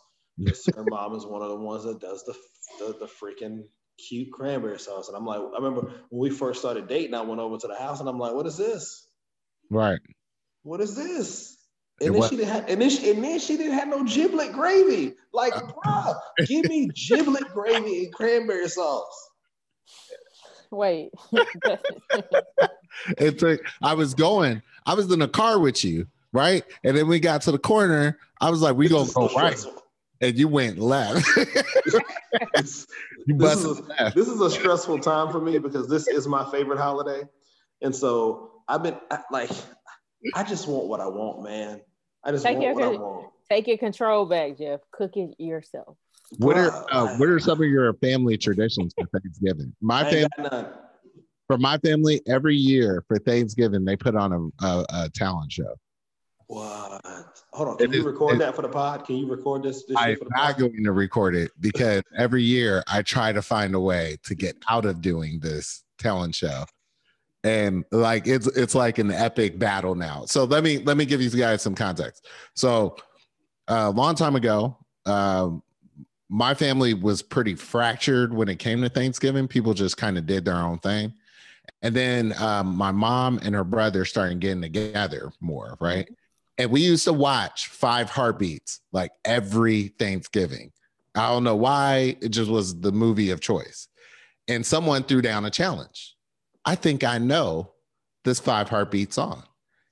her 0.74 0.84
mom 0.88 1.14
is 1.14 1.26
one 1.26 1.42
of 1.42 1.48
the 1.48 1.56
ones 1.56 1.84
that 1.84 2.00
does 2.00 2.24
the, 2.24 2.34
the, 2.78 2.98
the 3.00 3.06
freaking 3.06 3.64
cute 4.08 4.30
cranberry 4.32 4.78
sauce. 4.78 5.08
And 5.08 5.16
I'm 5.16 5.26
like, 5.26 5.40
I 5.40 5.56
remember 5.56 5.92
when 6.10 6.20
we 6.20 6.30
first 6.30 6.60
started 6.60 6.88
dating, 6.88 7.14
I 7.14 7.22
went 7.22 7.40
over 7.40 7.58
to 7.58 7.66
the 7.66 7.76
house 7.76 8.00
and 8.00 8.08
I'm 8.08 8.18
like, 8.18 8.34
what 8.34 8.46
is 8.46 8.56
this? 8.56 9.06
Right. 9.70 10.00
What 10.62 10.80
is 10.80 10.94
this? 10.94 11.56
And 12.02 12.14
then, 12.14 12.28
she 12.30 12.36
didn't 12.36 12.48
have, 12.48 12.68
and 12.68 12.80
then 12.80 12.88
she 12.88 13.10
and 13.10 13.22
then 13.22 13.38
she 13.38 13.58
didn't 13.58 13.74
have 13.74 13.88
no 13.88 14.04
giblet 14.04 14.52
gravy. 14.52 15.14
Like, 15.34 15.52
bro, 15.84 16.14
give 16.46 16.64
me 16.64 16.88
giblet 16.88 17.44
gravy 17.52 18.04
and 18.04 18.14
cranberry 18.14 18.68
sauce. 18.68 19.29
Wait. 20.70 21.10
it 23.18 23.38
took 23.38 23.60
I 23.82 23.94
was 23.94 24.14
going, 24.14 24.62
I 24.86 24.94
was 24.94 25.10
in 25.10 25.18
the 25.18 25.28
car 25.28 25.58
with 25.58 25.84
you, 25.84 26.06
right? 26.32 26.64
And 26.84 26.96
then 26.96 27.08
we 27.08 27.20
got 27.20 27.42
to 27.42 27.52
the 27.52 27.58
corner. 27.58 28.18
I 28.40 28.50
was 28.50 28.60
like, 28.60 28.76
we 28.76 28.88
gonna 28.88 29.10
go 29.12 29.28
right. 29.36 29.58
And 30.20 30.38
you 30.38 30.48
went 30.48 30.78
left. 30.78 31.26
you 31.36 31.42
this, 32.46 32.86
is 33.64 33.64
a, 33.64 33.82
left. 33.82 34.16
this 34.16 34.28
is 34.28 34.40
a 34.40 34.50
stressful 34.50 34.98
time 34.98 35.32
for 35.32 35.40
me 35.40 35.58
because 35.58 35.88
this 35.88 36.06
is 36.08 36.28
my 36.28 36.48
favorite 36.50 36.78
holiday. 36.78 37.22
And 37.80 37.96
so 37.96 38.50
I've 38.68 38.82
been 38.82 38.98
like, 39.30 39.50
I 40.34 40.44
just 40.44 40.68
want 40.68 40.88
what 40.88 41.00
I 41.00 41.06
want, 41.06 41.42
man. 41.42 41.80
I 42.22 42.32
just 42.32 42.44
take 42.44 42.58
want 42.58 42.64
your, 42.64 42.74
what 42.74 42.84
I 42.84 42.98
want. 42.98 43.26
Take 43.48 43.66
your 43.66 43.78
control 43.78 44.26
back, 44.26 44.58
Jeff. 44.58 44.80
Cook 44.92 45.16
it 45.16 45.34
yourself. 45.38 45.96
What 46.38 46.56
are 46.56 46.86
uh, 46.92 47.16
what 47.16 47.28
are 47.28 47.38
some 47.40 47.60
of 47.60 47.68
your 47.68 47.92
family 47.94 48.36
traditions 48.38 48.94
for 48.96 49.06
Thanksgiving? 49.06 49.74
My 49.80 50.08
family, 50.08 50.68
for 51.46 51.58
my 51.58 51.76
family, 51.78 52.20
every 52.28 52.54
year 52.54 53.04
for 53.08 53.18
Thanksgiving 53.18 53.84
they 53.84 53.96
put 53.96 54.14
on 54.14 54.32
a, 54.32 54.64
a, 54.64 54.86
a 54.90 55.10
talent 55.10 55.50
show. 55.50 55.74
What? 56.46 57.00
Hold 57.52 57.68
on. 57.68 57.76
Can 57.78 57.92
it 57.92 57.94
you 57.94 58.00
is, 58.00 58.06
record 58.06 58.38
that 58.40 58.54
for 58.54 58.62
the 58.62 58.68
pod? 58.68 59.04
Can 59.04 59.16
you 59.16 59.26
record 59.28 59.64
this? 59.64 59.84
this 59.84 59.96
I'm 59.96 60.16
not 60.30 60.58
going 60.58 60.84
to 60.84 60.92
record 60.92 61.34
it 61.34 61.50
because 61.60 62.02
every 62.16 62.42
year 62.42 62.84
I 62.86 63.02
try 63.02 63.32
to 63.32 63.42
find 63.42 63.74
a 63.74 63.80
way 63.80 64.16
to 64.24 64.34
get 64.34 64.56
out 64.68 64.84
of 64.84 65.00
doing 65.00 65.40
this 65.40 65.82
talent 65.98 66.34
show. 66.34 66.64
And 67.42 67.84
like 67.90 68.26
it's 68.26 68.46
it's 68.48 68.74
like 68.74 68.98
an 68.98 69.10
epic 69.10 69.58
battle 69.58 69.94
now. 69.94 70.24
So 70.26 70.44
let 70.44 70.62
me 70.62 70.78
let 70.78 70.96
me 70.96 71.04
give 71.04 71.20
you 71.20 71.30
guys 71.30 71.62
some 71.62 71.74
context. 71.74 72.28
So 72.54 72.96
uh, 73.68 73.86
a 73.86 73.90
long 73.90 74.14
time 74.14 74.36
ago, 74.36 74.76
um, 75.06 75.62
my 76.30 76.54
family 76.54 76.94
was 76.94 77.22
pretty 77.22 77.56
fractured 77.56 78.32
when 78.32 78.48
it 78.48 78.60
came 78.60 78.80
to 78.82 78.88
Thanksgiving. 78.88 79.48
People 79.48 79.74
just 79.74 79.96
kind 79.96 80.16
of 80.16 80.26
did 80.26 80.44
their 80.44 80.54
own 80.54 80.78
thing. 80.78 81.12
And 81.82 81.94
then 81.94 82.34
um, 82.38 82.76
my 82.76 82.92
mom 82.92 83.40
and 83.42 83.52
her 83.54 83.64
brother 83.64 84.04
started 84.04 84.38
getting 84.38 84.62
together 84.62 85.32
more, 85.40 85.76
right? 85.80 86.08
And 86.56 86.70
we 86.70 86.82
used 86.82 87.04
to 87.04 87.12
watch 87.12 87.66
Five 87.66 88.10
Heartbeats 88.10 88.80
like 88.92 89.10
every 89.24 89.88
Thanksgiving. 89.98 90.70
I 91.16 91.28
don't 91.28 91.42
know 91.42 91.56
why, 91.56 92.16
it 92.20 92.28
just 92.28 92.50
was 92.50 92.78
the 92.78 92.92
movie 92.92 93.30
of 93.30 93.40
choice. 93.40 93.88
And 94.46 94.64
someone 94.64 95.02
threw 95.02 95.22
down 95.22 95.44
a 95.46 95.50
challenge. 95.50 96.14
I 96.64 96.76
think 96.76 97.02
I 97.02 97.18
know 97.18 97.72
this 98.24 98.38
Five 98.38 98.68
Heartbeats 98.68 99.16
song. 99.16 99.42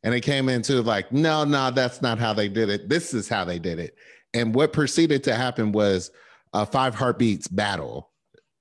And 0.05 0.15
it 0.15 0.20
came 0.20 0.48
into 0.48 0.82
like, 0.82 1.10
no, 1.10 1.43
no, 1.43 1.73
that's 1.73 2.01
not 2.01 2.20
how 2.20 2.32
they 2.32 2.48
did 2.48 2.69
it. 2.69 2.89
This 2.89 3.12
is 3.12 3.28
how 3.28 3.44
they 3.44 3.59
did 3.59 3.81
it. 3.81 3.97
And 4.35 4.55
what 4.55 4.73
proceeded 4.73 5.24
to 5.24 5.35
happen 5.35 5.73
was 5.73 6.12
a 6.63 6.67
five 6.67 6.95
heartbeats 6.95 7.49
battle 7.49 8.11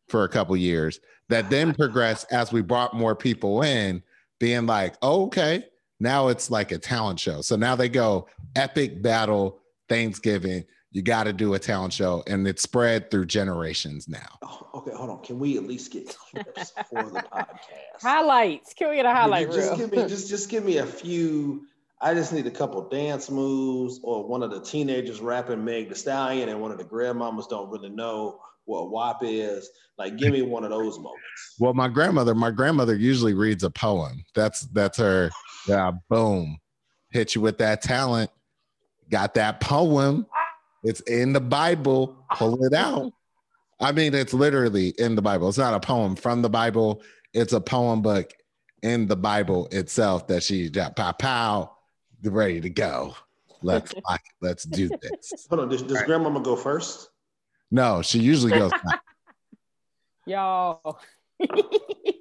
for 0.10 0.24
a 0.24 0.30
couple 0.30 0.56
years 0.56 1.00
that 1.30 1.50
then 1.50 1.74
progressed 1.74 2.32
as 2.32 2.52
we 2.52 2.62
brought 2.62 2.96
more 2.96 3.16
people 3.16 3.62
in, 3.64 4.02
being 4.40 4.66
like, 4.66 4.96
oh, 5.02 5.26
okay, 5.26 5.66
now 6.00 6.28
it's 6.28 6.52
like 6.52 6.72
a 6.72 6.78
talent 6.78 7.20
show. 7.20 7.42
So 7.42 7.56
now 7.56 7.76
they 7.76 7.90
go 7.90 8.28
epic 8.56 9.02
battle 9.02 9.60
Thanksgiving. 9.90 10.64
you 10.92 11.02
got 11.02 11.26
to 11.26 11.34
do 11.34 11.54
a 11.54 11.60
talent 11.60 11.94
show, 11.94 12.24
and 12.28 12.48
it's 12.48 12.62
spread 12.62 13.12
through 13.12 13.26
generations 13.26 14.08
now. 14.08 14.38
Oh, 14.42 14.70
okay, 14.76 14.92
hold 14.96 15.10
on. 15.10 15.24
Can 15.24 15.40
we 15.40 15.58
at 15.58 15.64
least 15.64 15.92
get 15.92 16.16
clips 16.16 16.72
for 16.90 17.04
the 17.04 17.20
podcast? 17.34 18.02
Highlights. 18.02 18.74
Can 18.74 18.90
we 18.90 18.96
get 18.96 19.06
a 19.06 19.12
highlight 19.12 19.52
just, 19.52 19.70
reel? 19.72 19.78
give 19.78 19.92
me 19.92 20.08
just 20.08 20.30
just 20.30 20.50
give 20.50 20.64
me 20.64 20.78
a 20.78 20.86
few. 20.86 21.66
I 22.02 22.14
just 22.14 22.32
need 22.32 22.46
a 22.46 22.52
couple 22.52 22.88
dance 22.90 23.30
moves 23.32 24.00
or 24.04 24.28
one 24.28 24.44
of 24.44 24.52
the 24.52 24.62
teenagers 24.62 25.20
rapping 25.20 25.66
Meg 25.66 25.90
the 25.90 25.96
Stallion 25.96 26.50
and 26.50 26.62
one 26.62 26.72
of 26.72 26.78
the 26.78 26.84
grandmamas 26.84 27.50
don't 27.50 27.70
really 27.70 27.90
know 27.90 28.40
what 28.66 28.92
WAP 28.92 29.24
is. 29.24 29.70
Like, 29.98 30.18
give 30.18 30.32
me 30.32 30.44
one 30.44 30.64
of 30.64 30.70
those 30.70 30.98
moments. 30.98 31.56
Well, 31.60 31.74
my 31.74 31.88
grandmother, 31.88 32.36
my 32.36 32.52
grandmother 32.52 32.96
usually 32.96 33.34
reads 33.34 33.64
a 33.64 33.72
poem. 33.72 34.24
That's 34.36 34.62
that's 34.68 35.00
her. 35.00 35.32
Yeah, 35.68 35.92
boom, 36.10 36.60
hit 37.10 37.34
you 37.34 37.42
with 37.42 37.58
that 37.58 37.82
talent. 37.82 38.30
Got 39.10 39.34
that 39.36 39.60
poem. 39.60 40.28
It's 40.84 41.00
in 41.02 41.34
the 41.34 41.42
Bible. 41.42 42.24
Pull 42.36 42.64
it 42.64 42.74
out. 42.74 43.12
I 43.80 43.92
mean, 43.92 44.14
it's 44.14 44.34
literally 44.34 44.90
in 45.00 45.16
the 45.16 45.22
Bible. 45.22 45.50
It's 45.50 45.58
not 45.58 45.74
a 45.74 45.80
poem 45.80 46.16
from 46.16 46.42
the 46.42 46.50
Bible. 46.50 47.02
It's 47.34 47.54
a 47.54 47.62
poem 47.62 48.02
book 48.02 48.32
in 48.84 49.08
the 49.08 49.16
Bible 49.16 49.68
itself 49.72 50.28
that 50.28 50.44
she 50.44 50.70
got 50.70 50.96
pow 50.96 51.12
pow, 51.14 51.77
ready 52.30 52.62
to 52.62 52.70
go. 52.70 53.16
Let's 53.62 53.94
let's 54.42 54.64
do 54.64 54.90
this. 55.02 55.48
Hold 55.50 55.62
on. 55.62 55.70
Does, 55.70 55.84
does 55.84 56.02
grandmama 56.04 56.40
go 56.42 56.56
first? 56.56 57.10
No, 57.72 58.02
she 58.02 58.20
usually 58.20 58.52
goes. 58.52 58.72
Y'all, 60.26 61.00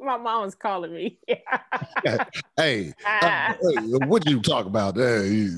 my 0.01 0.17
mom 0.17 0.45
was 0.45 0.55
calling 0.55 0.95
me. 0.95 1.19
hey, 2.57 2.95
uh, 3.05 3.53
hey, 3.61 3.75
what 3.99 4.25
you 4.29 4.41
talk 4.41 4.67
about? 4.67 4.97
Hey, 4.97 5.49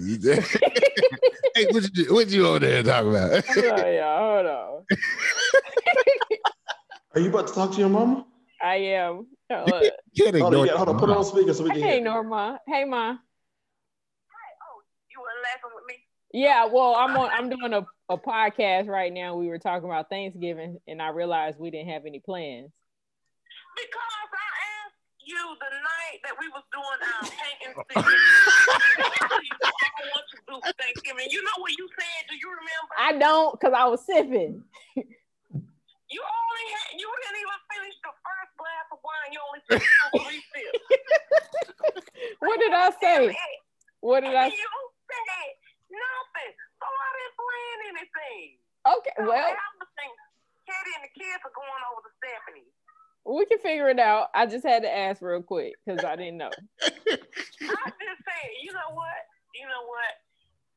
what 1.70 1.94
you 1.94 2.14
what 2.14 2.28
you 2.28 2.46
over 2.46 2.60
there 2.60 2.82
talking 2.82 3.10
about? 3.10 3.44
hold 3.44 3.66
on, 3.66 3.94
y'all, 3.94 4.34
hold 4.34 4.46
on. 4.46 4.84
Are 7.14 7.20
you 7.20 7.28
about 7.28 7.48
to 7.48 7.54
talk 7.54 7.72
to 7.72 7.78
your 7.78 7.88
mama? 7.88 8.24
I 8.62 8.76
am. 8.76 9.26
Uh, 9.50 9.82
You 10.12 10.24
can't 10.24 10.36
Hold 10.36 10.54
on, 10.54 10.60
ignore 10.60 10.66
you 10.66 10.72
got, 10.72 10.76
hold 10.76 10.88
on, 10.88 10.98
put 10.98 11.10
it 11.10 11.16
on 11.16 11.24
speaker 11.24 11.54
so 11.54 11.64
we 11.64 11.70
can 11.70 11.80
hey, 11.80 11.94
hear. 11.94 12.04
Norma. 12.04 12.60
Hey, 12.66 12.84
ma. 12.84 13.16
You 15.48 15.54
weren't 15.54 15.62
laughing 15.62 15.72
with 15.74 15.86
me. 15.86 15.94
Yeah, 16.32 16.66
well, 16.66 16.94
I'm 16.96 17.16
on. 17.16 17.30
I'm 17.32 17.48
doing 17.48 17.72
a, 17.72 17.86
a 18.12 18.18
podcast 18.18 18.86
right 18.86 19.12
now. 19.12 19.36
We 19.36 19.48
were 19.48 19.58
talking 19.58 19.88
about 19.88 20.10
Thanksgiving, 20.10 20.78
and 20.86 21.00
I 21.00 21.08
realized 21.08 21.58
we 21.58 21.70
didn't 21.70 21.88
have 21.88 22.04
any 22.06 22.20
plans. 22.20 22.70
Because 23.76 24.28
I 24.34 24.50
asked 24.84 25.00
you 25.24 25.40
the 25.56 25.70
night 25.72 26.18
that 26.24 26.34
we 26.38 26.48
was 26.52 26.64
doing 26.68 27.00
our 27.00 27.24
painting 27.24 27.74
season. 27.80 28.18
I 29.64 30.04
want 30.12 30.26
to 30.28 30.38
do 30.44 30.56
Thanksgiving. 30.76 31.28
You 31.30 31.42
know 31.42 31.58
what 31.62 31.72
you 31.78 31.88
said? 31.96 32.28
Do 32.28 32.36
you 32.36 32.48
remember? 32.50 32.92
I 32.98 33.16
don't, 33.16 33.60
cause 33.60 33.72
I 33.72 33.86
was 33.86 34.04
sipping. 34.04 34.62
you 34.96 36.20
only 36.20 36.64
had, 36.74 36.98
you 36.98 37.08
didn't 37.08 37.40
even 37.40 37.60
finish 37.72 37.96
the 38.04 38.12
first 38.20 38.52
glass 38.58 38.86
of 38.92 38.98
wine. 39.00 39.30
You 39.32 39.40
only 39.48 39.62
finished 39.64 39.96
three 40.12 40.42
sips. 40.52 40.84
What 42.40 42.60
did 42.60 42.72
I 42.72 42.90
say? 43.00 43.36
What 44.00 44.20
did 44.22 44.34
I? 44.34 44.46
You 44.46 44.87
said 45.08 45.48
nothing. 45.90 46.52
So 46.78 46.86
I 46.86 47.08
didn't 47.16 47.36
plan 47.40 47.76
anything. 47.96 48.46
Okay, 48.86 49.14
So 49.18 49.26
well, 49.28 49.50
I 49.52 49.68
was 49.80 49.90
thinking, 49.98 50.28
Katie 50.68 50.94
and 50.96 51.04
the 51.08 51.12
kids 51.16 51.40
are 51.44 51.52
going 51.56 51.82
over 51.92 52.00
to 52.06 52.12
Stephanie. 52.20 52.68
we 53.24 53.44
can 53.48 53.58
figure 53.60 53.88
it 53.88 53.98
out. 54.00 54.28
I 54.32 54.46
just 54.46 54.64
had 54.64 54.82
to 54.84 54.90
ask 54.92 55.20
real 55.20 55.42
quick 55.42 55.74
because 55.84 56.04
I 56.04 56.16
didn't 56.16 56.38
know. 56.38 56.52
I 56.84 57.88
just 58.00 58.20
said, 58.24 58.46
you 58.62 58.72
know 58.72 58.92
what? 58.94 59.20
You 59.56 59.66
know 59.68 59.84
what? 59.88 60.12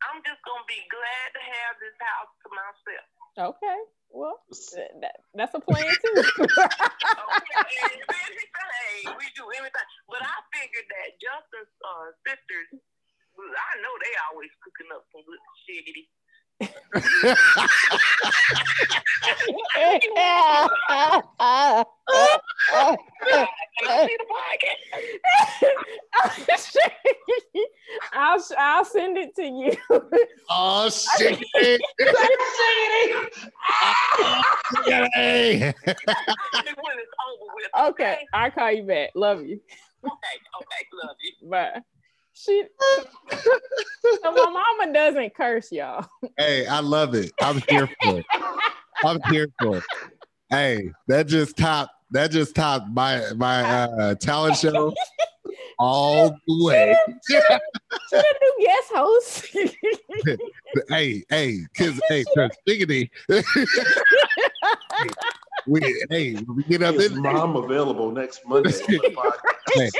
I'm 0.01 0.17
just 0.25 0.41
gonna 0.41 0.65
be 0.65 0.81
glad 0.89 1.27
to 1.37 1.41
have 1.45 1.73
this 1.77 1.93
house 2.01 2.31
to 2.41 2.47
myself. 2.49 3.07
Okay, 3.53 3.79
well, 4.09 4.41
that, 4.99 5.21
that's 5.37 5.53
a 5.53 5.61
plan 5.61 5.85
too. 5.85 6.19
Okay, 6.41 7.77
and 7.85 8.01
hey, 8.09 9.07
we 9.13 9.25
do 9.37 9.45
everything. 9.55 9.87
But 10.09 10.21
I 10.25 10.35
figured 10.51 10.87
that 10.89 11.15
Justin's 11.21 11.71
uh, 11.85 12.11
sisters, 12.25 12.69
I 13.41 13.81
know 13.81 13.93
they 14.01 14.13
always 14.31 14.51
cooking 14.63 14.89
up 14.93 15.03
some 15.11 15.23
good 15.25 15.41
shiggity. 15.65 16.05
Can 16.61 16.69
I 23.87 24.05
see 24.05 24.17
the 24.17 24.25
podcast? 24.29 24.81
I'll 28.13 28.41
I'll 28.59 28.85
send 28.85 29.17
it 29.17 29.35
to 29.37 29.43
you. 29.43 29.75
Oh 30.49 30.89
shit! 30.89 31.39
Hey. 35.13 35.73
When 35.83 36.97
it's 36.97 37.69
okay, 37.79 38.17
I'll 38.33 38.51
call 38.51 38.71
you 38.71 38.83
back. 38.83 39.11
Love 39.15 39.43
you. 39.45 39.59
Okay. 40.03 40.37
Okay. 40.61 40.87
Love 41.03 41.17
you. 41.21 41.49
Bye. 41.49 41.81
She, 42.33 42.63
so 43.29 44.31
my 44.31 44.63
mama 44.79 44.93
doesn't 44.93 45.35
curse, 45.35 45.71
y'all. 45.71 46.05
Hey, 46.37 46.65
I 46.65 46.79
love 46.79 47.13
it. 47.13 47.31
I'm 47.41 47.61
here 47.69 47.87
for 48.01 48.19
it. 48.19 48.25
I'm 49.03 49.19
here 49.29 49.47
for 49.61 49.77
it. 49.77 49.83
Hey, 50.49 50.91
that 51.07 51.27
just 51.27 51.57
topped. 51.57 51.93
That 52.11 52.31
just 52.31 52.55
topped 52.55 52.89
my 52.89 53.23
my 53.35 53.63
uh, 53.63 54.15
talent 54.15 54.57
show 54.57 54.93
all 55.79 56.29
the 56.29 56.65
way. 56.65 56.95
She 57.27 57.39
the 58.11 58.35
new 58.41 58.65
guest 58.65 58.91
host. 58.93 59.47
hey, 60.89 61.23
hey, 61.29 61.59
cause 61.75 61.99
hey, 62.09 62.23
cause 62.35 62.51
Biggity. 62.67 63.09
we 65.67 66.05
hey, 66.09 66.35
we 66.47 66.63
get 66.63 66.83
up 66.83 66.95
Is 66.95 67.11
in 67.11 67.21
mom 67.21 67.55
available 67.55 68.11
next 68.11 68.41
Monday? 68.45 68.71
for 68.71 68.91
the 68.91 68.99
podcast? 69.75 69.91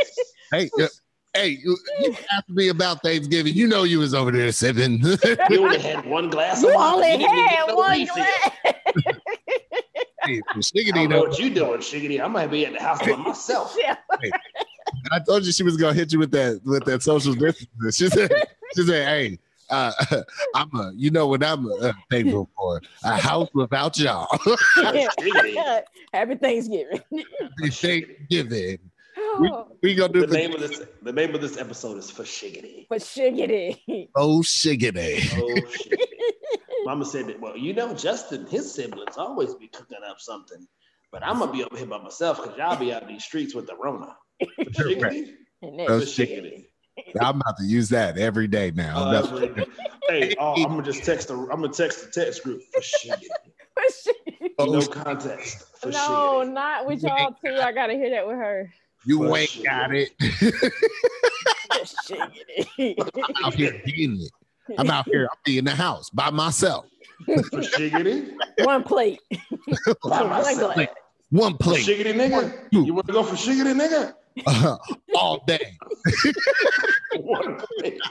hey, 0.52 0.70
uh, 0.82 0.88
hey, 1.34 1.50
you, 1.64 1.78
you 2.02 2.16
asked 2.32 2.50
me 2.50 2.70
about 2.70 3.02
Thanksgiving. 3.04 3.54
You 3.54 3.68
know 3.68 3.84
you 3.84 4.00
was 4.00 4.14
over 4.14 4.32
there 4.32 4.52
sipping. 4.52 5.00
You 5.50 5.64
only 5.64 5.80
had 5.82 6.06
one 6.06 6.30
glass 6.30 6.62
you 6.62 6.70
of 6.70 6.76
wine. 6.76 6.94
only 6.96 7.12
You 7.14 7.18
didn't 7.20 7.48
had 7.48 7.68
no 7.68 7.76
one 7.76 8.00
refill. 8.00 8.16
glass. 8.16 8.52
hey, 10.24 10.42
I 10.50 10.58
Shiggity 10.58 10.94
don't 10.94 11.10
know 11.10 11.16
know. 11.18 11.30
what 11.30 11.40
you 11.40 11.50
doing, 11.54 11.80
Shiggity. 11.80 12.22
I 12.24 12.28
might 12.28 12.48
be 12.48 12.66
at 12.66 12.74
the 12.74 12.82
house 12.82 13.00
by 13.00 13.16
myself. 13.16 13.76
Yeah. 13.80 13.96
I 15.12 15.20
told 15.20 15.46
you 15.46 15.52
she 15.52 15.64
was 15.64 15.78
gonna 15.78 15.94
hit 15.94 16.12
you 16.12 16.20
with 16.20 16.32
that 16.32 16.62
with 16.66 16.86
that 16.86 17.02
social 17.04 17.34
distancing. 17.34 17.92
She 17.92 18.08
said, 18.10 18.32
she 18.76 18.84
said, 18.84 19.08
hey. 19.08 19.40
Uh, 19.70 19.94
I'm 20.56 20.70
a, 20.76 20.92
you 20.98 21.12
know 21.12 21.28
what 21.28 21.42
I'm 21.46 21.66
uh, 21.66 21.94
thankful 22.10 22.50
for? 22.58 22.82
A 23.06 23.16
house 23.16 23.48
without 23.54 23.98
y'all. 23.98 24.28
Shiggity. 24.28 25.82
Happy 26.14 26.36
Thanksgiving. 26.36 27.00
Happy 27.10 27.70
Thanksgiving. 27.70 28.80
We, 29.40 29.52
we 29.84 29.96
gonna 29.96 30.14
do 30.14 30.22
The 30.22 30.28
the 30.28 30.34
name 30.38 30.54
of 30.54 30.60
this 30.60 30.82
the 31.02 31.14
name 31.14 31.34
of 31.36 31.42
this 31.42 31.58
episode 31.58 31.98
is 31.98 32.10
for 32.12 32.24
Shiggity. 32.24 32.88
but 32.90 33.00
shiggity. 33.02 34.10
oh 34.16 34.40
shiggity. 34.42 35.22
Oh 35.38 35.62
Shiggity. 35.72 36.06
Mama 36.86 37.06
said 37.06 37.28
that, 37.28 37.40
well, 37.40 37.56
you 37.56 37.74
know, 37.74 37.94
Justin, 37.94 38.46
his 38.48 38.74
siblings 38.74 39.16
always 39.18 39.54
be 39.56 39.68
cooking 39.68 39.98
up 40.10 40.20
something. 40.20 40.66
But 41.12 41.24
I'm 41.24 41.40
gonna 41.40 41.52
be 41.52 41.64
over 41.64 41.78
here 41.78 41.86
by 41.86 42.00
myself 42.02 42.42
because 42.42 42.58
y'all 42.58 42.76
be 42.78 42.92
out 42.94 43.04
in 43.04 43.10
these 43.10 43.24
streets 43.24 43.54
with 43.54 43.68
the 43.68 43.76
Rona. 43.76 44.16
For 44.40 44.64
Shiggity. 44.66 45.34
And 45.62 45.82
Oh, 45.82 46.00
For 46.00 46.06
Shiggity. 46.06 46.66
I'm 47.22 47.40
about 47.40 47.58
to 47.58 47.66
use 47.66 47.90
that 47.90 48.18
every 48.18 48.48
day 48.48 48.72
now. 48.72 48.98
Uh, 49.10 49.22
every 49.24 49.48
day. 49.50 49.66
hey, 50.10 50.36
oh, 50.40 50.56
I'm 50.56 50.64
gonna 50.72 50.84
just 50.84 51.04
text 51.04 51.28
the 51.30 51.36
I'm 51.36 51.62
gonna 51.62 51.70
text 51.70 52.04
the 52.06 52.12
text 52.24 52.44
group 52.44 52.62
for 52.74 52.82
Shiggity. 52.82 53.28
but 53.76 53.84
shiggity. 53.86 54.50
oh, 54.60 54.66
No 54.66 54.86
context 54.88 55.66
for 55.80 55.90
No, 55.90 55.98
Shiggity. 56.00 56.54
not 56.54 56.86
with 56.88 57.04
y'all 57.04 57.36
too. 57.46 57.54
I 57.62 57.72
gotta 57.72 57.94
hear 57.94 58.10
that 58.12 58.28
with 58.28 58.38
her. 58.38 58.74
You 59.06 59.18
for 59.20 59.38
ain't 59.38 59.50
shiggity. 59.50 59.64
got 59.64 59.96
it. 59.96 60.10
I'm 63.36 63.46
out 63.46 63.54
here 63.54 63.82
getting 63.86 64.22
it. 64.22 64.32
I'm 64.78 64.90
out 64.90 65.06
here. 65.10 65.28
I'm 65.32 65.54
in 65.58 65.66
the 65.66 65.76
house 65.76 66.10
by 66.10 66.30
myself. 66.30 66.86
One 68.58 68.84
plate. 68.84 69.20
By 70.04 70.22
One 70.22 70.30
myself. 70.30 70.74
glass. 70.76 70.88
One 71.30 71.54
For 71.54 71.58
plate 71.60 71.86
Shiggity 71.86 72.14
nigga. 72.14 72.54
You 72.72 72.94
want 72.94 73.08
to 73.08 73.14
go 73.14 73.24
for 73.24 73.36
Shiggity 73.36 73.74
nigga? 73.80 74.14
uh, 74.48 74.78
all 75.16 75.44
day. 75.46 75.78
One 77.18 77.62
plate. 77.80 78.02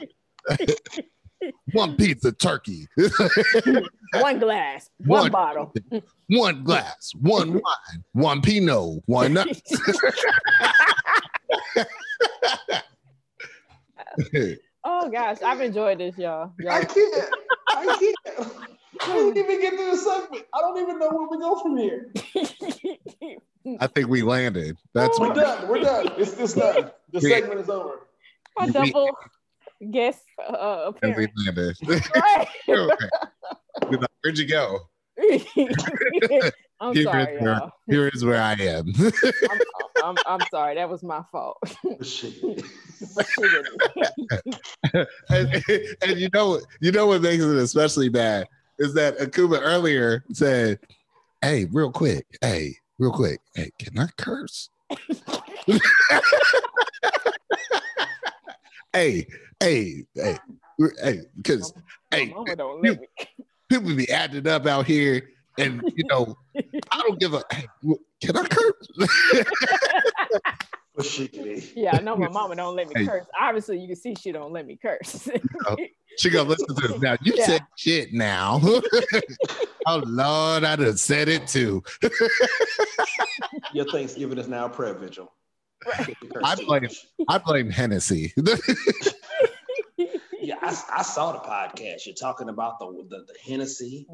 One 1.73 1.95
pizza 1.95 2.31
turkey. 2.31 2.87
One 4.15 4.39
glass. 4.39 4.89
One, 5.05 5.21
One. 5.23 5.31
bottle. 5.31 5.73
one 6.29 6.63
glass. 6.63 7.11
One 7.19 7.53
wine. 7.63 8.03
One 8.13 8.41
Pinot. 8.41 9.01
One. 9.05 9.33
nut. 9.33 9.47
oh 14.83 15.09
gosh, 15.09 15.41
I've 15.41 15.61
enjoyed 15.61 15.99
this, 15.99 16.17
y'all. 16.17 16.51
I 16.59 16.63
y'all 16.63 16.83
can't. 16.85 17.25
I 17.69 18.13
can't. 18.35 18.51
I 19.01 19.13
didn't 19.15 19.37
even 19.37 19.61
get 19.61 19.71
to 19.77 19.91
the 19.91 19.97
segment. 19.97 20.45
I 20.53 20.59
don't 20.59 20.77
even 20.79 20.99
know 20.99 21.09
where 21.09 21.27
we 21.29 21.39
go 21.39 21.59
from 21.59 21.77
here. 21.77 22.11
I 23.79 23.87
think 23.87 24.09
we 24.09 24.21
landed. 24.21 24.77
That's 24.93 25.19
We're 25.19 25.33
done. 25.33 25.67
We're 25.67 25.81
done. 25.81 26.11
It's 26.17 26.33
this 26.33 26.53
done. 26.53 26.91
The 27.11 27.21
segment 27.21 27.59
is 27.61 27.69
over. 27.69 28.07
My 28.57 28.65
We- 28.65 28.71
double 28.71 29.09
guest 29.89 30.21
uh, 30.47 30.91
we 31.01 31.09
appearance. 31.09 31.31
landed. 31.45 31.77
Right. 32.15 32.47
Okay. 33.83 33.97
Where'd 34.23 34.37
you 34.37 34.47
go? 34.47 34.79
I'm 36.79 36.93
Here 36.95 37.03
sorry, 37.03 37.23
is 37.35 37.41
where- 37.41 37.53
y'all. 37.53 37.71
Here 37.87 38.07
is 38.13 38.25
where 38.25 38.41
I 38.41 38.53
am. 38.53 38.91
I'm, 39.49 39.59
I'm, 40.03 40.15
I'm 40.25 40.39
sorry. 40.51 40.75
That 40.75 40.89
was 40.89 41.03
my 41.03 41.23
fault. 41.31 41.57
and, 45.29 45.63
and 46.01 46.19
you 46.19 46.29
know, 46.33 46.59
you 46.79 46.91
know 46.91 47.07
what 47.07 47.21
makes 47.21 47.43
it 47.43 47.55
especially 47.57 48.09
bad 48.09 48.47
is 48.79 48.93
that 48.95 49.17
Akuba 49.19 49.59
earlier 49.61 50.23
said, 50.33 50.79
"Hey, 51.41 51.65
real 51.65 51.91
quick, 51.91 52.25
hey, 52.41 52.75
real 52.99 53.11
quick, 53.11 53.39
hey, 53.55 53.71
can 53.79 53.97
I 53.99 54.07
curse?" 54.17 54.69
Hey, 58.93 59.27
hey, 59.59 60.05
hey, 60.15 60.37
hey, 61.01 61.19
because 61.37 61.73
hey, 62.11 62.29
mama 62.29 62.55
don't 62.55 62.81
let 62.81 62.99
me. 62.99 63.07
people 63.69 63.95
be 63.95 64.09
acting 64.09 64.47
up 64.47 64.65
out 64.65 64.85
here, 64.85 65.29
and 65.57 65.83
you 65.95 66.03
know, 66.09 66.35
I 66.55 67.01
don't 67.01 67.19
give 67.19 67.33
a. 67.33 67.43
Hey, 67.51 67.67
can 68.21 68.37
I 68.37 68.43
curse? 68.43 69.43
Yeah, 71.75 71.95
I 71.95 72.01
know 72.01 72.17
my 72.17 72.27
mama 72.27 72.55
don't 72.55 72.75
let 72.75 72.89
me 72.89 72.95
Hey. 72.95 73.05
curse. 73.05 73.25
Obviously, 73.39 73.79
you 73.79 73.87
can 73.87 73.95
see 73.95 74.13
she 74.13 74.31
don't 74.31 74.51
let 74.51 74.67
me 74.67 74.77
curse. 74.79 75.29
She 76.17 76.29
gonna 76.29 76.49
listen 76.49 76.75
to 76.75 76.87
this 76.87 76.99
now. 77.01 77.15
You 77.21 77.33
Yeah. 77.37 77.45
said 77.45 77.61
shit 77.77 78.13
now. 78.13 78.59
oh 79.87 80.03
Lord, 80.05 80.63
I 80.63 80.75
done 80.75 80.97
said 80.97 81.29
it 81.29 81.47
too. 81.47 81.81
Your 83.73 83.85
Thanksgiving 83.85 84.37
is 84.37 84.47
now 84.47 84.65
a 84.65 84.69
prayer 84.69 84.93
vigil. 84.93 85.31
I 86.43 86.55
blame 86.55 86.87
I 87.27 87.37
blame 87.37 87.69
Hennessy. 87.69 88.33
Yeah, 90.43 90.55
I, 90.59 90.69
I 90.97 91.01
saw 91.03 91.33
the 91.33 91.37
podcast. 91.39 92.07
You're 92.07 92.15
talking 92.15 92.49
about 92.49 92.79
the 92.79 93.05
the, 93.09 93.17
the 93.25 93.35
Hennessy. 93.45 94.07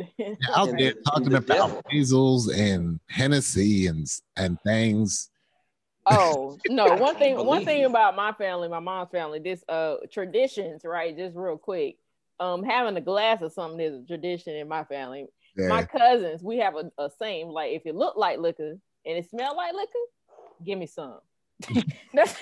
Out 0.53 0.67
And 0.67 0.77
there 0.77 0.93
the- 0.93 1.01
talking 1.09 1.29
the 1.29 1.37
about 1.37 1.67
devil. 1.67 1.81
measles 1.89 2.49
and 2.49 2.99
Hennessy 3.07 3.87
and 3.87 4.05
and 4.35 4.59
things. 4.61 5.29
Oh 6.05 6.57
no! 6.67 6.85
One 6.97 7.15
thing, 7.15 7.37
one 7.45 7.63
thing 7.63 7.83
it. 7.83 7.85
about 7.85 8.17
my 8.17 8.33
family, 8.33 8.67
my 8.67 8.79
mom's 8.79 9.09
family, 9.09 9.39
this 9.39 9.63
uh 9.69 9.97
traditions, 10.11 10.81
right? 10.83 11.15
Just 11.15 11.37
real 11.37 11.57
quick, 11.57 11.95
um, 12.41 12.61
having 12.61 12.97
a 12.97 13.01
glass 13.01 13.41
of 13.41 13.53
something 13.53 13.79
is 13.79 14.03
a 14.03 14.05
tradition 14.05 14.53
in 14.53 14.67
my 14.67 14.83
family. 14.83 15.27
My 15.57 15.83
cousins, 15.85 16.43
we 16.43 16.57
have 16.57 16.75
a, 16.75 16.91
a 17.01 17.09
saying 17.17 17.47
like, 17.47 17.71
if 17.71 17.85
it 17.85 17.95
look 17.95 18.15
like 18.17 18.37
liquor 18.37 18.77
and 19.05 19.17
it 19.17 19.29
smell 19.29 19.55
like 19.55 19.73
liquor, 19.73 19.93
give 20.65 20.77
me 20.77 20.85
some. 20.87 21.19
That's 22.13 22.33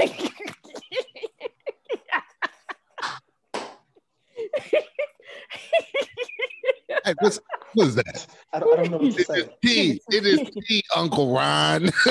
Hey, 7.06 7.14
what's, 7.20 7.40
what 7.74 7.88
is 7.88 7.96
that? 7.96 8.28
I 8.52 8.60
don't, 8.60 8.74
I 8.74 8.76
don't 8.78 8.92
know 8.92 8.98
what 8.98 9.12
to 9.16 9.22
It 9.22 9.22
is 9.22 9.28
say. 9.28 9.50
tea. 9.64 10.02
It 10.10 10.26
is 10.26 10.42
tea, 10.68 10.84
Uncle 10.96 11.34
Ron. 11.34 11.90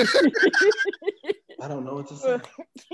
I 1.61 1.67
don't 1.67 1.85
know 1.85 1.95
what 1.95 2.07
to 2.09 2.15
say. 2.15 2.39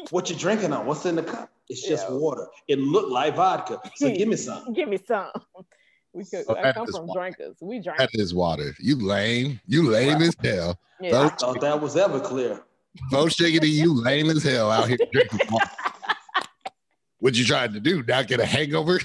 What 0.09 0.29
you 0.29 0.35
drinking 0.35 0.73
on? 0.73 0.85
What's 0.85 1.05
in 1.05 1.15
the 1.15 1.23
cup? 1.23 1.51
It's 1.69 1.87
just 1.87 2.09
Yeah. 2.09 2.15
water. 2.15 2.47
It 2.67 2.79
looked 2.79 3.11
like 3.11 3.35
vodka. 3.35 3.79
So 3.95 4.09
give 4.09 4.27
me 4.27 4.35
some. 4.35 4.73
give 4.75 4.89
me 4.89 4.97
some. 5.05 5.29
We 6.13 6.25
could. 6.25 6.45
Oh, 6.47 6.55
I 6.55 6.71
come 6.73 6.87
from 6.87 7.07
water. 7.07 7.19
drinkers. 7.19 7.57
We 7.61 7.79
drink. 7.81 7.97
That 7.99 8.09
is 8.13 8.33
water. 8.33 8.73
You 8.79 8.97
lame. 8.97 9.59
You 9.67 9.89
lame 9.89 10.21
as 10.21 10.35
hell. 10.43 10.79
Yeah. 10.99 11.21
I 11.21 11.29
thought 11.29 11.61
that 11.61 11.79
was 11.81 11.95
Everclear. 11.95 12.61
Bo 13.09 13.25
Shiggity, 13.25 13.69
you 13.69 13.93
lame 13.93 14.29
as 14.29 14.43
hell 14.43 14.69
out 14.71 14.87
here 14.87 14.97
drinking 15.11 15.39
water. 15.49 15.69
What 17.19 17.35
you 17.35 17.45
trying 17.45 17.73
to 17.73 17.79
do? 17.79 18.03
Not 18.03 18.27
get 18.27 18.39
a 18.39 18.45
hangover? 18.45 18.99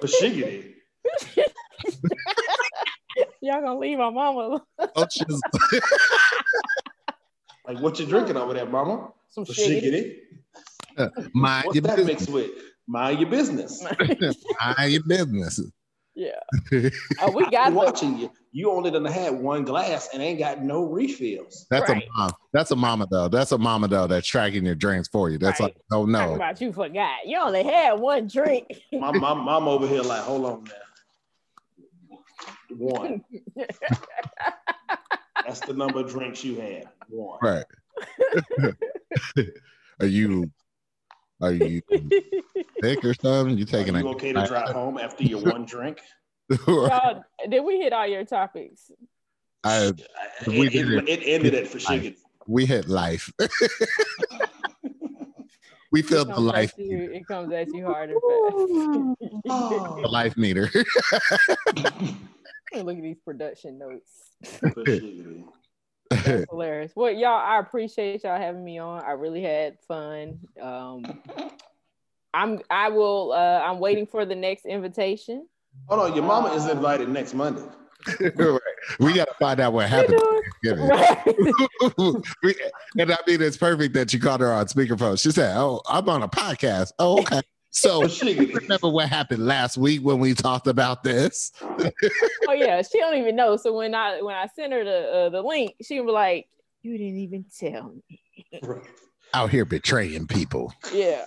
But 0.00 0.10
shiggity. 0.10 0.74
Y'all 3.40 3.60
gonna 3.62 3.78
leave 3.78 3.98
my 3.98 4.10
mama. 4.10 4.62
Oh, 4.96 5.04
just- 5.10 5.42
Like 7.66 7.80
what 7.80 7.98
you 7.98 8.06
drinking 8.06 8.36
over 8.36 8.54
there, 8.54 8.66
mama? 8.66 9.08
some 9.30 9.44
But 9.44 9.54
shit. 9.56 9.82
shiggity. 9.84 11.10
mind 11.34 11.66
What's 11.66 11.74
your 11.76 11.82
that 11.82 11.96
business. 11.96 12.06
mixed 12.06 12.30
with? 12.30 12.50
Mind 12.86 13.18
your 13.20 13.28
business. 13.30 13.82
Mind 14.60 14.92
your 14.92 15.02
business. 15.04 15.60
Yeah. 16.18 16.90
Oh, 17.22 17.30
we 17.34 17.48
got 17.48 17.72
watching 17.72 18.18
you. 18.18 18.30
You 18.50 18.72
only 18.72 18.90
done 18.90 19.04
had 19.04 19.34
one 19.34 19.62
glass 19.64 20.08
and 20.12 20.20
ain't 20.20 20.40
got 20.40 20.60
no 20.64 20.82
refills. 20.84 21.66
That's 21.70 21.88
Right. 21.88 22.02
a 22.02 22.18
mom. 22.18 22.30
That's 22.52 22.72
a 22.72 22.76
mama 22.76 23.06
though. 23.08 23.28
That's 23.28 23.52
a 23.52 23.58
mama 23.58 23.86
though 23.86 24.08
that's 24.08 24.26
tracking 24.26 24.66
your 24.66 24.74
drinks 24.74 25.06
for 25.06 25.30
you. 25.30 25.38
That's 25.38 25.60
Right. 25.60 25.66
like, 25.66 25.76
oh 25.92 26.06
talking 26.06 26.12
no. 26.12 26.34
about 26.34 26.60
you 26.60 26.72
forgot. 26.72 27.18
You 27.24 27.38
only 27.38 27.62
had 27.62 27.92
one 27.92 28.26
drink. 28.26 28.66
My 28.92 29.12
mom, 29.12 29.44
mom 29.44 29.68
over 29.68 29.86
here 29.86 30.02
like, 30.02 30.22
hold 30.22 30.44
on 30.44 30.64
now. 30.64 32.18
One. 32.76 33.24
That's 35.46 35.60
the 35.60 35.72
number 35.72 36.00
of 36.00 36.10
drinks 36.10 36.42
you 36.42 36.60
had. 36.60 36.88
One. 37.08 37.38
Right. 37.40 37.64
are 40.00 40.06
you 40.06 40.50
are 41.40 41.52
you 41.52 41.82
sick 42.82 43.04
or 43.04 43.14
something? 43.14 43.56
You 43.56 43.64
Are 43.64 43.66
taking 43.66 43.94
you 43.96 44.06
a 44.06 44.10
okay 44.12 44.32
to 44.32 44.46
drive 44.46 44.70
home 44.70 44.98
after 44.98 45.24
your 45.24 45.40
one 45.40 45.64
drink? 45.64 46.00
Y'all, 46.66 47.24
did 47.48 47.60
we 47.60 47.78
hit 47.78 47.92
all 47.92 48.06
your 48.06 48.24
topics? 48.24 48.90
I, 49.64 49.92
we 50.46 50.68
it, 50.68 50.74
it. 50.74 51.08
it 51.08 51.22
ended 51.24 51.54
at 51.54 51.66
for 51.66 51.78
shiggity. 51.78 52.16
we 52.46 52.64
hit 52.64 52.88
life. 52.88 53.30
we 55.92 56.00
feel 56.02 56.22
It 56.22 56.28
the 56.28 56.40
life 56.40 56.72
at 56.78 56.84
you. 56.84 57.10
It 57.12 57.26
comes 57.26 57.52
at 57.52 57.68
you 57.74 57.84
hard 57.84 58.10
and 58.10 58.20
fast. 58.20 60.00
the 60.02 60.08
life 60.08 60.36
meter. 60.36 60.70
Look 62.74 62.96
at 62.96 63.02
these 63.02 63.18
production 63.24 63.78
notes. 63.78 64.30
For 66.10 66.16
shiggity. 66.16 66.24
That's 66.24 66.46
hilarious. 66.50 66.92
Well, 66.94 67.10
y'all, 67.12 67.38
I 67.38 67.58
appreciate 67.58 68.22
y'all 68.24 68.38
having 68.38 68.64
me 68.64 68.78
on. 68.78 69.02
I 69.02 69.12
really 69.12 69.42
had 69.42 69.78
fun. 69.86 70.38
Um, 70.60 71.04
I'm. 72.34 72.60
I 72.70 72.88
will. 72.88 73.32
Uh, 73.32 73.62
I'm 73.64 73.78
waiting 73.78 74.06
for 74.06 74.24
the 74.24 74.34
next 74.34 74.66
invitation. 74.66 75.46
Hold 75.86 76.10
on, 76.10 76.14
your 76.14 76.24
mama 76.24 76.48
is 76.54 76.66
invited 76.66 77.08
next 77.08 77.34
Monday. 77.34 77.62
Right. 78.36 78.60
We 79.00 79.12
gotta 79.12 79.34
find 79.40 79.58
out 79.58 79.72
what 79.72 79.88
happened. 79.88 80.22
Right. 80.64 81.18
And 82.96 83.12
I 83.12 83.16
mean, 83.26 83.42
it's 83.42 83.56
perfect 83.56 83.92
that 83.94 84.14
you 84.14 84.20
called 84.20 84.40
her 84.40 84.52
on 84.52 84.66
speakerphone. 84.66 85.20
She 85.20 85.32
said, 85.32 85.56
"Oh, 85.56 85.82
I'm 85.88 86.08
on 86.08 86.22
a 86.22 86.28
podcast." 86.28 86.92
Oh, 86.98 87.20
okay. 87.20 87.42
So, 87.78 88.02
remember 88.24 88.88
what 88.88 89.08
happened 89.08 89.46
last 89.46 89.76
week 89.78 90.00
when 90.02 90.18
we 90.18 90.34
talked 90.34 90.66
about 90.66 91.02
this? 91.02 91.52
oh 91.62 92.52
yeah, 92.52 92.82
she 92.82 92.98
don't 92.98 93.16
even 93.16 93.36
know. 93.36 93.56
So 93.56 93.72
when 93.76 93.94
I 93.94 94.20
when 94.22 94.34
I 94.34 94.46
sent 94.54 94.72
her 94.72 94.84
the 94.84 95.10
uh, 95.12 95.28
the 95.30 95.42
link, 95.42 95.74
she 95.82 96.00
was 96.00 96.12
like, 96.12 96.48
"You 96.82 96.98
didn't 96.98 97.18
even 97.18 97.44
tell 97.58 97.94
me." 98.08 98.20
Right. 98.62 98.82
Out 99.34 99.50
here 99.50 99.66
betraying 99.66 100.26
people. 100.26 100.72
Yeah. 100.92 101.24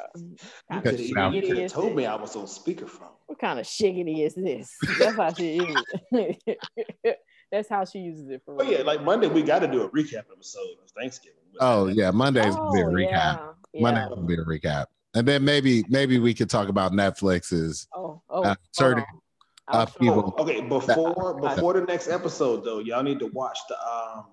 You 0.71 0.81
could 0.81 0.99
have 0.99 1.71
told 1.71 1.89
this? 1.89 1.95
me 1.95 2.05
I 2.07 2.15
was 2.15 2.35
on 2.35 2.45
speakerphone. 2.45 3.11
What 3.27 3.37
kind 3.39 3.59
of 3.59 3.65
shiggity 3.67 4.25
is 4.25 4.33
this? 4.33 4.75
That's 4.97 5.15
how 5.15 5.31
she 5.33 5.53
uses 5.53 5.83
it. 6.11 7.17
That's 7.51 7.69
how 7.69 7.85
she 7.85 7.99
uses 7.99 8.27
it 8.29 8.41
for 8.43 8.57
Oh 8.59 8.63
yeah, 8.63 8.79
like 8.81 9.03
Monday 9.03 9.27
we 9.27 9.43
got 9.43 9.59
to 9.59 9.67
do 9.67 9.83
a 9.83 9.89
recap 9.89 10.23
episode 10.33 10.77
of 10.83 10.89
Thanksgiving. 10.97 11.37
Oh 11.59 11.87
yeah, 11.87 12.09
Monday's 12.11 12.55
gonna 12.55 12.71
be 12.71 12.81
a 12.81 12.85
Oh, 12.85 12.91
recap. 12.91 13.11
yeah. 13.11 13.47
yeah. 13.73 13.81
Monday's 13.81 14.09
gonna 14.09 14.25
be 14.25 14.33
a 14.33 14.37
recap, 14.37 14.85
and 15.13 15.27
then 15.27 15.43
maybe 15.43 15.83
maybe 15.89 16.19
we 16.19 16.33
could 16.33 16.49
talk 16.49 16.69
about 16.69 16.91
Netflix's 16.93 17.87
Oh, 17.95 18.21
oh, 18.29 18.43
uh, 18.43 18.55
certain 18.71 19.03
on. 19.03 19.19
I'll 19.67 19.81
uh, 19.81 19.85
people. 19.85 20.33
Oh, 20.37 20.43
okay, 20.43 20.61
before 20.61 21.39
before 21.39 21.73
the 21.73 21.81
next 21.81 22.09
episode 22.09 22.63
though, 22.63 22.79
y'all 22.79 23.03
need 23.03 23.19
to 23.19 23.27
watch 23.27 23.59
the 23.69 23.75
um 23.87 24.25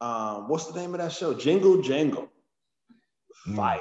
um 0.00 0.48
what's 0.48 0.66
the 0.66 0.78
name 0.78 0.94
of 0.94 1.00
that 1.00 1.12
show? 1.12 1.32
Jingle 1.34 1.80
Jangle. 1.82 2.28
Mm. 3.48 3.56
Fire. 3.56 3.80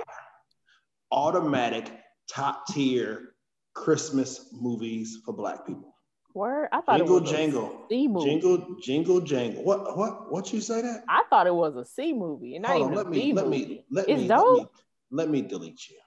Automatic 1.11 1.91
top 2.29 2.67
tier 2.67 3.33
Christmas 3.73 4.49
movies 4.53 5.19
for 5.25 5.33
black 5.33 5.65
people. 5.65 5.93
Word? 6.33 6.67
I 6.73 6.81
thought 6.81 6.97
Jingle 6.97 7.17
it 7.17 7.21
was 7.21 7.31
Jangle. 7.31 7.85
a 7.85 7.87
C 7.89 8.07
movie. 8.07 8.29
Jingle 8.29 8.75
Jingle 8.81 9.21
Jangle. 9.21 9.63
What 9.63 9.97
what 9.97 10.31
what 10.31 10.51
you 10.53 10.59
say 10.61 10.81
that? 10.81 11.03
I 11.09 11.23
thought 11.29 11.47
it 11.47 11.55
was 11.55 11.75
a 11.77 11.85
C 11.85 12.13
movie, 12.13 12.55
and 12.55 12.63
not 12.63 12.73
Hold 12.73 12.89
on, 12.89 12.95
let 12.95 13.05
a 13.05 13.09
me 13.09 13.19
B 13.19 13.33
let 13.33 13.45
movie. 13.45 13.65
me 13.65 13.85
let 13.89 14.09
it's 14.09 14.21
me, 14.21 14.27
let 14.27 14.37
dope. 14.37 14.57
me 14.63 14.67
let 15.11 15.29
me 15.29 15.41
delete 15.41 15.89
you. 15.89 15.97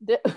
The- 0.00 0.20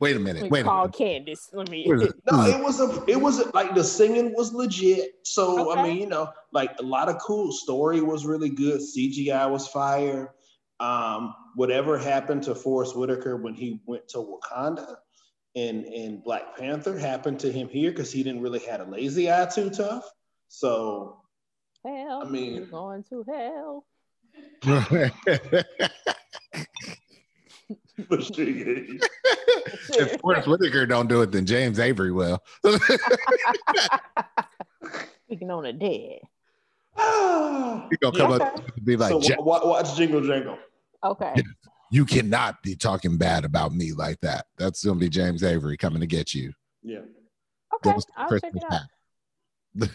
Wait 0.00 0.16
a 0.16 0.18
minute. 0.18 0.50
Wait 0.50 0.60
a 0.60 0.64
call 0.64 0.82
minute. 0.82 0.96
Candace. 0.96 1.50
Let 1.52 1.70
me. 1.70 1.82
It? 1.84 2.14
No, 2.30 2.44
it 2.46 2.62
was 2.62 2.80
a 2.80 3.04
it 3.06 3.20
was 3.20 3.38
a, 3.40 3.50
like 3.54 3.74
the 3.74 3.84
singing 3.84 4.34
was 4.34 4.52
legit. 4.52 5.12
So 5.22 5.74
I 5.74 5.82
mean, 5.82 5.98
you 5.98 6.06
know, 6.06 6.30
like 6.52 6.72
a 6.78 6.82
lot 6.82 7.08
of 7.08 7.18
cool 7.18 7.52
story 7.52 8.00
was 8.00 8.26
really 8.26 8.50
good. 8.50 8.80
CGI 8.80 9.48
was 9.50 9.68
fire. 9.68 10.34
Um, 10.80 11.34
whatever 11.54 11.96
happened 11.96 12.42
to 12.44 12.54
Forest 12.54 12.96
Whitaker 12.96 13.36
when 13.36 13.54
he 13.54 13.80
went 13.86 14.08
to 14.08 14.18
Wakanda 14.18 14.96
and 15.54 15.84
and 15.84 16.22
Black 16.24 16.56
Panther 16.56 16.98
happened 16.98 17.38
to 17.40 17.52
him 17.52 17.68
here 17.68 17.90
because 17.90 18.10
he 18.12 18.22
didn't 18.22 18.42
really 18.42 18.58
had 18.58 18.80
a 18.80 18.84
lazy 18.84 19.30
eye 19.30 19.46
too 19.46 19.70
tough. 19.70 20.04
So 20.48 21.22
hell, 21.84 22.22
I 22.26 22.28
mean- 22.28 22.54
you're 22.56 22.66
going 22.66 23.04
to 23.04 23.24
hell. 23.28 23.86
if 29.98 30.20
Forest 30.20 30.48
Whitaker 30.48 30.84
don't 30.86 31.08
do 31.08 31.22
it, 31.22 31.30
then 31.32 31.46
James 31.46 31.78
Avery 31.78 32.10
will. 32.12 32.42
Speaking 35.26 35.50
on 35.50 35.62
the 35.64 35.72
dead. 35.72 36.20
He 37.90 37.96
gonna 37.98 38.16
come 38.16 38.32
Okay. 38.32 38.44
up 38.44 38.56
and 38.76 38.84
be 38.84 38.96
like, 38.96 39.10
so 39.10 39.20
"Ja- 39.20 39.36
wa- 39.40 39.60
watch 39.64 39.94
Jingle 39.96 40.20
Jangle. 40.22 40.56
Okay. 41.04 41.34
"You 41.90 42.04
cannot 42.04 42.62
be 42.62 42.74
talking 42.76 43.16
bad 43.18 43.44
about 43.44 43.74
me 43.74 43.92
like 43.92 44.20
that." 44.20 44.46
That's 44.58 44.84
gonna 44.84 44.98
be 44.98 45.08
James 45.08 45.42
Avery 45.42 45.76
coming 45.76 46.00
to 46.00 46.06
get 46.06 46.32
you. 46.34 46.52
Yeah. 46.82 47.00
Okay. 47.74 47.90
I'll 47.90 48.00
check 48.00 48.28
Christmas 48.28 48.62
it 48.62 48.72
out. 48.72 48.80
hat. 49.82 49.90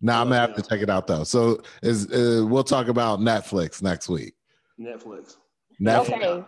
nah, 0.00 0.20
I'm 0.20 0.28
gonna 0.28 0.40
have 0.40 0.54
to 0.54 0.62
check 0.62 0.80
it 0.80 0.90
out 0.90 1.06
though. 1.06 1.24
So 1.24 1.60
is 1.82 2.06
uh, 2.12 2.44
we'll 2.46 2.62
talk 2.64 2.88
about 2.88 3.20
Netflix 3.20 3.82
next 3.82 4.08
week. 4.08 4.34
Netflix. 4.78 5.36
Netflix. 5.80 6.12
Okay. 6.22 6.44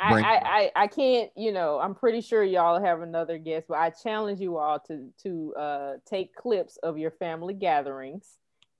I, 0.00 0.20
I, 0.22 0.34
I, 0.34 0.70
I 0.76 0.86
can't, 0.86 1.30
you 1.36 1.52
know, 1.52 1.78
I'm 1.78 1.94
pretty 1.94 2.22
sure 2.22 2.42
y'all 2.42 2.82
have 2.82 3.02
another 3.02 3.36
guest, 3.38 3.66
but 3.68 3.78
I 3.78 3.90
challenge 3.90 4.40
you 4.40 4.56
all 4.56 4.80
to 4.88 5.10
to 5.24 5.54
uh, 5.56 5.92
take 6.08 6.34
clips 6.34 6.78
of 6.78 6.96
your 6.98 7.10
family 7.10 7.52
gatherings 7.54 8.26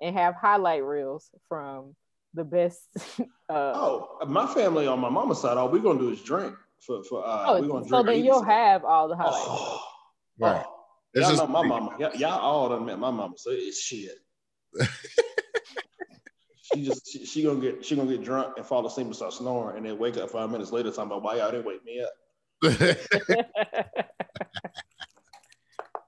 and 0.01 0.17
have 0.17 0.35
highlight 0.35 0.83
reels 0.83 1.31
from 1.49 1.95
the 2.35 2.45
best. 2.45 2.89
Uh, 3.51 3.73
Oh, 3.75 4.19
my 4.29 4.47
family 4.55 4.87
on 4.87 5.01
my 5.01 5.09
mama's 5.11 5.41
side, 5.41 5.57
all 5.57 5.69
we're 5.69 5.81
gonna 5.83 5.99
do 5.99 6.11
is 6.11 6.23
drink. 6.23 6.55
For 6.87 7.03
for 7.03 7.27
uh, 7.27 7.47
oh, 7.49 7.61
we're 7.61 7.67
gonna 7.67 7.85
so 7.89 8.03
drink. 8.05 8.07
then 8.07 8.25
you'll 8.25 8.35
something. 8.39 8.53
have 8.55 8.85
all 8.85 9.09
the 9.09 9.17
highlights. 9.17 9.45
Oh, 9.45 9.81
Right. 10.39 10.65
oh. 10.65 10.77
It's 11.13 11.23
Y'all 11.23 11.31
just 11.37 11.43
know 11.43 11.49
my 11.49 11.67
mama. 11.67 11.97
Y'all, 11.99 12.15
y'all 12.15 12.39
all 12.41 12.69
done 12.69 12.87
met 12.87 13.01
my 13.01 13.11
mama, 13.11 13.35
so 13.37 13.51
it's 13.53 13.81
shit. 13.81 14.13
she 16.73 16.85
just 16.85 17.11
she, 17.11 17.25
she 17.25 17.43
gonna 17.43 17.61
get 17.61 17.85
she 17.85 17.97
gonna 17.97 18.11
get 18.11 18.23
drunk 18.25 18.55
and 18.57 18.67
fall 18.67 18.87
asleep 18.87 19.07
and 19.07 19.17
start 19.17 19.33
snoring, 19.33 19.77
and 19.77 19.87
then 19.87 19.99
wake 19.99 20.17
up 20.17 20.31
five 20.31 20.51
minutes 20.51 20.73
later 20.73 20.91
talking 20.91 21.05
about 21.05 21.23
why 21.23 21.37
y'all 21.37 21.51
didn't 21.51 21.67
wake 21.67 21.85
me 21.85 22.03
up. 22.03 22.13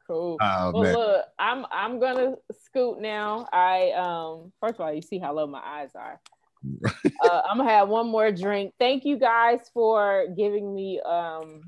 cool. 0.07 0.39
oh 0.41 0.71
well, 0.73 0.83
man. 0.83 0.93
look, 0.95 1.25
I'm 1.39 1.67
I'm 1.71 2.01
gonna 2.01 2.35
scoot 2.65 3.01
now. 3.01 3.47
I 3.53 3.93
um 3.93 4.53
first 4.61 4.75
of 4.75 4.81
all, 4.81 4.93
you 4.93 5.03
see 5.03 5.19
how 5.19 5.35
low 5.35 5.47
my 5.47 5.63
eyes 5.65 5.91
are. 5.95 6.21
uh, 7.25 7.43
I'm 7.49 7.59
gonna 7.59 7.71
have 7.71 7.89
one 7.89 8.09
more 8.09 8.31
drink. 8.31 8.75
Thank 8.79 9.05
you 9.05 9.19
guys 9.19 9.61
for 9.75 10.27
giving 10.37 10.75
me 10.75 11.01
um 11.01 11.63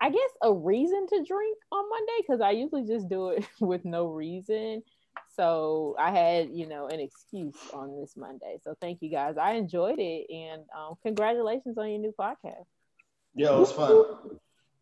I 0.00 0.08
guess 0.10 0.30
a 0.42 0.52
reason 0.52 1.06
to 1.08 1.24
drink 1.24 1.58
on 1.70 1.90
Monday 1.90 2.12
because 2.22 2.40
I 2.40 2.52
usually 2.52 2.84
just 2.86 3.08
do 3.08 3.30
it 3.30 3.44
with 3.60 3.84
no 3.84 4.06
reason. 4.06 4.82
So 5.36 5.94
I 5.98 6.10
had 6.10 6.50
you 6.50 6.66
know 6.66 6.86
an 6.88 7.00
excuse 7.00 7.56
on 7.72 7.98
this 8.00 8.16
Monday. 8.16 8.58
So 8.64 8.74
thank 8.80 8.98
you 9.00 9.10
guys. 9.10 9.36
I 9.36 9.52
enjoyed 9.52 9.98
it 9.98 10.26
and 10.30 10.62
um, 10.76 10.94
congratulations 11.02 11.78
on 11.78 11.88
your 11.88 11.98
new 11.98 12.14
podcast. 12.18 12.64
Yeah, 13.34 13.54
it 13.54 13.58
was 13.58 13.72
fun. 13.72 13.90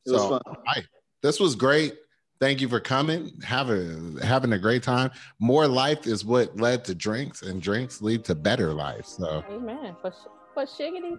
It 0.06 0.12
was 0.12 0.22
So- 0.22 0.28
fun. 0.44 0.84
this 1.22 1.38
was 1.38 1.54
great. 1.54 1.94
Thank 2.40 2.60
you 2.60 2.68
for 2.68 2.78
coming. 2.80 3.32
Have 3.42 3.68
a 3.68 4.14
having 4.24 4.52
a 4.52 4.58
great 4.58 4.82
time. 4.84 5.10
More 5.40 5.66
life 5.66 6.06
is 6.06 6.24
what 6.24 6.56
led 6.56 6.84
to 6.84 6.94
drinks, 6.94 7.42
and 7.42 7.60
drinks 7.60 8.00
lead 8.00 8.24
to 8.26 8.34
better 8.36 8.72
life. 8.72 9.06
So 9.06 9.42
Amen. 9.50 9.96
For 10.00 10.12
sh- 10.12 10.28
for 10.54 10.62
shiggity, 10.64 11.18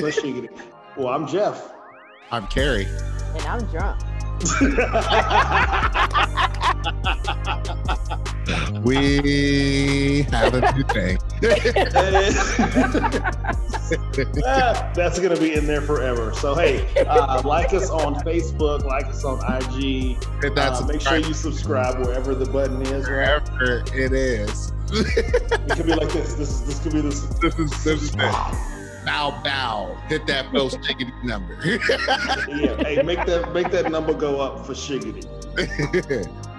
Let's 0.00 0.20
shake 0.20 0.36
it. 0.44 0.50
Well, 0.96 1.08
I'm 1.08 1.26
Jeff. 1.26 1.72
I'm 2.30 2.46
Carrie. 2.46 2.86
and 2.86 3.42
I'm 3.46 3.64
drunk. 3.72 4.00
We 8.82 10.22
have 10.32 10.54
a 10.54 10.72
new 10.74 10.82
thing. 10.84 11.18
Ah, 14.44 14.92
That's 14.96 15.18
gonna 15.20 15.36
be 15.36 15.54
in 15.54 15.66
there 15.66 15.80
forever. 15.80 16.32
So 16.34 16.54
hey, 16.54 16.88
uh, 17.06 17.42
like 17.44 17.72
us 17.72 17.90
on 17.90 18.16
Facebook, 18.16 18.84
like 18.84 19.06
us 19.06 19.24
on 19.24 19.38
IG. 19.38 20.16
Hit 20.42 20.54
that 20.56 20.72
Uh, 20.72 20.86
make 20.86 21.00
sure 21.00 21.18
you 21.18 21.32
subscribe 21.32 21.98
wherever 22.04 22.34
the 22.34 22.46
button 22.46 22.82
is. 22.82 23.08
Right? 23.08 23.40
wherever 23.52 23.84
it 23.94 24.12
is. 24.12 24.72
It 24.92 25.70
could 25.76 25.86
be 25.86 25.94
like 25.94 26.12
this. 26.12 26.34
This 26.34 26.60
this 26.60 26.80
could 26.80 26.92
be 26.92 27.00
this. 27.00 27.20
this 27.40 27.58
is 27.58 27.84
this 27.84 28.02
is. 28.02 28.10
Bow 29.04 29.40
bow. 29.44 29.96
Hit 30.08 30.26
that 30.26 30.50
post 30.52 30.78
chickadee 30.82 31.12
number. 31.24 31.56
Yeah. 32.48 32.76
Hey, 32.82 33.02
make 33.02 33.24
that 33.26 33.52
make 33.52 33.70
that 33.70 33.90
number 33.90 34.12
go 34.14 34.40
up 34.40 34.66
for 34.66 34.74
Shiggity. 34.74 35.26